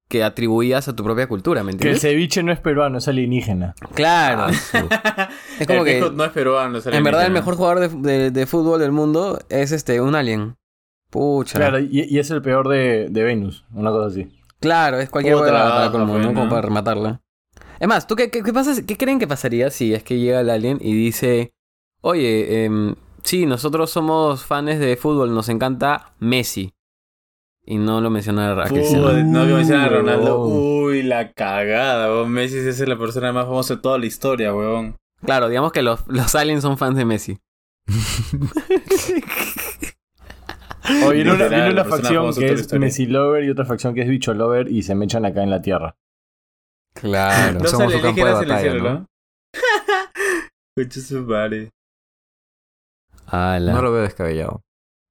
que 0.09 0.23
atribuías 0.23 0.87
a 0.89 0.95
tu 0.95 1.03
propia 1.03 1.27
cultura, 1.27 1.63
¿me 1.65 1.71
Que 1.73 1.89
el 1.89 1.95
entiendes? 1.97 2.03
ceviche 2.03 2.43
no 2.43 2.53
es 2.53 2.61
peruano, 2.61 2.99
es 2.99 3.09
alienígena. 3.09 3.75
Claro. 3.95 4.47
Ah, 4.49 5.29
Es 5.61 5.67
como 5.67 5.85
El 5.85 6.01
que 6.01 6.11
no 6.15 6.25
es 6.25 6.31
peruano, 6.31 6.79
es 6.79 6.87
en 6.87 7.03
verdad 7.03 7.27
el 7.27 7.33
mejor 7.33 7.57
jugador 7.57 7.81
de, 7.81 7.89
de- 7.89 8.31
de 8.31 8.47
fútbol 8.47 8.79
del 8.81 8.93
mundo 8.93 9.39
es 9.49 9.73
este 9.73 10.01
un 10.01 10.15
alien. 10.15 10.57
Pucha. 11.11 11.59
Claro, 11.59 11.79
y, 11.81 11.89
y 12.09 12.19
es 12.19 12.31
el 12.31 12.43
peor 12.43 12.69
de, 12.69 13.09
de 13.11 13.23
Venus, 13.23 13.65
una 13.73 13.91
cosa 13.91 14.07
así. 14.09 14.29
Claro, 14.61 14.99
es 14.99 15.09
cualquier 15.11 15.37
la 15.37 15.41
para 15.91 15.91
pues, 15.93 16.23
¿no? 16.23 16.35
Como 16.35 16.49
para 16.49 16.63
rematarla. 16.63 17.21
Es 17.79 17.89
más, 17.89 18.07
¿tú 18.07 18.17
qué, 18.17 18.31
qué, 18.31 18.43
qué 18.43 18.53
pasa, 18.53 18.73
qué 18.87 18.97
creen 18.97 19.19
que 19.19 19.27
pasaría 19.27 19.71
si 19.71 19.93
es 19.95 20.03
que 20.03 20.19
llega 20.19 20.41
el 20.41 20.51
alien 20.51 20.79
y 20.81 20.95
dice, 20.95 21.53
oye, 22.01 22.65
em, 22.65 22.95
sí, 23.23 23.45
nosotros 23.47 23.91
somos 23.91 24.45
fans 24.45 24.79
de 24.79 24.97
fútbol, 24.97 25.35
nos 25.35 25.49
encanta 25.49 26.15
Messi? 26.19 26.73
Y 27.69 27.79
no 27.79 28.01
lo 28.01 28.11
menciona 28.11 28.53
a 28.53 28.69
Cristiano. 28.69 29.09
Uy, 29.09 29.25
no 29.25 29.45
que 29.45 29.53
menciona 29.53 29.85
a 29.85 29.89
Ronaldo. 29.89 30.47
Uy, 30.47 31.03
la 31.03 31.33
cagada, 31.33 32.07
weón. 32.09 32.31
Messi 32.31 32.59
es 32.59 32.79
la 32.87 32.97
persona 32.97 33.33
más 33.33 33.47
famosa 33.47 33.75
de 33.75 33.81
toda 33.81 33.99
la 33.99 34.07
historia, 34.07 34.55
weón. 34.55 34.97
Claro, 35.25 35.49
digamos 35.49 35.73
que 35.73 35.83
los, 35.83 36.07
los 36.07 36.33
aliens 36.37 36.63
son 36.63 36.79
fans 36.79 36.97
de 36.97 37.05
Messi. 37.05 37.39
O 41.05 41.11
viene 41.11 41.33
una, 41.33 41.49
viene 41.49 41.71
una 41.71 41.85
facción 41.85 42.33
que 42.35 42.53
es. 42.53 42.73
Messi 42.75 43.07
Lover 43.07 43.43
y 43.43 43.51
otra 43.51 43.65
facción 43.65 43.95
que 43.95 44.03
es 44.03 44.09
Bicho 44.09 44.33
Lover 44.33 44.69
y 44.69 44.85
se 44.85 44.95
me 44.95 45.07
echan 45.07 45.25
acá 45.25 45.43
en 45.43 45.51
la 45.51 45.61
tierra. 45.61 45.97
Claro. 46.95 47.59
Dos 47.59 47.71
somos 47.73 47.93
su 47.93 48.01
campo 48.01 48.25
de 48.25 48.33
batalla, 48.33 48.61
cielo, 48.61 48.83
¿no? 48.85 48.91
¿no? 48.91 49.09
Escucha 50.77 51.01
su. 51.01 51.27
No 53.33 53.83
lo 53.83 53.93
veo 53.93 54.03
descabellado. 54.03 54.63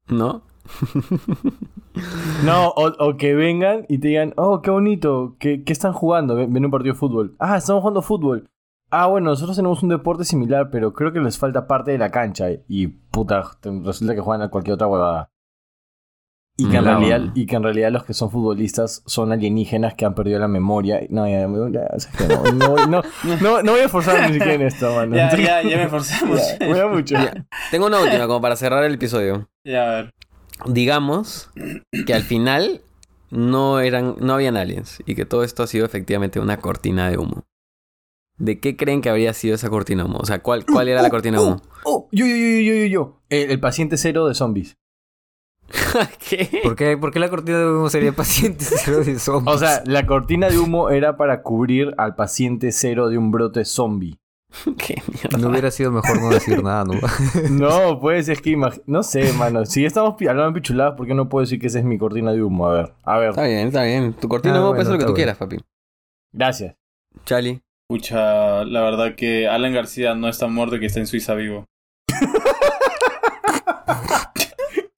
¿No? 0.08 0.43
No, 2.43 2.70
o, 2.70 2.88
o 2.99 3.16
que 3.18 3.34
vengan 3.36 3.86
y 3.88 3.99
te 3.99 4.09
digan, 4.09 4.34
oh, 4.36 4.61
qué 4.61 4.70
bonito, 4.70 5.38
¿qué, 5.39 5.63
qué 5.63 5.72
están 5.72 5.93
jugando? 5.93 6.36
Ven, 6.36 6.51
ven 6.51 6.66
un 6.66 6.72
partido 6.72 6.93
de 6.93 6.99
fútbol. 6.99 7.36
Ah, 7.39 7.57
estamos 7.57 7.82
jugando 7.82 8.01
fútbol. 8.01 8.49
Ah, 8.91 9.07
bueno, 9.07 9.30
nosotros 9.30 9.55
tenemos 9.55 9.82
un 9.82 9.89
deporte 9.89 10.26
similar, 10.26 10.70
pero 10.70 10.93
creo 10.93 11.13
que 11.13 11.20
les 11.22 11.38
falta 11.38 11.68
parte 11.68 11.91
de 11.91 11.97
la 11.97 12.11
cancha. 12.11 12.47
Y 12.68 12.88
puta, 12.88 13.43
resulta 13.84 14.13
que 14.13 14.22
juegan 14.22 14.41
a 14.41 14.49
cualquier 14.49 14.74
otra 14.76 14.88
huevada. 14.88 15.30
Y 16.57 16.70
que, 16.70 16.78
en 16.78 16.84
Claro. 16.84 16.99
realidad, 17.01 17.32
y 17.36 17.45
que 17.47 17.55
en 17.57 17.63
realidad 17.63 17.91
los 17.91 18.05
que 18.05 18.13
son 18.13 18.32
futbolistas 18.32 19.03
son 19.05 19.34
alienígenas 19.34 19.93
que 19.95 20.05
han 20.05 20.16
perdido 20.16 20.39
la 20.39 20.47
memoria. 20.47 21.01
No, 21.09 21.28
ya, 21.28 21.47
ya, 21.70 21.88
es 21.95 22.07
que 22.07 22.28
no, 22.28 22.43
no, 22.53 22.88
no, 22.88 23.01
no, 23.41 23.61
no 23.61 23.72
voy 23.74 23.82
a 23.82 23.89
forzar 23.89 24.22
ni 24.28 24.34
siquiera 24.34 24.53
en 24.53 24.61
esto, 24.61 24.93
mano. 24.95 25.16
Ya, 25.18 25.36
ya, 25.36 25.61
ya 25.63 25.78
me 25.78 25.88
forzamos. 25.89 26.39
Ya, 26.59 26.68
voy 26.68 26.80
a 26.80 26.88
mucho. 26.88 27.16
Tengo 27.72 27.88
una 27.88 27.99
última 28.01 28.26
como 28.28 28.39
para 28.39 28.55
cerrar 28.55 28.86
el 28.86 28.93
episodio. 28.93 29.49
Ya, 29.66 29.84
a 29.84 29.95
ver. 29.95 30.13
Digamos 30.66 31.49
que 32.06 32.14
al 32.14 32.24
final 32.24 32.82
no 33.30 33.80
eran, 33.80 34.16
no 34.20 34.34
habían 34.34 34.58
aliens 34.58 35.03
y 35.06 35.16
que 35.16 35.26
todo 35.26 35.43
esto 35.43 35.64
ha 35.64 35.68
sido 35.68 35.86
efectivamente 35.86 36.39
una 36.39 36.58
cortina 36.58 37.10
de 37.10 37.18
humo. 37.18 37.43
¿De 38.38 38.60
qué 38.60 38.76
creen 38.76 39.01
que 39.01 39.10
habría 39.10 39.34
sido 39.34 39.56
esa 39.56 39.70
cortina 39.70 40.03
de 40.03 40.10
humo? 40.10 40.20
O 40.20 40.26
sea, 40.26 40.41
¿cuál, 40.41 40.66
cuál 40.66 40.88
era 40.88 41.01
la 41.01 41.10
cortina 41.10 41.39
de 41.39 41.45
humo? 41.45 41.62
Oh, 41.84 42.10
yo, 42.12 42.26
yo, 42.26 42.36
yo, 42.36 42.60
yo, 42.60 42.74
yo, 42.74 42.86
yo. 42.86 43.22
El, 43.30 43.51
el 43.51 43.60
paciente 43.60 43.97
cero 43.97 44.28
de 44.28 44.34
zombies. 44.34 44.78
¿Qué? 46.30 46.62
¿Por 46.64 46.76
qué, 46.76 46.97
por 46.97 47.12
qué 47.12 47.20
la 47.20 47.30
cortina 47.30 47.60
de 47.60 47.66
humo 47.66 47.89
sería 47.89 48.12
paciente 48.12 48.66
cero 48.68 49.03
de 49.03 49.20
zombies? 49.20 49.56
O 49.56 49.58
sea, 49.58 49.84
la 49.86 50.06
cortina 50.06 50.49
de 50.49 50.58
humo 50.58 50.89
era 50.89 51.18
para 51.18 51.41
cubrir 51.41 51.93
al 51.97 52.16
paciente 52.16 52.72
cero 52.72 53.10
de 53.10 53.18
un 53.18 53.32
brote 53.32 53.66
zombie. 53.66 54.20
¿Qué 54.78 55.01
mierda? 55.12 55.38
no 55.38 55.49
hubiera 55.49 55.72
sido 55.72 55.91
mejor 55.91 56.22
no 56.22 56.30
decir 56.30 56.64
nada, 56.64 56.84
¿no? 56.86 56.93
No, 57.49 57.99
pues 58.01 58.30
es 58.30 58.41
que 58.41 58.58
no 58.86 59.03
sé, 59.03 59.34
mano. 59.34 59.66
Si 59.66 59.86
estamos 59.86 60.14
hablando 60.22 60.45
de 60.47 60.51
pichuladas, 60.53 60.95
¿por 60.95 61.08
qué 61.08 61.14
no 61.14 61.30
puedo 61.30 61.41
decir 61.41 61.60
que 61.60 61.68
esa 61.68 61.80
es 61.80 61.86
mi 61.86 61.97
cortina 61.97 62.32
de 62.32 62.41
humo? 62.43 62.68
A 62.68 62.74
ver, 62.74 62.93
a 63.03 63.18
ver. 63.18 63.30
Está 63.32 63.43
bien, 63.43 63.68
está 63.68 63.84
bien. 63.84 64.14
Tu 64.14 64.28
cortina 64.28 64.53
Ah, 64.53 64.58
de 64.58 64.60
humo 64.62 64.70
bueno, 64.70 64.78
puede 64.84 64.86
ser 64.86 64.93
lo 64.93 64.99
que 64.99 65.12
tú 65.12 65.16
quieras, 65.16 65.38
papi. 65.38 65.58
Gracias. 66.34 66.76
Charlie. 67.26 67.62
Pucha, 67.88 68.64
la 68.66 68.82
verdad 68.82 69.16
que 69.16 69.47
Alan 69.47 69.74
García 69.74 70.16
no 70.16 70.28
está 70.28 70.47
muerto 70.47 70.80
que 70.80 70.88
está 70.88 70.99
en 70.99 71.08
Suiza 71.08 71.36
vivo. 71.36 71.66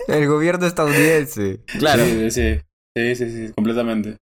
El 0.08 0.28
gobierno 0.28 0.66
estadounidense. 0.66 1.62
Claro. 1.80 2.04
Sí, 2.06 2.32
sí, 2.32 2.60
sí, 2.96 3.16
sí, 3.16 3.48
sí, 3.48 3.54
completamente. 3.54 4.18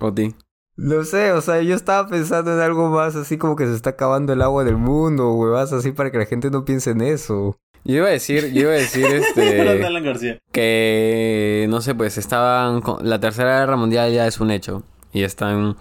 O 0.00 0.12
ti. 0.12 0.34
No 0.80 1.02
sé, 1.02 1.32
o 1.32 1.40
sea, 1.40 1.60
yo 1.60 1.74
estaba 1.74 2.08
pensando 2.08 2.54
en 2.54 2.60
algo 2.60 2.88
más 2.88 3.16
así 3.16 3.36
como 3.36 3.56
que 3.56 3.66
se 3.66 3.74
está 3.74 3.90
acabando 3.90 4.32
el 4.32 4.40
agua 4.42 4.62
del 4.62 4.76
mundo, 4.76 5.32
huevas, 5.34 5.72
así 5.72 5.90
para 5.90 6.12
que 6.12 6.18
la 6.18 6.26
gente 6.26 6.50
no 6.52 6.64
piense 6.64 6.90
en 6.90 7.00
eso. 7.00 7.58
Yo 7.84 7.96
iba 7.96 8.06
a 8.06 8.10
decir, 8.10 8.52
yo 8.52 8.60
iba 8.62 8.70
a 8.70 8.74
decir 8.74 9.04
este 9.06 9.60
Alan 9.84 10.04
García. 10.04 10.38
que 10.52 11.66
no 11.68 11.80
sé, 11.80 11.96
pues 11.96 12.16
estaban 12.16 12.80
con- 12.80 13.08
la 13.08 13.18
tercera 13.18 13.58
guerra 13.58 13.76
mundial 13.76 14.12
ya 14.12 14.26
es 14.28 14.38
un 14.38 14.52
hecho 14.52 14.84
y 15.12 15.24
están 15.24 15.76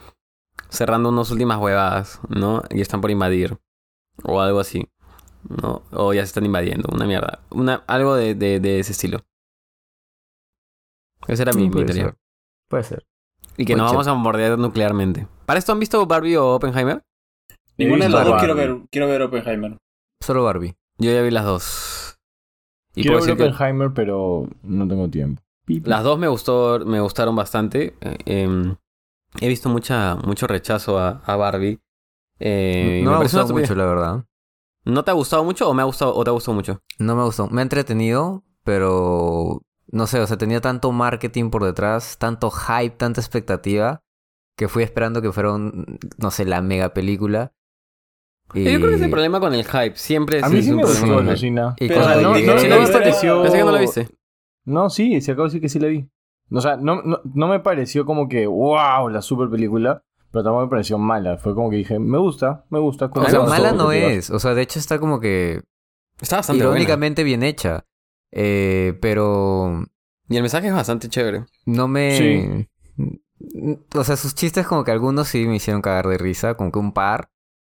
cerrando 0.70 1.10
unas 1.10 1.30
últimas 1.30 1.60
huevadas, 1.60 2.20
¿no? 2.30 2.64
Y 2.72 2.82
están 2.82 3.00
por 3.02 3.12
invadir 3.12 3.56
o 4.24 4.42
algo 4.42 4.60
así, 4.60 4.88
¿no? 5.48 5.84
O 5.92 6.12
ya 6.14 6.22
se 6.22 6.28
están 6.30 6.46
invadiendo, 6.46 6.90
una 6.92 7.06
mierda, 7.06 7.42
una 7.52 7.84
algo 7.86 8.16
de, 8.16 8.34
de, 8.34 8.60
de 8.60 8.80
ese 8.80 8.94
estilo. 8.94 9.20
Esa 11.28 11.44
era 11.44 11.54
mi, 11.54 11.66
mi 11.66 11.70
Puede 11.70 11.86
teoría. 11.86 12.04
ser. 12.06 12.16
Puede 12.68 12.84
ser. 12.84 13.06
Y 13.58 13.66
que 13.66 13.76
nos 13.76 13.90
ser. 13.90 13.96
vamos 13.96 14.08
a 14.08 14.14
bombardear 14.14 14.58
nuclearmente. 14.58 15.28
¿Para 15.46 15.60
esto 15.60 15.72
han 15.72 15.80
visto 15.80 16.06
Barbie 16.06 16.38
o 16.38 16.56
Oppenheimer? 16.56 17.04
Ninguna 17.78 18.06
de 18.06 18.12
las 18.12 18.24
dos 18.24 18.32
Barbie. 18.34 18.46
quiero 18.46 18.56
ver, 18.56 18.88
quiero 18.92 19.08
ver 19.08 19.22
Oppenheimer. 19.24 19.78
Solo 20.22 20.44
Barbie. 20.44 20.76
Yo 20.98 21.12
ya 21.12 21.22
vi 21.22 21.32
las 21.32 21.46
dos. 21.46 22.20
Y 22.96 23.04
Quiero 23.04 23.18
ver 23.18 23.26
que 23.26 23.44
Oppenheimer, 23.44 23.92
pero 23.94 24.48
no 24.64 24.88
tengo 24.88 25.10
tiempo. 25.10 25.42
Las 25.84 26.04
dos 26.04 26.18
me 26.18 26.28
gustó, 26.28 26.80
me 26.86 27.00
gustaron 27.02 27.36
bastante. 27.36 27.96
Eh, 28.02 28.18
em, 28.26 28.76
he 29.42 29.48
visto 29.48 29.70
mucha, 29.70 30.16
mucho 30.16 30.48
rechazo 30.48 30.98
a, 30.98 31.22
a 31.26 31.36
Barbie. 31.36 31.80
Eh, 32.40 33.02
no 33.04 33.12
me 33.12 33.18
ha 33.18 33.20
gustado 33.22 33.54
mucho, 33.54 33.76
la 33.76 33.86
verdad. 33.86 34.26
¿No 34.86 35.04
te 35.04 35.12
ha 35.12 35.14
gustado 35.14 35.44
mucho 35.44 35.70
o 35.70 35.74
me 35.74 35.82
ha 35.82 35.86
gustado 35.86 36.16
o 36.16 36.24
te 36.24 36.30
ha 36.30 36.34
gustado 36.34 36.56
mucho? 36.56 36.82
No 36.98 37.16
me 37.16 37.24
gustó. 37.24 37.48
Me 37.50 37.62
ha 37.62 37.64
entretenido, 37.64 38.44
pero 38.64 39.62
no 39.92 40.08
sé, 40.08 40.20
o 40.20 40.28
sea, 40.28 40.38
tenía 40.38 40.62
tanto 40.62 40.92
marketing 40.92 41.50
por 41.50 41.64
detrás, 41.64 42.18
tanto 42.18 42.50
hype, 42.52 42.96
tanta 42.98 43.22
expectativa, 43.22 44.02
que 44.58 44.68
fui 44.68 44.84
esperando 44.84 45.22
que 45.22 45.32
fuera 45.32 45.54
un, 45.54 45.98
no 46.18 46.32
sé, 46.32 46.46
la 46.46 46.62
mega 46.62 46.94
película. 46.94 47.54
Y... 48.54 48.64
Yo 48.72 48.78
creo 48.80 48.90
que 48.90 48.96
es 48.96 49.02
el 49.02 49.10
problema 49.12 49.40
con 49.40 49.54
el 49.54 49.66
hype. 49.66 49.96
Siempre 49.96 50.38
A 50.42 50.48
es 50.48 50.52
mí 50.52 50.62
sí 50.62 50.72
me 50.74 50.84
gustó. 50.84 51.22
Lucina. 51.22 51.76
Pero, 51.78 51.96
cuando 52.02 52.22
no, 52.22 52.36
llegué- 52.36 52.46
no, 52.48 52.60
¿Sí 52.60 52.64
no 52.68 52.70
la 52.70 52.76
me 52.76 52.82
viste? 52.82 52.98
pareció- 52.98 53.42
Pensé 53.44 53.58
que 53.58 53.64
no 53.64 53.72
la 53.72 53.80
viste. 53.80 54.10
No, 54.66 54.90
sí, 54.90 55.22
se 55.22 55.32
acabo 55.32 55.44
de 55.44 55.50
decir 55.50 55.62
que 55.62 55.70
sí 55.70 55.80
la 55.80 55.88
vi. 55.88 56.10
O 56.50 56.62
sea, 56.62 56.78
no, 56.78 57.02
no, 57.02 57.20
no 57.26 57.48
me 57.48 57.60
pareció 57.60 58.06
como 58.06 58.30
que, 58.30 58.48
wow, 58.48 59.10
la 59.10 59.22
super 59.22 59.50
película, 59.50 60.02
pero 60.32 60.44
tampoco 60.46 60.64
me 60.66 60.70
pareció 60.70 60.98
mala. 60.98 61.38
Fue 61.38 61.54
como 61.54 61.70
que 61.70 61.76
dije, 61.78 62.00
me 62.00 62.18
gusta, 62.18 62.66
me 62.70 62.80
gusta. 62.80 63.12
O 63.14 63.26
sea, 63.30 63.42
mala 63.42 63.74
no 63.74 63.92
es. 63.92 64.30
O 64.30 64.40
sea, 64.40 64.54
de 64.54 64.62
hecho 64.62 64.80
está 64.80 64.98
como 64.98 65.20
que 65.20 65.62
Está 66.22 66.38
bastante 66.38 66.64
buena. 66.64 66.78
irónicamente 66.80 67.24
bien 67.26 67.44
hecha. 67.44 67.84
Eh, 68.32 68.98
pero 69.02 69.84
Y 70.30 70.36
el 70.36 70.42
mensaje 70.44 70.68
es 70.68 70.74
bastante 70.74 71.10
chévere. 71.10 71.46
no 71.66 71.88
me... 71.88 72.18
Sí. 72.18 72.68
O 73.96 74.04
sea, 74.04 74.16
sus 74.18 74.34
chistes 74.34 74.66
como 74.66 74.84
que 74.84 74.92
algunos 74.92 75.28
sí 75.28 75.46
me 75.48 75.56
hicieron 75.58 75.82
cagar 75.82 76.08
de 76.08 76.18
risa, 76.18 76.56
como 76.56 76.72
que 76.72 76.80
un 76.80 76.92
par. 76.92 77.30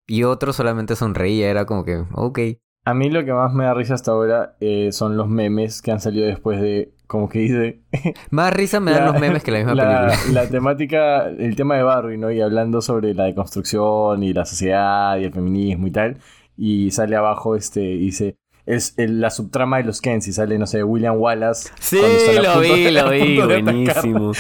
Y 0.07 0.25
otros 0.25 0.57
solamente 0.57 0.97
sonreía, 0.97 1.49
era 1.51 1.65
como 1.65 1.85
que, 1.85 2.05
ok. 2.13 2.39
A 2.85 2.93
mí 2.93 3.09
lo 3.09 3.25
que 3.25 3.33
más 3.33 3.55
me 3.55 3.65
da 3.65 3.73
risa 3.73 3.95
hasta 3.95 4.11
ahora 4.11 4.57
eh, 4.61 4.93
son 4.93 5.17
los 5.17 5.27
memes 5.27 5.81
que 5.81 5.91
han 5.91 6.01
salido 6.01 6.27
después 6.27 6.61
de, 6.61 6.93
como 7.07 7.31
que 7.31 7.39
dice, 7.39 7.83
Más 8.31 8.53
risa 8.53 8.79
me 8.81 8.91
dan 8.91 9.07
La- 9.07 9.13
los 9.13 9.21
memes 9.21 9.43
que 9.43 9.51
la 9.51 9.59
misma 9.59 9.75
la, 9.75 10.09
película. 10.11 10.43
la 10.43 10.49
temática, 10.51 11.29
el 11.31 11.57
tema 11.57 11.77
de 11.77 11.83
Barbie, 11.83 12.19
¿no? 12.19 12.31
Y 12.31 12.43
hablando 12.43 12.83
sobre 12.83 13.15
la 13.15 13.25
deconstrucción 13.25 14.23
y 14.23 14.35
la 14.35 14.45
sociedad 14.45 15.17
y 15.17 15.25
el 15.25 15.33
feminismo 15.33 15.87
y 15.87 15.91
tal. 15.93 16.19
Y 16.59 16.91
sale 16.91 17.17
abajo, 17.17 17.57
este, 17.57 17.81
dice, 17.81 18.37
es 18.67 18.95
el- 18.97 19.21
la 19.21 19.31
subtrama 19.31 19.79
de 19.79 19.85
los 19.85 20.01
Kens 20.01 20.27
y 20.29 20.33
sale, 20.33 20.59
no 20.59 20.67
sé, 20.67 20.83
William 20.85 21.17
Wallace. 21.19 21.71
Sí, 21.81 22.01
lo 22.43 22.61
vi, 22.61 22.85
de- 22.85 22.93
lo 22.93 23.11
vi. 23.11 23.37
de. 23.37 23.45
Buenísimo. 23.63 24.33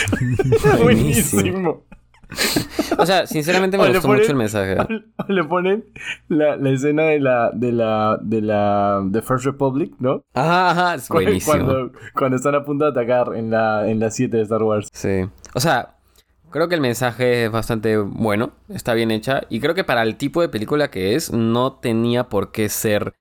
Buenísimo. 0.82 1.84
O 2.98 3.06
sea, 3.06 3.26
sinceramente 3.26 3.76
me 3.76 3.84
O 3.84 3.88
gustó 3.88 4.08
ponen- 4.08 4.20
mucho 4.20 4.30
el 4.32 4.36
mensaje. 4.38 4.76
O 4.80 5.32
Le 5.32 5.44
ponen 5.44 5.84
la, 6.28 6.56
la 6.56 6.70
escena 6.70 7.02
de 7.04 7.20
la, 7.20 7.50
de 7.52 7.70
la, 7.72 8.18
de 8.22 8.40
la, 8.40 9.04
The 9.12 9.22
First 9.22 9.44
Republic, 9.44 9.92
¿no? 10.00 10.24
Ajá, 10.34 10.70
ajá. 10.70 10.94
Es 10.94 11.08
buenísimo. 11.08 11.52
Cuando, 11.52 11.92
cuando 12.14 12.36
están 12.36 12.54
a 12.54 12.64
punto 12.64 12.84
de 12.84 12.90
atacar 12.90 13.36
en 13.36 13.50
la, 13.50 13.88
en 13.88 14.00
la 14.00 14.10
7 14.10 14.36
de 14.36 14.42
Star 14.42 14.62
Wars. 14.62 14.88
Sí. 14.92 15.26
O 15.54 15.60
sea, 15.60 15.90
Creo 16.50 16.68
que 16.68 16.76
el 16.76 16.80
mensaje 16.80 17.46
es 17.46 17.50
bastante 17.50 17.96
bueno, 17.98 18.52
está 18.68 18.94
bien 18.94 19.10
hecha 19.10 19.40
y 19.48 19.58
creo 19.58 19.74
que 19.74 19.82
para 19.82 20.02
el 20.04 20.14
tipo 20.14 20.40
de 20.40 20.48
película 20.48 20.88
que 20.88 21.16
es 21.16 21.32
no 21.32 21.72
tenía 21.72 22.28
por 22.28 22.52
qué 22.52 22.68
ser 22.68 23.14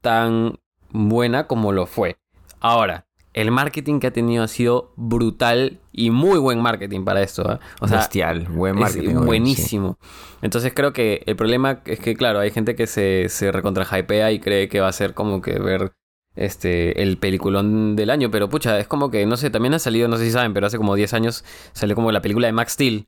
tan 0.00 0.58
buena 0.90 1.46
como 1.46 1.72
lo 1.72 1.86
fue. 1.86 2.16
Ahora, 2.60 3.06
el 3.34 3.50
marketing 3.50 4.00
que 4.00 4.08
ha 4.08 4.12
tenido 4.12 4.42
ha 4.42 4.48
sido 4.48 4.92
brutal 4.96 5.78
y 5.92 6.10
muy 6.10 6.38
buen 6.38 6.60
marketing 6.60 7.04
para 7.04 7.22
esto. 7.22 7.52
¿eh? 7.52 7.58
O 7.80 7.88
sea, 7.88 7.98
Bestial, 7.98 8.46
buen 8.48 8.74
es 8.76 8.80
marketing. 8.80 9.08
sí. 9.10 9.14
buenísimo. 9.14 9.98
Entonces 10.42 10.72
creo 10.74 10.92
que 10.92 11.22
el 11.26 11.36
problema 11.36 11.80
es 11.84 12.00
que, 12.00 12.14
claro, 12.16 12.40
hay 12.40 12.50
gente 12.50 12.74
que 12.74 12.86
se, 12.86 13.28
se 13.28 13.52
recontra 13.52 13.84
hypea 13.84 14.32
y 14.32 14.40
cree 14.40 14.68
que 14.68 14.80
va 14.80 14.88
a 14.88 14.92
ser 14.92 15.14
como 15.14 15.40
que 15.40 15.58
ver 15.58 15.92
este 16.36 17.02
el 17.02 17.18
peliculón 17.18 17.96
del 17.96 18.10
año. 18.10 18.30
Pero 18.30 18.48
pucha, 18.48 18.78
es 18.78 18.86
como 18.88 19.10
que, 19.10 19.24
no 19.26 19.36
sé, 19.36 19.50
también 19.50 19.74
ha 19.74 19.78
salido, 19.78 20.08
no 20.08 20.16
sé 20.16 20.24
si 20.24 20.30
saben, 20.30 20.54
pero 20.54 20.66
hace 20.66 20.78
como 20.78 20.94
10 20.94 21.14
años 21.14 21.44
salió 21.72 21.94
como 21.94 22.12
la 22.12 22.22
película 22.22 22.46
de 22.46 22.52
Max 22.52 22.72
Steel. 22.72 23.06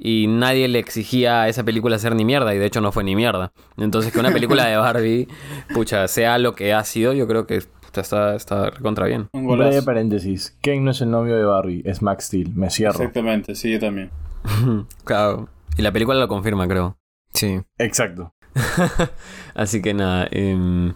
Y 0.00 0.26
nadie 0.28 0.68
le 0.68 0.78
exigía 0.78 1.42
a 1.42 1.48
esa 1.48 1.64
película 1.64 1.96
hacer 1.96 2.14
ni 2.14 2.24
mierda, 2.24 2.54
y 2.54 2.58
de 2.58 2.66
hecho 2.66 2.80
no 2.80 2.92
fue 2.92 3.04
ni 3.04 3.16
mierda. 3.16 3.52
Entonces 3.76 4.12
que 4.12 4.20
una 4.20 4.32
película 4.32 4.66
de 4.66 4.76
Barbie, 4.76 5.28
pucha, 5.74 6.06
sea 6.08 6.38
lo 6.38 6.54
que 6.54 6.72
ha 6.72 6.84
sido, 6.84 7.12
yo 7.12 7.26
creo 7.26 7.46
que 7.46 7.62
está, 8.00 8.34
está 8.34 8.70
recontra 8.70 9.06
bien. 9.06 9.28
Un 9.32 9.46
Breve 9.46 9.82
paréntesis. 9.82 10.56
Ken 10.60 10.84
no 10.84 10.90
es 10.90 11.00
el 11.00 11.10
novio 11.10 11.36
de 11.36 11.44
Barbie, 11.44 11.82
es 11.84 12.02
Max 12.02 12.26
Steel. 12.26 12.54
Me 12.54 12.70
cierro. 12.70 12.98
Exactamente, 12.98 13.54
sí, 13.54 13.72
yo 13.72 13.80
también. 13.80 14.10
claro. 15.04 15.48
Y 15.76 15.82
la 15.82 15.92
película 15.92 16.18
lo 16.18 16.28
confirma, 16.28 16.66
creo. 16.68 16.98
Sí. 17.32 17.60
Exacto. 17.78 18.32
Así 19.54 19.82
que 19.82 19.94
nada. 19.94 20.26
em, 20.30 20.94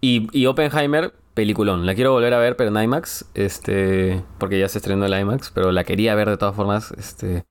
y, 0.00 0.28
y 0.32 0.46
Oppenheimer, 0.46 1.12
peliculón. 1.34 1.84
La 1.84 1.94
quiero 1.94 2.12
volver 2.12 2.32
a 2.34 2.38
ver, 2.38 2.56
pero 2.56 2.70
en 2.70 2.82
IMAX. 2.82 3.26
Este. 3.34 4.22
Porque 4.38 4.58
ya 4.58 4.68
se 4.68 4.78
estrenó 4.78 5.04
el 5.04 5.20
IMAX. 5.20 5.50
Pero 5.50 5.72
la 5.72 5.84
quería 5.84 6.14
ver 6.14 6.30
de 6.30 6.36
todas 6.36 6.54
formas. 6.54 6.92
Este. 6.92 7.44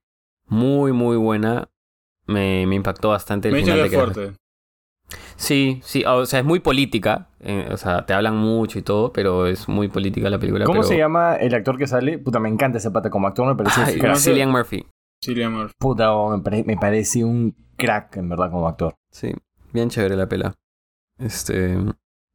Muy, 0.50 0.92
muy 0.92 1.18
buena. 1.18 1.70
Me, 2.28 2.66
me 2.68 2.76
impactó 2.76 3.10
bastante 3.10 3.48
el 3.48 3.54
Me 3.56 3.62
final 3.62 3.82
de 3.84 3.90
que- 3.90 3.96
fuerte. 3.96 4.34
Sí, 5.36 5.80
sí. 5.84 6.04
O 6.06 6.26
sea, 6.26 6.40
es 6.40 6.46
muy 6.46 6.60
política. 6.60 7.30
eh, 7.40 7.70
o 7.72 7.78
sea, 7.78 8.06
te 8.06 8.14
hablan 8.14 8.36
mucho 8.36 8.78
y 8.78 8.82
todo. 8.82 9.14
Pero 9.14 9.48
es 9.48 9.68
muy 9.70 9.88
política 9.88 10.30
la 10.30 10.38
película. 10.38 10.66
¿Cómo 10.66 10.82
pero- 10.82 10.88
se 10.90 10.98
llama 10.98 11.36
el 11.36 11.54
actor 11.56 11.78
que 11.78 11.88
sale? 11.88 12.20
Puta, 12.20 12.40
me 12.40 12.50
encanta 12.50 12.78
ese 12.78 12.92
pata 12.92 13.10
como 13.10 13.28
actor, 13.28 13.48
me 13.48 13.56
parece 13.56 13.82
Ay, 13.82 13.94
un 13.96 14.00
crack. 14.02 14.16
Cillian 14.18 14.52
Murphy. 14.52 14.86
Cillian 15.24 15.54
Murphy. 15.54 15.74
Puta, 15.80 16.14
oh, 16.14 16.36
me, 16.36 16.44
pare- 16.44 16.64
me 16.66 16.78
parece 16.78 17.24
un 17.24 17.56
crack, 17.78 18.18
en 18.18 18.30
verdad, 18.30 18.52
como 18.52 18.68
actor. 18.68 18.96
Sí, 19.12 19.32
bien 19.74 19.90
chévere 19.90 20.16
la 20.16 20.28
pela. 20.28 20.54
Este. 21.18 21.78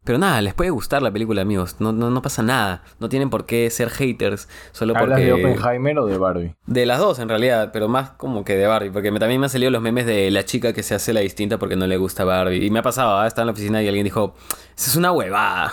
Pero 0.05 0.18
nada, 0.18 0.42
les 0.42 0.52
puede 0.52 0.68
gustar 0.70 1.00
la 1.02 1.11
película, 1.11 1.40
amigos. 1.42 1.76
No, 1.78 1.90
no, 1.92 2.11
no 2.11 2.20
pasa 2.20 2.42
nada. 2.42 2.82
No 3.00 3.09
tienen 3.09 3.30
por 3.30 3.46
qué 3.46 3.70
ser 3.70 3.88
haters. 3.88 4.48
Solo 4.72 4.94
¿Hablas 4.96 5.18
porque. 5.18 5.24
de 5.24 5.32
Oppenheimer 5.32 5.98
o 5.98 6.07
de 6.07 6.18
Barbie? 6.18 6.55
De 6.66 6.84
las 6.84 6.98
dos, 6.98 7.18
en 7.20 7.28
realidad, 7.30 7.70
pero 7.72 7.88
más 7.88 8.11
como 8.11 8.44
que 8.44 8.55
de 8.55 8.66
Barbie. 8.66 8.90
Porque 8.90 9.11
me- 9.11 9.18
también 9.18 9.40
me 9.40 9.46
han 9.46 9.50
salido 9.50 9.70
los 9.70 9.80
memes 9.80 10.05
de 10.05 10.30
la 10.30 10.44
chica 10.44 10.74
que 10.74 10.82
se 10.82 10.94
hace 10.94 11.12
la 11.14 11.20
distinta 11.20 11.59
porque 11.59 11.74
no 11.76 11.86
le 11.86 11.96
gusta 11.96 12.24
Barbie. 12.24 12.64
Y 12.66 12.70
me 12.70 12.80
ha 12.80 12.82
pasado, 12.82 13.18
¿ah? 13.18 13.26
estaba 13.26 13.44
en 13.44 13.46
la 13.46 13.52
oficina 13.52 13.82
y 13.82 13.88
alguien 13.88 14.05
dijo: 14.05 14.34
Esa 14.76 14.90
es 14.90 14.96
una 14.96 15.11
huevada. 15.11 15.72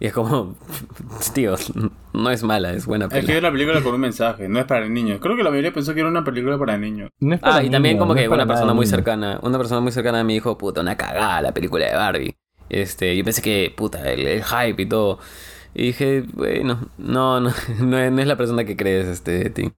Y 0.00 0.06
es 0.06 0.12
como, 0.12 0.56
tío, 1.32 1.54
no 2.12 2.30
es 2.30 2.42
mala, 2.42 2.72
es 2.72 2.86
buena 2.86 3.06
Es 3.12 3.24
que 3.24 3.34
es 3.34 3.38
una 3.38 3.52
película 3.52 3.80
con 3.82 3.94
un 3.94 4.00
mensaje, 4.00 4.48
no 4.48 4.58
es 4.58 4.64
para 4.64 4.88
niños. 4.88 5.20
Creo 5.22 5.36
que 5.36 5.44
la 5.44 5.50
mayoría 5.50 5.72
pensó 5.72 5.94
que 5.94 6.00
era 6.00 6.08
una 6.08 6.24
película 6.24 6.58
para 6.58 6.76
niños. 6.76 7.10
No 7.20 7.34
es 7.36 7.40
para 7.40 7.56
Ah, 7.58 7.62
y 7.62 7.70
también 7.70 7.96
como 7.98 8.14
no 8.14 8.20
que 8.20 8.28
una 8.28 8.44
persona 8.44 8.74
muy 8.74 8.86
niños. 8.86 8.90
cercana, 8.96 9.38
una 9.42 9.58
persona 9.58 9.80
muy 9.80 9.92
cercana 9.92 10.24
me 10.24 10.32
dijo, 10.32 10.58
puta, 10.58 10.80
una 10.80 10.96
cagada 10.96 11.40
la 11.42 11.52
película 11.52 11.86
de 11.86 11.94
Barbie. 11.94 12.34
Este, 12.72 13.16
yo 13.16 13.22
pensé 13.22 13.42
que, 13.42 13.72
puta, 13.76 14.10
el, 14.10 14.26
el 14.26 14.42
hype 14.42 14.82
y 14.82 14.86
todo. 14.86 15.18
Y 15.74 15.86
dije, 15.88 16.24
bueno, 16.32 16.88
no, 16.98 17.40
no, 17.40 17.50
no 17.80 17.98
es, 17.98 18.10
no 18.12 18.20
es 18.20 18.26
la 18.26 18.36
persona 18.36 18.64
que 18.64 18.76
crees, 18.76 19.06
este, 19.06 19.48
Tim. 19.50 19.72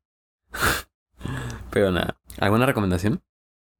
Pero 1.70 1.90
nada. 1.90 2.16
¿Alguna 2.38 2.66
recomendación? 2.66 3.22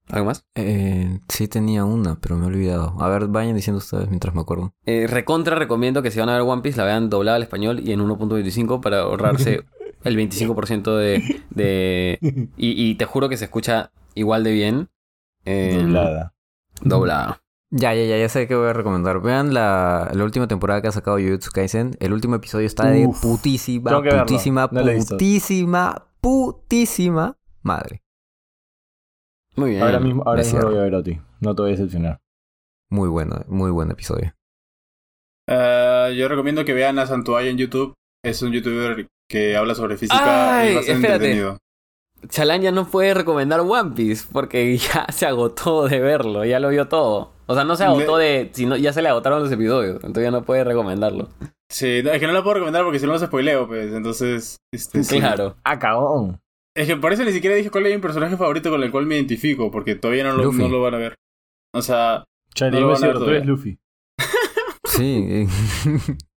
¿Algo 0.09 0.27
más? 0.27 0.45
Eh, 0.55 1.21
sí 1.29 1.49
tenía 1.49 1.85
una, 1.87 2.21
pero 2.21 2.37
me 2.37 2.45
he 2.45 2.49
olvidado. 2.49 2.95
A 3.01 3.09
ver, 3.09 3.27
vayan 3.29 3.55
diciendo 3.57 3.79
ustedes 3.79 4.09
mientras 4.11 4.35
me 4.35 4.43
acuerdo. 4.43 4.75
Eh, 4.85 5.07
recontra 5.09 5.57
recomiendo 5.57 6.03
que 6.03 6.11
si 6.11 6.21
van 6.21 6.29
a 6.29 6.35
ver 6.35 6.43
One 6.43 6.61
Piece 6.61 6.77
la 6.77 6.85
vean 6.85 7.09
doblada 7.09 7.37
al 7.37 7.43
español 7.43 7.81
y 7.83 7.93
en 7.93 8.01
1.25 8.01 8.81
para 8.83 9.01
ahorrarse 9.01 9.65
el 10.05 10.17
25% 10.19 10.95
de... 10.97 11.43
de 11.49 12.19
y, 12.21 12.91
y 12.91 12.95
te 12.97 13.07
juro 13.07 13.31
que 13.31 13.39
se 13.39 13.47
escucha 13.47 13.93
igual 14.15 14.45
de 14.45 14.53
bien. 14.53 14.89
eh, 15.47 15.81
Doblada. 15.83 16.35
Doblada. 16.83 17.43
Ya, 17.77 17.93
ya, 17.93 18.05
ya, 18.05 18.17
ya 18.17 18.29
sé 18.29 18.47
que 18.47 18.55
voy 18.55 18.69
a 18.69 18.73
recomendar. 18.73 19.21
Vean 19.21 19.53
la, 19.53 20.09
la 20.15 20.23
última 20.25 20.47
temporada 20.47 20.81
que 20.81 20.87
ha 20.87 20.93
sacado 20.93 21.17
Jujutsu 21.19 21.51
Kaisen. 21.51 21.97
El 21.99 22.13
último 22.13 22.37
episodio 22.37 22.67
está 22.67 22.89
de 22.89 23.07
Uf, 23.07 23.21
putísima, 23.21 23.91
putísima, 24.01 24.69
No 24.71 24.83
putísima, 24.85 26.07
putísima 26.21 27.37
madre. 27.63 28.01
Muy 29.57 29.71
bien. 29.71 29.83
Ahora 29.83 29.99
mismo, 29.99 30.23
ahora 30.25 30.43
mismo 30.43 30.61
lo 30.61 30.69
voy 30.71 30.79
a 30.79 30.83
ver, 30.83 30.95
Oti. 30.95 31.21
No 31.41 31.55
te 31.57 31.63
voy 31.63 31.71
a 31.73 31.75
decepcionar. 31.75 32.21
Muy 32.91 33.09
bueno, 33.09 33.45
muy 33.49 33.73
buen 33.73 33.91
episodio. 33.91 34.33
Eh, 35.49 36.15
yo 36.17 36.29
recomiendo 36.29 36.65
que 36.65 36.75
vean 36.75 37.01
a 37.01 37.07
Santuario 37.07 37.51
en 37.51 37.59
YouTube. 37.59 37.95
Es 38.25 38.41
un 38.43 38.53
youtuber 38.53 39.09
que 39.29 39.57
habla 39.57 39.75
sobre 39.75 39.97
física 39.97 40.59
Ay, 40.61 40.73
y 40.73 40.75
bastante 40.77 40.93
espérate. 40.93 41.15
entretenido. 41.25 41.59
Chalán 42.29 42.63
ya 42.63 42.71
no 42.73 42.87
puede 42.87 43.15
recomendar 43.15 43.61
One 43.61 43.93
Piece 43.95 44.27
porque 44.33 44.77
ya 44.95 45.07
se 45.13 45.27
agotó 45.27 45.87
de 45.89 46.01
verlo, 46.01 46.45
ya 46.45 46.61
lo 46.61 46.69
vio 46.71 46.89
todo. 46.89 47.33
O 47.47 47.55
sea, 47.55 47.65
no 47.65 47.77
se 47.77 47.85
agotó 47.85 48.17
de. 48.17 48.51
Sino 48.53 48.77
ya 48.77 48.93
se 48.93 49.03
le 49.03 49.09
agotaron 49.11 49.43
los 49.43 49.53
episodios, 49.53 49.97
entonces 49.97 50.25
ya 50.25 50.31
no 50.31 50.45
puede 50.45 50.65
recomendarlo. 50.65 51.29
Sí, 51.71 52.01
no, 52.05 52.11
es 52.13 52.21
que 52.21 52.27
no 52.27 52.33
la 52.33 52.43
puedo 52.43 52.55
recomendar 52.55 52.85
porque 52.85 52.99
si 52.99 53.07
no 53.07 53.13
los 53.13 53.23
spoileo, 53.23 53.67
pues. 53.67 53.93
Entonces, 53.93 54.57
este, 54.73 55.05
sí. 55.05 55.19
Claro. 55.19 55.57
Ah, 55.65 55.79
cagón. 55.79 56.41
Es 56.77 56.87
que 56.87 56.97
por 56.97 57.13
eso 57.13 57.23
ni 57.25 57.33
siquiera 57.33 57.55
dije 57.57 57.71
cuál 57.71 57.87
es 57.87 57.95
mi 57.95 58.01
personaje 58.01 58.37
favorito 58.37 58.71
con 58.71 58.83
el 58.83 58.91
cual 58.91 59.07
me 59.07 59.15
identifico, 59.17 59.71
porque 59.71 59.95
todavía 59.95 60.25
no 60.25 60.33
lo, 60.37 60.53
no 60.53 60.69
lo 60.69 60.81
van 60.83 60.95
a 60.95 60.99
ver. 60.99 61.15
O 61.73 61.83
sea, 61.83 62.25
No 62.61 62.71
lo 62.71 62.81
no 62.81 62.89
van 62.89 62.97
a 63.05 63.07
ver 63.07 63.13
tú 63.15 63.21
todavía. 63.21 63.37
eres 63.39 63.49
Luffy. 63.49 63.79
Sí. 64.87 65.47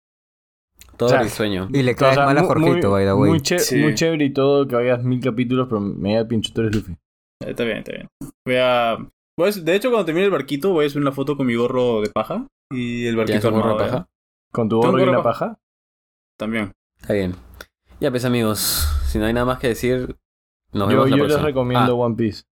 Todo 0.97 1.07
O 1.09 1.11
sea, 1.11 1.21
el 1.21 1.29
sueño. 1.29 1.67
y 1.71 1.83
le 1.83 1.91
O 1.91 1.95
caes 1.95 2.15
sea, 2.15 2.25
mal 2.25 2.37
a 2.37 2.43
Jorgito, 2.43 2.91
by 2.91 3.05
the 3.05 3.13
way. 3.13 3.29
Muy, 3.29 3.41
che- 3.41 3.59
Sí. 3.59 3.77
muy 3.77 3.93
chévere 3.93 4.25
y 4.25 4.33
todo 4.33 4.67
que 4.67 4.75
vayas 4.75 5.03
mil 5.03 5.19
capítulos, 5.21 5.67
pero 5.69 5.79
me 5.79 6.15
da 6.15 6.27
pincho, 6.27 6.51
tú 6.53 6.61
eres 6.61 6.75
Luffy. 6.75 6.95
está 7.45 7.63
bien, 7.63 7.77
está 7.77 7.91
bien. 7.91 8.07
Voy 8.45 8.55
a... 8.55 8.97
voy 9.37 9.49
a- 9.49 9.61
De 9.61 9.75
hecho, 9.75 9.89
cuando 9.89 10.05
termine 10.05 10.25
el 10.25 10.31
barquito, 10.31 10.71
voy 10.73 10.85
a 10.85 10.89
subir 10.89 11.03
una 11.03 11.11
foto 11.11 11.37
con 11.37 11.45
mi 11.45 11.55
gorro 11.55 12.01
de 12.01 12.09
paja 12.09 12.47
y 12.71 13.05
el 13.05 13.15
¿Tienes 13.15 13.43
barquito 13.43 13.51
gorro 13.51 13.77
de 13.77 13.85
paja? 13.85 14.07
¿Con 14.51 14.69
tu 14.69 14.77
gorro 14.81 14.99
y 14.99 15.03
una 15.03 15.21
paja. 15.21 15.39
paja? 15.49 15.59
También. 16.37 16.71
Está 16.99 17.13
bien. 17.13 17.35
Ya 17.99 18.09
pues 18.11 18.25
amigos, 18.25 18.59
si 19.07 19.19
no 19.19 19.25
hay 19.25 19.33
nada 19.33 19.45
más 19.45 19.59
que 19.59 19.67
decir, 19.69 20.15
nos 20.73 20.89
Yo, 20.91 21.03
vemos 21.03 21.09
la 21.11 21.17
yo 21.17 21.27
les 21.27 21.41
recomiendo 21.41 21.91
Ah, 21.91 22.05
One 22.05 22.15
Piece. 22.15 22.43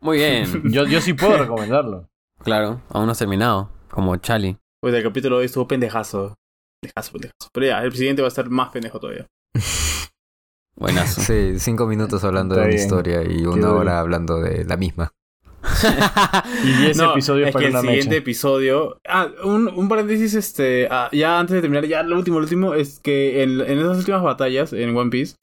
muy 0.00 0.18
bien. 0.18 0.46
Yo, 0.72 0.86
yo 0.86 1.00
sí 1.00 1.12
puedo 1.14 1.36
recomendarlo. 1.38 2.08
claro, 2.42 2.80
aún 2.90 3.06
no 3.06 3.12
has 3.12 3.18
terminado. 3.18 3.70
Como 3.90 4.16
Chali. 4.16 4.56
Pues 4.80 4.92
el 4.94 5.02
capítulo 5.02 5.36
de 5.36 5.40
hoy 5.40 5.46
estuvo 5.46 5.66
pendejazo. 5.68 6.34
Pero 7.52 7.66
ya, 7.66 7.82
el 7.82 7.92
siguiente 7.92 8.22
va 8.22 8.28
a 8.28 8.30
estar 8.30 8.48
más 8.50 8.70
pendejo 8.70 8.98
todavía. 9.00 9.26
Buenazo. 10.76 11.20
Sí, 11.20 11.58
cinco 11.60 11.86
minutos 11.86 12.24
hablando 12.24 12.56
de 12.56 12.60
Está 12.74 12.94
una 12.96 13.02
bien. 13.02 13.20
historia 13.20 13.22
y 13.40 13.46
una 13.46 13.66
duro. 13.68 13.78
hora 13.80 14.00
hablando 14.00 14.40
de 14.40 14.64
la 14.64 14.76
misma. 14.76 15.12
Y 16.64 16.86
ese 16.90 17.02
No, 17.02 17.12
episodio 17.12 17.46
es 17.46 17.52
para 17.52 17.62
que 17.62 17.66
el 17.68 17.72
una 17.72 17.80
siguiente 17.82 18.08
mecha. 18.08 18.18
episodio. 18.18 18.98
Ah, 19.06 19.28
un, 19.44 19.68
un 19.68 19.88
paréntesis, 19.88 20.34
este. 20.34 20.88
ah, 20.90 21.08
ya 21.12 21.38
antes 21.38 21.54
de 21.54 21.60
terminar, 21.62 21.86
ya 21.86 22.02
lo 22.02 22.16
último, 22.16 22.38
lo 22.38 22.44
último, 22.44 22.74
es 22.74 22.98
que 23.00 23.42
en, 23.42 23.60
en 23.60 23.78
esas 23.78 23.98
últimas 23.98 24.22
batallas 24.22 24.72
en 24.72 24.96
One 24.96 25.10
Piece, 25.10 25.36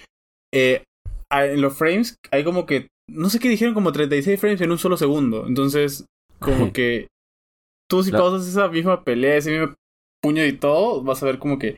eh, 0.53 0.83
en 1.31 1.61
los 1.61 1.73
frames 1.75 2.15
hay 2.31 2.43
como 2.43 2.65
que. 2.65 2.87
No 3.09 3.29
sé 3.29 3.39
qué 3.39 3.49
dijeron, 3.49 3.73
como 3.73 3.91
36 3.91 4.39
frames 4.39 4.61
en 4.61 4.71
un 4.71 4.77
solo 4.77 4.95
segundo. 4.97 5.45
Entonces, 5.47 6.05
como 6.39 6.71
que. 6.73 7.07
Tú, 7.89 8.03
si 8.03 8.11
La- 8.11 8.19
pausas 8.19 8.47
esa 8.47 8.67
misma 8.67 9.03
pelea, 9.03 9.37
ese 9.37 9.51
mismo 9.51 9.73
puño 10.21 10.45
y 10.45 10.53
todo, 10.53 11.01
vas 11.03 11.21
a 11.23 11.25
ver 11.25 11.39
como 11.39 11.57
que. 11.59 11.77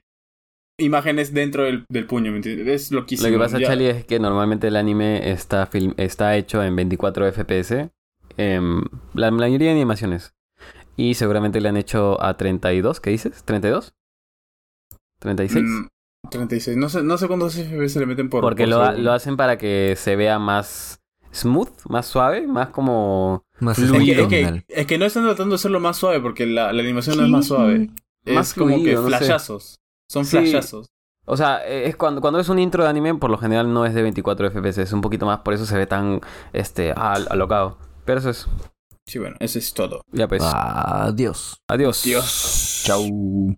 Imágenes 0.79 1.33
dentro 1.35 1.63
del, 1.65 1.85
del 1.87 2.07
puño, 2.07 2.31
¿me 2.31 2.37
entiendes? 2.37 2.67
Es 2.67 2.91
loquísimo. 2.91 3.29
Lo 3.29 3.33
que 3.35 3.39
pasa, 3.39 3.59
Ya- 3.59 3.67
Chali, 3.67 3.85
es 3.85 4.05
que 4.05 4.19
normalmente 4.19 4.67
el 4.67 4.75
anime 4.75 5.29
está, 5.31 5.67
film- 5.67 5.93
está 5.97 6.35
hecho 6.35 6.63
en 6.63 6.75
24 6.75 7.31
FPS. 7.31 7.91
em, 8.37 8.81
la, 9.13 9.29
la 9.29 9.31
mayoría 9.31 9.67
de 9.69 9.75
animaciones. 9.75 10.33
Y 10.97 11.13
seguramente 11.13 11.61
le 11.61 11.69
han 11.69 11.77
hecho 11.77 12.21
a 12.23 12.35
32, 12.37 12.99
¿qué 13.01 13.11
dices? 13.11 13.45
¿32? 13.45 13.93
¿36? 15.21 15.61
Mm, 15.61 15.87
36. 16.31 16.77
No 16.77 16.89
sé, 16.89 17.03
no 17.03 17.17
sé 17.19 17.27
cuántos 17.27 17.55
FPS 17.55 17.99
le 17.99 18.05
meten 18.07 18.29
por. 18.29 18.41
Porque 18.41 18.63
por 18.63 18.69
lo, 18.71 18.81
ha- 18.81 18.93
lo 18.93 19.11
hacen 19.11 19.37
para 19.37 19.57
que 19.59 19.93
se 19.95 20.15
vea 20.15 20.39
más 20.39 21.01
smooth, 21.33 21.69
más 21.89 22.05
suave, 22.07 22.47
más 22.47 22.69
como... 22.69 23.43
Más 23.59 23.77
Es 23.77 23.89
Fluido. 23.89 24.27
que, 24.27 24.41
es, 24.41 24.51
que, 24.51 24.63
es 24.67 24.87
que 24.87 24.97
no 24.97 25.05
están 25.05 25.23
tratando 25.23 25.51
de 25.51 25.55
hacerlo 25.55 25.79
más 25.79 25.97
suave 25.97 26.19
porque 26.19 26.45
la, 26.45 26.73
la 26.73 26.81
animación 26.81 27.17
no 27.17 27.23
es 27.25 27.29
más 27.29 27.45
suave. 27.47 27.89
Es 28.25 28.35
Más 28.35 28.53
como 28.53 28.67
fluido, 28.75 28.85
que 29.03 29.09
no 29.11 29.17
sé. 29.17 29.25
flashazos. 29.25 29.75
Son 30.09 30.25
Sí. 30.25 30.37
flashazos. 30.37 30.87
O 31.25 31.37
sea, 31.37 31.65
es 31.65 31.95
cuando, 31.95 32.19
cuando 32.21 32.39
es 32.39 32.49
un 32.49 32.59
intro 32.59 32.83
de 32.83 32.89
anime, 32.89 33.15
por 33.15 33.29
lo 33.29 33.37
general 33.37 33.73
no 33.73 33.85
es 33.85 33.93
de 33.93 34.01
24 34.01 34.47
FPS, 34.51 34.81
es 34.81 34.91
un 34.93 35.01
poquito 35.01 35.25
más, 35.25 35.39
por 35.39 35.53
eso 35.53 35.65
se 35.65 35.77
ve 35.77 35.87
tan 35.87 36.19
este 36.51 36.91
al- 36.91 37.27
alocado. 37.29 37.77
Pero 38.05 38.19
eso 38.19 38.29
es. 38.29 38.47
Sí, 39.05 39.19
bueno, 39.19 39.35
eso 39.39 39.57
es 39.59 39.73
todo. 39.73 40.01
Ya 40.11 40.27
pues. 40.27 40.41
Adiós. 40.45 41.61
Adiós. 41.67 42.03
Dios. 42.03 42.83
Chau. 42.85 43.55